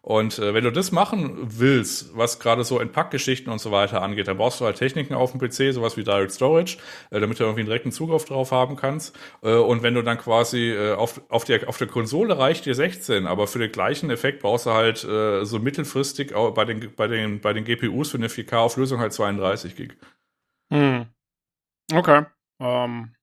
[0.08, 4.30] Und äh, wenn du das machen willst, was gerade so Entpackgeschichten und so weiter angeht,
[4.30, 6.78] dann brauchst du halt Techniken auf dem PC, sowas wie Direct Storage,
[7.10, 9.20] äh, damit du irgendwie einen direkten Zugriff drauf haben kannst.
[9.44, 12.74] Äh, und wenn du dann quasi äh, auf, auf, der, auf der Konsole reicht dir
[12.74, 16.96] 16, aber für den gleichen Effekt brauchst du halt äh, so mittelfristig auch bei den,
[16.96, 19.98] bei, den, bei den GPUs für eine 4K-Auflösung halt 32 Gig.
[20.72, 21.08] Hm.
[21.92, 22.24] Okay.
[22.62, 23.14] Ähm,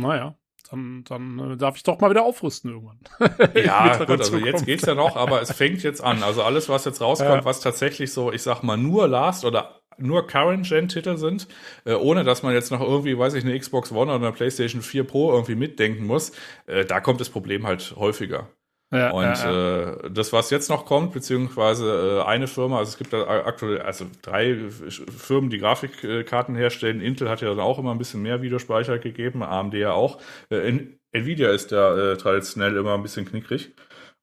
[0.00, 0.36] naja
[0.74, 2.98] dann, dann äh, darf ich doch mal wieder aufrüsten irgendwann.
[3.54, 6.22] ja, gut, also jetzt geht's ja noch, aber es fängt jetzt an.
[6.22, 7.44] Also alles, was jetzt rauskommt, ja.
[7.44, 11.46] was tatsächlich so, ich sag mal, nur Last oder nur Current-Gen-Titel sind,
[11.84, 14.82] äh, ohne dass man jetzt noch irgendwie, weiß ich, eine Xbox One oder eine PlayStation
[14.82, 16.32] 4 Pro irgendwie mitdenken muss,
[16.66, 18.48] äh, da kommt das Problem halt häufiger.
[18.94, 19.90] Ja, und ja, ja.
[19.90, 23.80] Äh, das, was jetzt noch kommt, beziehungsweise äh, eine Firma, also es gibt da aktuell
[23.82, 24.56] also drei
[24.88, 27.00] Firmen, die Grafikkarten herstellen.
[27.00, 30.20] Intel hat ja dann auch immer ein bisschen mehr Videospeicher gegeben, AMD ja auch.
[30.48, 30.78] Äh,
[31.10, 33.72] Nvidia ist da äh, traditionell immer ein bisschen knickrig.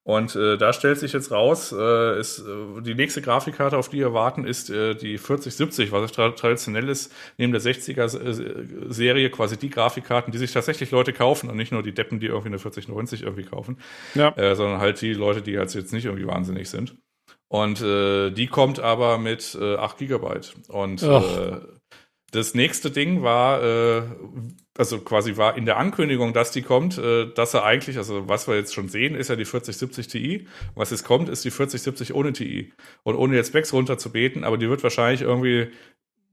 [0.04, 4.00] Und äh, da stellt sich jetzt raus, äh, ist, äh, die nächste Grafikkarte, auf die
[4.00, 9.70] wir warten, ist äh, die 4070, was tra traditionell ist, neben der 60er-Serie quasi die
[9.70, 13.22] Grafikkarten, die sich tatsächlich Leute kaufen und nicht nur die Deppen, die irgendwie eine 4090
[13.22, 13.78] irgendwie kaufen,
[14.16, 14.36] ja.
[14.38, 16.96] äh, sondern halt die Leute, die jetzt, jetzt nicht irgendwie wahnsinnig sind.
[17.48, 20.54] Und äh, die kommt aber mit äh, 8 Gigabyte.
[20.70, 21.60] Und äh,
[22.32, 24.04] das nächste Ding war, äh,
[24.78, 28.48] also quasi war in der Ankündigung, dass die kommt, äh, dass er eigentlich, also was
[28.48, 30.48] wir jetzt schon sehen, ist ja die 4070 Ti.
[30.76, 32.74] Was jetzt kommt, ist die 4070 ohne Ti.
[33.04, 35.72] Und ohne jetzt Specs runterzubeten, aber die wird wahrscheinlich irgendwie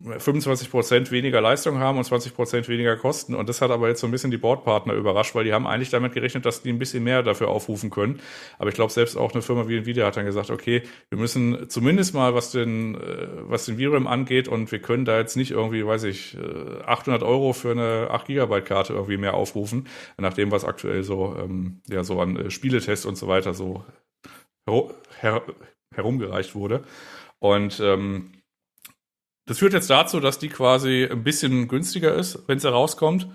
[0.00, 3.34] 25 Prozent weniger Leistung haben und 20 Prozent weniger kosten.
[3.34, 5.90] Und das hat aber jetzt so ein bisschen die Bordpartner überrascht, weil die haben eigentlich
[5.90, 8.20] damit gerechnet, dass die ein bisschen mehr dafür aufrufen können.
[8.58, 11.68] Aber ich glaube, selbst auch eine Firma wie Nvidia hat dann gesagt, okay, wir müssen
[11.68, 15.50] zumindest mal, was den, äh, was den VRAM angeht und wir können da jetzt nicht
[15.50, 16.36] irgendwie, weiß ich,
[16.86, 21.02] 800 äh, Euro für eine 8 Gigabyte Karte irgendwie mehr aufrufen, nach dem, was aktuell
[21.02, 23.84] so, ähm, ja, so an äh, Spieletests und so weiter so
[25.20, 25.42] her
[25.94, 26.84] herumgereicht wurde.
[27.40, 28.30] Und, ähm,
[29.48, 33.28] das führt jetzt dazu, dass die quasi ein bisschen günstiger ist, wenn sie rauskommt.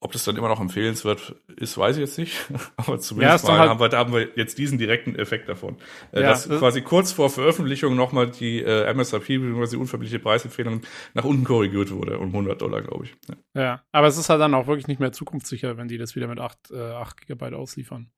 [0.00, 2.38] Ob das dann immer noch empfehlenswert ist, weiß ich jetzt nicht.
[2.76, 5.76] Aber zumindest ja, mal halt haben, wir, haben wir jetzt diesen direkten Effekt davon.
[6.12, 9.66] Äh, ja, dass quasi kurz vor Veröffentlichung nochmal die äh, MSRP, bzw.
[9.72, 10.82] die unverbindliche Preisempfehlung
[11.12, 12.18] nach unten korrigiert wurde.
[12.18, 13.14] Um 100 Dollar, glaube ich.
[13.54, 13.62] Ja.
[13.62, 13.82] ja.
[13.92, 16.38] aber es ist halt dann auch wirklich nicht mehr zukunftssicher, wenn die das wieder mit
[16.38, 18.10] 8, äh, 8 GB ausliefern.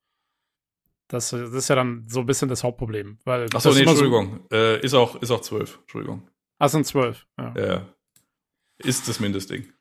[1.09, 3.19] Das, das ist ja dann so ein bisschen das Hauptproblem.
[3.23, 4.41] Weil Achso, nee, Entschuldigung.
[4.49, 5.79] So äh, ist, auch, ist auch 12.
[5.83, 6.27] Entschuldigung.
[6.59, 7.27] Ah, sind zwölf.
[7.37, 7.53] Ja.
[7.57, 7.93] ja.
[8.79, 9.71] Ist das Mindestding.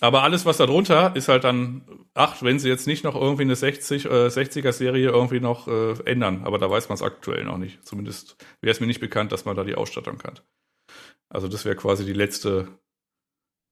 [0.00, 3.42] Aber alles, was da drunter ist halt dann acht, wenn sie jetzt nicht noch irgendwie
[3.42, 6.44] eine 60, äh, 60er-Serie irgendwie noch äh, ändern.
[6.44, 7.86] Aber da weiß man es aktuell noch nicht.
[7.86, 10.40] Zumindest wäre es mir nicht bekannt, dass man da die Ausstattung kann.
[11.28, 12.78] Also das wäre quasi die letzte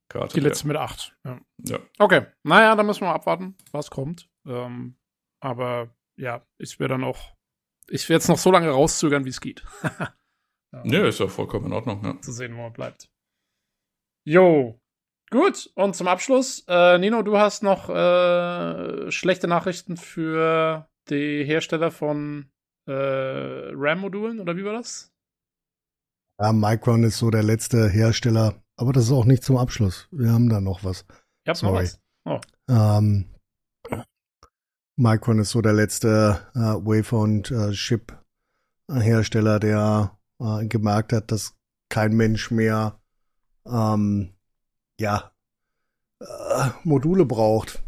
[0.09, 0.35] Karte.
[0.35, 0.69] Die letzte ja.
[0.69, 1.16] mit acht.
[1.24, 1.41] Ja.
[1.66, 1.79] ja.
[1.99, 4.29] Okay, naja, da müssen wir abwarten, was kommt.
[4.47, 4.97] Ähm,
[5.41, 7.35] aber ja, ich werde dann auch,
[7.89, 9.65] ich werde jetzt noch so lange rauszögern, wie es geht.
[10.73, 12.05] Ja, ja ist ja vollkommen in Ordnung.
[12.05, 12.20] Ja.
[12.20, 13.09] Zu sehen, wo man bleibt.
[14.24, 14.78] Jo.
[15.31, 21.90] Gut, und zum Abschluss, äh, Nino, du hast noch äh, schlechte Nachrichten für die Hersteller
[21.90, 22.51] von
[22.86, 25.11] äh, RAM-Modulen, oder wie war das?
[26.39, 30.09] Ja, Micron ist so der letzte Hersteller, aber das ist auch nicht zum Abschluss.
[30.11, 31.07] Wir haben da noch was.
[31.44, 31.73] Ich hab's Sorry.
[31.73, 32.01] noch was.
[32.24, 32.40] Oh.
[32.69, 33.35] Ähm,
[34.97, 41.55] Micron ist so der letzte äh, Wafer- und äh, Chip-Hersteller, der äh, gemerkt hat, dass
[41.89, 43.01] kein Mensch mehr
[43.66, 44.31] ähm,
[44.98, 45.32] ja
[46.20, 47.82] äh, Module braucht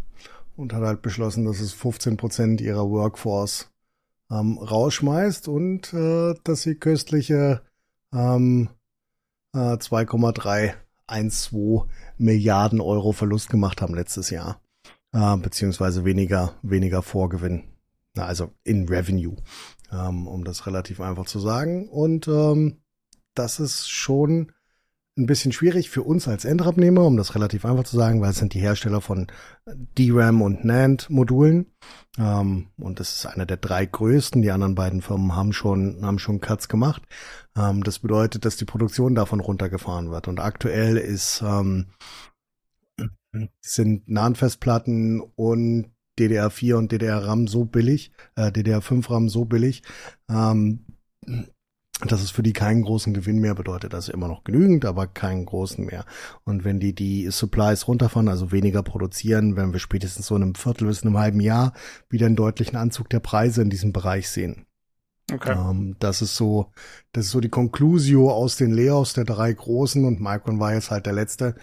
[0.56, 3.70] und hat halt beschlossen, dass es 15 Prozent ihrer Workforce
[4.30, 7.62] ähm, rausschmeißt und äh, dass sie köstliche
[8.12, 8.68] ähm,
[9.52, 10.74] äh, 2,3
[11.06, 11.86] 1, 2
[12.18, 14.60] Milliarden Euro Verlust gemacht haben letztes Jahr.
[15.12, 17.64] Äh, beziehungsweise weniger, weniger Vorgewinn.
[18.16, 19.36] Also in Revenue,
[19.94, 21.88] ähm, um das relativ einfach zu sagen.
[21.88, 22.82] Und ähm,
[23.34, 24.52] das ist schon
[25.16, 28.38] ein bisschen schwierig für uns als Endabnehmer, um das relativ einfach zu sagen, weil es
[28.38, 29.28] sind die Hersteller von
[29.96, 31.66] DRAM und NAND-Modulen.
[32.18, 34.42] Ähm, und das ist einer der drei größten.
[34.42, 37.02] Die anderen beiden Firmen haben schon, haben schon Cuts gemacht.
[37.56, 40.26] Ähm, das bedeutet, dass die Produktion davon runtergefahren wird.
[40.26, 41.86] Und aktuell ist, ähm,
[43.60, 49.82] sind NAND-Festplatten und DDR4 und DDR-RAM so billig, äh, DDR5-RAM so billig,
[50.30, 50.84] ähm,
[52.00, 53.94] dass es für die keinen großen Gewinn mehr bedeutet.
[53.94, 56.04] Also immer noch genügend, aber keinen großen mehr.
[56.44, 60.54] Und wenn die die Supplies runterfahren, also weniger produzieren, werden wir spätestens so in einem
[60.54, 61.72] Viertel bis in einem halben Jahr
[62.08, 64.66] wieder einen deutlichen Anzug der Preise in diesem Bereich sehen.
[65.32, 65.52] Okay.
[65.52, 66.72] Ähm, das ist so,
[67.12, 70.90] das ist so die Conclusio aus den Layoffs der drei großen und Micron war jetzt
[70.90, 71.54] halt der letzte,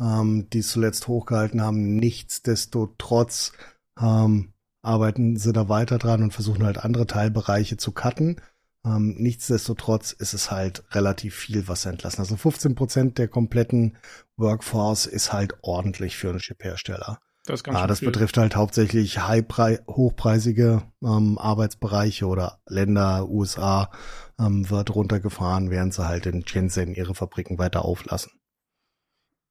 [0.00, 1.96] ähm, die es zuletzt hochgehalten haben.
[1.96, 3.52] Nichtsdestotrotz
[4.00, 4.52] ähm,
[4.82, 8.40] arbeiten sie da weiter dran und versuchen halt andere Teilbereiche zu cutten.
[8.84, 12.20] Ähm, nichtsdestotrotz ist es halt relativ viel, was sie entlassen.
[12.20, 13.96] Also 15 Prozent der kompletten
[14.36, 17.18] Workforce ist halt ordentlich für einen Chip-Hersteller.
[17.46, 23.90] Das, ah, das betrifft halt hauptsächlich hochpreisige ähm, Arbeitsbereiche oder Länder, USA
[24.38, 28.32] ähm, wird runtergefahren, während sie halt in Shenzhen ihre Fabriken weiter auflassen.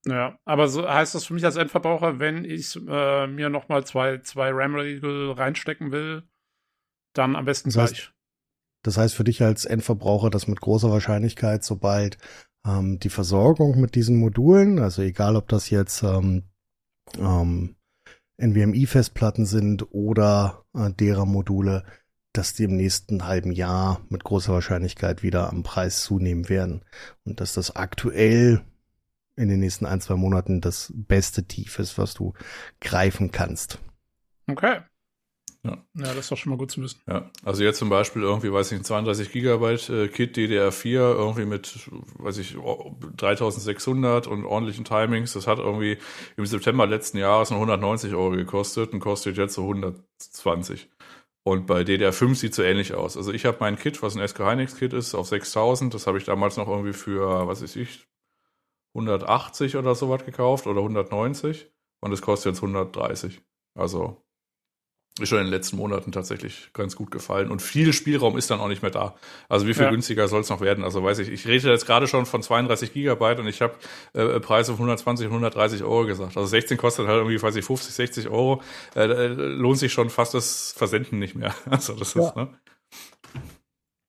[0.08, 4.20] Ja, aber so heißt das für mich als Endverbraucher, wenn ich äh, mir nochmal zwei,
[4.20, 6.24] zwei RAM-Regel reinstecken will,
[7.14, 8.12] dann am besten das heißt, gleich.
[8.84, 12.20] Das heißt für dich als Endverbraucher, dass mit großer Wahrscheinlichkeit, sobald
[12.68, 16.44] ähm, die Versorgung mit diesen Modulen, also egal ob das jetzt ähm,
[17.18, 17.76] ähm,
[18.38, 21.84] NVMe-Festplatten sind oder äh, derer Module,
[22.34, 26.84] dass die im nächsten halben Jahr mit großer Wahrscheinlichkeit wieder am Preis zunehmen werden.
[27.24, 28.62] Und dass das aktuell
[29.36, 32.34] in den nächsten ein, zwei Monaten das beste Tief ist, was du
[32.80, 33.80] greifen kannst.
[34.48, 34.80] Okay.
[35.66, 35.78] Ja.
[35.96, 37.02] ja, das ist doch schon mal gut zu wissen.
[37.08, 41.46] Ja, also jetzt zum Beispiel irgendwie, weiß ich, ein 32 Gigabyte äh, Kit DDR4 irgendwie
[41.46, 41.90] mit,
[42.20, 42.56] weiß ich,
[43.18, 45.34] 3600 und ordentlichen Timings.
[45.34, 45.98] Das hat irgendwie
[46.38, 50.88] im September letzten Jahres noch 190 Euro gekostet und kostet jetzt so 120.
[51.44, 53.18] Und bei DDR5 sieht so ähnlich aus.
[53.18, 55.94] Also ich habe mein Kit, was ein SK Hynix Kit ist, auf 6000.
[55.94, 58.08] Das habe ich damals noch irgendwie für, was weiß ich,
[58.96, 61.70] 180 oder so was gekauft oder 190.
[62.02, 63.42] Und es kostet jetzt 130.
[63.78, 64.26] Also
[65.20, 67.50] ist schon in den letzten Monaten tatsächlich ganz gut gefallen.
[67.50, 69.16] Und viel Spielraum ist dann auch nicht mehr da.
[69.48, 69.90] Also wie viel ja.
[69.90, 70.84] günstiger soll es noch werden?
[70.84, 73.76] Also weiß ich, ich rede jetzt gerade schon von 32 Gigabyte und ich habe
[74.14, 76.36] äh, Preise von 120 und 130 Euro gesagt.
[76.36, 78.62] Also 16 kostet halt irgendwie, weiß ich, 50, 60 Euro.
[78.94, 81.56] Äh, äh, lohnt sich schon fast das Versenden nicht mehr.
[81.70, 82.28] Also das ja.
[82.28, 82.50] ist, ne?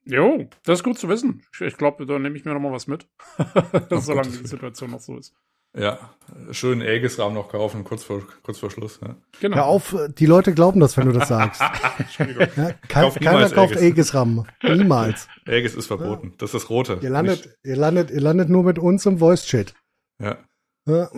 [0.09, 1.43] Jo, das ist gut zu wissen.
[1.61, 3.09] Ich glaube, da nehme ich mir noch mal was mit.
[3.91, 5.35] Solange die Situation noch so ist.
[5.77, 5.99] Ja,
[6.53, 8.99] schön Aegis-Rahmen noch kaufen, kurz vor, kurz vor Schluss.
[9.03, 9.16] Ja.
[9.41, 9.57] Genau.
[9.57, 11.61] Hör auf, die Leute glauben das, wenn du das sagst.
[12.19, 14.47] ja, kein, keiner kauft Aegis-Rahmen.
[14.62, 15.28] Niemals.
[15.47, 16.33] Aegis ist verboten.
[16.39, 17.01] Das ist das Rote.
[17.03, 19.74] Ihr landet, ihr landet, ihr landet nur mit uns im Voice-Chat.
[20.23, 20.39] Ja.
[20.87, 21.11] ja.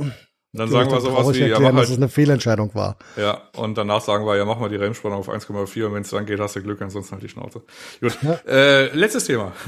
[0.53, 2.97] Dann sagen wir sowas wie, erklären, ja, mach halt, dass es eine Fehlentscheidung war.
[3.17, 6.11] Ja, und danach sagen wir, ja, mach mal die RAM-Spannung auf 1,4 und wenn es
[6.11, 7.63] dann geht, hast du Glück, ansonsten halt die Schnauze.
[8.01, 8.33] Gut, ja.
[8.47, 9.53] äh, letztes Thema.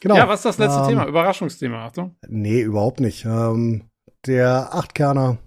[0.00, 0.16] Genau.
[0.16, 1.06] Ja, was ist das letzte ähm, Thema?
[1.06, 2.16] Überraschungsthema, Achtung.
[2.26, 3.24] Nee, überhaupt nicht.
[3.24, 3.84] Ähm,
[4.26, 5.38] der Achtkerner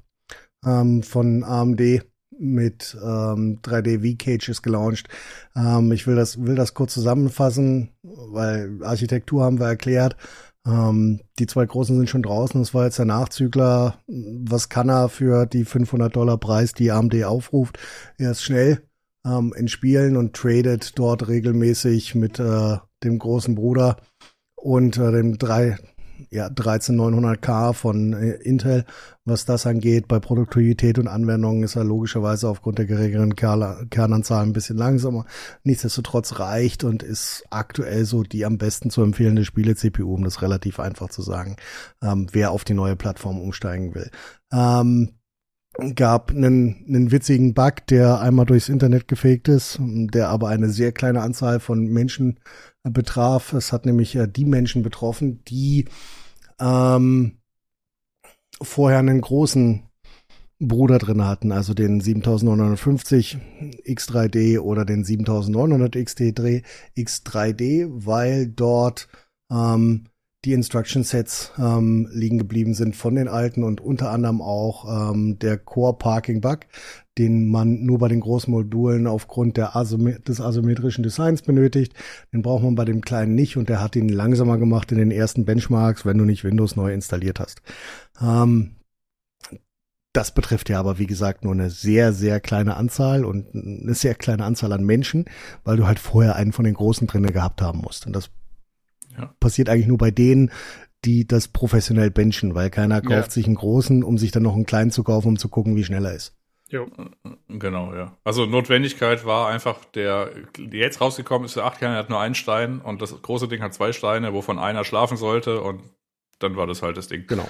[0.65, 2.03] ähm, von AMD
[2.38, 5.07] mit ähm, 3D V-Cage ist gelauncht.
[5.55, 10.15] Ähm, ich will das, will das kurz zusammenfassen, weil Architektur haben wir erklärt.
[10.65, 12.61] Ähm, die zwei großen sind schon draußen.
[12.61, 13.99] Das war jetzt der Nachzügler.
[14.07, 17.79] Was kann er für die 500 Dollar Preis, die AMD aufruft?
[18.17, 18.83] Er ist schnell
[19.25, 23.97] ähm, in Spielen und tradet dort regelmäßig mit äh, dem großen Bruder
[24.55, 25.77] und äh, dem drei
[26.30, 28.85] ja, 13900K von äh, Intel.
[29.26, 34.53] Was das angeht, bei Produktivität und Anwendungen ist er logischerweise aufgrund der geringeren Kernanzahl ein
[34.53, 35.26] bisschen langsamer.
[35.64, 40.80] Nichtsdestotrotz reicht und ist aktuell so die am besten zu empfehlende Spiele-CPU, um das relativ
[40.80, 41.56] einfach zu sagen,
[42.02, 44.10] ähm, wer auf die neue Plattform umsteigen will.
[44.52, 45.11] Ähm,
[45.95, 50.91] gab einen, einen witzigen Bug, der einmal durchs Internet gefegt ist, der aber eine sehr
[50.91, 52.39] kleine Anzahl von Menschen
[52.84, 53.53] betraf.
[53.53, 55.86] Es hat nämlich äh, die Menschen betroffen, die
[56.60, 57.38] ähm,
[58.62, 59.84] vorher einen großen
[60.60, 63.40] Bruder drin hatten, also den 7950
[63.88, 66.64] X3D oder den 7900 XT3,
[66.95, 69.08] X3D, weil dort
[69.49, 70.06] ähm,
[70.45, 75.40] die Instruction Sets ähm, liegen geblieben sind von den alten und unter anderem auch ähm,
[75.40, 76.62] der Core Parking Bug.
[77.17, 81.93] Den man nur bei den großen Modulen aufgrund der Asym des asymmetrischen Designs benötigt.
[82.31, 85.11] Den braucht man bei dem kleinen nicht und der hat ihn langsamer gemacht in den
[85.11, 87.61] ersten Benchmarks, wenn du nicht Windows neu installiert hast.
[88.21, 88.75] Ähm,
[90.13, 94.15] das betrifft ja aber, wie gesagt, nur eine sehr, sehr kleine Anzahl und eine sehr
[94.15, 95.25] kleine Anzahl an Menschen,
[95.63, 98.07] weil du halt vorher einen von den Großen drinne gehabt haben musst.
[98.07, 98.29] Und das
[99.17, 99.33] ja.
[99.39, 100.51] passiert eigentlich nur bei denen,
[101.05, 103.31] die das professionell benchen, weil keiner kauft ja.
[103.31, 105.83] sich einen großen, um sich dann noch einen kleinen zu kaufen, um zu gucken, wie
[105.83, 106.35] schnell er ist.
[106.72, 106.88] Jo.
[107.49, 108.15] Genau, ja.
[108.23, 110.31] Also Notwendigkeit war einfach, der,
[110.72, 113.73] jetzt rausgekommen ist, der 8 Kern hat nur einen Stein und das große Ding hat
[113.73, 115.84] zwei Steine, wovon einer schlafen sollte und
[116.39, 117.27] dann war das halt das Ding.
[117.27, 117.48] Genau.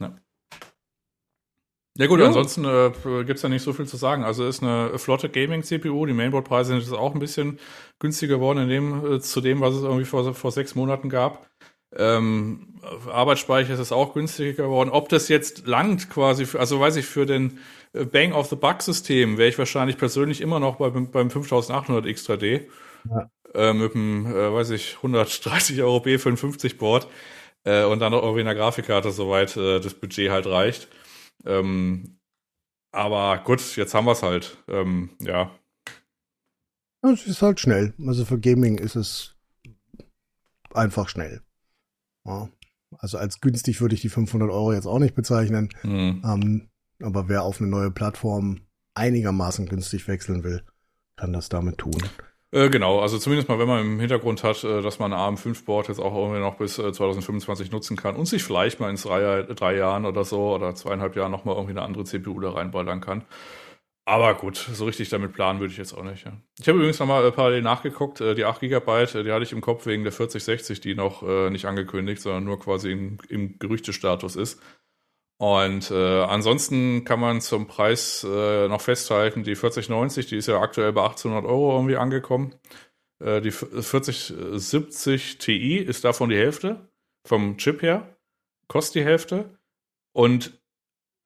[0.00, 0.12] Ja.
[1.98, 2.26] Ja gut, jo.
[2.26, 4.22] ansonsten äh, gibt's ja nicht so viel zu sagen.
[4.22, 6.06] Also ist eine flotte Gaming-CPU.
[6.06, 7.58] Die Mainboard-Preise sind jetzt auch ein bisschen
[7.98, 11.48] günstiger geworden in dem, äh, zu dem, was es irgendwie vor, vor sechs Monaten gab.
[11.96, 12.78] Ähm,
[13.10, 14.90] Arbeitsspeicher ist es auch günstiger geworden.
[14.90, 17.58] Ob das jetzt langt quasi, für, also weiß ich, für den
[17.92, 22.66] Bang of the Buck System wäre ich wahrscheinlich persönlich immer noch bei, beim 5800 X3D.
[23.08, 23.30] Ja.
[23.54, 27.08] Äh, mit dem, äh, weiß ich, 130 Euro B55 Board
[27.64, 30.88] äh, und dann noch irgendwie in der Grafikkarte, soweit äh, das Budget halt reicht.
[31.46, 32.18] Ähm,
[32.92, 34.58] aber gut, jetzt haben wir es halt.
[34.68, 35.54] Ähm, ja.
[37.02, 37.94] Es ist halt schnell.
[38.06, 39.36] Also für Gaming ist es
[40.74, 41.42] einfach schnell.
[42.24, 42.48] Ja.
[42.98, 45.68] Also als günstig würde ich die 500 Euro jetzt auch nicht bezeichnen.
[45.82, 46.22] Mhm.
[46.24, 46.70] Ähm,
[47.02, 48.60] aber wer auf eine neue Plattform
[48.94, 50.62] einigermaßen günstig wechseln will,
[51.16, 52.02] kann das damit tun.
[52.50, 56.00] Äh, genau, also zumindest mal, wenn man im Hintergrund hat, äh, dass man AM5-Board jetzt
[56.00, 59.76] auch irgendwie noch bis äh, 2025 nutzen kann und sich vielleicht mal in drei, drei
[59.76, 63.24] Jahren oder so oder zweieinhalb Jahren nochmal irgendwie eine andere CPU da reinballern kann.
[64.08, 66.24] Aber gut, so richtig damit planen würde ich jetzt auch nicht.
[66.24, 66.32] Ja.
[66.58, 69.52] Ich habe übrigens nochmal äh, parallel nachgeguckt, äh, die 8 GB, äh, die hatte ich
[69.52, 73.58] im Kopf wegen der 4060, die noch äh, nicht angekündigt, sondern nur quasi im, im
[73.58, 74.62] Gerüchtestatus ist.
[75.38, 80.60] Und äh, ansonsten kann man zum Preis äh, noch festhalten, die 4090, die ist ja
[80.60, 82.56] aktuell bei 1800 Euro irgendwie angekommen.
[83.20, 86.88] Äh, die 4070 Ti ist davon die Hälfte
[87.24, 88.16] vom Chip her,
[88.66, 89.58] kostet die Hälfte.
[90.12, 90.60] Und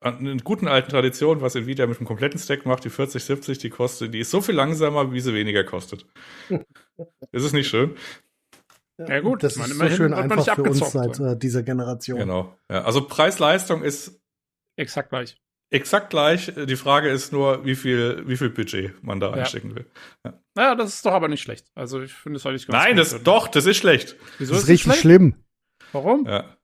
[0.04, 4.12] in guten alten Tradition, was Nvidia mit dem kompletten Stack macht, die 4070, die kostet,
[4.12, 6.06] die ist so viel langsamer, wie sie weniger kostet.
[6.50, 7.96] ist es nicht schön?
[9.08, 12.18] Ja, gut, das ist so schön einfach für uns seit äh, dieser Generation.
[12.18, 12.56] Genau.
[12.70, 14.20] Ja, also Preis-Leistung ist
[14.76, 15.36] exakt gleich.
[15.70, 16.52] Exakt gleich.
[16.54, 19.32] Die Frage ist nur, wie viel, wie viel Budget man da ja.
[19.36, 19.86] einstecken will.
[20.24, 20.34] Ja.
[20.54, 21.66] Naja, das ist doch aber nicht schlecht.
[21.74, 24.16] Also ich finde es eigentlich ganz Nein, das, doch, das ist schlecht.
[24.36, 25.00] Wieso das ist, ist richtig schlecht?
[25.00, 25.34] schlimm.
[25.92, 26.26] Warum?
[26.26, 26.56] Ja,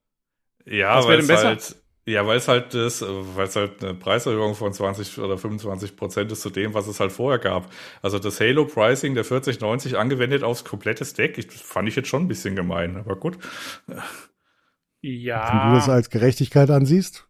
[0.66, 1.76] ja weil es halt,
[2.08, 6.32] ja, weil es halt ist, weil es halt eine Preiserhöhung von 20 oder 25 Prozent
[6.32, 7.70] ist zu dem, was es halt vorher gab.
[8.00, 12.24] Also das Halo Pricing der 4090 angewendet aufs komplette Stack, ich, fand ich jetzt schon
[12.24, 13.38] ein bisschen gemein, aber gut.
[15.02, 15.48] Ja.
[15.52, 17.28] Wenn du das als Gerechtigkeit ansiehst.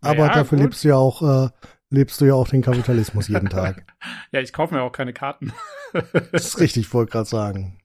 [0.00, 0.66] Aber ja, dafür gut.
[0.66, 1.50] lebst du ja auch, äh,
[1.90, 3.86] lebst du ja auch den Kapitalismus jeden Tag.
[4.32, 5.52] ja, ich kaufe mir auch keine Karten.
[6.32, 7.78] das ist richtig, wollte gerade sagen.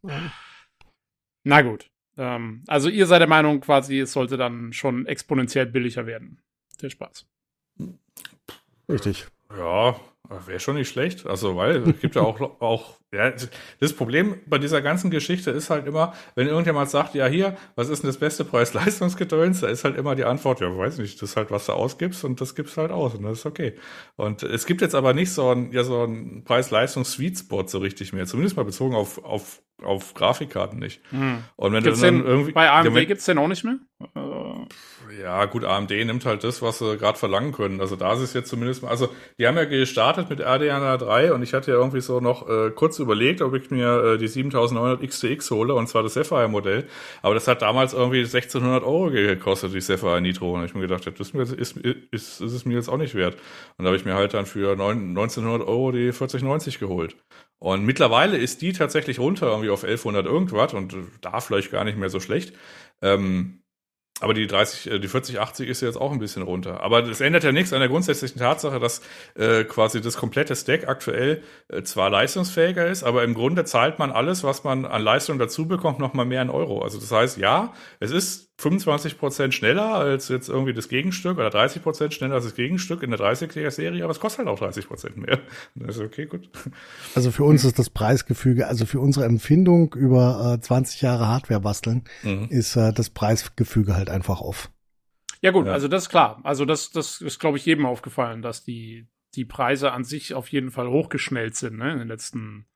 [1.43, 1.90] Na gut.
[2.17, 6.41] Ähm, also ihr seid der Meinung quasi, es sollte dann schon exponentiell billiger werden.
[6.81, 7.25] Der Spaß.
[8.89, 9.27] Richtig.
[9.55, 9.99] Ja,
[10.45, 11.25] wäre schon nicht schlecht.
[11.27, 13.31] Also, weil es gibt ja auch, auch, ja,
[13.79, 17.89] das Problem bei dieser ganzen Geschichte ist halt immer, wenn irgendjemand sagt, ja, hier, was
[17.89, 19.61] ist denn das beste Preis-Leistungsgedöns?
[19.61, 22.23] Da ist halt immer die Antwort, ja, weiß nicht, das ist halt, was du ausgibst
[22.23, 23.73] und das gibst halt aus und das ist okay.
[24.15, 28.25] Und es gibt jetzt aber nicht so ein, ja, so ein Preis-Leistungs-Sweet-Spot so richtig mehr,
[28.25, 31.01] zumindest mal bezogen auf, auf auf Grafikkarten nicht.
[31.09, 31.43] Hm.
[31.55, 33.79] Und wenn gibt's du dann den, irgendwie bei AMD ja, gibt's den auch nicht mehr?
[35.21, 37.81] Ja, gut, AMD nimmt halt das, was sie gerade verlangen können.
[37.81, 41.33] Also da ist es jetzt zumindest mal, also die haben ja gestartet mit RDNA 3
[41.33, 44.27] und ich hatte ja irgendwie so noch äh, kurz überlegt, ob ich mir äh, die
[44.27, 46.87] 7900 XTX hole und zwar das Sapphire Modell.
[47.21, 50.53] Aber das hat damals irgendwie 1600 Euro gekostet, die Sapphire Nitro.
[50.53, 51.77] Und ich mir gedacht, das ist, ist, ist,
[52.11, 53.35] ist, ist es mir jetzt auch nicht wert.
[53.77, 57.15] Und da habe ich mir halt dann für 9, 1900 Euro die 4090 geholt.
[57.59, 61.97] Und mittlerweile ist die tatsächlich runter irgendwie auf 1100 irgendwas und da vielleicht gar nicht
[61.97, 62.55] mehr so schlecht.
[63.03, 63.60] Ähm,
[64.21, 66.81] aber die 30, äh, die 4080 ist jetzt auch ein bisschen runter.
[66.81, 69.01] Aber das ändert ja nichts an der grundsätzlichen Tatsache, dass
[69.35, 74.11] äh, quasi das komplette Stack aktuell äh, zwar leistungsfähiger ist, aber im Grunde zahlt man
[74.11, 76.81] alles, was man an Leistung dazu bekommt, nochmal mehr in Euro.
[76.81, 81.49] Also das heißt, ja, es ist 25 Prozent schneller als jetzt irgendwie das Gegenstück oder
[81.49, 84.59] 30 Prozent schneller als das Gegenstück in der 30er Serie, aber es kostet halt auch
[84.59, 85.39] 30 Prozent mehr.
[85.75, 86.49] Das ist okay, gut.
[87.15, 91.59] Also für uns ist das Preisgefüge, also für unsere Empfindung über äh, 20 Jahre Hardware
[91.59, 92.47] basteln, mhm.
[92.49, 94.69] ist äh, das Preisgefüge halt einfach off.
[95.41, 95.73] Ja gut, ja.
[95.73, 96.39] also das ist klar.
[96.43, 100.49] Also das, das ist, glaube ich, jedem aufgefallen, dass die, die Preise an sich auf
[100.49, 102.67] jeden Fall hochgeschnellt sind, ne, in den letzten,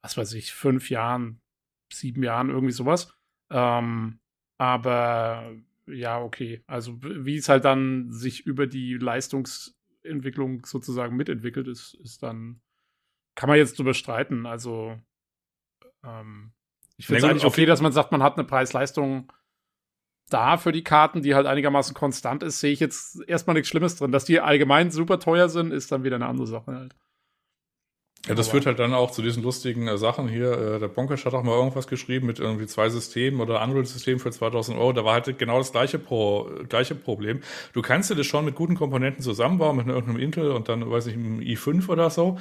[0.00, 1.40] was weiß ich, fünf Jahren,
[1.92, 3.12] sieben Jahren, irgendwie sowas.
[3.50, 4.20] Ähm,
[4.58, 5.54] aber
[5.86, 6.62] ja, okay.
[6.66, 12.60] Also wie es halt dann sich über die Leistungs, Entwicklung sozusagen mitentwickelt, ist, ist dann,
[13.34, 14.46] kann man jetzt drüber streiten.
[14.46, 14.98] Also,
[16.04, 16.52] ähm,
[16.96, 19.32] ich finde es eigentlich okay, dass man sagt, man hat eine Preis-Leistung
[20.28, 23.96] da für die Karten, die halt einigermaßen konstant ist, sehe ich jetzt erstmal nichts Schlimmes
[23.96, 24.12] drin.
[24.12, 26.96] Dass die allgemein super teuer sind, ist dann wieder eine andere Sache halt.
[28.26, 30.52] Ja, das führt halt dann auch zu diesen lustigen äh, Sachen hier.
[30.52, 34.30] Äh, der Bonkesch hat auch mal irgendwas geschrieben mit irgendwie zwei Systemen oder Unreal-System für
[34.30, 34.92] 2000 Euro.
[34.92, 37.40] Da war halt genau das gleiche, Pro, gleiche Problem.
[37.72, 41.06] Du kannst dir das schon mit guten Komponenten zusammenbauen, mit irgendeinem Intel und dann, weiß
[41.06, 42.38] ich, einem i5 oder so.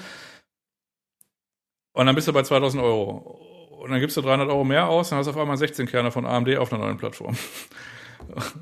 [1.94, 3.46] Und dann bist du bei 2000 Euro.
[3.80, 6.12] Und dann gibst du 300 Euro mehr aus, dann hast du auf einmal 16 Kerne
[6.12, 7.38] von AMD auf einer neuen Plattform.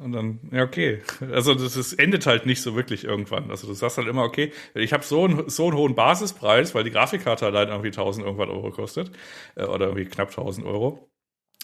[0.04, 1.02] Und dann, ja, okay.
[1.32, 3.50] Also das, das endet halt nicht so wirklich irgendwann.
[3.50, 6.84] Also du sagst halt immer, okay, ich habe so, einen so einen hohen Basispreis, weil
[6.84, 9.12] die Grafikkarte allein irgendwie 1000 irgendwas Euro kostet.
[9.56, 11.10] Äh, oder irgendwie knapp 1000 Euro.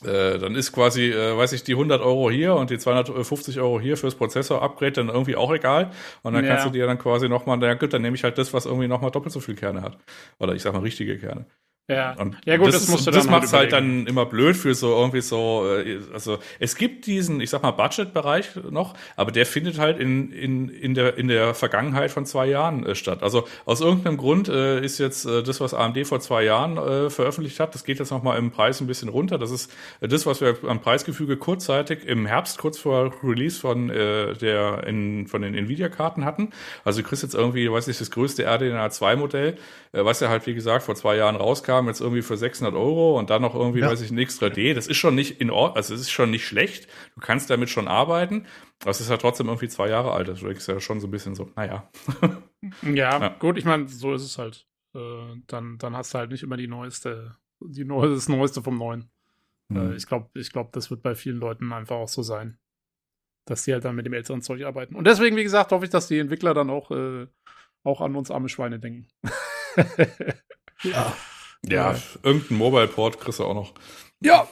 [0.04, 3.80] Äh, dann ist quasi, äh, weiß ich, die 100 Euro hier und die 250 Euro
[3.80, 5.92] hier fürs Prozessor-Upgrade dann irgendwie auch egal.
[6.24, 6.52] Und dann ja.
[6.52, 8.88] kannst du dir dann quasi nochmal, na gut, dann nehme ich halt das, was irgendwie
[8.88, 9.98] nochmal doppelt so viel Kerne hat.
[10.40, 11.46] Oder ich sag mal richtige Kerne.
[11.92, 14.56] Ja, und ja gut, das, das musst du Das macht halt, halt dann immer blöd
[14.56, 19.32] für so irgendwie so, äh, also es gibt diesen, ich sag mal, Budget-Bereich noch, aber
[19.32, 23.24] der findet halt in, in, in, der, in der Vergangenheit von zwei Jahren äh, statt.
[23.24, 27.10] Also aus irgendeinem Grund äh, ist jetzt äh, das, was AMD vor zwei Jahren äh,
[27.10, 29.38] veröffentlicht hat, das geht jetzt nochmal im Preis ein bisschen runter.
[29.38, 33.90] Das ist äh, das, was wir am Preisgefüge kurzzeitig im Herbst, kurz vor Release von,
[33.90, 36.52] äh, der, in, von den Nvidia-Karten hatten.
[36.84, 39.56] Also du kriegst jetzt irgendwie, weiß ich, das größte RDNA 2-Modell, äh,
[39.94, 43.30] was ja halt, wie gesagt, vor zwei Jahren rauskam jetzt irgendwie für 600 Euro und
[43.30, 43.90] dann noch irgendwie, ja.
[43.90, 44.74] weiß ich, ein X3D.
[44.74, 46.88] Das ist schon nicht in Ordnung, also es ist schon nicht schlecht.
[47.16, 48.46] Du kannst damit schon arbeiten.
[48.82, 50.30] Aber es ist ja trotzdem irgendwie zwei Jahre alt.
[50.30, 51.90] Das ist ja schon so ein bisschen so, naja.
[52.84, 54.66] ja, ja, gut, ich meine, so ist es halt.
[54.96, 58.78] Äh, dann, dann hast du halt nicht immer die neueste, die neueste, das Neueste vom
[58.78, 59.10] Neuen.
[59.68, 59.92] Mhm.
[59.92, 62.58] Äh, ich glaube, ich glaube, das wird bei vielen Leuten einfach auch so sein.
[63.46, 64.96] Dass die halt dann mit dem älteren Zeug arbeiten.
[64.96, 67.28] Und deswegen, wie gesagt, hoffe ich, dass die Entwickler dann auch, äh,
[67.84, 69.08] auch an uns arme Schweine denken.
[70.84, 71.16] ja.
[71.64, 73.74] Ja, irgendein Mobile-Port kriegst du auch noch.
[74.20, 74.48] Ja,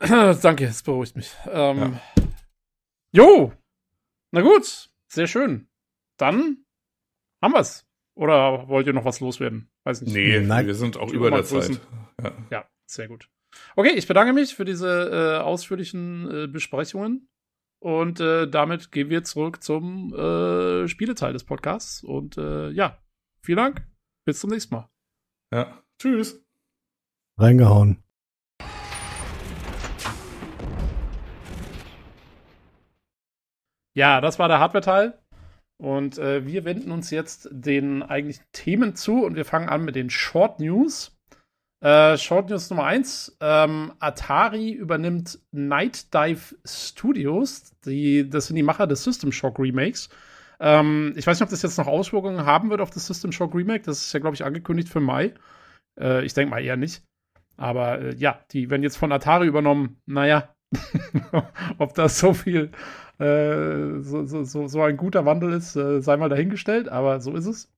[0.00, 1.32] danke, es beruhigt mich.
[1.46, 2.00] Ähm, ja.
[3.12, 3.52] Jo,
[4.32, 5.68] na gut, sehr schön.
[6.18, 6.64] Dann
[7.42, 7.86] haben wir's.
[8.14, 9.70] Oder wollt ihr noch was loswerden?
[9.84, 10.12] Weiß nicht.
[10.12, 10.66] Nee, Nein.
[10.66, 11.80] wir sind auch über der Zeit.
[12.22, 12.32] Ja.
[12.50, 12.64] ja.
[12.86, 13.30] sehr gut.
[13.76, 17.28] Okay, ich bedanke mich für diese äh, ausführlichen äh, Besprechungen.
[17.80, 22.02] Und äh, damit gehen wir zurück zum äh, Spieleteil des Podcasts.
[22.02, 23.00] Und äh, ja,
[23.40, 23.87] vielen Dank.
[24.28, 24.90] Bis zum nächsten Mal.
[25.50, 26.38] Ja, tschüss
[27.38, 28.02] reingehauen.
[33.96, 35.18] Ja, das war der Hardware-Teil.
[35.80, 39.96] Und äh, wir wenden uns jetzt den eigentlichen Themen zu und wir fangen an mit
[39.96, 41.18] den Short News.
[41.82, 43.38] Äh, Short News Nummer 1.
[43.40, 47.72] Ähm, Atari übernimmt Night Dive Studios.
[47.86, 50.10] Die, das sind die Macher des System Shock Remakes.
[50.60, 53.54] Ähm, ich weiß nicht, ob das jetzt noch Auswirkungen haben wird auf das System Shock
[53.54, 53.84] Remake.
[53.84, 55.34] Das ist ja, glaube ich, angekündigt für Mai.
[56.00, 57.02] Äh, ich denke mal eher nicht.
[57.56, 60.00] Aber äh, ja, die werden jetzt von Atari übernommen.
[60.06, 60.54] Naja,
[61.78, 62.70] ob das so viel,
[63.18, 67.46] äh, so, so, so ein guter Wandel ist, äh, sei mal dahingestellt, aber so ist
[67.46, 67.72] es.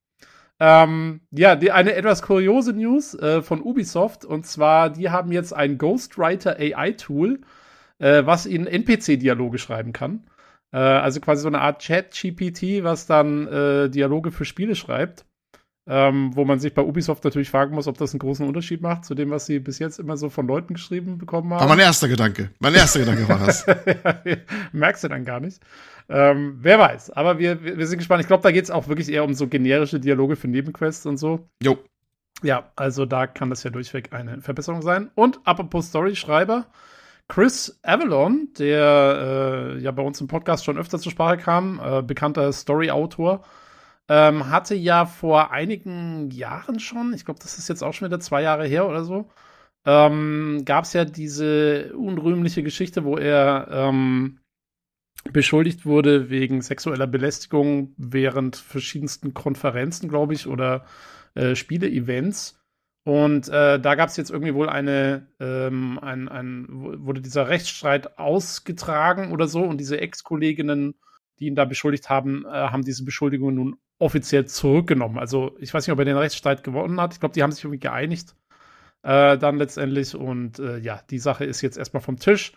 [0.63, 5.55] Ähm, ja, die, eine etwas kuriose News äh, von Ubisoft und zwar, die haben jetzt
[5.55, 7.41] ein Ghostwriter AI-Tool,
[7.99, 10.25] äh, was ihnen NPC-Dialoge schreiben kann.
[10.73, 15.25] Äh, also quasi so eine Art Chat-GPT, was dann äh, Dialoge für Spiele schreibt.
[15.87, 19.05] Ähm, wo man sich bei Ubisoft natürlich fragen muss, ob das einen großen Unterschied macht
[19.05, 21.61] zu dem, was sie bis jetzt immer so von Leuten geschrieben bekommen haben.
[21.61, 22.51] War mein erster Gedanke.
[22.61, 23.67] Mein erster Gedanke war das.
[24.73, 25.61] merkst du dann gar nicht.
[26.09, 27.11] Ähm, wer weiß.
[27.11, 28.21] Aber wir, wir sind gespannt.
[28.21, 31.17] Ich glaube, da geht es auch wirklich eher um so generische Dialoge für Nebenquests und
[31.17, 31.49] so.
[31.63, 31.79] Jo.
[32.43, 35.11] Ja, also da kann das ja durchweg eine Verbesserung sein.
[35.15, 36.67] Und apropos Story-Schreiber,
[37.31, 42.03] Chris Avalon, der äh, ja bei uns im Podcast schon öfter zur Sprache kam, äh,
[42.03, 43.45] bekannter Story-Autor,
[44.09, 48.19] ähm, hatte ja vor einigen Jahren schon, ich glaube, das ist jetzt auch schon wieder
[48.19, 49.31] zwei Jahre her oder so,
[49.87, 54.41] ähm, gab es ja diese unrühmliche Geschichte, wo er ähm,
[55.33, 60.85] beschuldigt wurde wegen sexueller Belästigung während verschiedensten Konferenzen, glaube ich, oder
[61.35, 62.60] äh, Spiele-Events.
[63.05, 68.19] Und äh, da gab es jetzt irgendwie wohl eine, ähm, ein, ein, wurde dieser Rechtsstreit
[68.19, 70.95] ausgetragen oder so und diese Ex-Kolleginnen,
[71.39, 75.19] die ihn da beschuldigt haben, äh, haben diese Beschuldigung nun offiziell zurückgenommen.
[75.19, 77.15] Also ich weiß nicht, ob er den Rechtsstreit gewonnen hat.
[77.15, 78.35] Ich glaube, die haben sich irgendwie geeinigt
[79.03, 80.15] äh, dann letztendlich.
[80.15, 82.53] Und äh, ja, die Sache ist jetzt erstmal vom Tisch.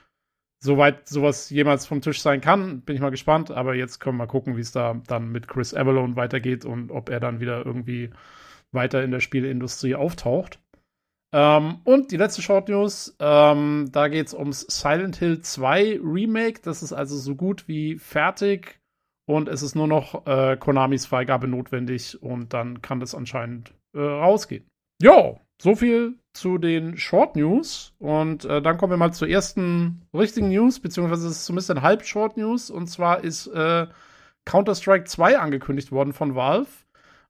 [0.60, 3.52] Soweit sowas jemals vom Tisch sein kann, bin ich mal gespannt.
[3.52, 6.92] Aber jetzt können wir mal gucken, wie es da dann mit Chris Avalon weitergeht und
[6.92, 8.12] ob er dann wieder irgendwie
[8.74, 10.60] weiter in der Spieleindustrie auftaucht.
[11.34, 16.62] Ähm, und die letzte Short News, ähm, da geht es ums Silent Hill 2 Remake.
[16.62, 18.80] Das ist also so gut wie fertig
[19.26, 24.00] und es ist nur noch äh, Konamis Freigabe notwendig und dann kann das anscheinend äh,
[24.00, 24.66] rausgehen.
[25.02, 30.04] Jo, so viel zu den Short News und äh, dann kommen wir mal zur ersten
[30.14, 33.88] richtigen News, beziehungsweise es ist zumindest ein halb Short News und zwar ist äh,
[34.46, 36.68] Counter-Strike 2 angekündigt worden von Valve.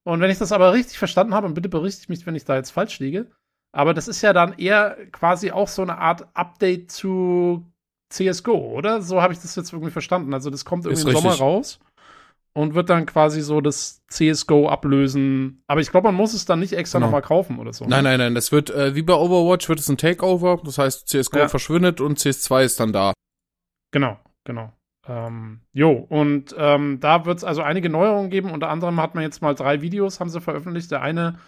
[0.06, 2.56] Und wenn ich das aber richtig verstanden habe, und bitte berichte mich, wenn ich da
[2.56, 3.32] jetzt falsch liege,
[3.72, 7.66] aber das ist ja dann eher quasi auch so eine Art Update zu
[8.10, 9.02] CSGO, oder?
[9.02, 10.34] So habe ich das jetzt irgendwie verstanden.
[10.34, 11.80] Also das kommt irgendwie im Sommer raus
[12.54, 15.64] und wird dann quasi so das CSGO ablösen.
[15.68, 17.08] Aber ich glaube, man muss es dann nicht extra genau.
[17.08, 17.86] nochmal kaufen oder so.
[17.86, 18.10] Nein, ne?
[18.12, 18.36] nein, nein.
[18.36, 20.62] Das wird, äh, wie bei Overwatch, wird es ein Takeover.
[20.64, 21.48] Das heißt, CSGO ja.
[21.48, 23.14] verschwindet und CS2 ist dann da.
[23.92, 24.72] Genau, genau.
[25.08, 28.52] Ähm, jo, und ähm, da wird es also einige Neuerungen geben.
[28.52, 30.92] Unter anderem hat man jetzt mal drei Videos, haben sie veröffentlicht.
[30.92, 31.40] Der eine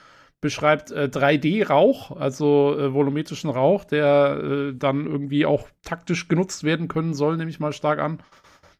[0.41, 6.87] beschreibt äh, 3D-Rauch, also äh, volumetrischen Rauch, der äh, dann irgendwie auch taktisch genutzt werden
[6.87, 8.21] können soll, nehme ich mal stark an.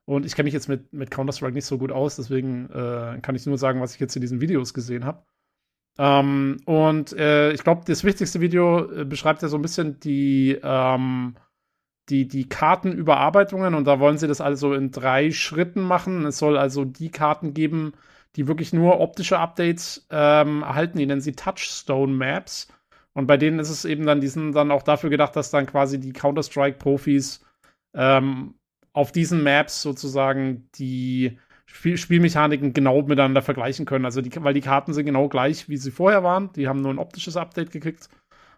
[0.06, 3.36] Und ich kenne mich jetzt mit, mit Counter-Strike nicht so gut aus, deswegen äh, kann
[3.36, 5.24] ich nur sagen, was ich jetzt in diesen Videos gesehen habe.
[5.98, 10.60] Ähm, und äh, ich glaube, das wichtigste Video äh, beschreibt ja so ein bisschen die,
[10.62, 11.36] ähm,
[12.10, 16.26] die, die Kartenüberarbeitungen und da wollen sie das also in drei Schritten machen.
[16.26, 17.94] Es soll also die Karten geben,
[18.36, 20.98] die wirklich nur optische Updates ähm, erhalten.
[20.98, 22.68] Die nennen sie Touchstone Maps.
[23.14, 25.66] Und bei denen ist es eben dann, die sind dann auch dafür gedacht, dass dann
[25.66, 27.46] quasi die Counter-Strike-Profis
[27.94, 28.56] ähm,
[28.94, 34.06] auf diesen Maps sozusagen die Spiel Spielmechaniken genau miteinander vergleichen können.
[34.06, 36.52] Also die, weil die Karten sind genau gleich, wie sie vorher waren.
[36.54, 38.10] Die haben nur ein optisches Update gekriegt.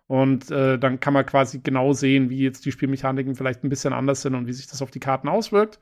[0.07, 3.93] Und äh, dann kann man quasi genau sehen, wie jetzt die Spielmechaniken vielleicht ein bisschen
[3.93, 5.79] anders sind und wie sich das auf die Karten auswirkt.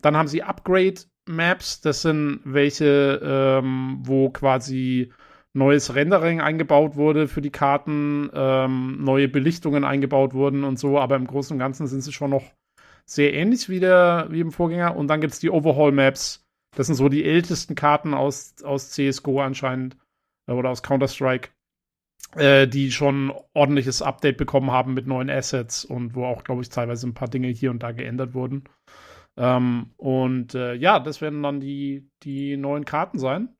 [0.00, 1.80] Dann haben sie Upgrade Maps.
[1.80, 5.12] Das sind welche, ähm, wo quasi
[5.54, 10.98] neues Rendering eingebaut wurde für die Karten, ähm, neue Belichtungen eingebaut wurden und so.
[10.98, 12.52] Aber im Großen und Ganzen sind sie schon noch
[13.04, 14.96] sehr ähnlich wie, der, wie im Vorgänger.
[14.96, 16.44] Und dann gibt es die Overhaul Maps.
[16.76, 19.96] Das sind so die ältesten Karten aus, aus CSGO anscheinend
[20.48, 21.50] äh, oder aus Counter-Strike
[22.36, 26.68] äh, die schon ordentliches Update bekommen haben mit neuen Assets und wo auch, glaube ich,
[26.68, 28.64] teilweise ein paar Dinge hier und da geändert wurden.
[29.36, 33.54] Ähm, und äh, ja, das werden dann die, die neuen Karten sein.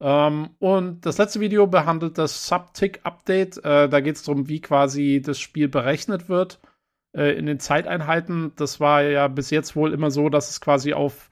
[0.00, 3.64] Ähm, und das letzte Video behandelt das Subtick-Update.
[3.64, 6.60] Äh, da geht es darum, wie quasi das Spiel berechnet wird
[7.16, 8.52] äh, in den Zeiteinheiten.
[8.56, 11.30] Das war ja bis jetzt wohl immer so, dass es quasi auf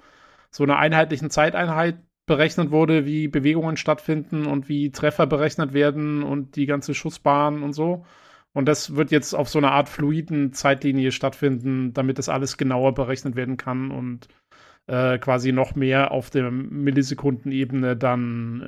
[0.50, 6.56] so einer einheitlichen Zeiteinheit berechnet wurde, wie Bewegungen stattfinden und wie Treffer berechnet werden und
[6.56, 8.04] die ganze Schussbahn und so.
[8.52, 12.94] Und das wird jetzt auf so einer Art fluiden Zeitlinie stattfinden, damit das alles genauer
[12.94, 14.28] berechnet werden kann und
[14.86, 18.62] äh, quasi noch mehr auf der Millisekundenebene dann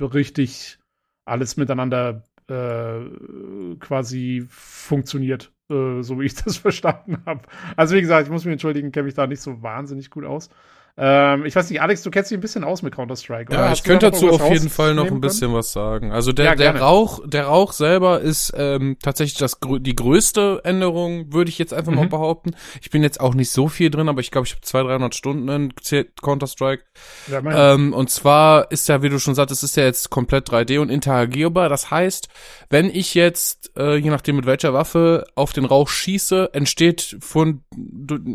[0.00, 0.78] äh, richtig
[1.24, 7.42] alles miteinander äh, quasi funktioniert, äh, so wie ich das verstanden habe.
[7.76, 10.50] Also wie gesagt, ich muss mich entschuldigen, kenne mich da nicht so wahnsinnig gut aus.
[10.98, 13.60] Ähm, ich weiß nicht, Alex, du kennst dich ein bisschen aus mit Counter-Strike, oder?
[13.60, 15.54] Ja, Hast ich könnte dazu auf jeden Fall noch ein bisschen können?
[15.54, 16.12] was sagen.
[16.12, 21.32] Also der, ja, der Rauch, der Rauch selber ist ähm, tatsächlich das die größte Änderung,
[21.32, 21.98] würde ich jetzt einfach mhm.
[21.98, 22.54] mal behaupten.
[22.82, 25.14] Ich bin jetzt auch nicht so viel drin, aber ich glaube, ich habe 200, 300
[25.14, 25.72] Stunden in
[26.20, 26.84] Counter-Strike.
[27.30, 30.78] Ja, ähm, und zwar ist ja, wie du schon sagtest, ist ja jetzt komplett 3D
[30.78, 31.70] und interagierbar.
[31.70, 32.28] Das heißt,
[32.68, 37.62] wenn ich jetzt, äh, je nachdem mit welcher Waffe, auf den Rauch schieße, entsteht von,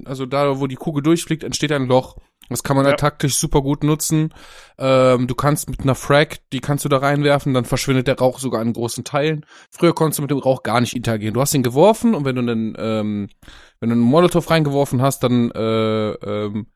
[0.06, 2.18] also da, wo die Kugel durchfliegt, entsteht ein Loch.
[2.49, 2.95] Das kann man ja.
[2.95, 4.34] taktisch super gut nutzen.
[4.78, 8.40] Ähm, du kannst mit einer Frag, die kannst du da reinwerfen, dann verschwindet der Rauch
[8.40, 9.45] sogar in großen Teilen.
[9.69, 11.34] Früher konntest du mit dem Rauch gar nicht interagieren.
[11.34, 13.30] Du hast ihn geworfen und wenn du einen, ähm,
[13.80, 16.68] wenn du einen Molotow reingeworfen hast, dann äh, ähm,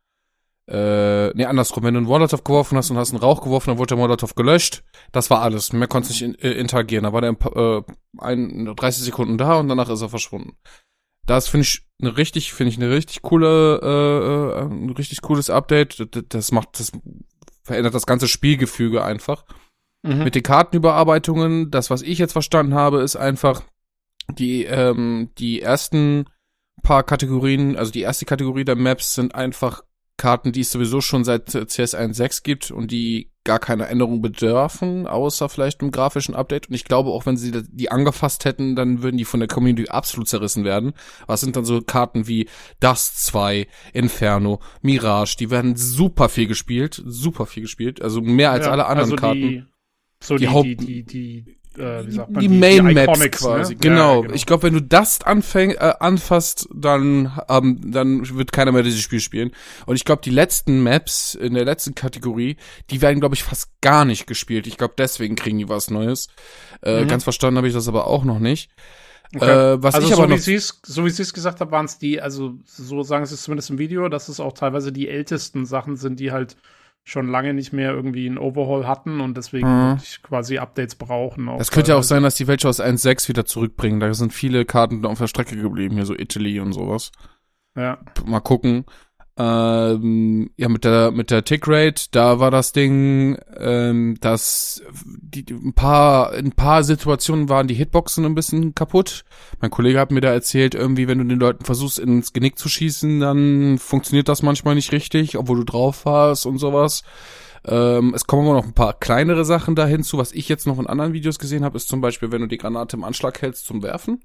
[0.68, 1.84] äh, nee, andersrum.
[1.84, 4.34] Wenn du einen Molotow geworfen hast und hast einen Rauch geworfen, dann wurde der Molotow
[4.36, 4.84] gelöscht.
[5.12, 5.74] Das war alles.
[5.74, 7.04] Mehr konntest du nicht in, äh, interagieren.
[7.04, 7.82] Da war der äh,
[8.20, 10.56] ein, 30 Sekunden da und danach ist er verschwunden.
[11.32, 15.50] Das finde ich eine richtig, finde ich eine richtig coole, äh, äh, ein richtig cooles
[15.50, 16.06] Update.
[16.34, 16.92] Das macht, das
[17.64, 19.46] verändert das ganze Spielgefüge einfach.
[20.04, 20.26] Mhm.
[20.26, 23.64] Mit den Kartenüberarbeitungen, das, was ich jetzt verstanden habe, ist einfach
[24.28, 26.26] die, ähm, die ersten
[26.84, 29.86] paar Kategorien, also die erste Kategorie der Maps sind einfach
[30.18, 35.08] Karten, die es sowieso schon seit CS 1.6 gibt und die gar keine Änderung bedürfen,
[35.08, 36.70] außer vielleicht einem grafischen Update.
[36.70, 39.90] Und ich glaube, auch wenn sie die angefasst hätten, dann würden die von der Community
[39.90, 40.94] absolut zerrissen werden.
[41.26, 42.48] Was sind dann so Karten wie
[42.80, 48.66] Dust 2, Inferno, Mirage, die werden super viel gespielt, super viel gespielt, also mehr als
[48.66, 49.42] ja, alle anderen also Karten.
[49.42, 49.64] Die,
[50.24, 53.18] so die, die, die, die, die äh, wie sagt man, die, die Main die Maps
[53.18, 53.74] Iconics, quasi.
[53.74, 53.80] Ne?
[53.80, 54.16] Genau.
[54.16, 54.34] Ja, genau.
[54.36, 59.02] Ich glaube, wenn du das anfäng, äh, anfasst, dann ähm, dann wird keiner mehr dieses
[59.02, 59.52] Spiel spielen.
[59.86, 62.58] Und ich glaube, die letzten Maps in der letzten Kategorie,
[62.90, 64.68] die werden glaube ich fast gar nicht gespielt.
[64.68, 66.28] Ich glaube, deswegen kriegen die was Neues.
[66.82, 67.08] Äh, mhm.
[67.08, 68.70] Ganz verstanden habe ich das aber auch noch nicht.
[69.34, 69.46] Okay.
[69.46, 71.86] Äh, was also ich aber so, wie noch so wie sie es gesagt haben, waren
[71.86, 75.08] es die, also so sagen sie es zumindest im Video, dass es auch teilweise die
[75.08, 76.58] ältesten Sachen sind, die halt
[77.04, 79.98] schon lange nicht mehr irgendwie einen Overhaul hatten und deswegen mhm.
[80.24, 81.48] quasi Updates brauchen.
[81.60, 84.00] Es könnte ja auch sein, dass die welche aus 1.6 wieder zurückbringen.
[84.00, 87.12] Da sind viele Karten auf der Strecke geblieben, hier so Italy und sowas.
[87.76, 88.00] Ja.
[88.26, 88.86] Mal gucken.
[89.42, 95.44] Ähm, ja, mit der mit der Tick Rate, da war das Ding, ähm, dass die,
[95.50, 99.26] ein paar in ein paar Situationen waren die Hitboxen ein bisschen kaputt.
[99.60, 102.70] Mein Kollege hat mir da erzählt, irgendwie, wenn du den Leuten versuchst ins Genick zu
[102.70, 107.02] schießen, dann funktioniert das manchmal nicht richtig, obwohl du drauf warst und sowas.
[107.66, 110.20] Ähm, es kommen aber noch ein paar kleinere Sachen da hinzu.
[110.20, 112.58] Was ich jetzt noch in anderen Videos gesehen habe, ist zum Beispiel, wenn du die
[112.58, 114.24] Granate im Anschlag hältst zum Werfen,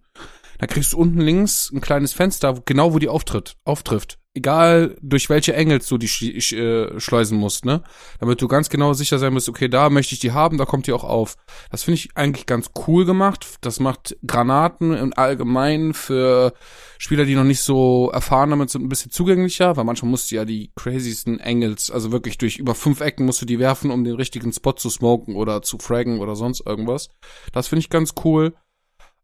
[0.58, 5.28] dann kriegst du unten links ein kleines Fenster, genau wo die auftritt, auftrifft egal durch
[5.28, 7.82] welche Angles du die sch äh, schleusen musst, ne?
[8.20, 10.86] Damit du ganz genau sicher sein musst, okay, da möchte ich die haben, da kommt
[10.86, 11.36] die auch auf.
[11.70, 13.56] Das finde ich eigentlich ganz cool gemacht.
[13.62, 16.52] Das macht Granaten im Allgemeinen für
[16.98, 20.36] Spieler, die noch nicht so erfahren damit sind, ein bisschen zugänglicher, weil manchmal musst du
[20.36, 24.04] ja die craziesten Angles, also wirklich durch über fünf Ecken musst du die werfen, um
[24.04, 27.08] den richtigen Spot zu smoken oder zu fraggen oder sonst irgendwas.
[27.52, 28.54] Das finde ich ganz cool.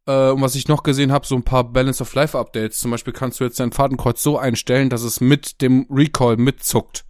[0.07, 2.79] Äh, und was ich noch gesehen habe, so ein paar Balance of Life Updates.
[2.79, 7.05] Zum Beispiel kannst du jetzt dein Fadenkreuz so einstellen, dass es mit dem Recall mitzuckt.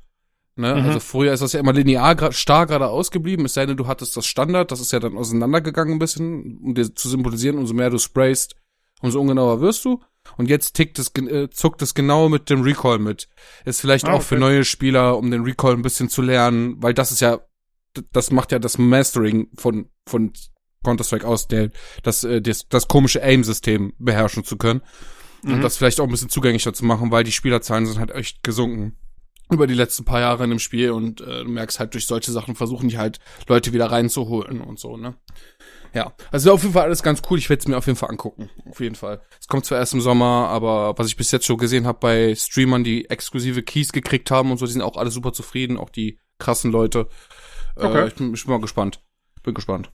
[0.54, 0.74] Ne?
[0.74, 0.86] Mhm.
[0.86, 4.16] Also früher ist das ja immer linear starr geradeaus geblieben, es sei denn, du hattest
[4.16, 7.88] das Standard, das ist ja dann auseinandergegangen ein bisschen, um dir zu symbolisieren, umso mehr
[7.88, 8.56] du sprayst,
[9.00, 10.02] umso ungenauer wirst du.
[10.36, 13.28] Und jetzt tickt es, äh, zuckt es genau mit dem Recall mit.
[13.64, 16.94] Ist vielleicht ah, auch für neue Spieler, um den Recall ein bisschen zu lernen, weil
[16.94, 17.40] das ist ja,
[18.12, 20.32] das macht ja das Mastering von, von
[20.82, 21.70] Counter-Strike aus, der,
[22.02, 24.82] das, äh, das, das komische Aim-System beherrschen zu können.
[25.42, 25.54] Mhm.
[25.54, 28.42] Und das vielleicht auch ein bisschen zugänglicher zu machen, weil die Spielerzahlen sind halt echt
[28.42, 28.96] gesunken
[29.50, 32.32] über die letzten paar Jahre in dem Spiel und äh, du merkst halt durch solche
[32.32, 33.18] Sachen versuchen die halt
[33.48, 35.14] Leute wieder reinzuholen und so, ne?
[35.94, 37.38] Ja, also auf jeden Fall alles ganz cool.
[37.38, 38.48] Ich werde es mir auf jeden Fall angucken.
[38.64, 39.20] Auf jeden Fall.
[39.38, 42.34] Es kommt zwar erst im Sommer, aber was ich bis jetzt schon gesehen habe bei
[42.34, 45.90] Streamern, die exklusive Keys gekriegt haben und so, die sind auch alle super zufrieden, auch
[45.90, 47.08] die krassen Leute.
[47.76, 48.04] Äh, okay.
[48.04, 49.02] Äh, ich, bin, ich bin mal gespannt.
[49.42, 49.92] Bin gespannt.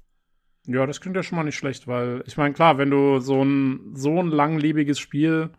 [0.68, 3.42] Ja, das klingt ja schon mal nicht schlecht, weil ich meine, klar, wenn du so
[3.42, 5.50] ein so ein langlebiges Spiel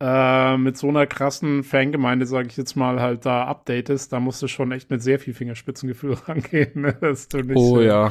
[0.00, 4.40] äh, mit so einer krassen Fangemeinde, sage ich jetzt mal, halt da updatest, da musst
[4.40, 6.92] du schon echt mit sehr viel Fingerspitzengefühl rangehen, ne?
[7.00, 8.06] dass du nicht oh, ja.
[8.06, 8.10] äh,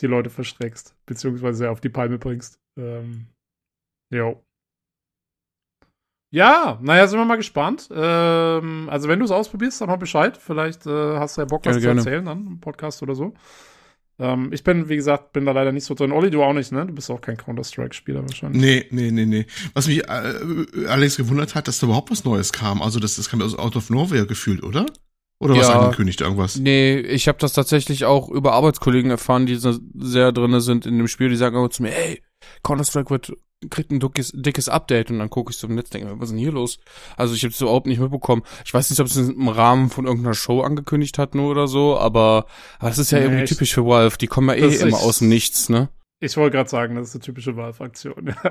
[0.00, 2.58] die Leute verstreckst, beziehungsweise auf die Palme bringst.
[2.78, 3.26] Ähm,
[4.10, 4.42] jo.
[6.30, 7.90] Ja, naja, sind wir mal gespannt.
[7.92, 10.38] Ähm, also wenn du es ausprobierst, dann mal Bescheid.
[10.38, 13.34] Vielleicht äh, hast du ja Bock, was gerne, zu erzählen dann im Podcast oder so.
[14.20, 16.12] Ähm, ich bin, wie gesagt, bin da leider nicht so drin.
[16.12, 16.86] Olli, du auch nicht, ne?
[16.86, 18.60] Du bist auch kein Counter-Strike-Spieler wahrscheinlich.
[18.60, 19.46] Nee, nee, nee, nee.
[19.74, 22.82] Was mich äh, Alex gewundert hat, dass da überhaupt was Neues kam.
[22.82, 24.86] Also das, das kam aus Out of Nowhere gefühlt, oder?
[25.40, 26.56] Oder ja, was angekündigt, irgendwas?
[26.56, 31.06] Nee, ich habe das tatsächlich auch über Arbeitskollegen erfahren, die sehr drinne sind in dem
[31.06, 32.20] Spiel, die sagen immer zu mir, ey,
[32.64, 33.32] Counter-Strike wird
[33.70, 36.30] kriegt ein dickes, dickes Update und dann gucke ich so im Netz denke, was ist
[36.30, 36.78] denn hier los?
[37.16, 38.42] Also ich habe es überhaupt nicht mitbekommen.
[38.64, 41.98] Ich weiß nicht, ob es im Rahmen von irgendeiner Show angekündigt hat nur oder so,
[41.98, 42.46] aber,
[42.78, 44.16] aber das ist ja nee, irgendwie typisch für Valve.
[44.18, 45.88] Die kommen ja eh immer aus dem Nichts, ne?
[46.20, 48.34] Ich wollte gerade sagen, das ist eine typische Valve-Aktion.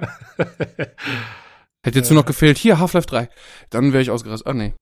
[1.84, 3.30] Hätte jetzt nur noch gefehlt, hier, Half-Life 3.
[3.70, 4.48] Dann wäre ich ausgerastet.
[4.48, 4.74] Ah, nee.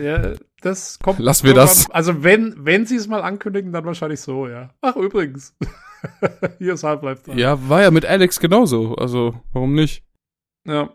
[0.00, 1.18] ja, das kommt.
[1.18, 1.90] Lass wir das.
[1.90, 4.70] Also, wenn, wenn sie es mal ankündigen, dann wahrscheinlich so, ja.
[4.80, 5.54] Ach, übrigens.
[6.58, 7.38] Hier ist Half-Life 3.
[7.38, 8.94] Ja, war ja mit Alex genauso.
[8.96, 10.04] Also, warum nicht?
[10.66, 10.90] Ja.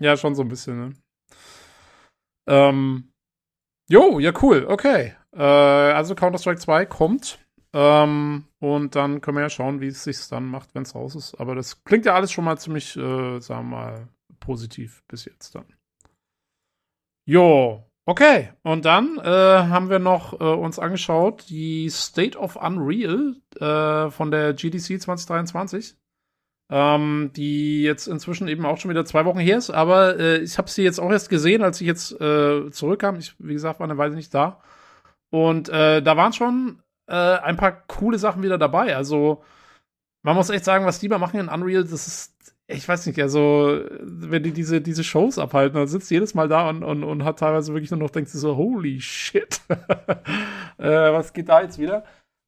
[0.00, 0.92] Ja, schon so ein bisschen, ne?
[2.48, 3.12] Ähm.
[3.88, 4.66] Jo, ja, cool.
[4.68, 5.14] Okay.
[5.32, 7.38] Äh, also Counter-Strike 2 kommt.
[7.72, 11.14] Ähm, und dann können wir ja schauen, wie es sich dann macht, wenn es raus
[11.14, 11.34] ist.
[11.34, 14.08] Aber das klingt ja alles schon mal ziemlich, äh, sagen wir mal,
[14.40, 15.66] positiv bis jetzt dann.
[17.28, 18.50] Jo, okay.
[18.62, 24.30] Und dann äh, haben wir noch äh, uns angeschaut die State of Unreal äh, von
[24.30, 25.96] der GDC 2023.
[26.68, 30.58] Ähm, die jetzt inzwischen eben auch schon wieder zwei Wochen her ist, aber äh, ich
[30.58, 33.14] habe sie jetzt auch erst gesehen, als ich jetzt äh, zurückkam.
[33.20, 34.60] Ich, wie gesagt, war eine Weile nicht da.
[35.30, 38.96] Und äh, da waren schon äh, ein paar coole Sachen wieder dabei.
[38.96, 39.44] Also,
[40.22, 43.20] man muss echt sagen, was die mal machen in Unreal, das ist ich weiß nicht,
[43.20, 47.24] also, wenn die diese, diese Shows abhalten, dann sitzt jedes Mal da und, und, und
[47.24, 49.60] hat teilweise wirklich nur noch, denkst du so, holy shit.
[50.78, 52.04] äh, was geht da jetzt wieder?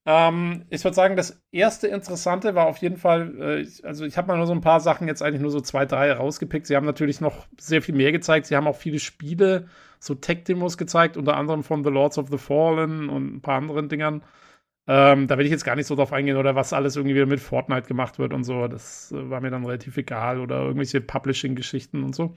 [0.06, 4.16] Ähm, ich würde sagen, das erste Interessante war auf jeden Fall, äh, ich, also ich
[4.16, 6.66] habe mal nur so ein paar Sachen jetzt eigentlich nur so zwei, drei rausgepickt.
[6.66, 8.46] Sie haben natürlich noch sehr viel mehr gezeigt.
[8.46, 9.68] Sie haben auch viele Spiele,
[10.00, 13.88] so Tech-Demos gezeigt, unter anderem von The Lords of the Fallen und ein paar anderen
[13.88, 14.22] Dingern.
[14.90, 17.40] Ähm, da will ich jetzt gar nicht so drauf eingehen oder was alles irgendwie mit
[17.40, 18.68] Fortnite gemacht wird und so.
[18.68, 22.34] Das äh, war mir dann relativ egal oder irgendwelche Publishing-Geschichten und so.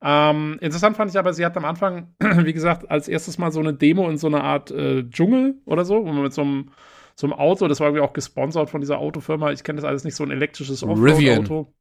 [0.00, 3.60] Ähm, interessant fand ich aber, sie hat am Anfang, wie gesagt, als erstes mal so
[3.60, 6.70] eine Demo in so einer Art äh, Dschungel oder so, wo man mit so einem,
[7.14, 10.04] so einem Auto, das war irgendwie auch gesponsert von dieser Autofirma, ich kenne das alles
[10.04, 11.72] nicht, so ein elektrisches Offroad-Auto.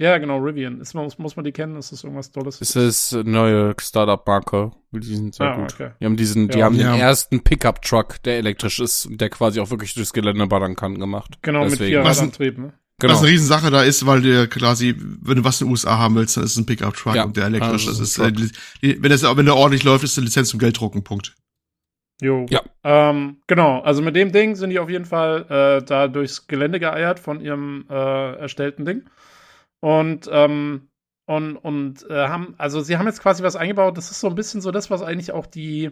[0.00, 0.80] Ja, genau, Rivian.
[0.80, 1.76] Ist, muss, muss man die kennen?
[1.76, 2.58] Ist das irgendwas Tolles?
[2.62, 4.70] Ist das eine neue Startup-Marke?
[4.92, 5.74] Die sind sehr Ah, gut.
[5.74, 5.90] okay.
[6.00, 6.64] Die haben diesen, die Ja.
[6.64, 6.92] haben Ja.
[6.92, 10.98] den ersten Pickup-Truck, der elektrisch ist und der quasi auch wirklich durchs Gelände ballern kann,
[10.98, 11.34] gemacht.
[11.42, 11.88] Genau, mit Deswegen.
[11.90, 12.72] vier Was ein- Radantrieb, ne?
[12.98, 13.12] Genau.
[13.12, 16.14] Was eine Riesensache da ist, weil der quasi, wenn du was in den USA haben
[16.16, 17.24] willst, dann ist es ein Pickup-Truck Ja.
[17.24, 17.86] und der elektrisch.
[17.86, 18.50] Also das es ist, ist äh,
[18.82, 21.34] die, wenn das, wenn der ordentlich läuft, ist die Lizenz zum Gelddrucken, Punkt.
[22.22, 22.46] Jo.
[22.48, 22.62] Ja.
[22.84, 25.44] Ähm, genau, also mit dem Ding sind die auf jeden Fall
[25.80, 29.02] äh, da durchs Gelände geeiert von ihrem äh, erstellten Ding.
[29.80, 30.88] Und, ähm,
[31.26, 34.34] und, und äh, haben, also sie haben jetzt quasi was eingebaut, das ist so ein
[34.34, 35.90] bisschen so das, was eigentlich auch die,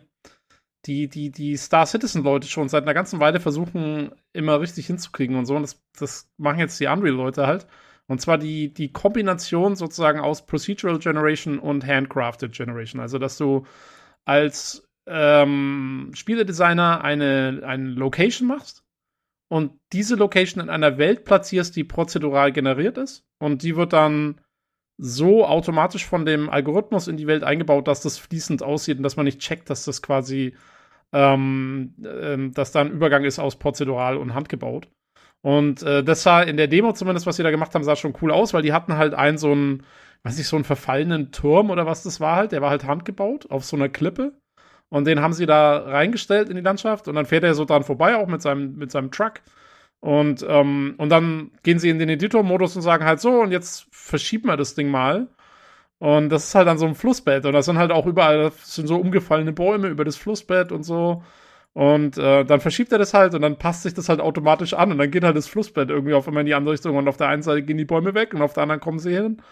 [0.86, 5.46] die, die, die Star Citizen-Leute schon seit einer ganzen Weile versuchen, immer richtig hinzukriegen und
[5.46, 5.56] so.
[5.56, 7.66] Und das, das machen jetzt die Unreal-Leute halt.
[8.06, 13.00] Und zwar die, die Kombination sozusagen aus Procedural Generation und Handcrafted Generation.
[13.00, 13.66] Also, dass du
[14.24, 18.84] als ähm, Spieledesigner eine, eine Location machst
[19.48, 23.24] und diese Location in einer Welt platzierst, die prozedural generiert ist.
[23.38, 24.40] Und die wird dann
[24.98, 29.16] so automatisch von dem Algorithmus in die Welt eingebaut, dass das fließend aussieht und dass
[29.16, 30.54] man nicht checkt, dass das quasi,
[31.12, 34.88] ähm, ähm, dass da ein Übergang ist aus prozedural und handgebaut.
[35.40, 38.16] Und äh, das sah in der Demo zumindest, was sie da gemacht haben, sah schon
[38.20, 39.84] cool aus, weil die hatten halt einen so einen,
[40.24, 42.52] weiß nicht, so einen verfallenen Turm oder was das war halt.
[42.52, 44.34] Der war halt handgebaut auf so einer Klippe.
[44.90, 47.82] Und den haben sie da reingestellt in die Landschaft und dann fährt er so dran
[47.84, 49.42] vorbei, auch mit seinem, mit seinem Truck.
[50.00, 53.86] Und, ähm, und dann gehen sie in den Editor-Modus und sagen halt so, und jetzt
[53.90, 55.28] verschieben wir das Ding mal.
[55.98, 57.44] Und das ist halt an so einem Flussbett.
[57.44, 60.84] Und das sind halt auch überall, das sind so umgefallene Bäume über das Flussbett und
[60.84, 61.22] so.
[61.74, 64.92] Und äh, dann verschiebt er das halt und dann passt sich das halt automatisch an.
[64.92, 66.96] Und dann geht halt das Flussbett irgendwie auf einmal in die andere Richtung.
[66.96, 69.12] Und auf der einen Seite gehen die Bäume weg und auf der anderen kommen sie
[69.12, 69.42] hin.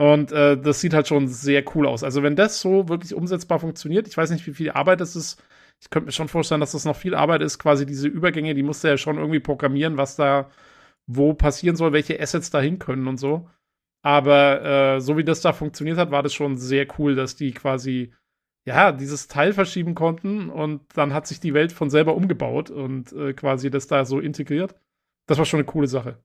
[0.00, 2.02] Und äh, das sieht halt schon sehr cool aus.
[2.04, 5.42] Also, wenn das so wirklich umsetzbar funktioniert, ich weiß nicht, wie viel Arbeit das ist.
[5.78, 8.62] Ich könnte mir schon vorstellen, dass das noch viel Arbeit ist, quasi diese Übergänge, die
[8.62, 10.50] musste er ja schon irgendwie programmieren, was da
[11.06, 13.50] wo passieren soll, welche Assets da hin können und so.
[14.02, 14.62] Aber
[14.96, 18.14] äh, so wie das da funktioniert hat, war das schon sehr cool, dass die quasi
[18.66, 23.12] ja dieses Teil verschieben konnten und dann hat sich die Welt von selber umgebaut und
[23.12, 24.74] äh, quasi das da so integriert.
[25.26, 26.22] Das war schon eine coole Sache.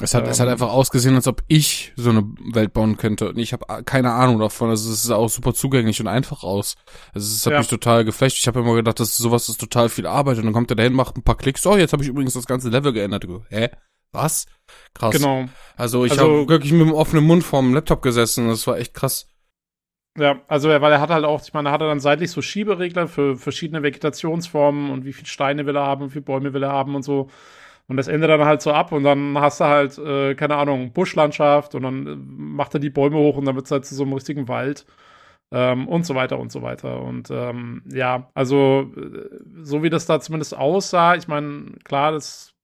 [0.00, 0.52] Es hat, es hat Ähm.
[0.52, 3.30] einfach ausgesehen, als ob ich so eine Welt bauen könnte.
[3.30, 4.68] Und ich habe keine Ahnung davon.
[4.68, 6.74] Also es sah auch super zugänglich und einfach aus.
[7.14, 7.58] Also es hat Ja.
[7.60, 8.38] mich total geflasht.
[8.38, 10.36] Ich habe immer gedacht, dass sowas ist total viel Arbeit.
[10.36, 11.66] Und dann kommt er dahin, macht ein paar Klicks.
[11.66, 13.26] Oh, jetzt habe ich übrigens das ganze Level geändert.
[13.48, 13.70] Hä?
[14.12, 14.46] Was?
[14.94, 15.14] Krass.
[15.16, 15.46] Genau.
[15.76, 18.48] Also ich Also- habe wirklich mit dem offenen Mund vorm Laptop gesessen.
[18.48, 19.28] Das war echt krass.
[20.18, 23.06] Ja, also weil er hat halt auch, ich meine, er hatte dann seitlich so Schieberegler
[23.08, 26.62] für verschiedene Vegetationsformen und wie viele Steine will er haben und wie viele Bäume will
[26.62, 27.28] er haben und so.
[27.88, 30.92] Und das endet dann halt so ab und dann hast du halt, äh, keine Ahnung,
[30.92, 33.94] Buschlandschaft und dann äh, macht er die Bäume hoch und dann wird es halt zu
[33.94, 34.86] so einem richtigen Wald
[35.52, 37.02] ähm, und so weiter und so weiter.
[37.02, 39.28] Und ähm, ja, also äh,
[39.62, 42.54] so wie das da zumindest aussah, ich meine, klar, das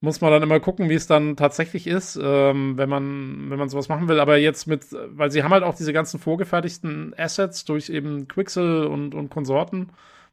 [0.00, 3.68] muss man dann immer gucken, wie es dann tatsächlich ist, ähm, wenn man wenn man
[3.68, 4.20] sowas machen will.
[4.20, 8.86] Aber jetzt mit, weil sie haben halt auch diese ganzen vorgefertigten Assets durch eben Quixel
[8.86, 9.90] und und Konsorten.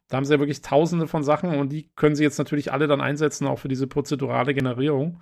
[0.08, 2.86] Da haben sie ja wirklich Tausende von Sachen und die können sie jetzt natürlich alle
[2.86, 5.20] dann einsetzen, auch für diese prozedurale Generierung.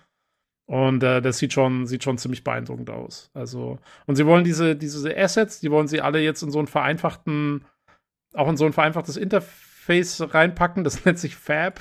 [0.66, 3.30] Und äh, das sieht schon, sieht schon ziemlich beeindruckend aus.
[3.34, 6.66] Also, und sie wollen diese, diese Assets, die wollen sie alle jetzt in so einen
[6.66, 7.64] vereinfachten,
[8.34, 10.82] auch in so ein vereinfachtes Interface reinpacken.
[10.82, 11.80] Das nennt sich Fab.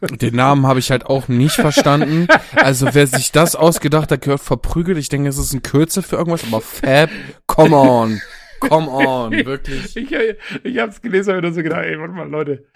[0.00, 2.26] Den Namen habe ich halt auch nicht verstanden.
[2.54, 4.98] Also wer sich das ausgedacht hat, gehört verprügelt.
[4.98, 7.10] Ich denke, es ist ein Kürzel für irgendwas, aber Fab,
[7.46, 8.20] come on.
[8.60, 9.96] Come on, wirklich.
[9.96, 12.66] Ich, ich habe es gelesen und hab so gedacht, ey, warte mal, Leute,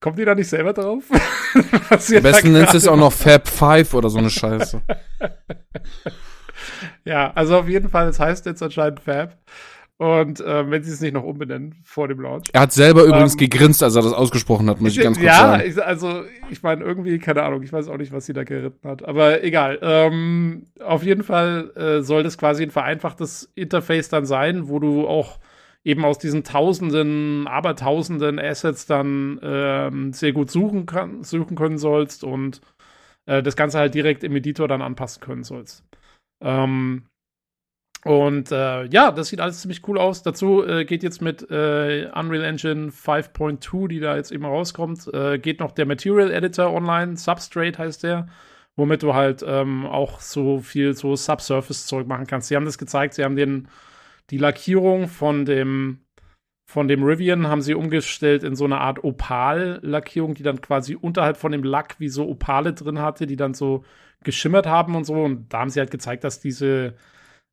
[0.00, 1.04] kommt ihr da nicht selber drauf?
[1.54, 4.82] Am besten nennst du es auch noch Fab 5 oder so eine Scheiße.
[7.04, 9.36] Ja, also auf jeden Fall, es heißt jetzt anscheinend Fab.
[10.02, 12.48] Und äh, wenn sie es nicht noch umbenennen vor dem Launch.
[12.52, 15.26] Er hat selber übrigens Ähm, gegrinst, als er das ausgesprochen hat, muss ich ganz kurz
[15.28, 15.62] ja, sagen.
[15.64, 18.88] ich, also ich meine, irgendwie, keine Ahnung, ich weiß auch nicht, was sie da geritten
[18.88, 19.04] hat.
[19.04, 19.78] Aber egal.
[19.80, 25.06] Ähm, auf jeden Fall äh, soll das quasi ein vereinfachtes Interface dann sein, wo du
[25.06, 25.38] auch
[25.84, 32.24] eben aus diesen tausenden, abertausenden Assets dann ähm, sehr gut suchen, kann, suchen können sollst
[32.24, 32.60] und
[33.26, 35.84] äh, das Ganze halt direkt im Editor dann anpassen können sollst.
[36.40, 37.04] Ähm,
[38.04, 40.22] und äh, ja, das sieht alles ziemlich cool aus.
[40.22, 45.38] Dazu äh, geht jetzt mit äh, Unreal Engine 5.2, die da jetzt eben rauskommt, äh,
[45.38, 48.26] geht noch der Material Editor online, Substrate heißt der,
[48.74, 52.48] womit du halt ähm, auch so viel so Subsurface-Zeug machen kannst.
[52.48, 53.68] Sie haben das gezeigt, sie haben den,
[54.30, 56.00] die Lackierung von dem
[56.64, 61.36] von dem Rivian haben sie umgestellt in so eine Art Opal-Lackierung, die dann quasi unterhalb
[61.36, 63.84] von dem Lack wie so Opale drin hatte, die dann so
[64.24, 65.12] geschimmert haben und so.
[65.12, 66.94] Und da haben sie halt gezeigt, dass diese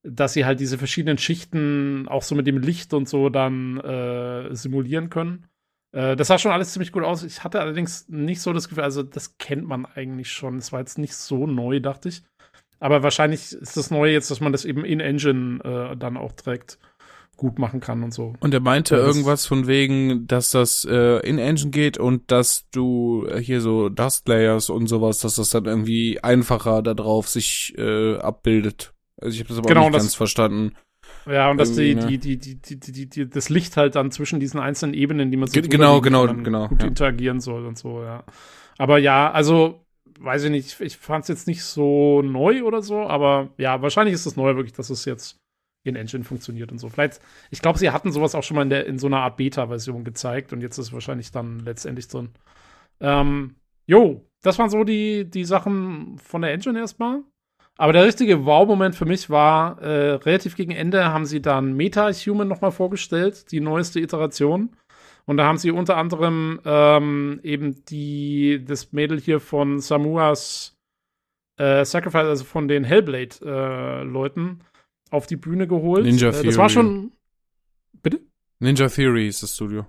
[0.04, 4.54] dass sie halt diese verschiedenen Schichten auch so mit dem Licht und so dann äh,
[4.56, 5.48] simulieren können.
[5.92, 7.24] Äh, das sah schon alles ziemlich gut aus.
[7.24, 10.58] Ich hatte allerdings nicht so das Gefühl, also das kennt man eigentlich schon.
[10.58, 12.24] Das war jetzt nicht so neu, dachte ich.
[12.80, 16.32] Aber wahrscheinlich ist das Neue jetzt, dass man das eben in Engine äh, dann auch
[16.32, 16.80] direkt
[17.36, 18.34] gut machen kann und so.
[18.42, 22.70] Und er meinte ja, irgendwas von wegen, dass das äh, in Engine geht und dass
[22.72, 27.74] du hier so Dust Layers und sowas, dass das dann irgendwie einfacher da drauf sich
[27.78, 28.94] äh, abbildet.
[29.22, 30.76] Also ich habe das aber genau, nicht ganz verstanden.
[31.26, 32.08] Ja, und dass die, ne?
[32.08, 35.38] die, die, die, die, die, die, das Licht halt dann zwischen diesen einzelnen Ebenen, die
[35.38, 36.88] man so genau, genau, genau, gut ja.
[36.88, 38.24] interagieren soll und so, ja.
[38.78, 39.86] Aber ja, also
[40.20, 44.14] weiß ich nicht, ich fand es jetzt nicht so neu oder so, aber ja, wahrscheinlich
[44.14, 45.38] ist das Neue wirklich, dass es jetzt
[45.84, 46.90] in Engine funktioniert und so.
[46.90, 47.22] Vielleicht,
[47.52, 50.04] ich glaube, sie hatten sowas auch schon mal in, der, in so einer Art Beta-Version
[50.04, 52.30] gezeigt und jetzt ist es wahrscheinlich dann letztendlich drin.
[53.00, 53.56] Ähm,
[53.86, 57.24] jo, das waren so die, die Sachen von der Engine erstmal.
[57.80, 62.46] Aber der richtige Wow-Moment für mich war, äh, relativ gegen Ende haben sie dann Meta-Human
[62.46, 64.76] nochmal vorgestellt, die neueste Iteration.
[65.26, 70.76] Und da haben sie unter anderem ähm, eben die, das Mädel hier von Samuas
[71.58, 76.04] äh, Sacrifice, also von den Hellblade-Leuten, äh, auf die Bühne geholt.
[76.04, 76.44] Ninja Theory.
[76.44, 77.14] Äh, das war schon.
[78.04, 78.20] Bitte?
[78.60, 79.86] Ninja Theory ist das Studio.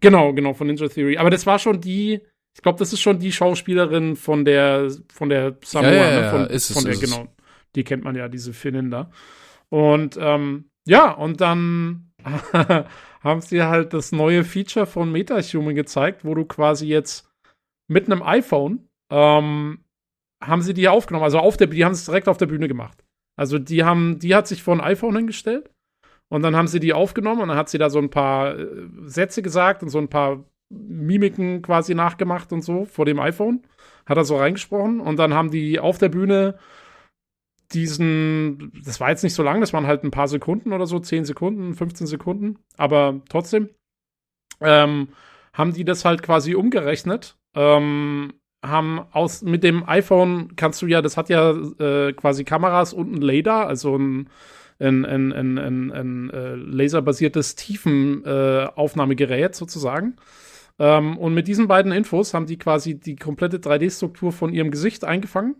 [0.00, 1.16] Genau, genau, von Ninja Theory.
[1.16, 2.20] Aber das war schon die,
[2.54, 6.30] ich glaube, das ist schon die Schauspielerin von der, von der Samoa, ja, ja, ne?
[6.30, 7.28] Von, ist es, von der, ist genau.
[7.74, 9.10] Die kennt man ja, diese Finnin da.
[9.70, 12.12] Und ähm, ja, und dann
[13.22, 17.30] haben sie halt das neue Feature von MetaHuman gezeigt, wo du quasi jetzt
[17.88, 19.84] mit einem iPhone ähm,
[20.42, 21.24] haben sie die aufgenommen.
[21.24, 23.04] Also auf der, die haben es direkt auf der Bühne gemacht.
[23.38, 25.70] Also die haben, die hat sich vor ein iPhone hingestellt
[26.28, 28.66] und dann haben sie die aufgenommen und dann hat sie da so ein paar äh,
[29.04, 33.62] Sätze gesagt und so ein paar Mimiken quasi nachgemacht und so vor dem iPhone.
[34.06, 36.58] Hat er so reingesprochen und dann haben die auf der Bühne
[37.72, 40.98] diesen, das war jetzt nicht so lang, das waren halt ein paar Sekunden oder so,
[40.98, 43.70] 10 Sekunden, 15 Sekunden, aber trotzdem
[44.60, 45.08] ähm,
[45.54, 47.36] haben die das halt quasi umgerechnet.
[47.54, 48.34] Ähm,
[48.64, 53.12] haben aus mit dem iPhone kannst du ja, das hat ja äh, quasi Kameras und
[53.12, 54.28] ein Radar, also ein
[54.82, 60.16] ein, ein, ein, ein, ein äh, laserbasiertes Tiefenaufnahmegerät äh, sozusagen.
[60.78, 65.04] Ähm, und mit diesen beiden Infos haben die quasi die komplette 3D-Struktur von ihrem Gesicht
[65.04, 65.56] eingefangen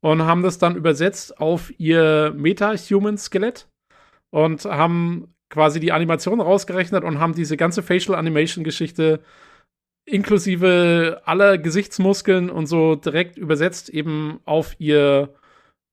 [0.00, 3.68] und haben das dann übersetzt auf ihr Meta-Human-Skelett
[4.30, 9.20] und haben quasi die Animation rausgerechnet und haben diese ganze Facial Animation-Geschichte
[10.06, 15.34] inklusive aller Gesichtsmuskeln und so direkt übersetzt eben auf ihr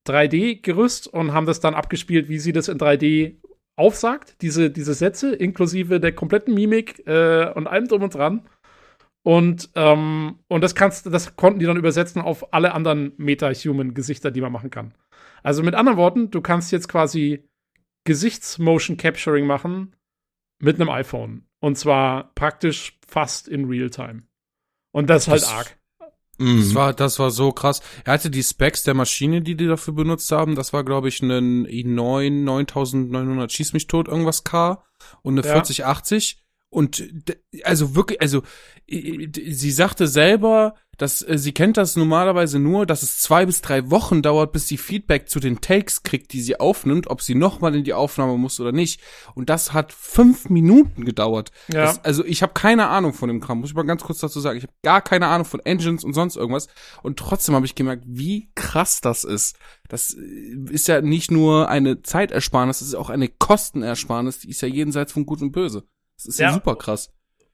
[0.06, 3.36] 3D-Gerüst und haben das dann abgespielt, wie sie das in 3D
[3.78, 8.48] aufsagt, diese, diese Sätze, inklusive der kompletten Mimik äh, und allem drum und dran.
[9.22, 14.40] Und, ähm, und das kannst das konnten die dann übersetzen auf alle anderen Meta-Human-Gesichter, die
[14.40, 14.94] man machen kann.
[15.42, 17.44] Also mit anderen Worten, du kannst jetzt quasi
[18.04, 19.94] Gesichtsmotion-Capturing machen
[20.60, 21.44] mit einem iPhone.
[21.60, 24.22] Und zwar praktisch fast in Real-Time.
[24.92, 25.77] Und das ist halt das, arg.
[26.38, 27.82] Das war, das war so krass.
[28.04, 30.54] Er hatte die Specs der Maschine, die die dafür benutzt haben.
[30.54, 34.84] Das war, glaube ich, ein i9 9900 schieß mich tot irgendwas K
[35.22, 35.52] und eine ja.
[35.52, 36.44] 4080.
[36.70, 37.08] Und
[37.64, 38.42] also wirklich, also
[38.86, 43.90] sie sagte selber, dass äh, sie kennt das normalerweise nur, dass es zwei bis drei
[43.90, 47.74] Wochen dauert, bis sie Feedback zu den Takes kriegt, die sie aufnimmt, ob sie nochmal
[47.74, 49.00] in die Aufnahme muss oder nicht.
[49.34, 51.52] Und das hat fünf Minuten gedauert.
[51.72, 51.84] Ja.
[51.84, 54.40] Das, also ich habe keine Ahnung von dem Kram, muss ich mal ganz kurz dazu
[54.40, 54.58] sagen.
[54.58, 56.66] Ich habe gar keine Ahnung von Engines und sonst irgendwas.
[57.02, 59.56] Und trotzdem habe ich gemerkt, wie krass das ist.
[59.88, 64.60] Das äh, ist ja nicht nur eine Zeitersparnis, das ist auch eine Kostenersparnis, die ist
[64.60, 65.84] ja jenseits von Gut und Böse.
[66.18, 67.10] Das ist ja, ja super krass.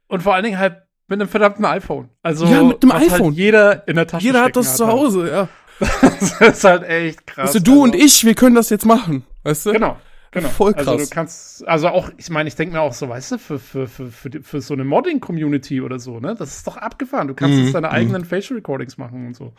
[0.09, 2.09] Und vor allen Dingen halt mit einem verdammten iPhone.
[2.23, 3.27] Also ja, mit einem halt iPhone.
[3.29, 4.97] Halt jeder in der Tasche Jeder hat das hat zu halt.
[4.97, 5.49] Hause, ja.
[5.81, 7.47] das ist halt echt krass.
[7.47, 9.73] Weißt du, du also, und ich, wir können das jetzt machen, weißt du?
[9.73, 9.97] Genau.
[10.31, 10.49] Genau.
[10.49, 10.89] Voll krass.
[10.89, 13.61] Also du kannst, also auch, ich meine, ich denke mir auch so, weißt du, für,
[13.61, 16.35] für, für, für, für so eine Modding-Community oder so, ne?
[16.37, 17.29] Das ist doch abgefahren.
[17.29, 17.65] Du kannst mhm.
[17.65, 17.93] jetzt deine mhm.
[17.93, 19.53] eigenen Facial Recordings machen und so.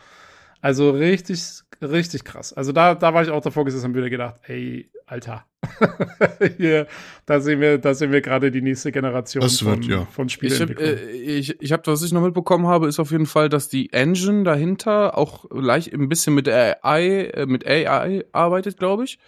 [0.66, 2.52] Also richtig, richtig krass.
[2.52, 5.46] Also da, da war ich auch davor gesessen und wieder gedacht, ey, Alter.
[6.56, 6.88] Hier,
[7.24, 10.06] da sehen wir, da sehen wir gerade die nächste Generation das wird, von, ja.
[10.06, 10.72] von Spielen.
[10.72, 13.68] Ich, äh, ich, ich habe, was ich noch mitbekommen habe, ist auf jeden Fall, dass
[13.68, 19.20] die Engine dahinter auch leicht ein bisschen mit AI, äh, mit AI arbeitet, glaube ich.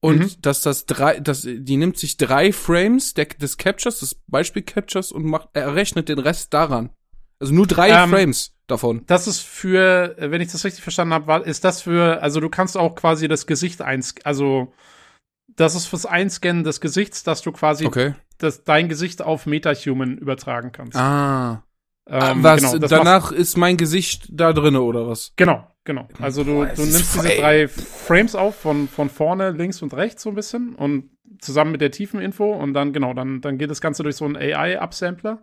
[0.00, 0.42] Und mhm.
[0.42, 5.12] dass das drei, dass die nimmt sich drei Frames der, des Captures, des Beispiel Captures
[5.12, 6.90] und macht, errechnet den Rest daran.
[7.38, 9.02] Also nur drei ähm, Frames davon.
[9.06, 12.76] Das ist für, wenn ich das richtig verstanden habe, ist das für, also du kannst
[12.76, 14.72] auch quasi das Gesicht eins, also
[15.56, 18.14] das ist fürs Einscannen des Gesichts, dass du quasi okay.
[18.38, 20.96] das, dein Gesicht auf MetaHuman übertragen kannst.
[20.96, 21.64] Ah.
[22.08, 25.32] Ähm, was, genau, danach ist mein Gesicht da drinne oder was?
[25.36, 26.08] Genau, genau.
[26.20, 30.22] Also du, Boah, du nimmst diese drei Frames auf von, von vorne, links und rechts
[30.22, 31.10] so ein bisschen und
[31.40, 34.36] zusammen mit der Tiefeninfo und dann, genau, dann, dann geht das Ganze durch so einen
[34.36, 35.40] AI-Upsampler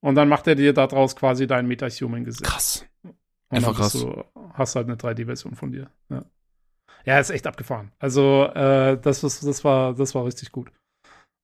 [0.00, 2.44] und dann macht er dir daraus quasi dein MetaHuman-Gesicht.
[2.44, 2.86] Krass.
[3.02, 3.14] Und
[3.50, 3.92] Einfach krass.
[3.92, 4.24] Du,
[4.54, 5.90] hast halt eine 3D-Version von dir.
[6.08, 6.24] Ja.
[7.04, 7.92] Ja, ist echt abgefahren.
[7.98, 10.70] Also, äh, das, ist, das, war, das war richtig gut.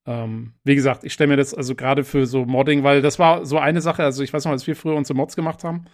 [0.07, 3.45] Ähm, wie gesagt, ich stelle mir das also gerade für so Modding, weil das war
[3.45, 5.87] so eine Sache, also ich weiß noch, als wir früher unsere Mods gemacht haben,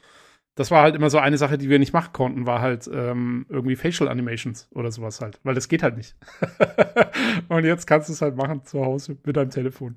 [0.55, 3.47] das war halt immer so eine Sache, die wir nicht machen konnten, war halt ähm,
[3.49, 6.15] irgendwie Facial Animations oder sowas halt, weil das geht halt nicht.
[7.49, 9.97] und jetzt kannst du es halt machen zu Hause mit deinem Telefon.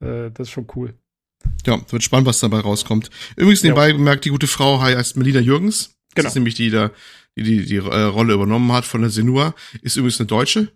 [0.00, 0.94] Äh, das ist schon cool.
[1.66, 3.10] Ja, wird spannend, was dabei rauskommt.
[3.36, 3.94] Übrigens nebenbei ja.
[3.94, 5.90] bemerkt, die gute Frau heißt Melina Jürgens.
[6.14, 6.24] Genau.
[6.24, 6.88] Das ist nämlich die, die,
[7.36, 9.54] die die, die äh, Rolle übernommen hat von der Senua.
[9.82, 10.72] Ist übrigens eine Deutsche.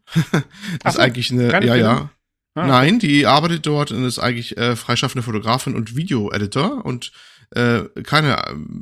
[0.83, 2.11] das ist eigentlich eine, ja, ja.
[2.55, 2.67] Ah.
[2.67, 7.13] Nein, die arbeitet dort und ist eigentlich äh, freischaffende Fotografin und Video-Editor und
[7.55, 8.37] äh, keine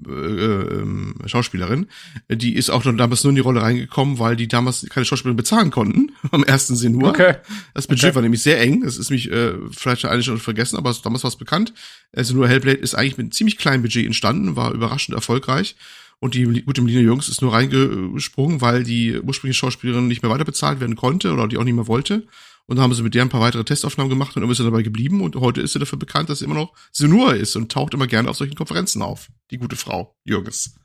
[0.09, 1.87] äh, äh, Schauspielerin.
[2.29, 5.71] Die ist auch damals nur in die Rolle reingekommen, weil die damals keine Schauspielerin bezahlen
[5.71, 7.11] konnten am ersten Sinn nur.
[7.11, 7.37] Okay.
[7.75, 8.15] Das Budget okay.
[8.17, 8.83] war nämlich sehr eng.
[8.83, 11.73] Das ist mich äh, vielleicht eine schon vergessen, aber damals war es bekannt.
[12.15, 15.77] Also nur Hellblade ist eigentlich mit einem ziemlich kleinem Budget entstanden, war überraschend erfolgreich.
[16.21, 20.45] Und die gute Melina Jungs ist nur reingesprungen, weil die ursprüngliche Schauspielerin nicht mehr weiter
[20.45, 22.25] bezahlt werden konnte oder die auch nicht mehr wollte.
[22.71, 24.65] Und dann haben sie mit der ein paar weitere Testaufnahmen gemacht und dann ist sie
[24.65, 25.23] dabei geblieben.
[25.23, 28.07] Und heute ist sie dafür bekannt, dass sie immer noch Senua ist und taucht immer
[28.07, 29.27] gerne auf solchen Konferenzen auf.
[29.51, 30.77] Die gute Frau, Jürgens.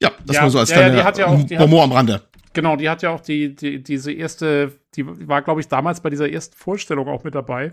[0.00, 2.22] Ja, das ja, war so als ja, kleine ja, ja auch, Humor am Rande.
[2.52, 6.10] Genau, die hat ja auch die, die diese erste, die war, glaube ich, damals bei
[6.10, 7.72] dieser ersten Vorstellung auch mit dabei,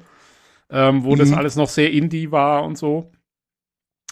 [0.71, 1.19] ähm, wo mhm.
[1.19, 3.11] das alles noch sehr indie war und so.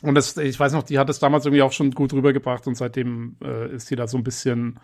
[0.04, 2.76] Und das, ich weiß noch, die hat es damals irgendwie auch schon gut rübergebracht und
[2.76, 4.80] seitdem äh, ist sie da so ein bisschen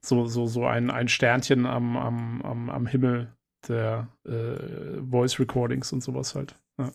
[0.00, 3.32] so, so, so ein, ein Sternchen am, am, am, am Himmel
[3.66, 6.58] der äh, Voice Recordings und sowas halt.
[6.78, 6.90] Ja.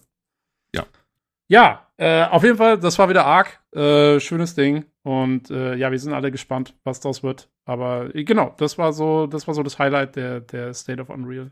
[0.76, 0.86] Ja,
[1.50, 3.60] ja äh, auf jeden Fall, das war wieder arg.
[3.76, 4.86] Äh, schönes Ding.
[5.04, 7.50] Und äh, ja, wir sind alle gespannt, was das wird.
[7.66, 11.10] Aber äh, genau, das war so, das war so das Highlight der, der State of
[11.10, 11.52] Unreal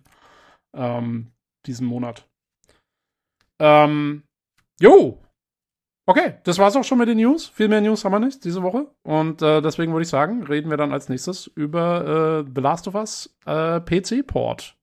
[0.76, 1.32] ähm,
[1.66, 2.28] diesen Monat.
[3.60, 4.24] Ähm,
[4.80, 5.20] jo,
[6.08, 7.48] Okay, das war's auch schon mit den News.
[7.48, 8.88] Viel mehr News haben wir nicht diese Woche.
[9.04, 12.88] Und äh, deswegen würde ich sagen, reden wir dann als nächstes über äh, The Last
[12.88, 14.76] of Us äh, PC-Port.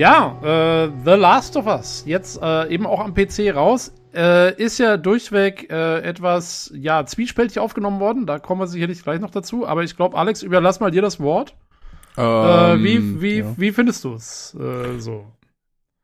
[0.00, 4.78] Ja, äh, The Last of Us, jetzt äh, eben auch am PC raus, äh, ist
[4.78, 8.24] ja durchweg äh, etwas, ja, zwiespältig aufgenommen worden.
[8.24, 9.66] Da kommen wir sicherlich gleich noch dazu.
[9.66, 11.54] Aber ich glaube, Alex, überlass mal dir das Wort.
[12.16, 13.54] Ähm, wie, wie, ja.
[13.58, 15.26] wie findest du es äh, so?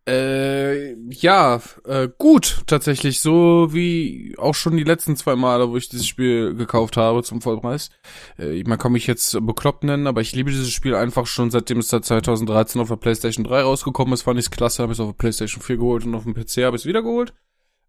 [0.09, 3.21] Äh, ja, äh, gut, tatsächlich.
[3.21, 7.41] So wie auch schon die letzten zwei Male, wo ich dieses Spiel gekauft habe zum
[7.41, 7.91] Vollpreis.
[8.39, 11.79] Äh, man kann mich jetzt bekloppt nennen, aber ich liebe dieses Spiel einfach schon, seitdem
[11.79, 15.01] es da 2013 auf der PlayStation 3 rausgekommen ist, fand ich es klasse, habe es
[15.01, 17.35] auf der PlayStation 4 geholt und auf dem PC habe ich es wieder geholt.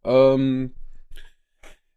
[0.03, 0.73] Ähm,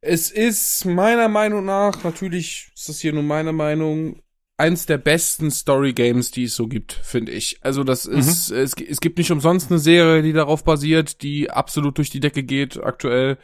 [0.02, 4.22] es ist meiner Meinung nach, natürlich ist das hier nur meine Meinung,
[4.60, 7.58] eins der besten Story Games, die es so gibt, finde ich.
[7.62, 8.18] Also das mhm.
[8.18, 12.20] ist, es, es gibt nicht umsonst eine Serie, die darauf basiert, die absolut durch die
[12.20, 13.38] Decke geht aktuell.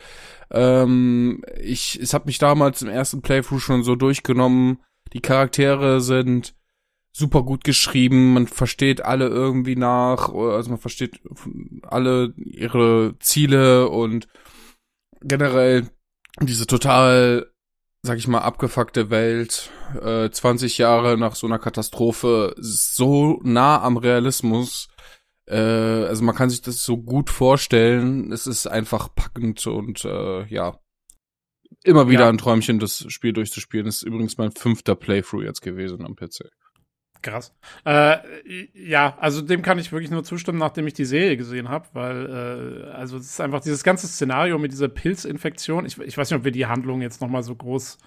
[0.50, 4.78] Ähm, ich, es hat mich damals im ersten Playthrough schon so durchgenommen.
[5.14, 6.54] Die Charaktere sind
[7.12, 11.18] super gut geschrieben, man versteht alle irgendwie nach, also man versteht
[11.82, 14.28] alle ihre Ziele und
[15.22, 15.88] generell
[16.42, 17.50] diese total
[18.06, 19.70] sag ich mal, abgefuckte Welt,
[20.00, 24.88] äh, 20 Jahre nach so einer Katastrophe, so nah am Realismus.
[25.46, 28.32] Äh, also man kann sich das so gut vorstellen.
[28.32, 30.78] Es ist einfach packend und äh, ja.
[31.84, 32.28] Immer wieder ja.
[32.28, 33.86] ein Träumchen, das Spiel durchzuspielen.
[33.86, 36.50] Das ist übrigens mein fünfter Playthrough jetzt gewesen am PC.
[37.22, 37.54] Krass.
[37.84, 38.18] Äh,
[38.74, 42.86] ja, also dem kann ich wirklich nur zustimmen, nachdem ich die Serie gesehen habe, weil
[42.88, 45.86] äh, also es ist einfach dieses ganze Szenario mit dieser Pilzinfektion.
[45.86, 47.98] Ich, ich weiß nicht, ob wir die Handlung jetzt noch mal so groß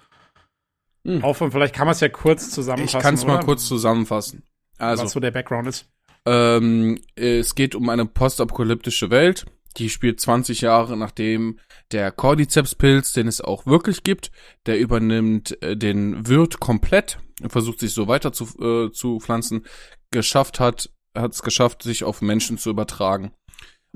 [1.06, 1.24] hm.
[1.24, 1.52] aufhören.
[1.52, 2.98] Vielleicht kann man es ja kurz zusammenfassen.
[2.98, 4.42] Ich kann es mal kurz zusammenfassen.
[4.78, 5.86] Also, was so der Background ist.
[6.26, 9.46] Ähm, es geht um eine postapokalyptische Welt.
[9.76, 11.58] Die spielt 20 Jahre nachdem
[11.92, 14.30] der Cordyceps-Pilz, den es auch wirklich gibt,
[14.66, 19.64] der übernimmt äh, den Wirt komplett und versucht sich so weiter zu, äh, zu pflanzen,
[20.10, 23.32] geschafft hat, hat es geschafft, sich auf Menschen zu übertragen.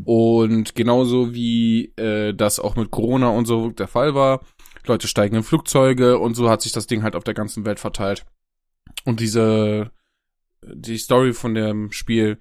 [0.03, 4.41] Und genauso wie äh, das auch mit Corona und so der Fall war,
[4.87, 7.81] Leute steigen in Flugzeuge und so hat sich das Ding halt auf der ganzen Welt
[7.81, 8.27] verteilt.
[9.05, 9.91] Und diese
[10.73, 12.39] die Story von dem Spiel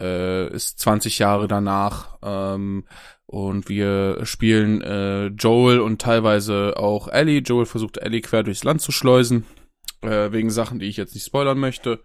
[0.00, 2.86] äh, ist 20 Jahre danach ähm,
[3.26, 7.40] und wir spielen äh, Joel und teilweise auch Ellie.
[7.40, 9.44] Joel versucht Ellie quer durchs Land zu schleusen,
[10.00, 12.02] äh, wegen Sachen, die ich jetzt nicht spoilern möchte.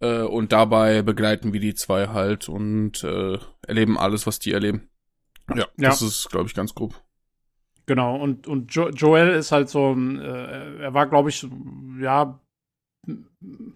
[0.00, 4.88] Äh, und dabei begleiten wir die zwei halt und äh, erleben alles, was die erleben.
[5.50, 5.90] Ja, ja.
[5.90, 6.94] das ist, glaube ich, ganz grob.
[7.86, 11.46] Genau, und, und jo Joel ist halt so äh, er war, glaube ich,
[12.00, 12.38] ja,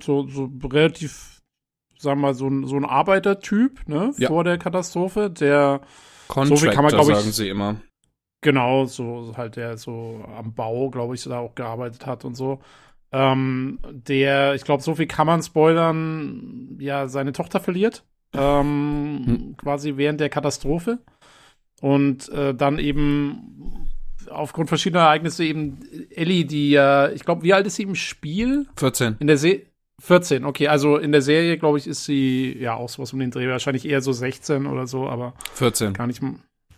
[0.01, 1.41] so, so relativ,
[1.99, 4.29] sagen wir mal, so ein, so ein Arbeitertyp, ne, ja.
[4.29, 5.81] vor der Katastrophe, der
[6.29, 7.77] Contractor, so kann man, glaube ich, sagen sie immer.
[8.43, 12.61] Genau, so halt der so am Bau, glaube ich, da auch gearbeitet hat und so.
[13.13, 18.05] Ähm, der, ich glaube, so viel kann man spoilern, ja, seine Tochter verliert.
[18.35, 19.57] Ähm, hm.
[19.59, 20.99] quasi während der Katastrophe.
[21.81, 23.91] Und äh, dann eben
[24.31, 25.81] aufgrund verschiedener Ereignisse eben
[26.11, 28.67] Ellie, die ja, ich glaube, wie alt ist sie im Spiel?
[28.77, 29.17] 14.
[29.19, 29.67] In der Serie.
[30.01, 33.31] 14, okay, also in der Serie, glaube ich, ist sie ja auch sowas um den
[33.31, 35.93] Dreh, wahrscheinlich eher so 16 oder so, aber 14.
[35.93, 36.21] Gar nicht,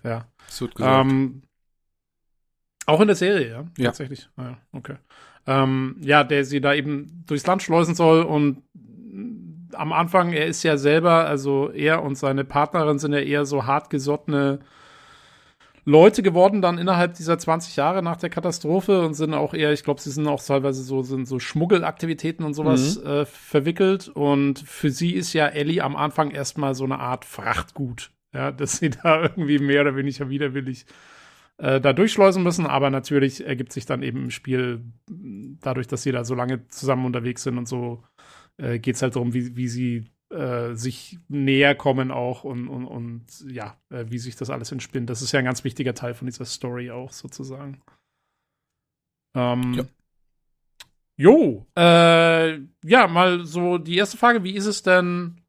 [0.03, 0.27] ja.
[0.59, 1.07] Wird gesagt.
[1.07, 1.43] Ähm,
[2.85, 3.65] auch in der Serie, ja?
[3.79, 3.85] Ja.
[3.87, 4.29] Tatsächlich.
[4.37, 4.97] Ah, ja, okay.
[5.47, 8.63] Ähm, ja, der sie da eben durchs Land schleusen soll und
[9.73, 13.67] am Anfang, er ist ja selber, also er und seine Partnerin sind ja eher so
[13.67, 14.61] hartgesottene
[15.87, 19.85] Leute geworden dann innerhalb dieser 20 Jahre nach der Katastrophe und sind auch eher, ich
[19.85, 23.07] glaube, sie sind auch teilweise so, sind so Schmuggelaktivitäten und sowas mhm.
[23.07, 24.09] äh, verwickelt.
[24.09, 28.11] Und für sie ist ja Ellie am Anfang erstmal so eine Art Frachtgut.
[28.33, 30.87] Ja, dass sie da irgendwie mehr oder weniger widerwillig
[31.59, 36.13] äh, da durchschleusen müssen, aber natürlich ergibt sich dann eben im Spiel, dadurch, dass sie
[36.13, 38.03] da so lange zusammen unterwegs sind und so,
[38.57, 40.05] äh, geht es halt darum, wie, wie sie
[40.35, 45.09] äh, sich näher kommen auch und, und, und ja, äh, wie sich das alles entspinnt.
[45.09, 47.81] Das ist ja ein ganz wichtiger Teil von dieser Story auch sozusagen.
[49.35, 49.85] Ähm, ja.
[51.17, 55.41] Jo, äh, ja, mal so die erste Frage, wie ist es denn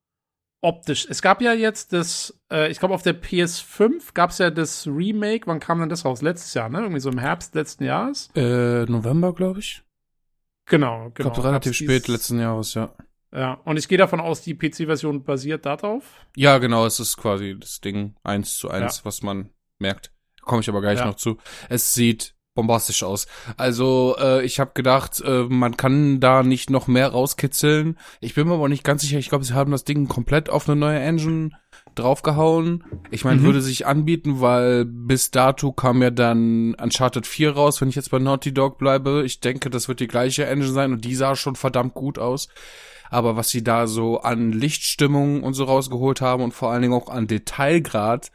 [0.62, 1.08] optisch?
[1.10, 4.86] Es gab ja jetzt das, äh, ich glaube auf der PS5 gab es ja das
[4.86, 6.22] Remake, wann kam denn das raus?
[6.22, 6.82] Letztes Jahr, ne?
[6.82, 8.30] Irgendwie so im Herbst letzten Jahres?
[8.36, 9.82] Äh, November, glaube ich.
[10.68, 11.30] Genau, genau.
[11.30, 12.94] Ich glaube relativ spät letzten Jahres, ja.
[13.36, 16.06] Ja, und ich gehe davon aus, die PC-Version basiert darauf.
[16.38, 19.06] Ja, genau, es ist quasi das Ding eins zu eins, ja.
[19.06, 20.14] was man merkt.
[20.42, 21.06] Komme ich aber gleich ja.
[21.06, 21.38] noch zu.
[21.68, 23.28] Es sieht bombastisch aus.
[23.58, 27.98] Also äh, ich habe gedacht, äh, man kann da nicht noch mehr rauskitzeln.
[28.22, 29.20] Ich bin mir aber nicht ganz sicher.
[29.20, 31.50] Ich glaube, sie haben das Ding komplett auf eine neue Engine
[31.96, 32.86] draufgehauen.
[33.12, 33.46] Ich meine, mhm.
[33.46, 38.12] würde sich anbieten, weil bis dato kam ja dann Uncharted 4 raus, wenn ich jetzt
[38.12, 39.24] bei Naughty Dog bleibe.
[39.26, 42.48] Ich denke, das wird die gleiche Engine sein und die sah schon verdammt gut aus
[43.10, 46.94] aber was sie da so an Lichtstimmung und so rausgeholt haben und vor allen Dingen
[46.94, 48.32] auch an Detailgrad,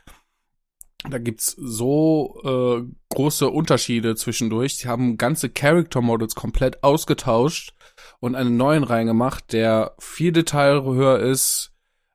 [1.08, 4.76] da gibt's so äh, große Unterschiede zwischendurch.
[4.76, 7.72] Sie haben ganze Character Models komplett ausgetauscht
[8.18, 11.72] und einen neuen reingemacht, der viel Detail höher ist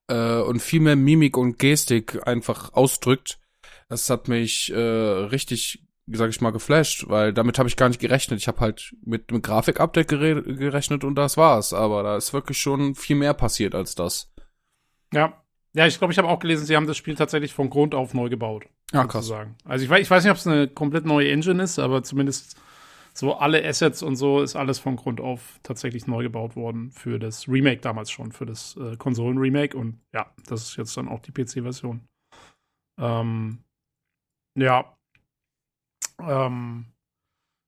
[0.07, 3.39] äh, und viel mehr Mimik und Gestik einfach ausdrückt.
[3.89, 7.99] Das hat mich äh, richtig sag ich mal, geflasht, weil damit habe ich gar nicht
[7.99, 8.39] gerechnet.
[8.39, 11.73] Ich habe halt mit einem Grafik-Update gerechnet und das war's.
[11.73, 14.31] Aber da ist wirklich schon viel mehr passiert als das.
[15.13, 15.41] Ja.
[15.73, 18.13] Ja, ich glaube, ich habe auch gelesen, sie haben das Spiel tatsächlich von Grund auf
[18.13, 18.65] neu gebaut.
[18.93, 19.25] Ja, krass.
[19.25, 19.57] Sozusagen.
[19.65, 22.55] Also ich weiß, ich weiß nicht, ob es eine komplett neue Engine ist, aber zumindest
[23.13, 27.19] so alle Assets und so ist alles von Grund auf tatsächlich neu gebaut worden für
[27.19, 29.75] das Remake damals schon, für das äh, Konsolen-Remake.
[29.75, 32.01] Und ja, das ist jetzt dann auch die PC-Version.
[32.97, 33.59] Ähm,
[34.55, 34.94] ja,
[36.19, 36.85] ähm,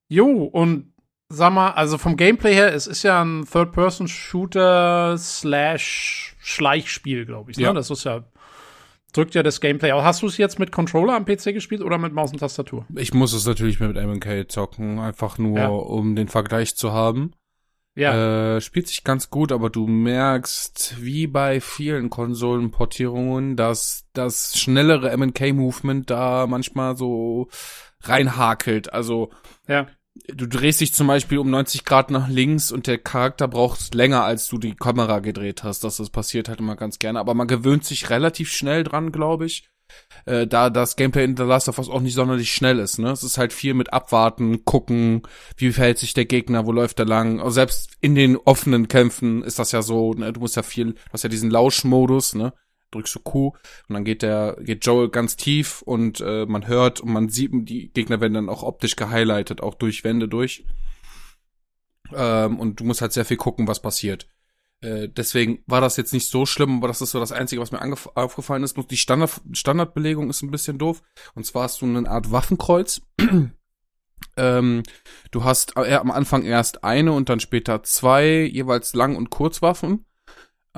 [0.10, 0.94] jo, und
[1.30, 7.58] sag mal, also vom Gameplay her, es ist ja ein Third-Person-Shooter slash Schleichspiel, glaube ich.
[7.58, 7.64] Ne?
[7.64, 7.74] Ja.
[7.74, 8.24] Das ist ja,
[9.12, 10.04] drückt ja das Gameplay aus.
[10.04, 12.86] Hast du es jetzt mit Controller am PC gespielt oder mit Maus und Tastatur?
[12.96, 15.68] Ich muss es natürlich mit MK zocken, einfach nur, ja.
[15.68, 17.34] um den Vergleich zu haben.
[17.96, 18.58] Ja.
[18.58, 25.18] Äh, spielt sich ganz gut, aber du merkst, wie bei vielen Konsolenportierungen, dass das schnellere
[25.18, 27.48] MK-Movement da manchmal so
[28.04, 28.94] reinhakelt.
[28.94, 29.30] Also
[29.68, 29.88] ja.
[30.28, 34.24] du drehst dich zum Beispiel um 90 Grad nach links und der Charakter braucht länger,
[34.24, 35.84] als du die Kamera gedreht hast.
[35.84, 37.20] Das, das passiert halt immer ganz gerne.
[37.20, 39.70] Aber man gewöhnt sich relativ schnell dran, glaube ich.
[40.26, 43.00] äh, da das Gameplay in The Last of Us auch nicht sonderlich schnell ist.
[43.00, 43.12] Ne?
[43.12, 45.22] Es ist halt viel mit Abwarten, gucken,
[45.56, 47.40] wie verhält sich der Gegner, wo läuft er lang.
[47.40, 50.34] Also selbst in den offenen Kämpfen ist das ja so, ne?
[50.34, 52.54] du musst ja viel, du hast ja diesen Lauschmodus, ne?
[52.92, 53.48] Drückst du Q
[53.88, 57.52] und dann geht der geht Joel ganz tief und äh, man hört und man sieht
[57.54, 60.66] die Gegner werden dann auch optisch gehighlightet auch durch Wände durch
[62.14, 64.28] ähm, und du musst halt sehr viel gucken was passiert
[64.82, 67.72] äh, deswegen war das jetzt nicht so schlimm, aber das ist so das Einzige, was
[67.72, 67.82] mir
[68.16, 68.78] aufgefallen ist.
[68.92, 71.02] Die Standard Standardbelegung ist ein bisschen doof.
[71.34, 73.02] Und zwar hast du eine Art Waffenkreuz.
[74.38, 74.84] ähm,
[75.32, 80.06] du hast äh, am Anfang erst eine und dann später zwei jeweils Lang- und Kurzwaffen.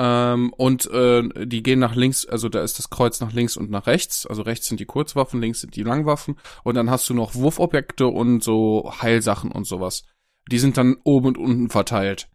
[0.01, 3.69] Ähm, und äh, die gehen nach links, also da ist das Kreuz nach links und
[3.69, 4.25] nach rechts.
[4.25, 6.37] Also rechts sind die Kurzwaffen, links sind die Langwaffen.
[6.63, 10.05] Und dann hast du noch Wurfobjekte und so Heilsachen und sowas.
[10.49, 12.29] Die sind dann oben und unten verteilt.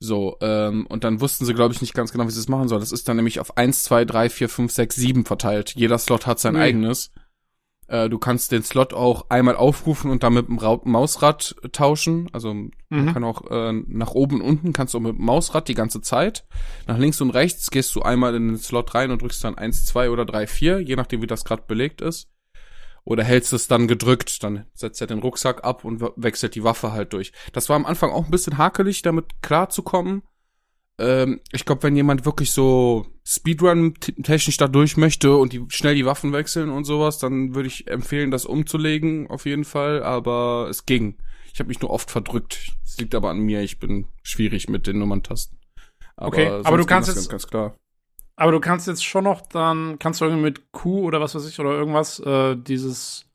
[0.00, 2.66] So, ähm, und dann wussten sie, glaube ich, nicht ganz genau, wie sie es machen
[2.66, 2.80] sollen.
[2.80, 5.72] Das ist dann nämlich auf eins, zwei, drei, vier, fünf, sechs, sieben verteilt.
[5.76, 6.60] Jeder Slot hat sein mhm.
[6.60, 7.12] eigenes.
[7.88, 12.28] Äh, du kannst den Slot auch einmal aufrufen und dann mit dem Ra Mausrad tauschen.
[12.32, 12.70] Also mhm.
[12.88, 15.74] man kann auch äh, nach oben und unten kannst du auch mit dem Mausrad die
[15.74, 16.46] ganze Zeit.
[16.86, 19.84] Nach links und rechts gehst du einmal in den Slot rein und drückst dann eins,
[19.84, 22.28] zwei oder drei, vier, je nachdem, wie das gerade belegt ist
[23.04, 26.92] oder hältst es dann gedrückt, dann setzt er den Rucksack ab und wechselt die Waffe
[26.92, 27.32] halt durch.
[27.52, 30.22] Das war am Anfang auch ein bisschen hakelig, damit klarzukommen.
[30.98, 36.04] Ähm, ich glaube, wenn jemand wirklich so Speedrun-technisch da durch möchte und die schnell die
[36.04, 40.02] Waffen wechseln und sowas, dann würde ich empfehlen, das umzulegen, auf jeden Fall.
[40.02, 41.16] Aber es ging.
[41.52, 42.72] Ich habe mich nur oft verdrückt.
[42.84, 43.62] Es liegt aber an mir.
[43.62, 45.58] Ich bin schwierig mit den Nummerntasten.
[46.16, 47.76] Aber okay, aber du kannst jetzt ganz, ganz klar.
[48.36, 51.48] Aber du kannst jetzt schon noch dann, kannst du irgendwie mit Q oder was weiß
[51.48, 53.26] ich oder irgendwas äh, dieses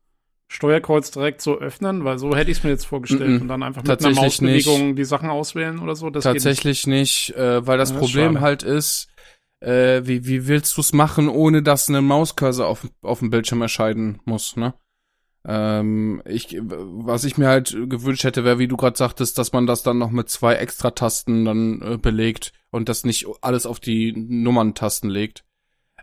[0.49, 3.47] Steuerkreuz direkt so öffnen, weil so hätte ich es mir jetzt vorgestellt mm -mm, und
[3.47, 4.99] dann einfach mit einer Mausbewegung nicht.
[4.99, 6.09] die Sachen auswählen oder so.
[6.09, 8.41] Das Tatsächlich nicht, äh, weil das ja, Problem schade.
[8.41, 9.09] halt ist,
[9.61, 13.61] äh, wie, wie willst du es machen, ohne dass ein Mauscursor auf, auf dem Bildschirm
[13.61, 14.73] erscheinen muss, ne?
[15.45, 19.67] Ähm, ich, was ich mir halt gewünscht hätte, wäre, wie du gerade sagtest, dass man
[19.67, 24.13] das dann noch mit zwei Extra-Tasten dann äh, belegt und das nicht alles auf die
[24.13, 25.45] Nummern-Tasten legt.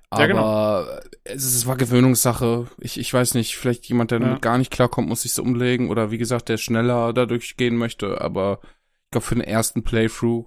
[0.09, 0.85] Aber ja, genau.
[1.25, 2.67] es, ist, es war Gewöhnungssache.
[2.79, 4.27] Ich, ich weiß nicht, vielleicht jemand, der ja.
[4.27, 8.21] damit gar nicht klarkommt, muss sich's umlegen oder wie gesagt, der schneller dadurch gehen möchte.
[8.21, 10.47] Aber ich glaube, für den ersten Playthrough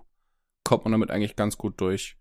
[0.64, 2.19] kommt man damit eigentlich ganz gut durch.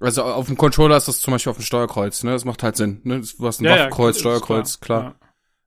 [0.00, 2.32] Also auf dem Controller ist das zum Beispiel auf dem Steuerkreuz, ne?
[2.32, 3.20] Das macht halt Sinn, ne?
[3.20, 5.00] Du hast ein ja, Waffenkreuz, Steuerkreuz, klar.
[5.00, 5.26] klar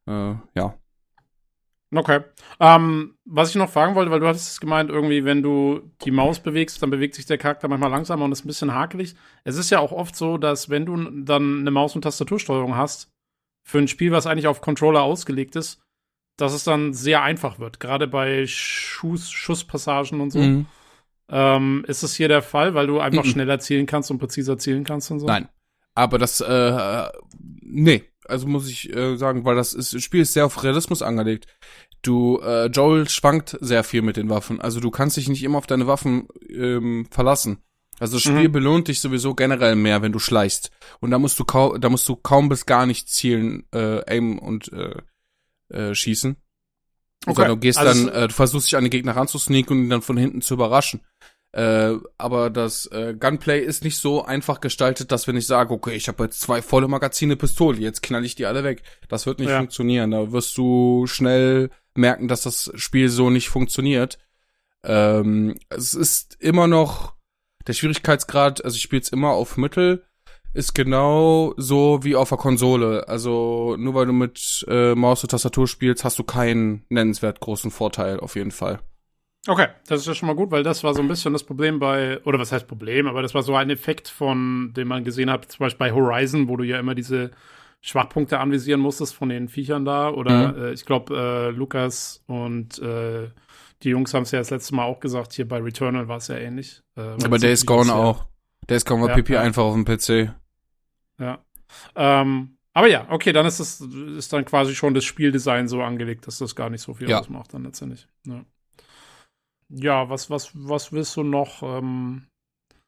[0.10, 0.74] äh, ja.
[1.92, 2.20] Okay.
[2.60, 6.40] Ähm, was ich noch fragen wollte, weil du hattest gemeint, irgendwie, wenn du die Maus
[6.40, 9.16] bewegst, dann bewegt sich der Charakter manchmal langsamer und ist ein bisschen hakelig.
[9.44, 13.10] Es ist ja auch oft so, dass wenn du dann eine Maus- und Tastatursteuerung hast,
[13.64, 15.82] für ein Spiel, was eigentlich auf Controller ausgelegt ist,
[16.38, 17.80] dass es dann sehr einfach wird.
[17.80, 20.40] Gerade bei Schuss, Schusspassagen und so.
[20.40, 20.66] Mhm.
[21.30, 23.30] Ähm, ist es hier der Fall, weil du einfach mhm.
[23.30, 25.28] schneller zielen kannst und präziser zielen kannst und so?
[25.28, 25.48] Nein.
[25.96, 27.10] Aber das, äh,
[27.62, 31.02] nee, also muss ich äh, sagen, weil das, ist, das Spiel ist sehr auf Realismus
[31.02, 31.48] angelegt.
[32.02, 34.62] Du, äh, Joel schwankt sehr viel mit den Waffen.
[34.62, 37.60] Also du kannst dich nicht immer auf deine Waffen ähm, verlassen.
[38.00, 38.54] Also das Spiel mhm.
[38.54, 40.72] belohnt dich sowieso generell mehr, wenn du schleichst.
[41.02, 44.40] Und da musst du kaum, da musst du kaum bis gar nicht zielen, äh, aimen
[44.40, 45.02] und äh,
[45.70, 46.38] äh, schießen.
[47.26, 47.36] Okay.
[47.36, 49.90] Sondern du gehst also dann, äh, du versuchst dich an den Gegner ranzusneaken und ihn
[49.90, 51.02] dann von hinten zu überraschen.
[51.52, 55.96] Äh, aber das äh, Gunplay ist nicht so einfach gestaltet, dass wenn ich sage, okay,
[55.96, 58.84] ich habe jetzt zwei volle Magazine Pistole, jetzt knall ich die alle weg.
[59.08, 59.58] Das wird nicht ja.
[59.58, 60.12] funktionieren.
[60.12, 64.20] Da wirst du schnell merken, dass das Spiel so nicht funktioniert.
[64.84, 67.16] Ähm, es ist immer noch
[67.68, 70.06] der Schwierigkeitsgrad, also ich spiele es immer auf Mittel,
[70.54, 73.08] ist genau so wie auf der Konsole.
[73.08, 77.72] Also nur weil du mit äh, Maus und Tastatur spielst, hast du keinen nennenswert großen
[77.72, 78.80] Vorteil auf jeden Fall.
[79.48, 81.80] Okay, das ist ja schon mal gut, weil das war so ein bisschen das Problem
[81.80, 85.32] bei, oder was heißt Problem, aber das war so ein Effekt von, den man gesehen
[85.32, 87.32] hat, zum Beispiel bei Horizon, wo du ja immer diese
[87.82, 90.10] Schwachpunkte anvisieren musstest von den Viechern da.
[90.10, 90.62] Oder mhm.
[90.64, 93.30] äh, ich glaube, äh, Lukas und äh,
[93.84, 96.28] die Jungs haben es ja das letzte Mal auch gesagt, hier bei Returnal war es
[96.28, 96.82] ja ähnlich.
[96.98, 98.26] Äh, aber ist Gone auch.
[98.86, 99.42] Gone war ja, Pipi ja.
[99.42, 100.34] einfach auf dem PC.
[101.20, 101.44] Ja.
[101.96, 106.28] Ähm, aber ja, okay, dann ist das ist dann quasi schon das Spieldesign so angelegt,
[106.28, 107.20] dass das gar nicht so viel ja.
[107.20, 108.08] ausmacht dann letztendlich.
[108.26, 108.44] Ja
[109.70, 112.28] ja, was, was, was willst du noch, ähm,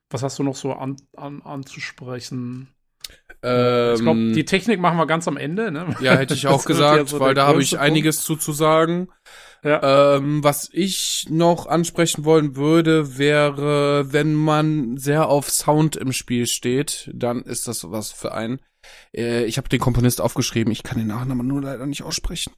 [0.10, 2.68] was hast du noch so an, an, anzusprechen?
[3.44, 5.95] Ähm, ich glaube, die Technik machen wir ganz am Ende, ne?
[5.99, 9.10] Ja, hätte ich auch gesagt, so weil da habe ich einiges zuzusagen.
[9.64, 10.15] Ja.
[10.15, 16.48] Ähm, was ich noch ansprechen wollen würde, wäre, wenn man sehr auf Sound im Spiel
[16.48, 18.60] steht, dann ist das was für einen.
[19.15, 22.53] Äh, ich habe den Komponist aufgeschrieben, ich kann den Nachnamen nur leider nicht aussprechen.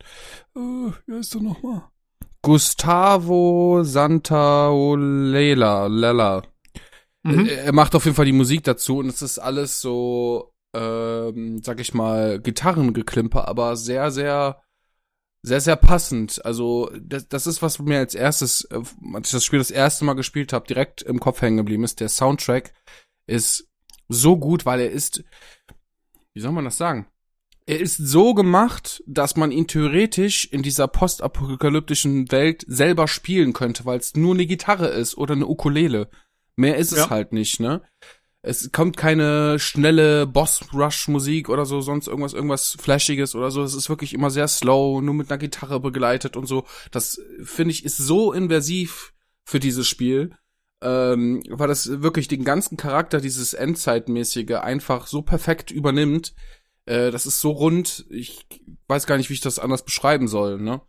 [0.55, 1.83] Äh, wie heißt er nochmal?
[2.41, 5.87] Gustavo Santaolela.
[5.87, 6.43] Lella.
[7.23, 7.45] Mhm.
[7.45, 11.79] Er macht auf jeden Fall die Musik dazu und es ist alles so ähm, sag
[11.79, 14.61] ich mal, Gitarrengeklimper, aber sehr, sehr,
[15.43, 16.43] sehr, sehr passend.
[16.45, 18.81] Also das, das ist, was mir als erstes, äh,
[19.13, 21.99] als ich das Spiel das erste Mal gespielt habe, direkt im Kopf hängen geblieben ist.
[21.99, 22.73] Der Soundtrack
[23.27, 23.69] ist
[24.09, 25.23] so gut, weil er ist,
[26.33, 27.07] wie soll man das sagen?
[27.65, 33.85] Er ist so gemacht, dass man ihn theoretisch in dieser postapokalyptischen Welt selber spielen könnte,
[33.85, 36.09] weil es nur eine Gitarre ist oder eine Ukulele.
[36.55, 37.09] Mehr ist es ja.
[37.09, 37.81] halt nicht, ne?
[38.45, 43.63] Es kommt keine schnelle Boss-Rush-Musik oder so, sonst irgendwas, irgendwas Flashiges oder so.
[43.63, 46.65] Es ist wirklich immer sehr slow, nur mit einer Gitarre begleitet und so.
[46.91, 49.13] Das, finde ich, ist so inversiv
[49.45, 50.35] für dieses Spiel,
[50.81, 56.33] ähm, weil das wirklich den ganzen Charakter, dieses Endzeitmäßige, einfach so perfekt übernimmt.
[56.85, 58.45] Äh, das ist so rund, ich
[58.89, 60.81] weiß gar nicht, wie ich das anders beschreiben soll, ne?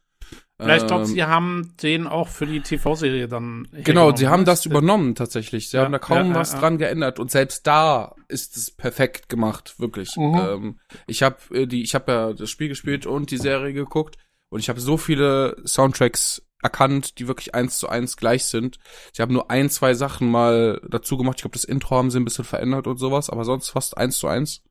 [0.61, 3.67] Ja, ich glaube, ähm, sie haben den auch für die TV-Serie dann.
[3.73, 5.69] Genau, sie haben das übernommen tatsächlich.
[5.69, 9.29] Sie ja, haben da kaum ja, was dran geändert und selbst da ist es perfekt
[9.29, 10.17] gemacht, wirklich.
[10.17, 10.35] Mhm.
[10.37, 14.17] Ähm, ich habe äh, die, ich habe ja das Spiel gespielt und die Serie geguckt
[14.49, 18.79] und ich habe so viele Soundtracks erkannt, die wirklich eins zu eins gleich sind.
[19.13, 21.39] Sie haben nur ein, zwei Sachen mal dazu gemacht.
[21.39, 24.19] Ich glaube, das Intro haben sie ein bisschen verändert und sowas, aber sonst fast eins
[24.19, 24.63] zu eins.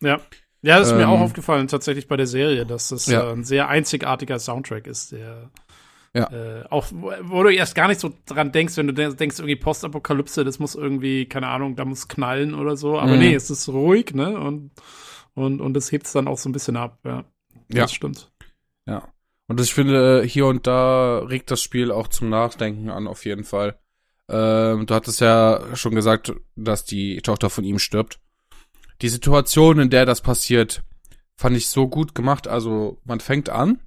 [0.00, 0.20] Ja.
[0.62, 3.28] Ja, das ist ähm, mir auch aufgefallen, tatsächlich bei der Serie, dass das ja.
[3.28, 5.50] äh, ein sehr einzigartiger Soundtrack ist, der
[6.14, 6.30] ja.
[6.32, 10.44] Äh, auch, wo du erst gar nicht so dran denkst, wenn du denkst, irgendwie Postapokalypse,
[10.44, 12.98] das muss irgendwie, keine Ahnung, da muss knallen oder so.
[12.98, 13.18] Aber mhm.
[13.20, 14.38] nee, es ist ruhig, ne?
[14.38, 14.70] Und,
[15.34, 17.24] und, und das hebt es dann auch so ein bisschen ab, ja.
[17.70, 17.82] Ja.
[17.82, 18.32] Das stimmt.
[18.86, 19.12] Ja.
[19.46, 23.44] Und ich finde, hier und da regt das Spiel auch zum Nachdenken an, auf jeden
[23.44, 23.78] Fall.
[24.28, 28.20] Ähm, du hattest ja schon gesagt, dass die Tochter von ihm stirbt
[29.02, 30.82] die Situation, in der das passiert,
[31.36, 32.48] fand ich so gut gemacht.
[32.48, 33.80] Also man fängt an,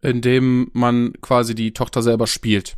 [0.00, 2.76] indem man quasi die Tochter selber spielt.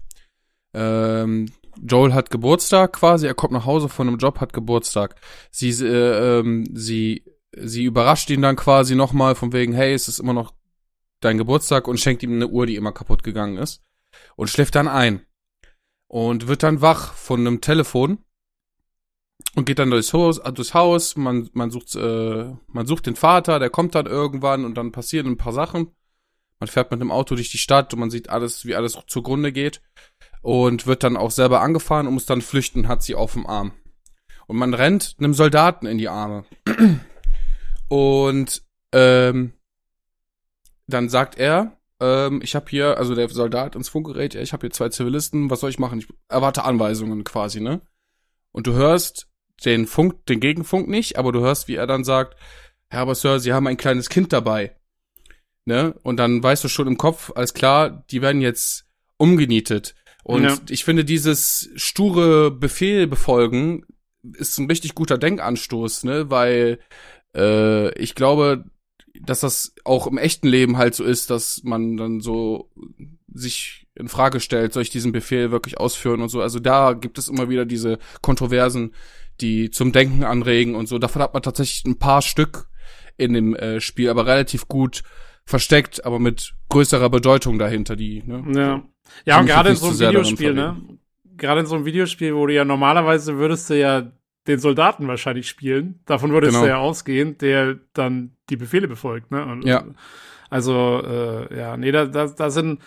[0.72, 1.50] Ähm,
[1.82, 5.16] Joel hat Geburtstag quasi, er kommt nach Hause von einem Job, hat Geburtstag.
[5.50, 7.24] Sie, äh, ähm, sie,
[7.56, 10.54] sie überrascht ihn dann quasi nochmal von wegen, hey, es ist immer noch
[11.20, 13.82] dein Geburtstag und schenkt ihm eine Uhr, die immer kaputt gegangen ist.
[14.36, 15.22] Und schläft dann ein.
[16.06, 18.18] Und wird dann wach von einem Telefon,
[19.56, 23.16] und geht dann durchs Haus, äh, durchs Haus man, man, sucht, äh, man sucht den
[23.16, 25.92] Vater, der kommt dann irgendwann und dann passieren ein paar Sachen.
[26.60, 29.52] Man fährt mit dem Auto durch die Stadt und man sieht alles, wie alles zugrunde
[29.52, 29.82] geht.
[30.42, 33.72] Und wird dann auch selber angefahren und muss dann flüchten, hat sie auf dem Arm.
[34.46, 36.44] Und man rennt einem Soldaten in die Arme.
[37.88, 38.62] Und
[38.92, 39.52] ähm,
[40.86, 44.70] dann sagt er, ähm, ich habe hier, also der Soldat ins Funkgerät, ich habe hier
[44.70, 45.98] zwei Zivilisten, was soll ich machen?
[45.98, 47.80] Ich erwarte Anweisungen quasi, ne?
[48.52, 49.28] Und du hörst
[49.64, 52.36] den Funk, den Gegenfunk nicht, aber du hörst, wie er dann sagt,
[52.88, 54.76] Herr aber Sir, Sie haben ein kleines Kind dabei.
[55.64, 55.94] Ne?
[56.02, 58.86] Und dann weißt du schon im Kopf, alles klar, die werden jetzt
[59.16, 59.94] umgenietet.
[60.22, 60.58] Und ja.
[60.68, 63.84] ich finde, dieses sture Befehl befolgen
[64.22, 66.30] ist ein richtig guter Denkanstoß, ne?
[66.30, 66.78] Weil
[67.36, 68.64] äh, ich glaube,
[69.20, 72.70] dass das auch im echten Leben halt so ist, dass man dann so
[73.32, 76.40] sich in Frage stellt, soll ich diesen Befehl wirklich ausführen und so.
[76.40, 78.94] Also da gibt es immer wieder diese Kontroversen,
[79.40, 80.98] die zum Denken anregen und so.
[80.98, 82.68] Davon hat man tatsächlich ein paar Stück
[83.16, 85.02] in dem äh, Spiel, aber relativ gut
[85.44, 88.44] versteckt, aber mit größerer Bedeutung dahinter, die, ne?
[88.54, 88.82] Ja.
[89.26, 90.80] Ja, und gerade in so einem Videospiel, ne?
[91.36, 94.12] Gerade in so einem Videospiel, wo du ja normalerweise würdest du ja
[94.46, 96.00] den Soldaten wahrscheinlich spielen.
[96.06, 96.64] Davon würdest genau.
[96.64, 99.44] du ja ausgehen, der dann die Befehle befolgt, ne?
[99.44, 99.84] Und, ja.
[100.50, 102.80] Also, äh, ja, nee, da, da, da sind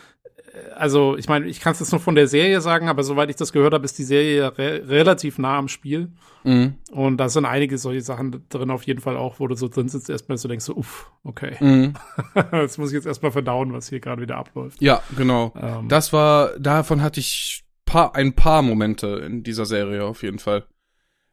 [0.76, 3.36] also ich meine, ich kann es jetzt nur von der Serie sagen, aber soweit ich
[3.36, 6.12] das gehört habe, ist die Serie re relativ nah am Spiel.
[6.44, 6.76] Mhm.
[6.92, 9.90] Und da sind einige solche Sachen drin auf jeden Fall auch, wo du so drin
[9.90, 11.58] sitzt, erstmal so denkst, so, uff, okay.
[11.60, 11.94] Mhm.
[12.52, 14.82] das muss ich jetzt erstmal verdauen, was hier gerade wieder abläuft.
[14.82, 15.54] Ja, genau.
[15.60, 15.88] Ähm.
[15.88, 20.66] Das war, davon hatte ich paar, ein paar Momente in dieser Serie auf jeden Fall.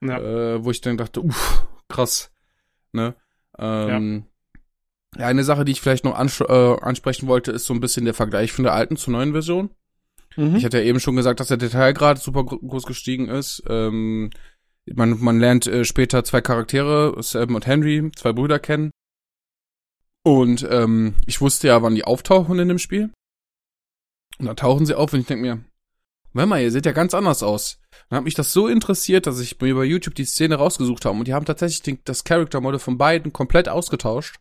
[0.01, 0.19] Ja.
[0.19, 2.33] Äh, wo ich dann dachte, uff, krass.
[2.93, 3.15] Ne?
[3.59, 4.34] Ähm, ja.
[5.17, 8.15] Eine Sache, die ich vielleicht noch ans äh, ansprechen wollte, ist so ein bisschen der
[8.15, 9.71] Vergleich von der alten zur neuen Version.
[10.37, 10.57] Mhm.
[10.57, 13.63] Ich hatte ja eben schon gesagt, dass der Detailgrad super groß gestiegen ist.
[13.69, 14.31] Ähm,
[14.87, 18.91] man, man lernt äh, später zwei Charaktere, Sam und Henry, zwei Brüder kennen.
[20.25, 23.11] Und ähm, ich wusste ja, wann die auftauchen in dem Spiel.
[24.39, 25.65] Und dann tauchen sie auf und ich denke mir,
[26.35, 27.79] Warte mal, ihr seht ja ganz anders aus.
[28.11, 31.17] Dann hat mich das so interessiert, dass ich mir bei YouTube die Szene rausgesucht habe
[31.17, 34.41] und die haben tatsächlich den, das Character Model von beiden komplett ausgetauscht.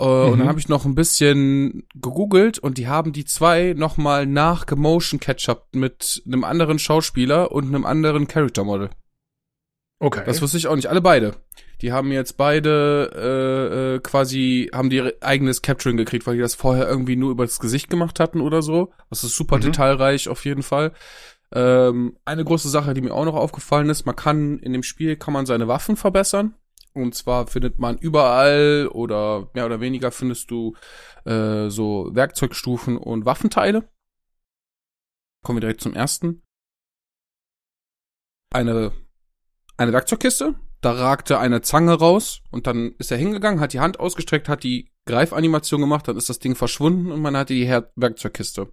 [0.00, 0.32] Uh, mhm.
[0.32, 4.66] Und dann habe ich noch ein bisschen gegoogelt und die haben die zwei nochmal nach
[4.66, 8.90] Gemotion Ketchup mit einem anderen Schauspieler und einem anderen Character Model.
[10.00, 10.22] Okay.
[10.26, 10.88] Das wusste ich auch nicht.
[10.88, 11.36] Alle beide.
[11.80, 16.56] Die haben jetzt beide äh, äh, quasi, haben die eigenes Capturing gekriegt, weil die das
[16.56, 18.92] vorher irgendwie nur über das Gesicht gemacht hatten oder so.
[19.10, 19.62] Das ist super mhm.
[19.62, 20.92] detailreich auf jeden Fall.
[21.54, 25.16] Ähm, eine große Sache, die mir auch noch aufgefallen ist, man kann in dem Spiel
[25.16, 26.54] kann man seine Waffen verbessern
[26.94, 30.74] Und zwar findet man überall oder mehr oder weniger findest du
[31.24, 33.88] äh, so Werkzeugstufen und Waffenteile.
[35.42, 36.42] Kommen wir direkt zum ersten.
[38.50, 38.92] Eine,
[39.76, 40.54] eine Werkzeugkiste.
[40.82, 44.64] Da ragte eine Zange raus und dann ist er hingegangen, hat die Hand ausgestreckt, hat
[44.64, 48.72] die Greifanimation gemacht, dann ist das Ding verschwunden und man hatte die Her Werkzeugkiste.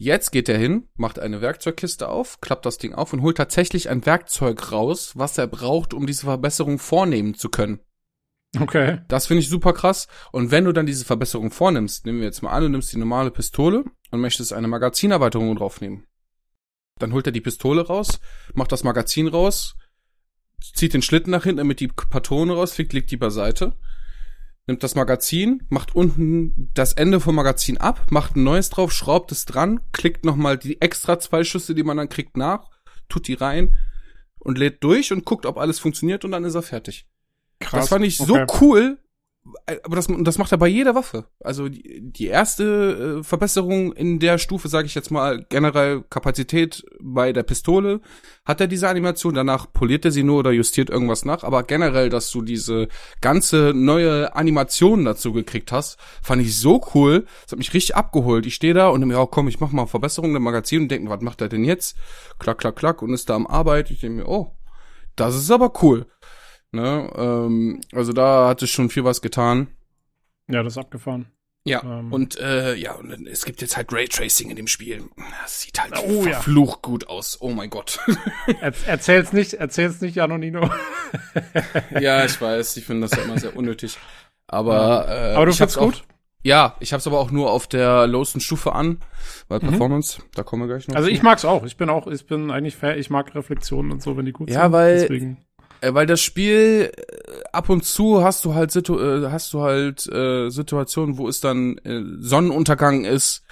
[0.00, 3.88] Jetzt geht er hin, macht eine Werkzeugkiste auf, klappt das Ding auf und holt tatsächlich
[3.88, 7.80] ein Werkzeug raus, was er braucht, um diese Verbesserung vornehmen zu können.
[8.58, 9.00] Okay.
[9.08, 10.06] Das finde ich super krass.
[10.30, 12.98] Und wenn du dann diese Verbesserung vornimmst, nehmen wir jetzt mal an, du nimmst die
[12.98, 16.06] normale Pistole und möchtest eine Magazinerweiterung draufnehmen.
[17.00, 18.20] Dann holt er die Pistole raus,
[18.54, 19.76] macht das Magazin raus,
[20.60, 23.76] zieht den Schlitten nach hinten, damit die Patrone rausfliegt, legt die beiseite,
[24.68, 29.32] nimmt das Magazin, macht unten das Ende vom Magazin ab, macht ein neues drauf, schraubt
[29.32, 32.70] es dran, klickt nochmal die extra zwei Schüsse, die man dann kriegt, nach,
[33.08, 33.74] tut die rein
[34.38, 37.08] und lädt durch und guckt, ob alles funktioniert und dann ist er fertig.
[37.60, 37.80] Krass.
[37.80, 38.44] Das fand ich okay.
[38.46, 38.98] so cool,
[39.66, 41.24] aber das, das macht er bei jeder Waffe.
[41.40, 46.84] Also die, die erste äh, Verbesserung in der Stufe, sage ich jetzt mal, generell Kapazität
[47.00, 48.00] bei der Pistole,
[48.44, 52.08] hat er diese Animation, danach poliert er sie nur oder justiert irgendwas nach, aber generell,
[52.10, 52.88] dass du diese
[53.20, 58.46] ganze neue Animation dazu gekriegt hast, fand ich so cool, das hat mich richtig abgeholt.
[58.46, 61.10] Ich stehe da und mir, oh komm, ich mach mal Verbesserungen im Magazin und denke,
[61.10, 61.96] was macht er denn jetzt?
[62.38, 63.90] Klack, klack, klack und ist da am Arbeit.
[63.90, 64.52] Ich denke mir, oh,
[65.16, 66.06] das ist aber cool.
[66.72, 67.10] Ne?
[67.16, 69.68] Ähm, also da hat es schon viel was getan.
[70.48, 71.26] Ja, das ist abgefahren.
[71.64, 72.12] Ja, ähm.
[72.12, 75.04] und äh, ja, und es gibt jetzt halt Raytracing in dem Spiel.
[75.42, 76.90] Das sieht halt oh, verflucht ja.
[76.90, 77.38] gut aus.
[77.40, 77.98] Oh mein Gott.
[78.60, 80.70] er, erzähl's nicht, erzähl's nicht, Janonino.
[82.00, 83.98] ja, ich weiß, ich finde das ja immer sehr unnötig.
[84.46, 85.94] Aber, äh, aber du findest gut?
[85.96, 89.00] Auch, ja, ich hab's aber auch nur auf der lowsten Stufe an,
[89.48, 89.68] weil mhm.
[89.68, 90.96] Performance, da kommen wir gleich noch.
[90.96, 91.14] Also zu.
[91.14, 91.64] ich mag's auch.
[91.64, 94.48] Ich bin auch, ich bin eigentlich fair, ich mag Reflexionen und so, wenn die gut
[94.48, 94.62] ja, sind.
[94.62, 95.44] Ja, weil Deswegen.
[95.80, 99.62] Äh, weil das Spiel äh, ab und zu hast du halt Situ äh, hast du
[99.62, 103.42] halt äh, Situationen, wo es dann äh, Sonnenuntergang ist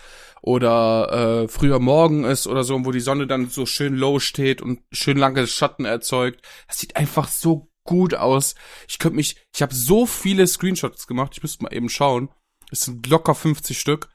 [0.42, 4.62] oder äh, früher Morgen ist oder so, wo die Sonne dann so schön low steht
[4.62, 6.40] und schön lange Schatten erzeugt.
[6.68, 8.54] Das sieht einfach so gut aus.
[8.88, 12.28] Ich könnte mich, ich habe so viele Screenshots gemacht, ich müsste mal eben schauen.
[12.70, 14.08] Es sind locker 50 Stück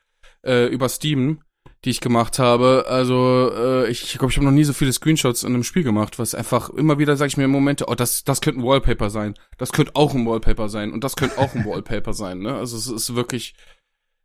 [0.45, 1.41] äh, über Steam
[1.83, 2.85] die ich gemacht habe.
[2.87, 6.19] Also äh, ich glaube, ich habe noch nie so viele Screenshots in einem Spiel gemacht,
[6.19, 9.09] was einfach immer wieder sage ich mir im Momente, oh, das das könnte ein Wallpaper
[9.09, 12.39] sein, das könnte auch ein Wallpaper sein und das könnte auch ein Wallpaper sein.
[12.39, 12.53] Ne?
[12.53, 13.55] Also es ist wirklich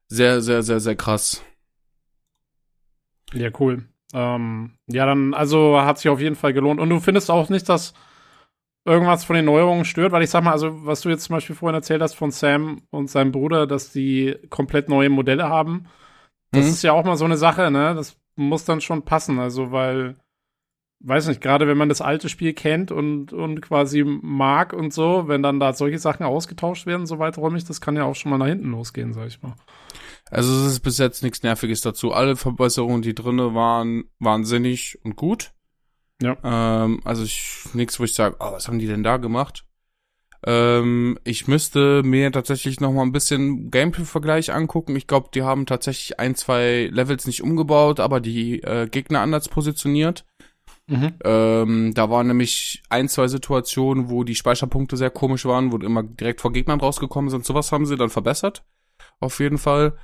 [0.08, 1.42] sehr sehr sehr sehr krass.
[3.32, 3.88] Ja cool.
[4.12, 7.68] Ähm, ja dann also hat sich auf jeden Fall gelohnt und du findest auch nicht,
[7.68, 7.94] dass
[8.84, 11.56] irgendwas von den Neuerungen stört, weil ich sag mal, also was du jetzt zum Beispiel
[11.56, 15.86] vorhin erzählt hast von Sam und seinem Bruder, dass die komplett neue Modelle haben
[16.52, 16.70] das mhm.
[16.70, 17.94] ist ja auch mal so eine Sache, ne?
[17.94, 20.16] Das muss dann schon passen, also weil,
[21.00, 25.28] weiß nicht, gerade wenn man das alte Spiel kennt und, und quasi mag und so,
[25.28, 28.38] wenn dann da solche Sachen ausgetauscht werden, so weiträumig, das kann ja auch schon mal
[28.38, 29.54] nach hinten losgehen, sag ich mal.
[30.30, 32.12] Also es ist bis jetzt nichts Nerviges dazu.
[32.12, 35.52] Alle Verbesserungen, die drinne waren, waren sinnig und gut.
[36.20, 36.36] Ja.
[36.42, 39.65] Ähm, also ich, nichts, wo ich sage, oh, was haben die denn da gemacht?
[40.44, 44.96] Ähm, ich müsste mir tatsächlich noch mal ein bisschen Gameplay-Vergleich angucken.
[44.96, 49.48] Ich glaube, die haben tatsächlich ein, zwei Levels nicht umgebaut, aber die äh, Gegner anders
[49.48, 50.24] positioniert.
[50.88, 51.14] Mhm.
[51.24, 56.02] Ähm, da waren nämlich ein, zwei Situationen, wo die Speicherpunkte sehr komisch waren, wo immer
[56.02, 57.44] direkt vor Gegnern rausgekommen sind.
[57.44, 58.64] Sowas haben sie dann verbessert.
[59.18, 59.96] Auf jeden Fall.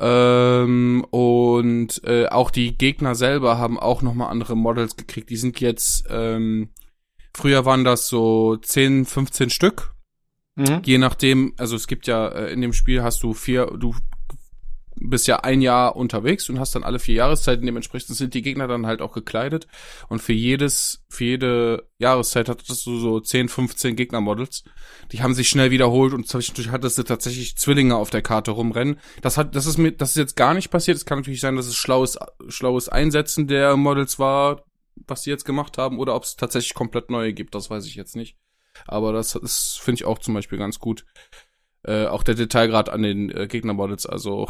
[0.00, 5.30] Ähm, und äh, auch die Gegner selber haben auch noch mal andere Models gekriegt.
[5.30, 6.70] Die sind jetzt ähm,
[7.34, 9.92] Früher waren das so 10, 15 Stück.
[10.56, 10.82] Mhm.
[10.84, 13.94] Je nachdem, also es gibt ja äh, in dem Spiel hast du vier, du
[14.96, 17.66] bist ja ein Jahr unterwegs und hast dann alle vier Jahreszeiten.
[17.66, 19.66] Dementsprechend sind die Gegner dann halt auch gekleidet.
[20.08, 24.62] Und für jedes, für jede Jahreszeit hattest du so 10, 15 Gegnermodels.
[25.10, 29.00] Die haben sich schnell wiederholt und zwischendurch hattest du tatsächlich Zwillinge auf der Karte rumrennen.
[29.20, 30.96] Das hat, das ist mir, das ist jetzt gar nicht passiert.
[30.96, 32.16] Es kann natürlich sein, dass es schlaues,
[32.48, 34.64] schlaues Einsetzen der Models war
[35.06, 37.94] was sie jetzt gemacht haben, oder ob es tatsächlich komplett neue gibt, das weiß ich
[37.94, 38.36] jetzt nicht.
[38.86, 41.04] Aber das ist, finde ich auch zum Beispiel ganz gut.
[41.86, 44.48] Äh, auch der Detailgrad an den äh, Gegnermodels, also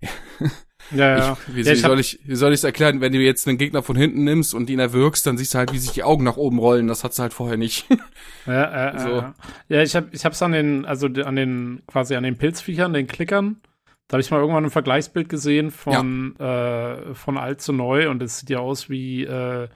[0.90, 1.38] ja, ja.
[1.48, 3.56] Ich, wie, ja, wie soll ich, wie soll ich es erklären, wenn du jetzt einen
[3.56, 6.22] Gegner von hinten nimmst und ihn erwürgst, dann siehst du halt, wie sich die Augen
[6.22, 6.86] nach oben rollen.
[6.86, 7.86] Das hat's halt vorher nicht.
[8.46, 9.08] ja, äh, so.
[9.08, 9.32] äh,
[9.68, 13.06] ja, ich hab, ich hab's an den, also an den, quasi an den Pilzviechern, den
[13.06, 13.62] Klickern,
[14.10, 16.94] da habe ich mal irgendwann ein Vergleichsbild gesehen von, ja.
[16.94, 19.68] äh, von alt zu neu und es sieht ja aus wie, äh,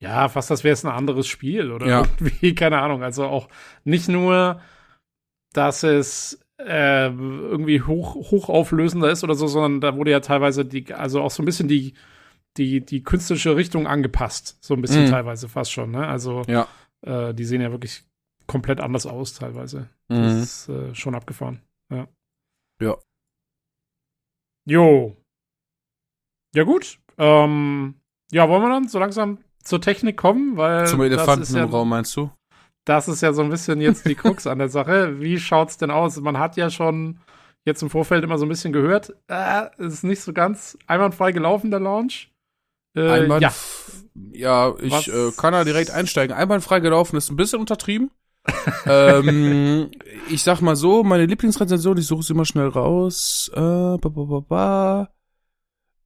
[0.00, 2.00] ja, fast das wäre es ein anderes Spiel oder ja.
[2.00, 3.04] irgendwie, keine Ahnung.
[3.04, 3.48] Also auch
[3.84, 4.60] nicht nur,
[5.52, 10.92] dass es äh, irgendwie hoch, hochauflösender ist oder so, sondern da wurde ja teilweise die,
[10.92, 11.94] also auch so ein bisschen die,
[12.56, 14.58] die, die künstlerische Richtung angepasst.
[14.60, 15.10] So ein bisschen mhm.
[15.10, 16.04] teilweise fast schon, ne?
[16.04, 16.66] Also, ja.
[17.02, 18.02] äh, die sehen ja wirklich
[18.48, 19.88] komplett anders aus teilweise.
[20.08, 20.22] Mhm.
[20.22, 21.62] Das ist äh, schon abgefahren.
[21.92, 22.08] Ja.
[22.80, 22.96] Ja.
[24.68, 25.16] Jo.
[26.54, 26.98] Ja, gut.
[27.16, 27.94] Ähm,
[28.30, 30.56] ja, wollen wir dann so langsam zur Technik kommen?
[30.56, 32.30] Weil Zum Elefanten ja, im Raum, meinst du?
[32.84, 35.20] Das ist ja so ein bisschen jetzt die Krux an der Sache.
[35.20, 36.18] Wie schaut's denn aus?
[36.20, 37.20] Man hat ja schon
[37.64, 41.32] jetzt im Vorfeld immer so ein bisschen gehört, äh, es ist nicht so ganz einwandfrei
[41.32, 42.30] gelaufen, der Launch.
[42.96, 43.52] Äh, Einwand, ja.
[44.32, 46.34] ja, ich äh, kann da direkt einsteigen.
[46.34, 48.10] Einwandfrei gelaufen ist ein bisschen untertrieben.
[48.86, 49.90] Ähm,
[50.30, 53.50] ich sag mal so, meine Lieblingsrezension, ich suche sie mal schnell raus.
[53.54, 55.08] Äh, ba, ba, ba, ba.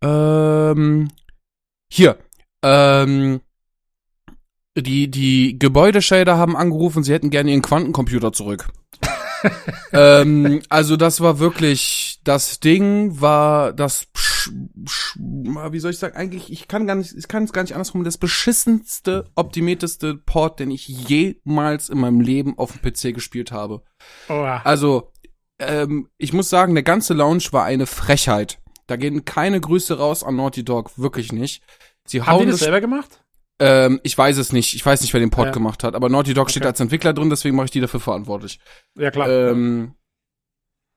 [0.03, 1.09] Ähm,
[1.89, 2.19] hier.
[2.63, 3.41] Ähm,
[4.77, 8.69] die, die Gebäudeshader haben angerufen, sie hätten gerne ihren Quantencomputer zurück.
[9.93, 14.07] ähm, also das war wirklich, das Ding war das,
[14.47, 18.05] wie soll ich sagen, eigentlich, ich kann gar nicht, ich kann es gar nicht andersrum,
[18.05, 23.83] das beschissenste, optimierteste Port, den ich jemals in meinem Leben auf dem PC gespielt habe.
[24.29, 24.33] Oh.
[24.65, 25.13] Also,
[25.59, 28.59] ähm, ich muss sagen, der ganze Launch war eine Frechheit.
[28.87, 31.63] Da gehen keine Grüße raus an Naughty Dog, wirklich nicht.
[32.07, 33.21] Sie Haben die das selber gemacht?
[33.61, 34.75] ähm, ich weiß es nicht.
[34.75, 35.53] Ich weiß nicht, wer den Port Ja.
[35.53, 35.95] gemacht hat.
[35.95, 36.71] Aber Naughty Dog steht Okay.
[36.71, 38.59] als Entwickler drin, deswegen mache ich die dafür verantwortlich.
[38.99, 39.29] Ja, klar.
[39.29, 39.95] Ähm,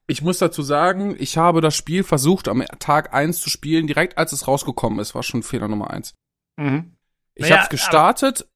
[0.07, 4.17] ich muss dazu sagen, ich habe das Spiel versucht, am Tag eins zu spielen, direkt
[4.17, 5.15] als es rausgekommen ist.
[5.15, 6.13] War schon Fehler Nummer eins.
[6.57, 6.91] mhm.
[7.37, 8.47] Ich Naja, hab's gestartet.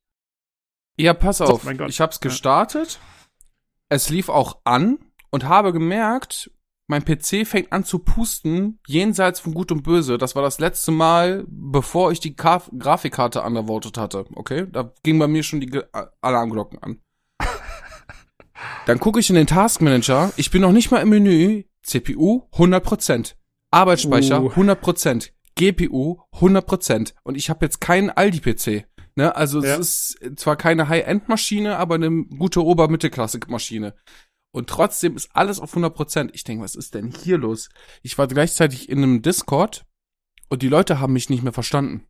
[0.98, 1.64] Ja, pass auf.
[1.66, 1.90] mein Gott.
[1.90, 2.30] Ich hab's Ja.
[2.30, 3.00] gestartet.
[3.90, 5.00] Es lief auch an
[5.32, 6.50] und habe gemerkt,
[6.88, 10.18] mein PC fängt an zu pusten, jenseits von Gut und Böse.
[10.18, 14.26] Das war das letzte Mal, bevor ich die Ka Grafikkarte undervoted hatte.
[14.36, 14.66] Okay?
[14.72, 15.82] Da ging bei mir schon die
[16.22, 17.02] Alarmglocken an.
[18.86, 20.32] Dann gucke ich in den Task Manager.
[20.38, 21.64] Ich bin noch nicht mal im Menü.
[21.84, 23.36] CPU 100%.
[23.72, 24.50] Arbeitsspeicher Uh.
[24.52, 25.32] 100%.
[25.56, 27.14] GPU 100%.
[27.24, 28.86] Und ich habe jetzt keinen Aldi-PC.
[29.16, 29.36] Ne?
[29.36, 29.78] Also Ja.
[29.78, 33.94] es ist zwar keine High-End-Maschine, aber eine gute Ober-Mittelklasse-Maschine.
[34.52, 36.32] Und trotzdem ist alles auf 100%.
[36.34, 37.70] Ich denke, was ist denn hier los?
[38.02, 39.86] Ich war gleichzeitig in einem Discord
[40.50, 42.06] und die Leute haben mich nicht mehr verstanden.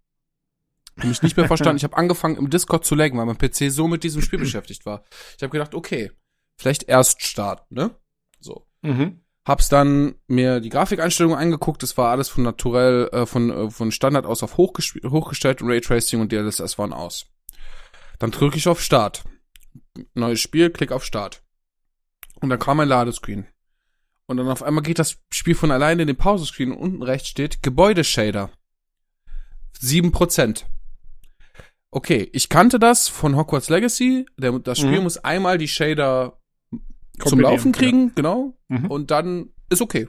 [0.97, 1.77] Haben mich nicht mehr verstanden.
[1.77, 4.85] Ich habe angefangen im Discord zu laggen, weil mein PC so mit diesem Spiel beschäftigt
[4.85, 5.03] war.
[5.37, 6.11] Ich habe gedacht, okay,
[6.59, 7.91] vielleicht erst starten, ne?
[8.39, 8.67] So.
[8.81, 9.21] Mhm.
[9.45, 11.81] Hab's dann mir die Grafikeinstellungen angeguckt.
[11.81, 16.19] Das war alles von naturell, äh, von, äh, von Standard aus auf hochgestellt und Raytracing
[16.21, 17.25] und DLSS waren aus.
[18.19, 19.23] Dann drücke ich auf Start.
[20.13, 21.41] Neues Spiel, klick auf Start.
[22.41, 23.47] Und dann kam ein Ladescreen.
[24.27, 27.29] Und dann auf einmal geht das Spiel von alleine in den Pausescreen und unten rechts
[27.29, 28.51] steht Gebäudeshader.
[29.81, 30.65] 7%.
[31.91, 34.25] Okay, ich kannte das von Hogwarts Legacy.
[34.37, 35.03] Der, das Spiel Mhm.
[35.03, 36.38] muss einmal die Shader
[37.25, 38.53] zum Laufen kriegen, genau.
[38.67, 38.85] Mhm.
[38.85, 40.07] Und dann ist okay.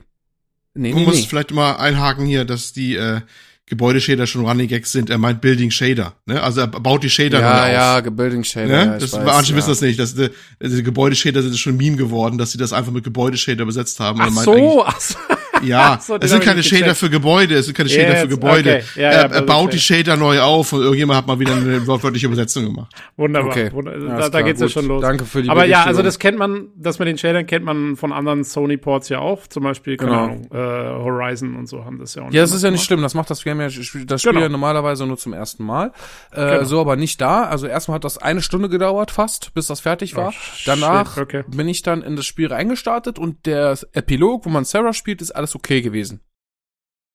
[0.73, 1.25] Nee, Man nee, muss nee.
[1.27, 3.21] vielleicht mal einhaken hier, dass die äh,
[3.65, 5.09] Gebäudeshader schon Running Gags sind.
[5.09, 6.15] Er meint Building Shader.
[6.25, 6.43] Ne?
[6.43, 8.15] Also er baut die Shader Ja, ja, auf.
[8.15, 8.67] Building Shader.
[8.67, 8.85] Ne?
[8.85, 9.57] ja, das, weiß, manche ja.
[9.57, 9.99] wissen das nicht.
[9.99, 10.29] dass die,
[10.61, 14.19] diese Gebäudeshader sind schon ein Meme geworden, dass sie das einfach mit Gebäudeshader besetzt haben.
[14.21, 15.17] Ach Er meint so, ach so.
[15.63, 18.75] Ja, so, es sind keine Shader für Gebäude, es sind keine Shader Jetzt, für Gebäude.
[18.77, 18.83] okay.
[18.95, 20.15] Ja, ja, er, er Building baut die Shader.
[20.17, 22.93] Neu auf und irgendjemand hat mal wieder eine wortwörtliche Übersetzung gemacht.
[23.17, 23.51] Wunderbar.
[23.51, 23.71] Okay.
[23.73, 24.73] Ja, da da klar, geht's ja gut.
[24.73, 25.01] schon los.
[25.01, 27.95] Danke für die Aber ja, also das kennt man, das mit den Shadern kennt man
[27.95, 29.47] von anderen Sony-Ports ja auch.
[29.47, 30.23] Zum Beispiel, keine Genau.
[30.23, 33.01] Ahnung, äh, Horizon und so haben das ja auch Ja, das ist ja nicht schlimm.
[33.01, 34.39] Das macht das Game ja das Spiel Genau.
[34.41, 35.91] ja normalerweise nur zum ersten Mal.
[36.31, 36.63] Äh, Genau.
[36.65, 37.43] So aber nicht da.
[37.43, 40.29] Also erstmal hat das eine Stunde gedauert fast, bis das fertig war.
[40.29, 41.43] Oh, Danach okay.
[41.47, 45.31] bin ich dann in das Spiel reingestartet und der Epilog, wo man Sarah spielt, ist
[45.31, 46.21] alles okay gewesen.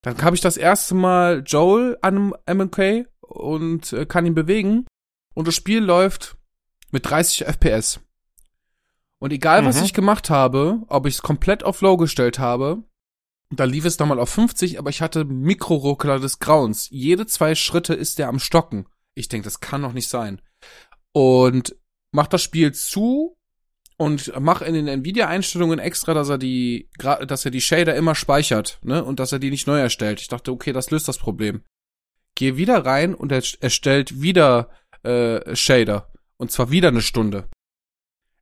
[0.03, 4.87] Dann habe ich das erste Mal Joel an einem MK und äh, kann ihn bewegen
[5.35, 6.37] und das Spiel läuft
[6.93, 8.01] mit 30 FPS.
[9.19, 9.85] Und egal, was Mhm.
[9.85, 12.85] ich gemacht habe, ob ich es komplett auf Low gestellt habe,
[13.51, 16.89] da lief es nochmal auf 50, aber ich hatte Mikroruckler des Grauens.
[16.91, 18.87] Jede zwei Schritte ist der am Stocken.
[19.15, 20.43] Ich denke, das kann doch nicht sein.
[21.13, 21.77] Und
[22.13, 23.36] mach das Spiel zu
[23.99, 28.79] und mach in den Nvidia-Einstellungen extra, dass er die, dass er die Shader immer speichert,
[28.83, 30.21] ne, und dass er die nicht neu erstellt.
[30.21, 31.63] Ich dachte, okay, das löst das Problem.
[32.35, 34.71] Geh wieder rein und er erstellt wieder
[35.03, 36.13] äh, Shader.
[36.37, 37.49] Und zwar wieder eine Stunde.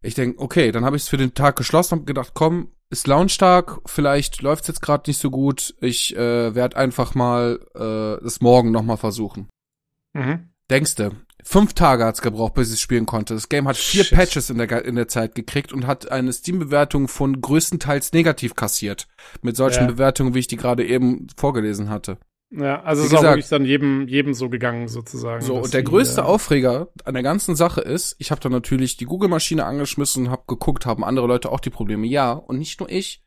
[0.03, 3.07] Ich denk, okay, dann habe ich es für den Tag geschlossen und gedacht, komm, ist
[3.07, 5.75] Launchtag, vielleicht läuft's jetzt gerade nicht so gut.
[5.81, 9.49] Ich äh, werde einfach mal äh, es morgen noch mal versuchen.
[10.13, 10.51] Mhm.
[10.71, 11.13] Denkste,
[11.45, 13.35] fünf Tage hat's gebraucht, bis ich spielen konnte.
[13.35, 14.17] Das Game hat vier Shit.
[14.17, 19.07] Patches in der, in der Zeit gekriegt und hat eine Steam-Bewertung von größtenteils negativ kassiert.
[19.43, 19.87] Mit solchen Ja.
[19.93, 22.19] Bewertungen, wie ich die gerade eben vorgelesen hatte.
[22.51, 25.43] Ja, also Wie es ist auch gesagt- wirklich dann jedem, jedem so gegangen, sozusagen.
[25.45, 28.53] So, und der die, größte äh, Aufreger an der ganzen Sache ist, ich habe dann
[28.53, 32.07] natürlich die Google-Maschine angeschmissen und habe geguckt, haben andere Leute auch die Probleme.
[32.07, 33.23] Ja, und nicht nur ich.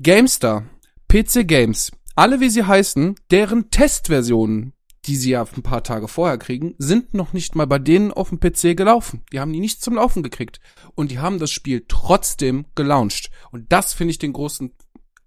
[0.00, 0.64] GameStar,
[1.08, 4.72] PC Games, alle wie sie heißen, deren Testversionen
[5.06, 8.28] die sie ja ein paar Tage vorher kriegen, sind noch nicht mal bei denen auf
[8.28, 9.22] dem PC gelaufen.
[9.32, 10.60] Die haben die nicht zum Laufen gekriegt.
[10.94, 13.30] Und die haben das Spiel trotzdem gelauncht.
[13.50, 14.72] Und das finde ich den großen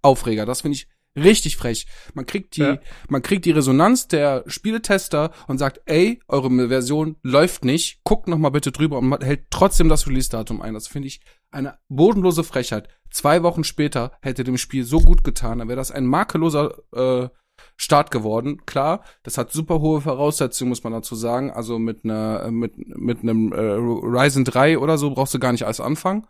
[0.02, 0.46] Aufreger.
[0.46, 1.86] Das finde ich richtig frech.
[2.14, 2.78] Man kriegt die, ja.
[3.08, 8.38] man kriegt die Resonanz der Spieletester und sagt, ey, eure Version läuft nicht, guckt noch
[8.38, 10.74] mal bitte drüber und hält trotzdem das Release-Datum ein.
[10.74, 12.88] Das finde ich eine bodenlose Frechheit.
[13.10, 17.28] Zwei Wochen später hätte dem Spiel so gut getan, dann wäre das ein makelloser äh,
[17.76, 18.64] Start geworden.
[18.66, 21.50] Klar, das hat super hohe Voraussetzungen, muss man dazu sagen.
[21.50, 25.64] Also mit einer, mit, mit einem äh, Ryzen 3 oder so brauchst du gar nicht
[25.64, 26.26] alles anfangen.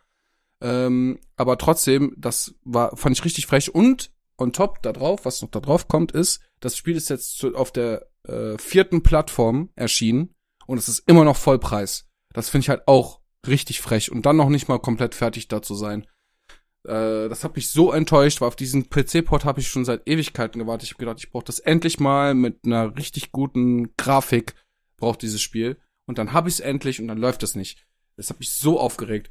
[0.60, 3.74] Ähm, aber trotzdem, das war, fand ich richtig frech.
[3.74, 7.44] Und on top da drauf, was noch da drauf kommt, ist, das Spiel ist jetzt
[7.44, 10.34] auf der äh, vierten Plattform erschienen
[10.66, 12.08] und es ist immer noch Vollpreis.
[12.32, 15.62] Das finde ich halt auch richtig frech und dann noch nicht mal komplett fertig da
[15.62, 16.06] zu sein.
[16.86, 20.58] Äh, das hat mich so enttäuscht, weil auf diesen PC-Port habe ich schon seit Ewigkeiten
[20.58, 20.84] gewartet.
[20.84, 24.55] Ich habe gedacht, ich brauche das endlich mal mit einer richtig guten Grafik,
[24.97, 25.78] braucht dieses Spiel.
[26.06, 27.86] Und dann habe ich es endlich und dann läuft es nicht.
[28.16, 29.31] Das hat mich so aufgeregt.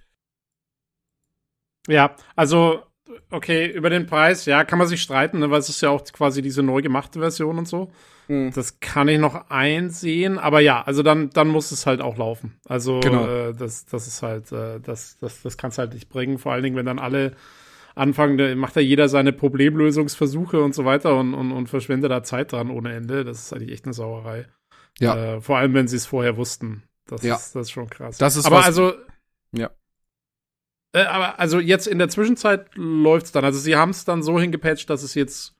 [1.88, 2.84] Ja, also
[3.30, 6.04] okay, über den Preis, ja, kann man sich streiten, ne, weil es ist ja auch
[6.04, 7.92] quasi diese neu gemachte Version und so.
[8.28, 8.52] Mhm.
[8.54, 12.58] Das kann ich noch einsehen, aber ja, also dann, dann muss es halt auch laufen.
[12.68, 13.28] Also genau.
[13.28, 16.38] äh, das, das ist halt, äh, das, das, das kannst halt nicht bringen.
[16.38, 17.34] Vor allen Dingen, wenn dann alle
[17.96, 22.24] anfangen, da macht ja jeder seine Problemlösungsversuche und so weiter und, und, und verschwendet da
[22.24, 23.24] Zeit dran ohne Ende.
[23.24, 24.48] Das ist eigentlich echt eine Sauerei.
[25.00, 25.36] Ja.
[25.36, 26.84] Äh, vor allem, wenn sie es vorher wussten.
[27.08, 27.36] Das, ja.
[27.36, 28.18] ist, das ist schon krass.
[28.18, 28.94] Das ist aber was, also,
[29.52, 29.70] ja.
[30.94, 33.46] Äh, aber also jetzt in der Zwischenzeit läuft's dann.
[33.46, 35.55] Also sie haben es dann so hingepatcht, dass es jetzt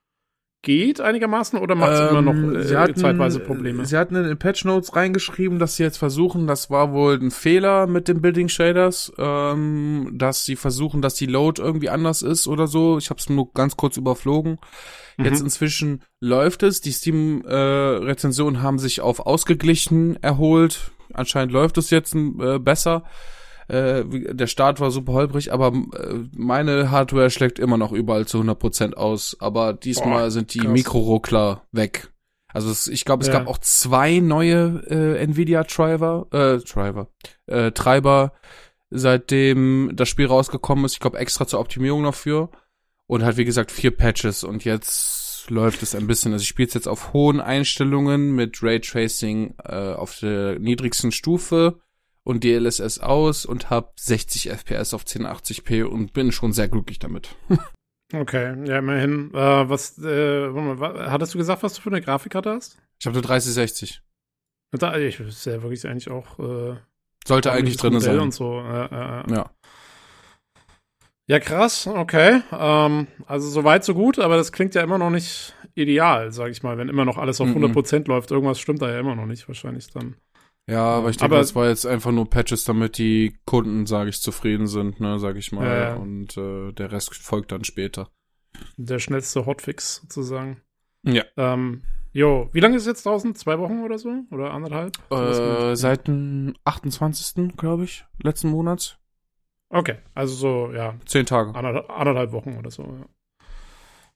[0.66, 3.86] geht einigermaßen oder macht es ähm, immer noch ähm, äh, hatten, zeitweise Probleme?
[3.86, 7.32] Sie hatten in den Patch Notes reingeschrieben, dass sie jetzt versuchen, das war wohl ein
[7.32, 12.48] Fehler mit den Building Shaders, ähm, dass sie versuchen, dass die Load irgendwie anders ist
[12.48, 12.98] oder so.
[12.98, 14.58] Ich habe es nur ganz kurz überflogen.
[15.18, 15.26] Mhm.
[15.26, 16.82] Jetzt inzwischen läuft es.
[16.82, 20.92] Die Steam-Rezensionen äh, haben sich auf ausgeglichen erholt.
[21.14, 23.04] Anscheinend läuft es jetzt äh, besser.
[23.68, 28.40] Äh, der Start war super holprig, aber äh, meine Hardware schlägt immer noch überall zu
[28.40, 29.38] 100% aus.
[29.40, 32.12] Aber diesmal Boah, sind die Mikroruckler weg.
[32.54, 33.34] Also es, ich glaube, es ja.
[33.34, 37.08] gab auch zwei neue äh, Nvidia-Driver, äh, Driver,
[37.48, 38.32] äh, Treiber,
[38.92, 40.94] seitdem das Spiel rausgekommen ist.
[40.94, 42.50] Ich glaube, extra zur Optimierung noch für.
[43.08, 44.44] Und halt, wie gesagt, vier Patches.
[44.44, 46.34] Und jetzt läuft es ein bisschen.
[46.34, 51.80] Also ich spiele es jetzt auf hohen Einstellungen mit Raytracing äh, auf der niedrigsten Stufe
[52.26, 57.36] und DLSS aus und habe 60 FPS auf 1080p und bin schon sehr glücklich damit.
[58.14, 59.32] okay, ja, immerhin.
[59.34, 62.78] Äh, was, äh, mal, hattest du gesagt, was du für eine Grafikkarte hast?
[63.00, 64.02] Ich habe eine 3060.
[64.72, 66.40] Da, ich ist ja wirklich eigentlich auch.
[66.40, 66.78] Äh,
[67.26, 68.20] Sollte eigentlich drin sein.
[68.20, 68.60] Und so.
[68.60, 69.52] Ja.
[71.28, 72.42] Ja, krass, okay.
[72.52, 76.52] Ähm, also so weit, so gut, aber das klingt ja immer noch nicht ideal, sag
[76.52, 76.78] ich mal.
[76.78, 77.74] Wenn immer noch alles auf mm -mm.
[77.74, 80.16] 100% läuft, irgendwas stimmt da ja immer noch nicht, wahrscheinlich dann.
[80.68, 84.10] Ja, aber ich denke, aber, das war jetzt einfach nur Patches, damit die Kunden, sage
[84.10, 85.68] ich, zufrieden sind, ne, sag ich mal.
[85.68, 85.96] Ja.
[85.96, 88.10] Und äh, der Rest folgt dann später.
[88.78, 90.62] Der schnellste Hotfix sozusagen.
[91.04, 91.24] Ja.
[91.38, 93.36] Ähm, jo, wie lange ist es jetzt draußen?
[93.36, 94.24] Zwei Wochen oder so?
[94.32, 94.98] Oder anderthalb?
[95.12, 97.56] Äh, seit dem 28.
[97.58, 98.98] glaube ich, letzten Monats.
[99.70, 100.96] Okay, also so, ja.
[101.06, 101.54] Zehn Tage.
[101.54, 103.06] Anderthalb, anderthalb Wochen oder so, ja.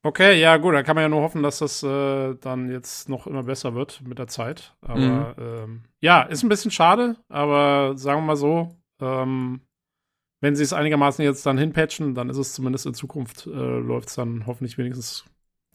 [0.02, 3.28] Okay, ja gut, dann kann man ja nur hoffen, dass das äh, dann jetzt noch
[3.28, 4.76] immer besser wird mit der Zeit.
[4.82, 5.34] Aber mhm.
[5.38, 8.70] ähm, ja, ist ein bisschen schade, aber sagen wir mal so,
[9.02, 9.62] ähm,
[10.42, 14.08] wenn sie es einigermaßen jetzt dann hinpatchen, dann ist es zumindest in Zukunft, äh, läuft
[14.08, 15.26] es dann hoffentlich wenigstens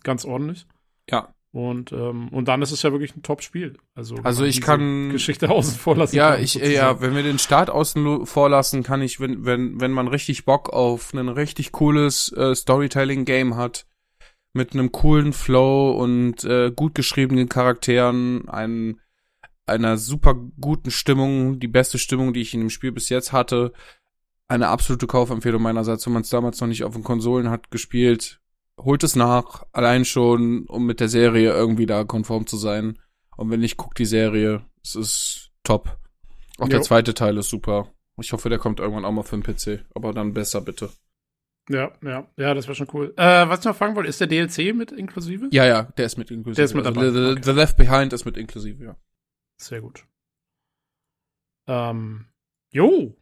[0.03, 0.67] ganz ordentlich.
[1.11, 1.35] Ja.
[1.53, 3.77] Und, ähm, und dann ist es ja wirklich ein Top-Spiel.
[3.95, 6.17] Also, also ich kann Geschichte außen vor lassen.
[6.17, 6.75] Ja, kann, ich, sozusagen.
[6.75, 10.47] ja, wenn wir den Start außen vor lassen, kann ich, wenn, wenn, wenn man richtig
[10.47, 13.87] Bock auf ein richtig cooles äh, Storytelling-Game hat,
[14.55, 19.01] mit einem coolen Flow und äh, gut geschriebenen Charakteren, ein,
[19.67, 23.73] einer super guten Stimmung, die beste Stimmung, die ich in dem Spiel bis jetzt hatte.
[24.47, 28.41] Eine absolute Kaufempfehlung meinerseits, wenn man es damals noch nicht auf den Konsolen hat gespielt.
[28.79, 32.99] Holt es nach, allein schon, um mit der Serie irgendwie da konform zu sein.
[33.37, 34.65] Und wenn nicht, guckt die Serie.
[34.83, 35.99] Es ist top.
[36.59, 36.71] Auch jo.
[36.71, 37.89] der zweite Teil ist super.
[38.21, 39.85] Ich hoffe, der kommt irgendwann auch mal für den PC.
[39.95, 40.91] Aber dann besser, bitte.
[41.71, 43.15] Ja, ja, ja, das wäre schon cool.
[43.17, 45.49] Äh, was ich noch fragen wollte, ist der DLC mit inklusive?
[45.51, 46.57] Ja, ja, der ist mit inklusive.
[46.57, 47.07] Der ist mit also dabei.
[47.07, 48.97] Also, the, the, Left Behind ist mit inklusive, ja.
[49.61, 50.05] Sehr gut.
[51.67, 52.27] Ähm,
[52.71, 53.17] jo,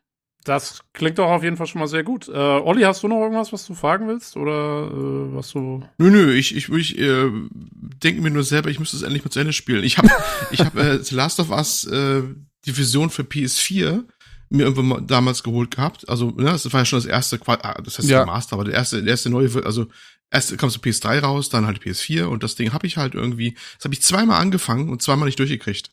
[0.45, 2.29] das klingt doch auf jeden Fall schon mal sehr gut.
[2.29, 4.37] Äh, Olli, hast du noch irgendwas, was du fragen willst?
[4.37, 5.85] Oder äh, was du.
[5.99, 9.31] Nö, nö, ich, ich, ich äh, denke mir nur selber, ich müsste es endlich mal
[9.31, 9.85] zu Ende spielen.
[9.85, 10.11] Ich habe
[10.51, 12.23] ich hab, äh, Last of Us äh,
[12.65, 14.05] die Vision für PS4
[14.53, 16.09] mir irgendwann mal damals geholt gehabt.
[16.09, 18.25] Also, ne, das war ja schon das erste, ah, das heißt ja.
[18.27, 19.87] Master, aber der erste, der erste neue, also
[20.33, 23.55] erst kam so PS3 raus, dann halt PS4 und das Ding habe ich halt irgendwie,
[23.77, 25.91] das habe ich zweimal angefangen und zweimal nicht durchgekriegt.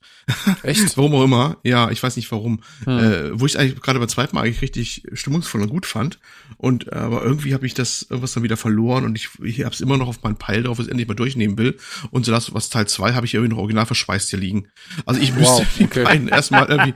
[0.64, 0.80] Echt?
[0.98, 1.58] warum auch immer.
[1.64, 2.62] Ja, ich weiß nicht warum.
[2.86, 3.00] Hm.
[3.00, 6.20] Äh, wo ich eigentlich gerade beim zweiten Mal eigentlich richtig stimmungsvoll und gut fand.
[6.58, 9.82] Und aber irgendwie habe ich das irgendwas dann wieder verloren und ich, ich habe es
[9.82, 11.78] immer noch auf meinen Pile drauf, was ich endlich mal durchnehmen will.
[12.12, 14.68] Und so das, was Teil zwei habe ich irgendwie noch original verschweißt hier liegen.
[15.06, 16.04] Also ich müsste wow, okay.
[16.06, 16.94] beiden erstmal irgendwie.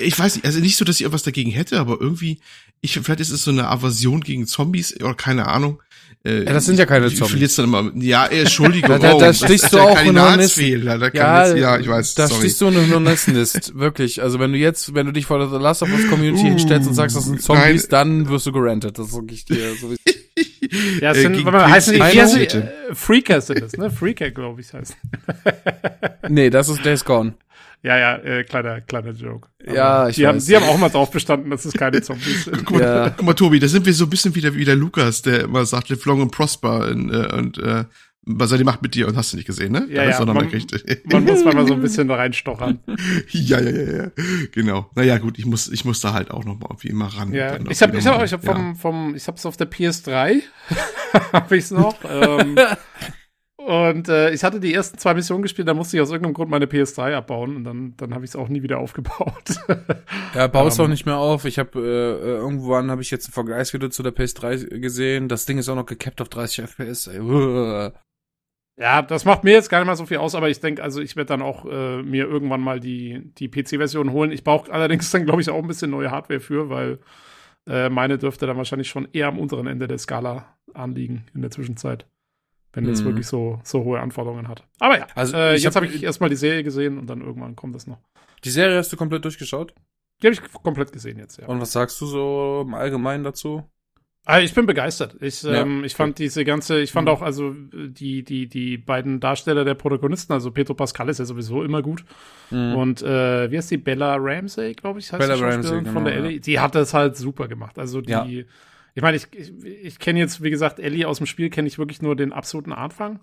[0.00, 2.40] Ich weiß nicht, also nicht so, dass ich irgendwas dagegen hätte, aber irgendwie,
[2.80, 5.82] ich, vielleicht ist es so eine Aversion gegen Zombies oder keine Ahnung.
[6.24, 7.50] Äh, ja, das sind ja keine Zombies.
[7.50, 8.90] Ich dann immer, ja, Entschuldigung.
[8.90, 10.98] da, da, da stichst du auch in Hornissfehler.
[10.98, 12.14] Da ja, jetzt, ja, ich weiß.
[12.14, 12.40] Da sorry.
[12.40, 13.74] stichst du in Hornissnist.
[13.78, 14.22] Wirklich.
[14.22, 16.88] Also wenn du jetzt, wenn du dich vor der Last of Us Community uh, hinstellst
[16.88, 17.90] und sagst, das sind Zombies, nein.
[17.90, 18.98] dann wirst du gerantet.
[18.98, 19.74] Das sag ich dir.
[19.80, 19.88] So
[21.00, 23.72] ja, es sind, äh, warte mal, heißen die, wie heißen die, äh, Freaker sind das,
[23.72, 23.90] ne?
[23.90, 24.96] Freaker, glaube ich, heißt.
[26.28, 27.34] nee, das ist Days Gone.
[27.82, 29.48] Ja, ja, äh, kleiner, kleiner Joke.
[29.66, 30.28] Aber ja, ich die weiß.
[30.28, 32.64] Haben, sie haben auch mal drauf bestanden, dass es keine Zombies sind.
[32.64, 33.10] guck, mal, ja.
[33.10, 35.66] guck mal, Tobi, da sind wir so ein bisschen wieder wie der Lukas, der immer
[35.66, 37.84] sagt, live long and prosper und, äh, und äh,
[38.24, 39.88] was er die macht mit dir und hast du nicht gesehen, ne?
[39.90, 42.78] Ja, ja, man, man muss mal so ein bisschen reinstochern.
[43.30, 44.10] ja, ja, ja, ja,
[44.52, 44.88] genau.
[44.94, 47.32] Naja, gut, ich muss, ich muss da halt auch noch mal wie immer ran.
[47.32, 50.40] Ja, ich habe, ich habe, ich habe vom, vom, ich hab's auf der PS3,
[51.32, 51.96] habe ich's noch.
[52.08, 52.56] ähm,
[53.66, 56.50] und äh, ich hatte die ersten zwei Missionen gespielt, da musste ich aus irgendeinem Grund
[56.50, 59.56] meine PS3 abbauen und dann, dann habe ich es auch nie wieder aufgebaut.
[60.34, 61.44] ja, baust um, auch nicht mehr auf.
[61.44, 65.28] Ich habe äh, irgendwann habe ich jetzt ein Vergleichsvideo zu der PS3 gesehen.
[65.28, 67.10] Das Ding ist auch noch gecapped auf 30 FPS.
[68.78, 71.00] Ja, das macht mir jetzt gar nicht mal so viel aus, aber ich denke, also
[71.00, 74.32] ich werde dann auch äh, mir irgendwann mal die, die PC-Version holen.
[74.32, 76.98] Ich brauche allerdings dann, glaube ich, auch ein bisschen neue Hardware für, weil
[77.68, 81.50] äh, meine dürfte dann wahrscheinlich schon eher am unteren Ende der Skala anliegen in der
[81.50, 82.06] Zwischenzeit
[82.72, 83.06] wenn es mhm.
[83.06, 84.64] wirklich so, so hohe Anforderungen hat.
[84.78, 87.56] Aber ja, also äh, jetzt habe hab ich erstmal die Serie gesehen und dann irgendwann
[87.56, 87.98] kommt das noch.
[88.44, 89.74] Die Serie hast du komplett durchgeschaut?
[90.22, 91.46] Die habe ich komplett gesehen jetzt, ja.
[91.46, 93.64] Und was sagst du so im Allgemeinen dazu?
[94.24, 95.16] Ah, ich bin begeistert.
[95.20, 95.62] Ich, ja.
[95.62, 97.14] ähm, ich fand diese ganze, ich fand mhm.
[97.14, 101.64] auch also die die die beiden Darsteller der Protagonisten, also Pedro Pascal ist ja sowieso
[101.64, 102.04] immer gut
[102.50, 102.76] mhm.
[102.76, 106.04] und äh, wie heißt die Bella Ramsey, glaube ich, heißt Bella die Ramsey genau, von
[106.04, 106.38] der Ellie.
[106.38, 107.80] Die hat das halt super gemacht.
[107.80, 108.44] Also die ja.
[108.94, 111.78] Ich meine, ich, ich, ich kenne jetzt, wie gesagt, Ellie aus dem Spiel kenne ich
[111.78, 113.20] wirklich nur den absoluten Anfang.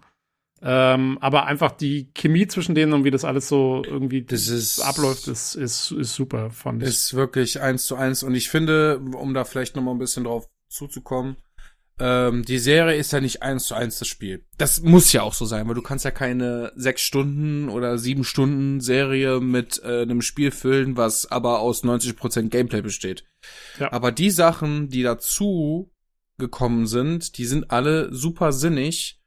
[0.62, 4.80] Ähm, aber einfach die Chemie zwischen denen und wie das alles so irgendwie das ist,
[4.80, 6.90] abläuft, ist, ist, ist super, fand ich.
[6.90, 8.24] Ist wirklich eins zu eins.
[8.24, 11.38] Und ich finde, um da vielleicht noch mal ein bisschen drauf zuzukommen,
[12.00, 14.46] ähm, die Serie ist ja nicht eins zu eins das Spiel.
[14.58, 18.24] Das muss ja auch so sein, weil du kannst ja keine sechs Stunden oder sieben
[18.24, 23.26] Stunden Serie mit äh, einem Spiel füllen, was aber aus 90% Gameplay besteht.
[23.80, 23.92] Ja.
[23.92, 25.92] Aber die Sachen, die dazu
[26.38, 29.20] gekommen sind, die sind alle super sinnig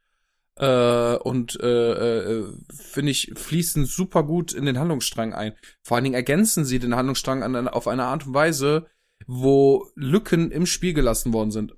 [0.55, 5.53] äh, und äh, äh, finde ich fließen super gut in den Handlungsstrang ein.
[5.83, 8.87] Vor allen Dingen ergänzen sie den Handlungsstrang an, auf eine Art und Weise,
[9.27, 11.75] wo Lücken im Spiel gelassen worden sind.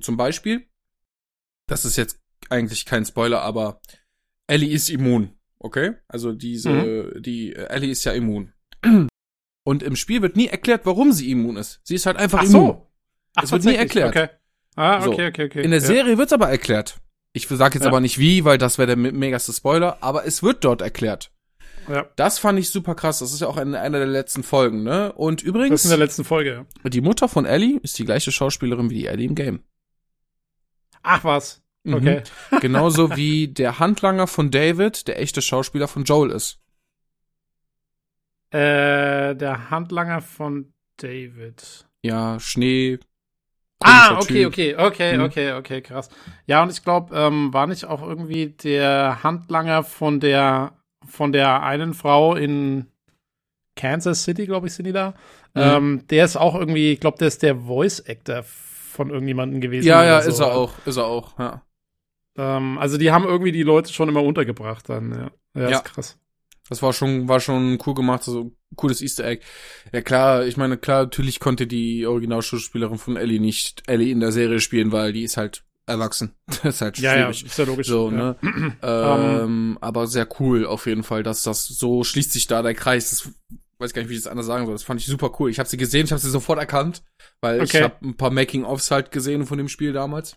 [0.00, 0.66] Zum Beispiel,
[1.66, 2.20] das ist jetzt
[2.50, 3.80] eigentlich kein Spoiler, aber
[4.46, 5.94] Ellie ist immun, okay?
[6.08, 7.22] Also diese, mhm.
[7.22, 8.52] die Ellie ist ja immun.
[9.64, 11.80] Und im Spiel wird nie erklärt, warum sie immun ist.
[11.84, 12.66] Sie ist halt einfach Ach immun.
[12.66, 12.90] So.
[13.34, 14.16] Ach, es wird nie erklärt.
[14.16, 14.28] Okay.
[14.76, 15.62] Ah, okay, okay, okay.
[15.62, 15.86] In der ja.
[15.86, 17.00] Serie wird's aber erklärt.
[17.32, 17.88] Ich sage jetzt ja.
[17.88, 21.30] aber nicht wie, weil das wäre der megaste Spoiler, aber es wird dort erklärt.
[21.88, 22.06] Ja.
[22.16, 23.18] Das fand ich super krass.
[23.18, 25.12] Das ist ja auch in einer der letzten Folgen, ne?
[25.12, 25.70] Und übrigens.
[25.70, 26.90] Das ist in der letzten Folge, ja.
[26.90, 29.60] Die Mutter von Ellie ist die gleiche Schauspielerin wie die Ellie im Game.
[31.02, 31.62] Ach was.
[31.84, 31.94] Mhm.
[31.94, 32.22] Okay.
[32.50, 32.60] Mhm.
[32.60, 36.60] Genauso wie der Handlanger von David der echte Schauspieler von Joel ist.
[38.50, 41.86] Äh, der Handlanger von David.
[42.02, 42.98] Ja, Schnee.
[43.80, 44.46] Ah, okay, typ.
[44.48, 45.24] okay, okay, mhm.
[45.24, 46.08] okay, okay, krass.
[46.46, 50.72] Ja, und ich glaube, ähm, war nicht auch irgendwie der Handlanger von der
[51.06, 52.86] von der einen Frau in
[53.76, 55.10] Kansas City, glaube ich, sind die da.
[55.54, 55.62] Mhm.
[55.62, 58.42] Ähm, der ist auch irgendwie, ich glaube, der ist der Voice Actor
[58.98, 59.86] von irgendjemandem gewesen.
[59.86, 60.28] Ja, ja, so.
[60.28, 61.62] ist er auch, ist er auch, ja.
[62.36, 65.30] Ähm, also die haben irgendwie die Leute schon immer untergebracht dann, ja.
[65.54, 65.76] Ja, ja.
[65.78, 66.18] ist krass.
[66.68, 69.44] Das war schon, war schon cool gemacht, so also cooles Easter Egg.
[69.92, 74.32] Ja klar, ich meine, klar, natürlich konnte die Originalschauspielerin von Ellie nicht Ellie in der
[74.32, 76.34] Serie spielen, weil die ist halt erwachsen.
[76.46, 77.40] Das ist halt ja, schwierig.
[77.42, 77.86] Ja, ist ja logisch.
[77.86, 78.36] So, ne?
[78.82, 83.10] ähm, aber sehr cool auf jeden Fall, dass das so schließt sich da der Kreis.
[83.10, 83.32] Das
[83.78, 84.74] weiß gar nicht, wie ich das anders sagen soll.
[84.74, 85.50] Das fand ich super cool.
[85.50, 87.02] Ich habe sie gesehen, ich habe sie sofort erkannt,
[87.40, 87.78] weil okay.
[87.78, 90.36] ich habe ein paar Making-ofs halt gesehen von dem Spiel damals.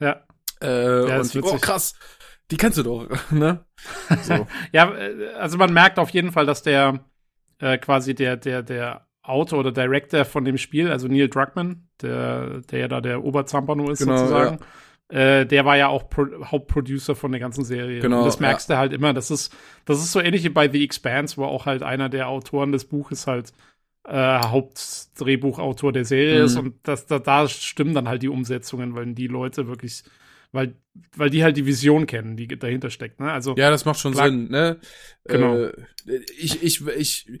[0.00, 0.24] Ja.
[0.60, 1.94] Äh, ja, und die, oh krass,
[2.50, 3.64] die kennst du doch, ne?
[4.22, 4.46] So.
[4.72, 7.04] ja, äh, also man merkt auf jeden Fall, dass der
[7.58, 12.62] äh, quasi der der der Autor oder Director von dem Spiel, also Neil Druckmann, der
[12.62, 14.58] der ja da der Oberzampano ist genau, sozusagen.
[14.58, 14.66] Ja
[15.08, 18.00] äh, der war ja auch Pro Hauptproducer von der ganzen Serie.
[18.00, 18.20] Genau.
[18.20, 18.74] Und das merkst ja.
[18.74, 19.14] du halt immer.
[19.14, 19.54] Das ist,
[19.84, 22.84] das ist so ähnlich wie bei The Expanse, wo auch halt einer der Autoren des
[22.84, 23.52] Buches halt
[24.06, 26.44] äh, Hauptdrehbuchautor der Serie mhm.
[26.44, 26.56] ist.
[26.56, 30.04] Und das, da, da stimmen dann halt die Umsetzungen, weil die Leute wirklich
[30.52, 30.74] weil,
[31.14, 33.20] weil die halt die Vision kennen, die dahinter steckt.
[33.20, 33.30] Ne?
[33.30, 34.50] Also, ja, das macht schon klar, Sinn.
[34.50, 34.78] Ne?
[35.24, 35.56] Genau.
[35.56, 35.72] Äh,
[36.38, 37.40] ich, ich, ich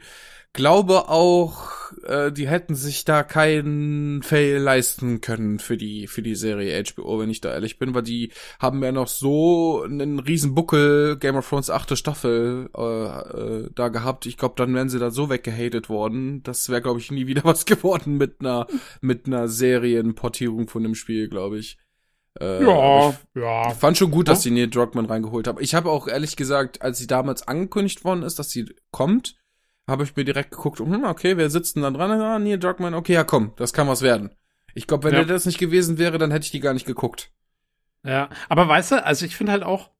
[0.52, 6.34] glaube auch, äh, die hätten sich da keinen Fail leisten können für die für die
[6.34, 10.54] Serie HBO, wenn ich da ehrlich bin, weil die haben ja noch so einen riesen
[10.54, 14.26] Buckel Game of Thrones achte Staffel äh, äh, da gehabt.
[14.26, 16.42] Ich glaube, dann wären sie da so weggehatet worden.
[16.42, 18.66] Das wäre glaube ich nie wieder was geworden mit einer
[19.00, 21.78] mit einer Serienportierung von dem Spiel, glaube ich.
[22.40, 23.70] Äh, ja, ich, ja.
[23.70, 25.60] Ich fand schon gut, dass sie Neil Druckmann reingeholt haben.
[25.60, 29.36] Ich habe auch ehrlich gesagt, als sie damals angekündigt worden ist, dass sie kommt,
[29.88, 32.10] habe ich mir direkt geguckt, hm, okay, wer sitzt denn da dran?
[32.10, 34.30] Ah, Neil Druckmann, okay, ja komm, das kann was werden.
[34.74, 35.24] Ich glaube, wenn ja.
[35.24, 37.32] das nicht gewesen wäre, dann hätte ich die gar nicht geguckt.
[38.04, 39.90] Ja, aber weißt du, also ich finde halt auch,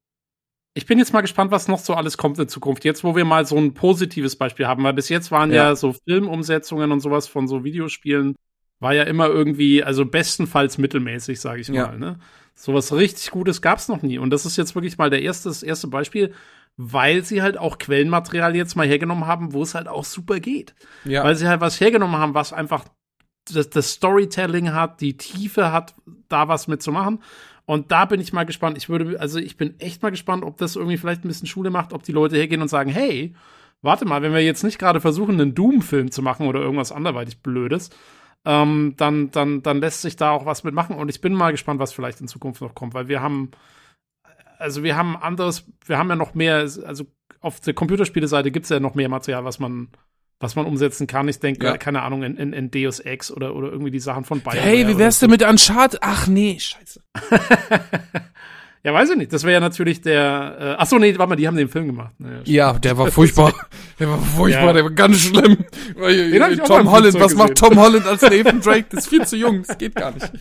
[0.73, 2.85] ich bin jetzt mal gespannt, was noch so alles kommt in Zukunft.
[2.85, 5.75] Jetzt, wo wir mal so ein positives Beispiel haben, weil bis jetzt waren ja, ja
[5.75, 8.35] so Filmumsetzungen und sowas von so Videospielen
[8.79, 11.87] war ja immer irgendwie, also bestenfalls mittelmäßig, sage ich ja.
[11.87, 11.99] mal.
[11.99, 12.19] Ne?
[12.55, 14.19] Sowas richtig Gutes gab's noch nie.
[14.19, 16.33] Und das ist jetzt wirklich mal der erste, das erste Beispiel,
[16.81, 20.75] weil sie halt auch Quellenmaterial jetzt mal hergenommen haben, wo es halt auch super geht.
[21.03, 21.25] Ja.
[21.25, 22.85] Weil sie halt was hergenommen haben, was einfach
[23.53, 25.93] das, das Storytelling hat, die Tiefe hat,
[26.29, 27.21] da was mitzumachen.
[27.65, 28.77] Und da bin ich mal gespannt.
[28.77, 31.69] Ich würde, also ich bin echt mal gespannt, ob das irgendwie vielleicht ein bisschen Schule
[31.69, 33.35] macht, ob die Leute hergehen und sagen, hey,
[33.81, 37.43] warte mal, wenn wir jetzt nicht gerade versuchen, einen Doom-Film zu machen oder irgendwas anderweitig
[37.43, 37.89] Blödes,
[38.45, 40.95] ähm, dann, dann, dann lässt sich da auch was mitmachen.
[40.95, 43.51] Und ich bin mal gespannt, was vielleicht in Zukunft noch kommt, weil wir haben,
[44.59, 47.05] also wir haben anderes, wir haben ja noch mehr, also
[47.41, 49.87] auf der Computerspieleseite gibt es ja noch mehr Material, was man,
[50.39, 51.27] was man umsetzen kann.
[51.27, 51.77] Ich denke, ja.
[51.77, 54.63] keine Ahnung, in, in, in, Deus Ex oder, oder irgendwie die Sachen von Bayern.
[54.63, 55.99] Hey, wie wär's denn mit Uncharted?
[56.01, 57.01] Ach nee, scheiße.
[58.81, 59.33] Ja, weiß ich nicht.
[59.33, 60.57] Das wäre ja natürlich der.
[60.57, 62.13] Äh, ach so, nee, warte mal, die haben den Film gemacht.
[62.17, 63.53] Naja, ja, der war furchtbar.
[63.99, 64.73] der war furchtbar, ja.
[64.73, 65.57] der war ganz schlimm.
[65.97, 68.85] Den Tom Holland, was macht Tom Holland als Nathan Drake?
[68.89, 70.31] Das ist viel zu jung, das geht gar nicht.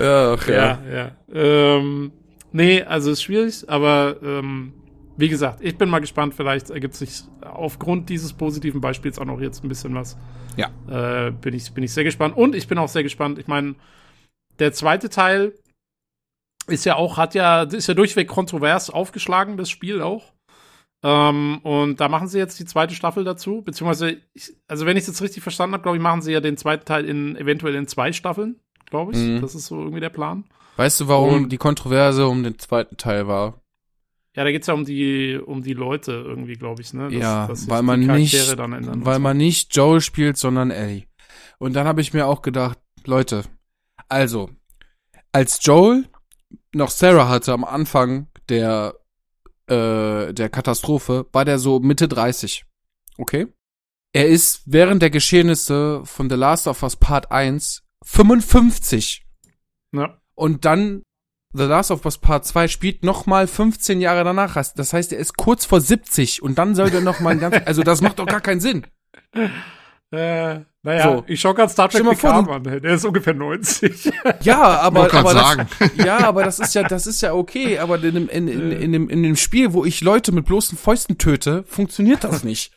[0.00, 0.78] Ach, ja, ja.
[0.90, 1.12] ja.
[1.34, 2.12] Ähm,
[2.56, 4.72] nee, also ist schwierig, aber ähm,
[5.16, 6.34] wie gesagt, ich bin mal gespannt.
[6.34, 10.16] Vielleicht ergibt sich aufgrund dieses positiven Beispiels auch noch jetzt ein bisschen was.
[10.56, 10.70] Ja.
[10.88, 13.38] Äh, bin ich bin ich sehr gespannt und ich bin auch sehr gespannt.
[13.38, 13.74] Ich meine,
[14.58, 15.52] der zweite Teil
[16.66, 20.32] ist ja auch, hat ja, ist ja durchweg kontrovers aufgeschlagen, das Spiel auch.
[21.04, 25.02] Ähm, und da machen sie jetzt die zweite Staffel dazu, beziehungsweise, ich, also wenn ich
[25.02, 27.74] es jetzt richtig verstanden habe, glaube ich, machen sie ja den zweiten Teil in eventuell
[27.74, 29.18] in zwei Staffeln, glaube ich.
[29.18, 29.40] Mhm.
[29.40, 30.44] Das ist so irgendwie der Plan.
[30.76, 33.62] Weißt du, warum und, die Kontroverse um den zweiten Teil war?
[34.34, 37.04] Ja, da geht's ja um die um die Leute irgendwie, glaube ich, ne?
[37.04, 39.20] Dass, ja, dass weil man nicht weil so.
[39.20, 41.04] man nicht Joel spielt, sondern Ellie.
[41.58, 43.44] Und dann habe ich mir auch gedacht, Leute,
[44.08, 44.50] also
[45.32, 46.04] als Joel
[46.74, 48.94] noch Sarah hatte am Anfang der,
[49.66, 52.64] äh, der Katastrophe, war der so Mitte 30.
[53.18, 53.46] Okay?
[54.12, 59.26] Er ist während der Geschehnisse von The Last of Us Part 1 55.
[59.92, 60.20] Ja.
[60.36, 61.02] Und dann
[61.52, 64.54] The Last of Us Part 2 spielt noch mal 15 Jahre danach.
[64.54, 67.56] Das heißt, er ist kurz vor 70 und dann soll der noch mal ein ganz,
[67.64, 68.86] also das macht doch gar keinen Sinn.
[70.12, 71.24] Äh, naja, so.
[71.26, 74.12] ich schau gerade Star Trek Picard an, der ist ungefähr 90.
[74.42, 75.56] Ja, aber, aber das,
[75.96, 78.92] ja, aber das ist ja, das ist ja okay, aber in dem, in, in, in,
[78.92, 82.72] dem, in dem Spiel, wo ich Leute mit bloßen Fäusten töte, funktioniert das nicht.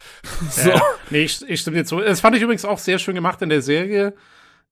[0.50, 0.70] so.
[0.70, 0.82] Ja,
[1.12, 2.00] nee, ich, ich stimme dir zu.
[2.00, 4.14] Das fand ich übrigens auch sehr schön gemacht in der Serie, äh,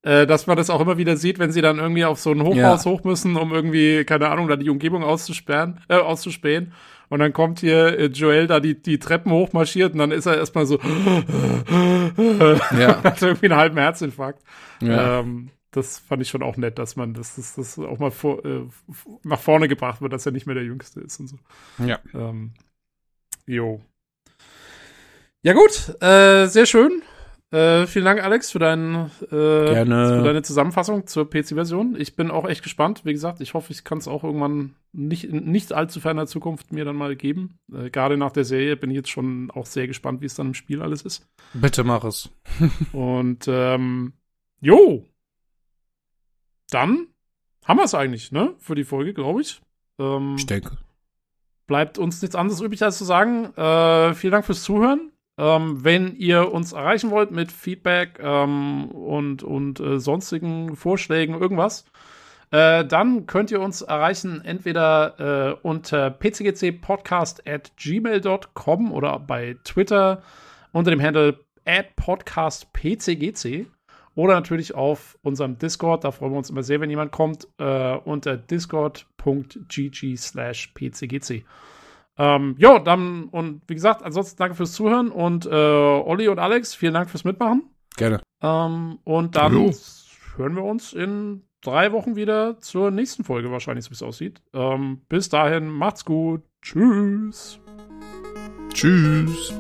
[0.08, 2.86] dass man das auch immer wieder sieht, wenn sie dann irgendwie auf so ein Hochhaus
[2.86, 2.92] ja.
[2.92, 6.74] hoch müssen, um irgendwie, keine Ahnung, da die Umgebung auszusperren, äh, auszuspähen.
[7.10, 10.38] Und dann kommt hier äh, Joel da die, die Treppen hochmarschiert und dann ist er
[10.38, 10.77] erstmal so,
[12.77, 13.02] ja.
[13.03, 14.44] hat irgendwie einen halben Herzinfarkt.
[14.82, 15.19] Ja.
[15.19, 18.44] Ähm, das fand ich schon auch nett, dass man das, das, das auch mal vor,
[18.45, 18.66] äh,
[19.24, 21.38] nach vorne gebracht wird, dass er nicht mehr der Jüngste ist und so.
[21.86, 22.00] Ja.
[22.14, 22.52] Ähm,
[23.45, 23.82] jo.
[25.44, 27.03] Ja gut, äh, sehr schön.
[27.50, 31.95] Äh, vielen Dank, Alex, für, dein, äh, für deine Zusammenfassung zur PC-Version.
[31.98, 33.06] Ich bin auch echt gespannt.
[33.06, 36.74] Wie gesagt, ich hoffe, ich kann es auch irgendwann nicht in nicht allzu ferner Zukunft
[36.74, 37.59] mir dann mal geben.
[37.72, 40.48] Äh, Gerade nach der Serie bin ich jetzt schon auch sehr gespannt, wie es dann
[40.48, 41.26] im Spiel alles ist.
[41.53, 42.30] Bitte mach es.
[42.92, 44.11] Und ähm,
[44.59, 45.06] jo.
[46.69, 47.08] Dann
[47.64, 48.56] haben wir es eigentlich, ne?
[48.58, 49.61] Für die Folge, glaube ich.
[50.00, 50.77] Ähm, ich denke.
[51.66, 53.53] Bleibt uns nichts anderes übrig, als zu sagen.
[53.56, 55.11] Äh, vielen Dank fürs Zuhören.
[55.38, 61.86] Ähm, wenn ihr uns erreichen wollt mit Feedback ähm, und, und äh, sonstigen Vorschlägen, irgendwas,
[62.52, 70.24] äh, dann könnt ihr uns erreichen entweder äh, unter pcgcpodcast at gmail.com oder bei Twitter
[70.72, 73.68] unter dem Handle at podcastpcgc
[74.16, 76.04] oder natürlich auf unserem Discord.
[76.04, 81.44] Da freuen wir uns immer sehr, wenn jemand kommt, äh, unter discord.gg slash pcgc.
[82.18, 86.74] Ähm, ja, dann, und wie gesagt, ansonsten danke fürs Zuhören und äh, Olli und Alex,
[86.74, 87.70] vielen Dank fürs Mitmachen.
[87.96, 88.22] Gerne.
[88.42, 89.72] Ähm, und dann Hallo.
[90.36, 94.42] hören wir uns in drei Wochen wieder zur nächsten Folge wahrscheinlich, so wie es aussieht.
[94.54, 96.44] Ähm, bis dahin, macht's gut.
[96.62, 97.60] Tschüss.
[98.74, 99.54] Tschüss.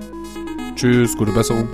[0.75, 1.67] Tschüss, gute Besserung.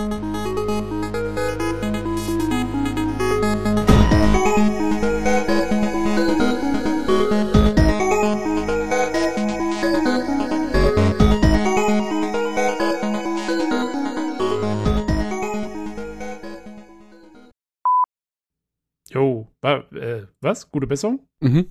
[20.44, 20.70] Was?
[20.70, 21.26] Gute Besserung?
[21.40, 21.70] Mhm.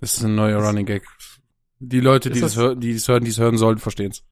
[0.00, 1.04] Das ist ein neuer das Running Gag.
[1.80, 4.24] Die Leute, die das, die es hören, die es hören sollen, verstehen es.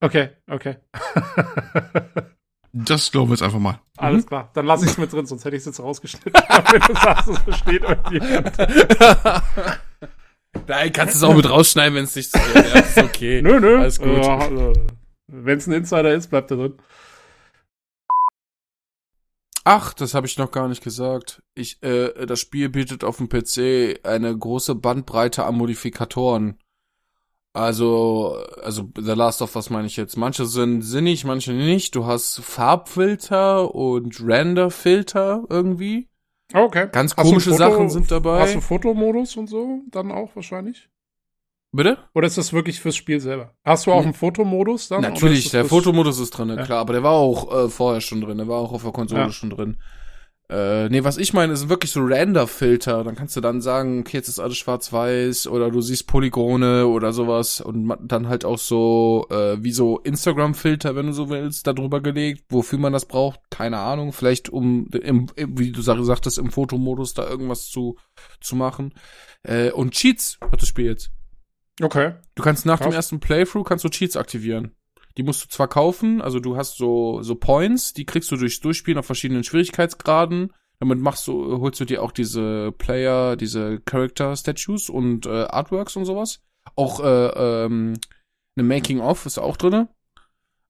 [0.00, 0.76] Okay, okay.
[2.72, 3.80] das glauben wir jetzt einfach mal.
[3.96, 4.28] Alles mhm.
[4.28, 6.32] klar, dann lasse ich es mit drin, sonst hätte ich es jetzt rausgeschnitten.
[6.70, 8.56] wenn du sagst, es versteht irgendjemand.
[10.66, 12.54] Nein, kannst es auch mit rausschneiden, wenn es nicht so ist.
[12.54, 13.42] Ja, ist okay.
[13.42, 13.78] Nö, nö.
[13.78, 14.08] Alles gut.
[14.08, 14.72] Äh,
[15.28, 16.74] wenn es ein Insider ist, bleibt er drin.
[19.64, 21.42] Ach, das habe ich noch gar nicht gesagt.
[21.54, 26.58] Ich, äh, das Spiel bietet auf dem PC eine große Bandbreite an Modifikatoren.
[27.54, 30.16] Also, also The Last of Us meine ich jetzt.
[30.16, 31.94] Manche sind sinnig, manche nicht.
[31.94, 36.08] Du hast Farbfilter und Renderfilter irgendwie.
[36.54, 36.88] Okay.
[36.90, 38.40] Ganz komische Sachen sind dabei.
[38.40, 40.88] Hast du Fotomodus und so dann auch wahrscheinlich?
[41.72, 41.98] Bitte?
[42.14, 43.54] Oder ist das wirklich fürs Spiel selber?
[43.64, 45.00] Hast du auch einen Fotomodus dann?
[45.00, 46.62] Natürlich, der Fotomodus ist drin, ja.
[46.64, 49.22] klar, aber der war auch äh, vorher schon drin, der war auch auf der Konsole
[49.22, 49.32] ja.
[49.32, 49.78] schon drin.
[50.52, 53.04] Äh, nee, was ich meine, sind wirklich so Render-Filter.
[53.04, 57.14] Dann kannst du dann sagen, okay, jetzt ist alles schwarz-weiß oder du siehst Polygone oder
[57.14, 62.02] sowas und dann halt auch so äh, wie so Instagram-Filter, wenn du so willst, darüber
[62.02, 62.44] gelegt.
[62.50, 64.12] Wofür man das braucht, keine Ahnung.
[64.12, 67.96] Vielleicht um, im, wie du sagtest, im Fotomodus da irgendwas zu,
[68.42, 68.92] zu machen.
[69.44, 71.12] Äh, und Cheats hat das Spiel jetzt.
[71.82, 72.14] Okay.
[72.34, 72.88] Du kannst nach Krass.
[72.88, 74.74] dem ersten Playthrough kannst du Cheats aktivieren.
[75.16, 78.60] Die musst du zwar kaufen, also du hast so so Points, die kriegst du durchs
[78.60, 80.52] Durchspielen auf verschiedenen Schwierigkeitsgraden.
[80.78, 85.96] Damit machst du holst du dir auch diese Player, diese Character Statues und äh, Artworks
[85.96, 86.40] und sowas.
[86.76, 87.98] Auch äh, ähm,
[88.56, 89.88] eine Making of ist auch drinne.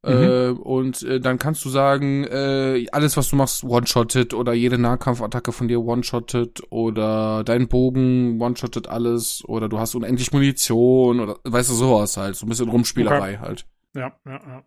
[0.04, 0.10] Mhm.
[0.10, 4.76] Äh, und äh, dann kannst du sagen, äh, alles, was du machst, one-shotted oder jede
[4.76, 11.38] Nahkampfattacke von dir one-shotted oder dein Bogen one-shotted alles oder du hast unendlich Munition oder
[11.44, 12.34] weißt du, sowas halt.
[12.34, 13.38] So ein bisschen Rumspielerei okay.
[13.38, 13.66] halt.
[13.94, 14.64] Ja, ja, ja.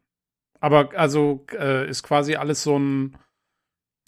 [0.61, 3.17] Aber also äh, ist quasi alles so ein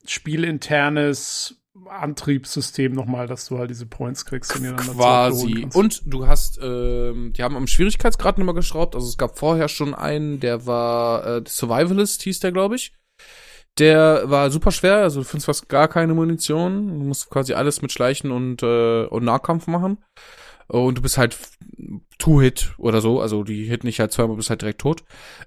[0.06, 5.68] spielinternes Antriebssystem nochmal, dass du halt diese Points kriegst und die dann Quasi.
[5.74, 8.96] Und du hast, ähm, die haben am Schwierigkeitsgrad nochmal geschraubt.
[8.96, 12.94] Also es gab vorher schon einen, der war äh, Survivalist, hieß der, glaube ich.
[13.78, 16.88] Der war super schwer, also du findest fast gar keine Munition.
[16.88, 20.00] Du musst quasi alles mit Schleichen und, äh, und Nahkampf machen.
[20.68, 21.38] Und du bist halt
[22.18, 25.04] Two-Hit oder so, also die hit nicht halt zweimal, bist halt direkt tot.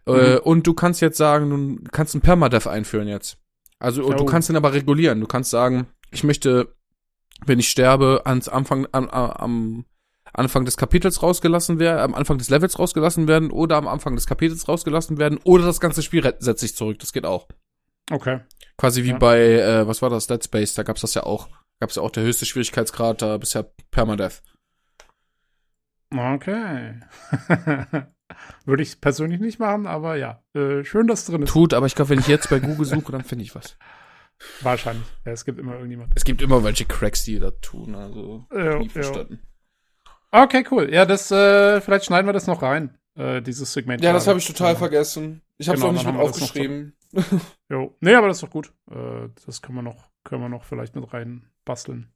[0.07, 0.18] Äh, mhm.
[0.18, 3.36] Äh, und du kannst jetzt sagen, du kannst einen Permadeath einführen jetzt.
[3.78, 4.12] Also oh.
[4.12, 5.20] du kannst den aber regulieren.
[5.20, 6.74] Du kannst sagen, ich möchte,
[7.47, 9.84] wenn ich sterbe, ans Anfang, am, am
[10.32, 14.26] Anfang des Kapitels rausgelassen werden, am Anfang des Levels rausgelassen werden oder am Anfang des
[14.26, 16.98] Kapitels rausgelassen werden oder das ganze Spiel setzt sich zurück.
[17.00, 17.48] Das geht auch.
[18.10, 18.40] Okay.
[18.76, 19.18] Quasi wie ja.
[19.18, 21.48] bei, äh, was war das, Dead Space, da gab's das ja auch.
[21.80, 24.42] Gab's ja auch der höchste Schwierigkeitsgrad da bisher Permadeath.
[26.12, 27.00] Okay.
[28.64, 31.50] Würde ich persönlich nicht machen, aber ja, äh, schön, dass drin ist.
[31.50, 33.76] Tut, aber ich glaube, wenn ich jetzt bei Google suche, dann finde ich was.
[34.62, 35.07] Wahrscheinlich.
[35.25, 36.12] Ja, es gibt immer irgendjemand.
[36.15, 37.94] Es gibt immer welche Cracks, die das tun.
[37.94, 39.41] Also ja, nie verstanden.
[40.33, 40.44] Ja.
[40.44, 40.93] Okay, cool.
[40.93, 42.99] Ja, das äh, vielleicht schneiden wir das noch rein.
[43.17, 44.02] Äh, dieses Segment.
[44.02, 44.78] Ja, das habe ich total ja.
[44.78, 45.43] vergessen.
[45.59, 46.97] Ich habe es genau, auch nicht mit aufgeschrieben.
[47.69, 47.97] jo.
[48.01, 48.73] Nee, aber das ist doch gut.
[48.91, 52.12] Äh, das können wir noch, können wir noch vielleicht mit rein basteln.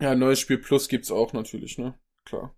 [0.00, 1.94] Ja, neues Spiel Plus gibt's auch natürlich, ne?
[2.24, 2.54] Klar.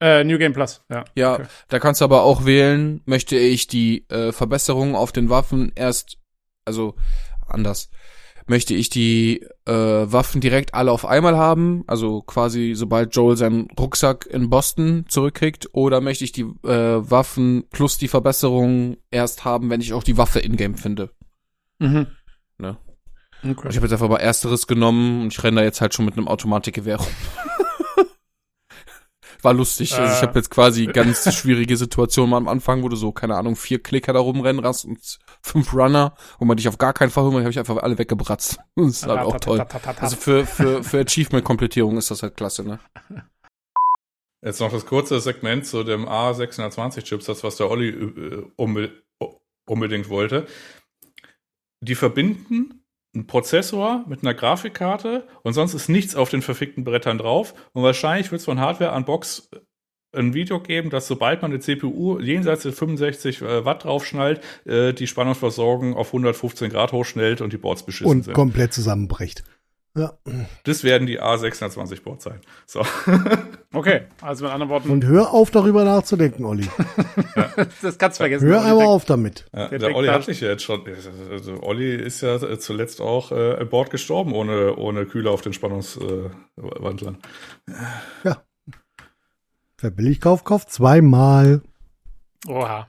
[0.00, 1.04] Äh, New Game Plus, ja.
[1.14, 1.46] Ja, okay.
[1.68, 6.18] da kannst du aber auch wählen, möchte ich die äh, Verbesserungen auf den Waffen erst,
[6.64, 6.94] also
[7.46, 7.90] anders
[8.48, 13.68] möchte ich die äh, Waffen direkt alle auf einmal haben, also quasi sobald Joel seinen
[13.78, 19.70] Rucksack in Boston zurückkriegt, oder möchte ich die äh, Waffen plus die Verbesserung erst haben,
[19.70, 21.10] wenn ich auch die Waffe in-game finde.
[21.78, 22.06] Mhm.
[22.58, 22.76] Ne?
[23.44, 23.68] Okay.
[23.68, 26.16] Ich habe jetzt einfach mal ersteres genommen und ich renne da jetzt halt schon mit
[26.16, 27.06] einem Automatikgewehr rum.
[29.42, 29.94] War lustig.
[29.94, 33.54] Also ich habe jetzt quasi ganz schwierige Situationen am Anfang, wo du so, keine Ahnung,
[33.54, 37.24] vier Klicker da rumrennen rast und fünf Runner, wo man dich auf gar keinen Fall
[37.24, 38.58] holt, habe ich einfach alle weggebratzt.
[38.76, 39.66] Das ist halt auch toll.
[40.00, 42.78] Also für, für, für Achievement-Komplettierung ist das halt klasse, ne?
[44.44, 48.44] Jetzt noch das kurze Segment zu dem A620-Chips, das was der Olli äh,
[49.66, 50.46] unbedingt wollte.
[51.80, 52.84] Die verbinden
[53.14, 57.54] ein Prozessor mit einer Grafikkarte und sonst ist nichts auf den verfickten Brettern drauf.
[57.72, 59.50] Und wahrscheinlich wird es von Hardware an Box
[60.18, 64.92] ein Video geben, dass sobald man eine CPU jenseits der 65 äh, Watt draufschnallt, äh,
[64.92, 68.32] die Spannungsversorgung auf 115 Grad hochschnellt und die Boards beschissen und sind.
[68.32, 69.44] Und komplett zusammenbricht.
[69.96, 70.12] Ja.
[70.64, 72.40] Das werden die A620 Boards sein.
[72.66, 72.84] So.
[73.74, 74.88] Okay, also mit anderen Worten.
[74.88, 76.66] Und hör auf, darüber nachzudenken, Olli.
[77.36, 77.50] ja.
[77.82, 78.48] Das kannst du vergessen.
[78.48, 79.44] Hör einmal auf damit.
[79.54, 80.84] Ja, der, der Olli hat sich ja jetzt schon.
[81.30, 85.52] Also Olli ist ja zuletzt auch äh, an Bord gestorben, ohne, ohne Kühler auf den
[85.52, 87.18] Spannungswandlern.
[87.68, 87.72] Äh,
[88.24, 88.42] ja.
[89.80, 91.62] Wer billig kauft, kauft zweimal.
[92.46, 92.88] Oha.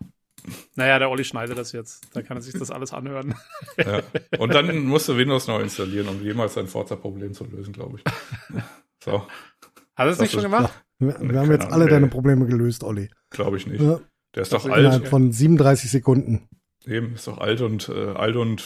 [0.76, 2.08] Naja, der Olli schneidet das jetzt.
[2.16, 3.36] Da kann er sich das alles anhören.
[3.78, 4.02] Ja.
[4.40, 8.64] Und dann musst du Windows neu installieren, um jemals ein Forza-Problem zu lösen, glaube ich.
[9.04, 9.26] So.
[9.96, 10.74] Hat er es nicht schon gemacht?
[10.98, 13.10] Wir, wir haben jetzt alle deine Probleme gelöst, Olli.
[13.30, 13.82] Glaube ich nicht.
[13.82, 14.02] Ja.
[14.36, 14.84] Der ist doch also alt.
[14.84, 16.50] Innerhalb von 37 Sekunden.
[16.86, 18.64] Eben, ist doch alt und äh, alt und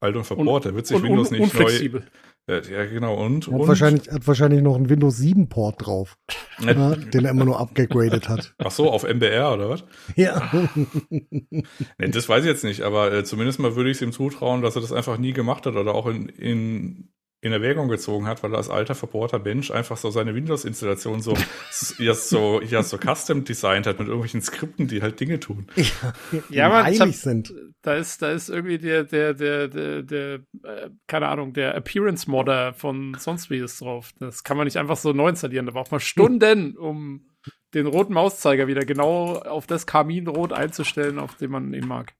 [0.00, 0.64] alt und verbohrt.
[0.64, 2.00] Der wird sich und, Windows nicht neu.
[2.48, 3.14] Ja, genau.
[3.14, 3.68] Und, hat, und?
[3.68, 6.16] Wahrscheinlich, hat wahrscheinlich noch einen Windows 7 Port drauf,
[6.60, 8.54] ja, den er immer nur abgegradet hat.
[8.58, 9.84] Ach so, auf MBR oder was?
[10.16, 10.50] Ja.
[11.10, 14.62] nee, das weiß ich jetzt nicht, aber äh, zumindest mal würde ich es ihm zutrauen,
[14.62, 17.12] dass er das einfach nie gemacht hat oder auch in, in
[17.42, 21.34] in Erwägung gezogen hat, weil er als alter verbohrter Mensch einfach so seine Windows-Installation so,
[21.98, 25.66] ja, so, ja, so custom designt hat mit irgendwelchen Skripten, die halt Dinge tun.
[25.74, 26.12] Ja,
[26.50, 27.54] ja man, hab, sind.
[27.80, 32.74] Da ist, da ist irgendwie der, der, der, der, der, äh, keine Ahnung, der Appearance-Modder
[32.74, 34.10] von sonst wie ist drauf.
[34.18, 35.64] Das kann man nicht einfach so neu installieren.
[35.64, 37.26] Da braucht man Stunden, um
[37.72, 42.12] den roten Mauszeiger wieder genau auf das Kaminrot einzustellen, auf dem man ihn mag.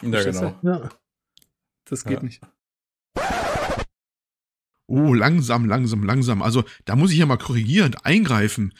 [0.00, 0.54] Ja, genau.
[0.62, 0.88] Ja.
[1.84, 2.22] Das geht ja.
[2.22, 2.40] nicht.
[4.88, 6.40] Oh, langsam, langsam, langsam.
[6.40, 8.72] Also da muss ich ja mal korrigierend eingreifen.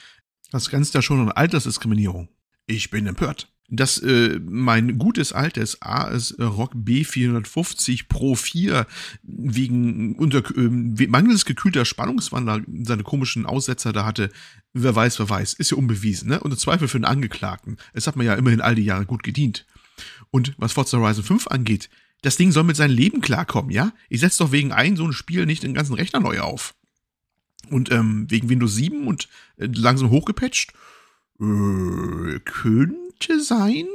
[0.50, 2.30] Das grenzt ja schon an Altersdiskriminierung.
[2.66, 3.52] Ich bin empört.
[3.70, 8.86] Dass äh, mein gutes altes AS Rock B450 Pro 4
[9.22, 14.30] wegen unter, äh, mangels gekühlter Spannungswandler seine komischen Aussetzer da hatte,
[14.72, 16.40] wer weiß, wer weiß, ist ja unbewiesen, ne?
[16.40, 17.76] Unter Zweifel für den Angeklagten.
[17.92, 19.66] Es hat mir ja immerhin all die Jahre gut gedient.
[20.30, 21.90] Und was Forza Horizon 5 angeht,
[22.22, 23.92] das Ding soll mit seinem Leben klarkommen, ja?
[24.08, 26.74] Ich setze doch wegen ein so ein Spiel nicht den ganzen Rechner neu auf.
[27.70, 30.72] Und ähm, wegen Windows 7 und äh, langsam hochgepatcht,
[31.40, 33.86] äh, könnte sein.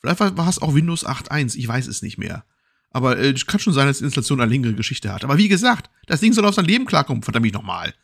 [0.00, 2.44] Vielleicht war es auch Windows 8.1, ich weiß es nicht mehr.
[2.90, 5.24] Aber äh, kann schon sein, dass die Installation eine längere Geschichte hat.
[5.24, 7.94] Aber wie gesagt, das Ding soll auf sein Leben klarkommen, verdammt mich nochmal.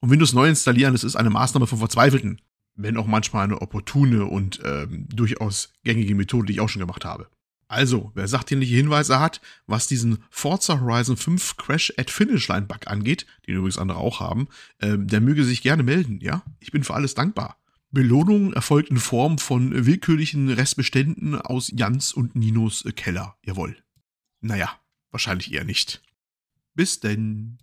[0.00, 2.40] Und Windows neu installieren, das ist eine Maßnahme von Verzweifelten.
[2.74, 7.04] Wenn auch manchmal eine opportune und ähm, durchaus gängige Methode, die ich auch schon gemacht
[7.04, 7.28] habe.
[7.70, 12.88] Also, wer sachdienliche Hinweise hat, was diesen Forza Horizon 5 Crash at Finish Line Bug
[12.88, 16.42] angeht, den übrigens andere auch haben, äh, der möge sich gerne melden, ja?
[16.58, 17.58] Ich bin für alles dankbar.
[17.92, 23.36] Belohnung erfolgt in Form von willkürlichen Restbeständen aus Jans und Ninos Keller.
[23.46, 23.76] Jawohl.
[24.40, 24.72] Naja,
[25.12, 26.02] wahrscheinlich eher nicht.
[26.74, 27.58] Bis denn.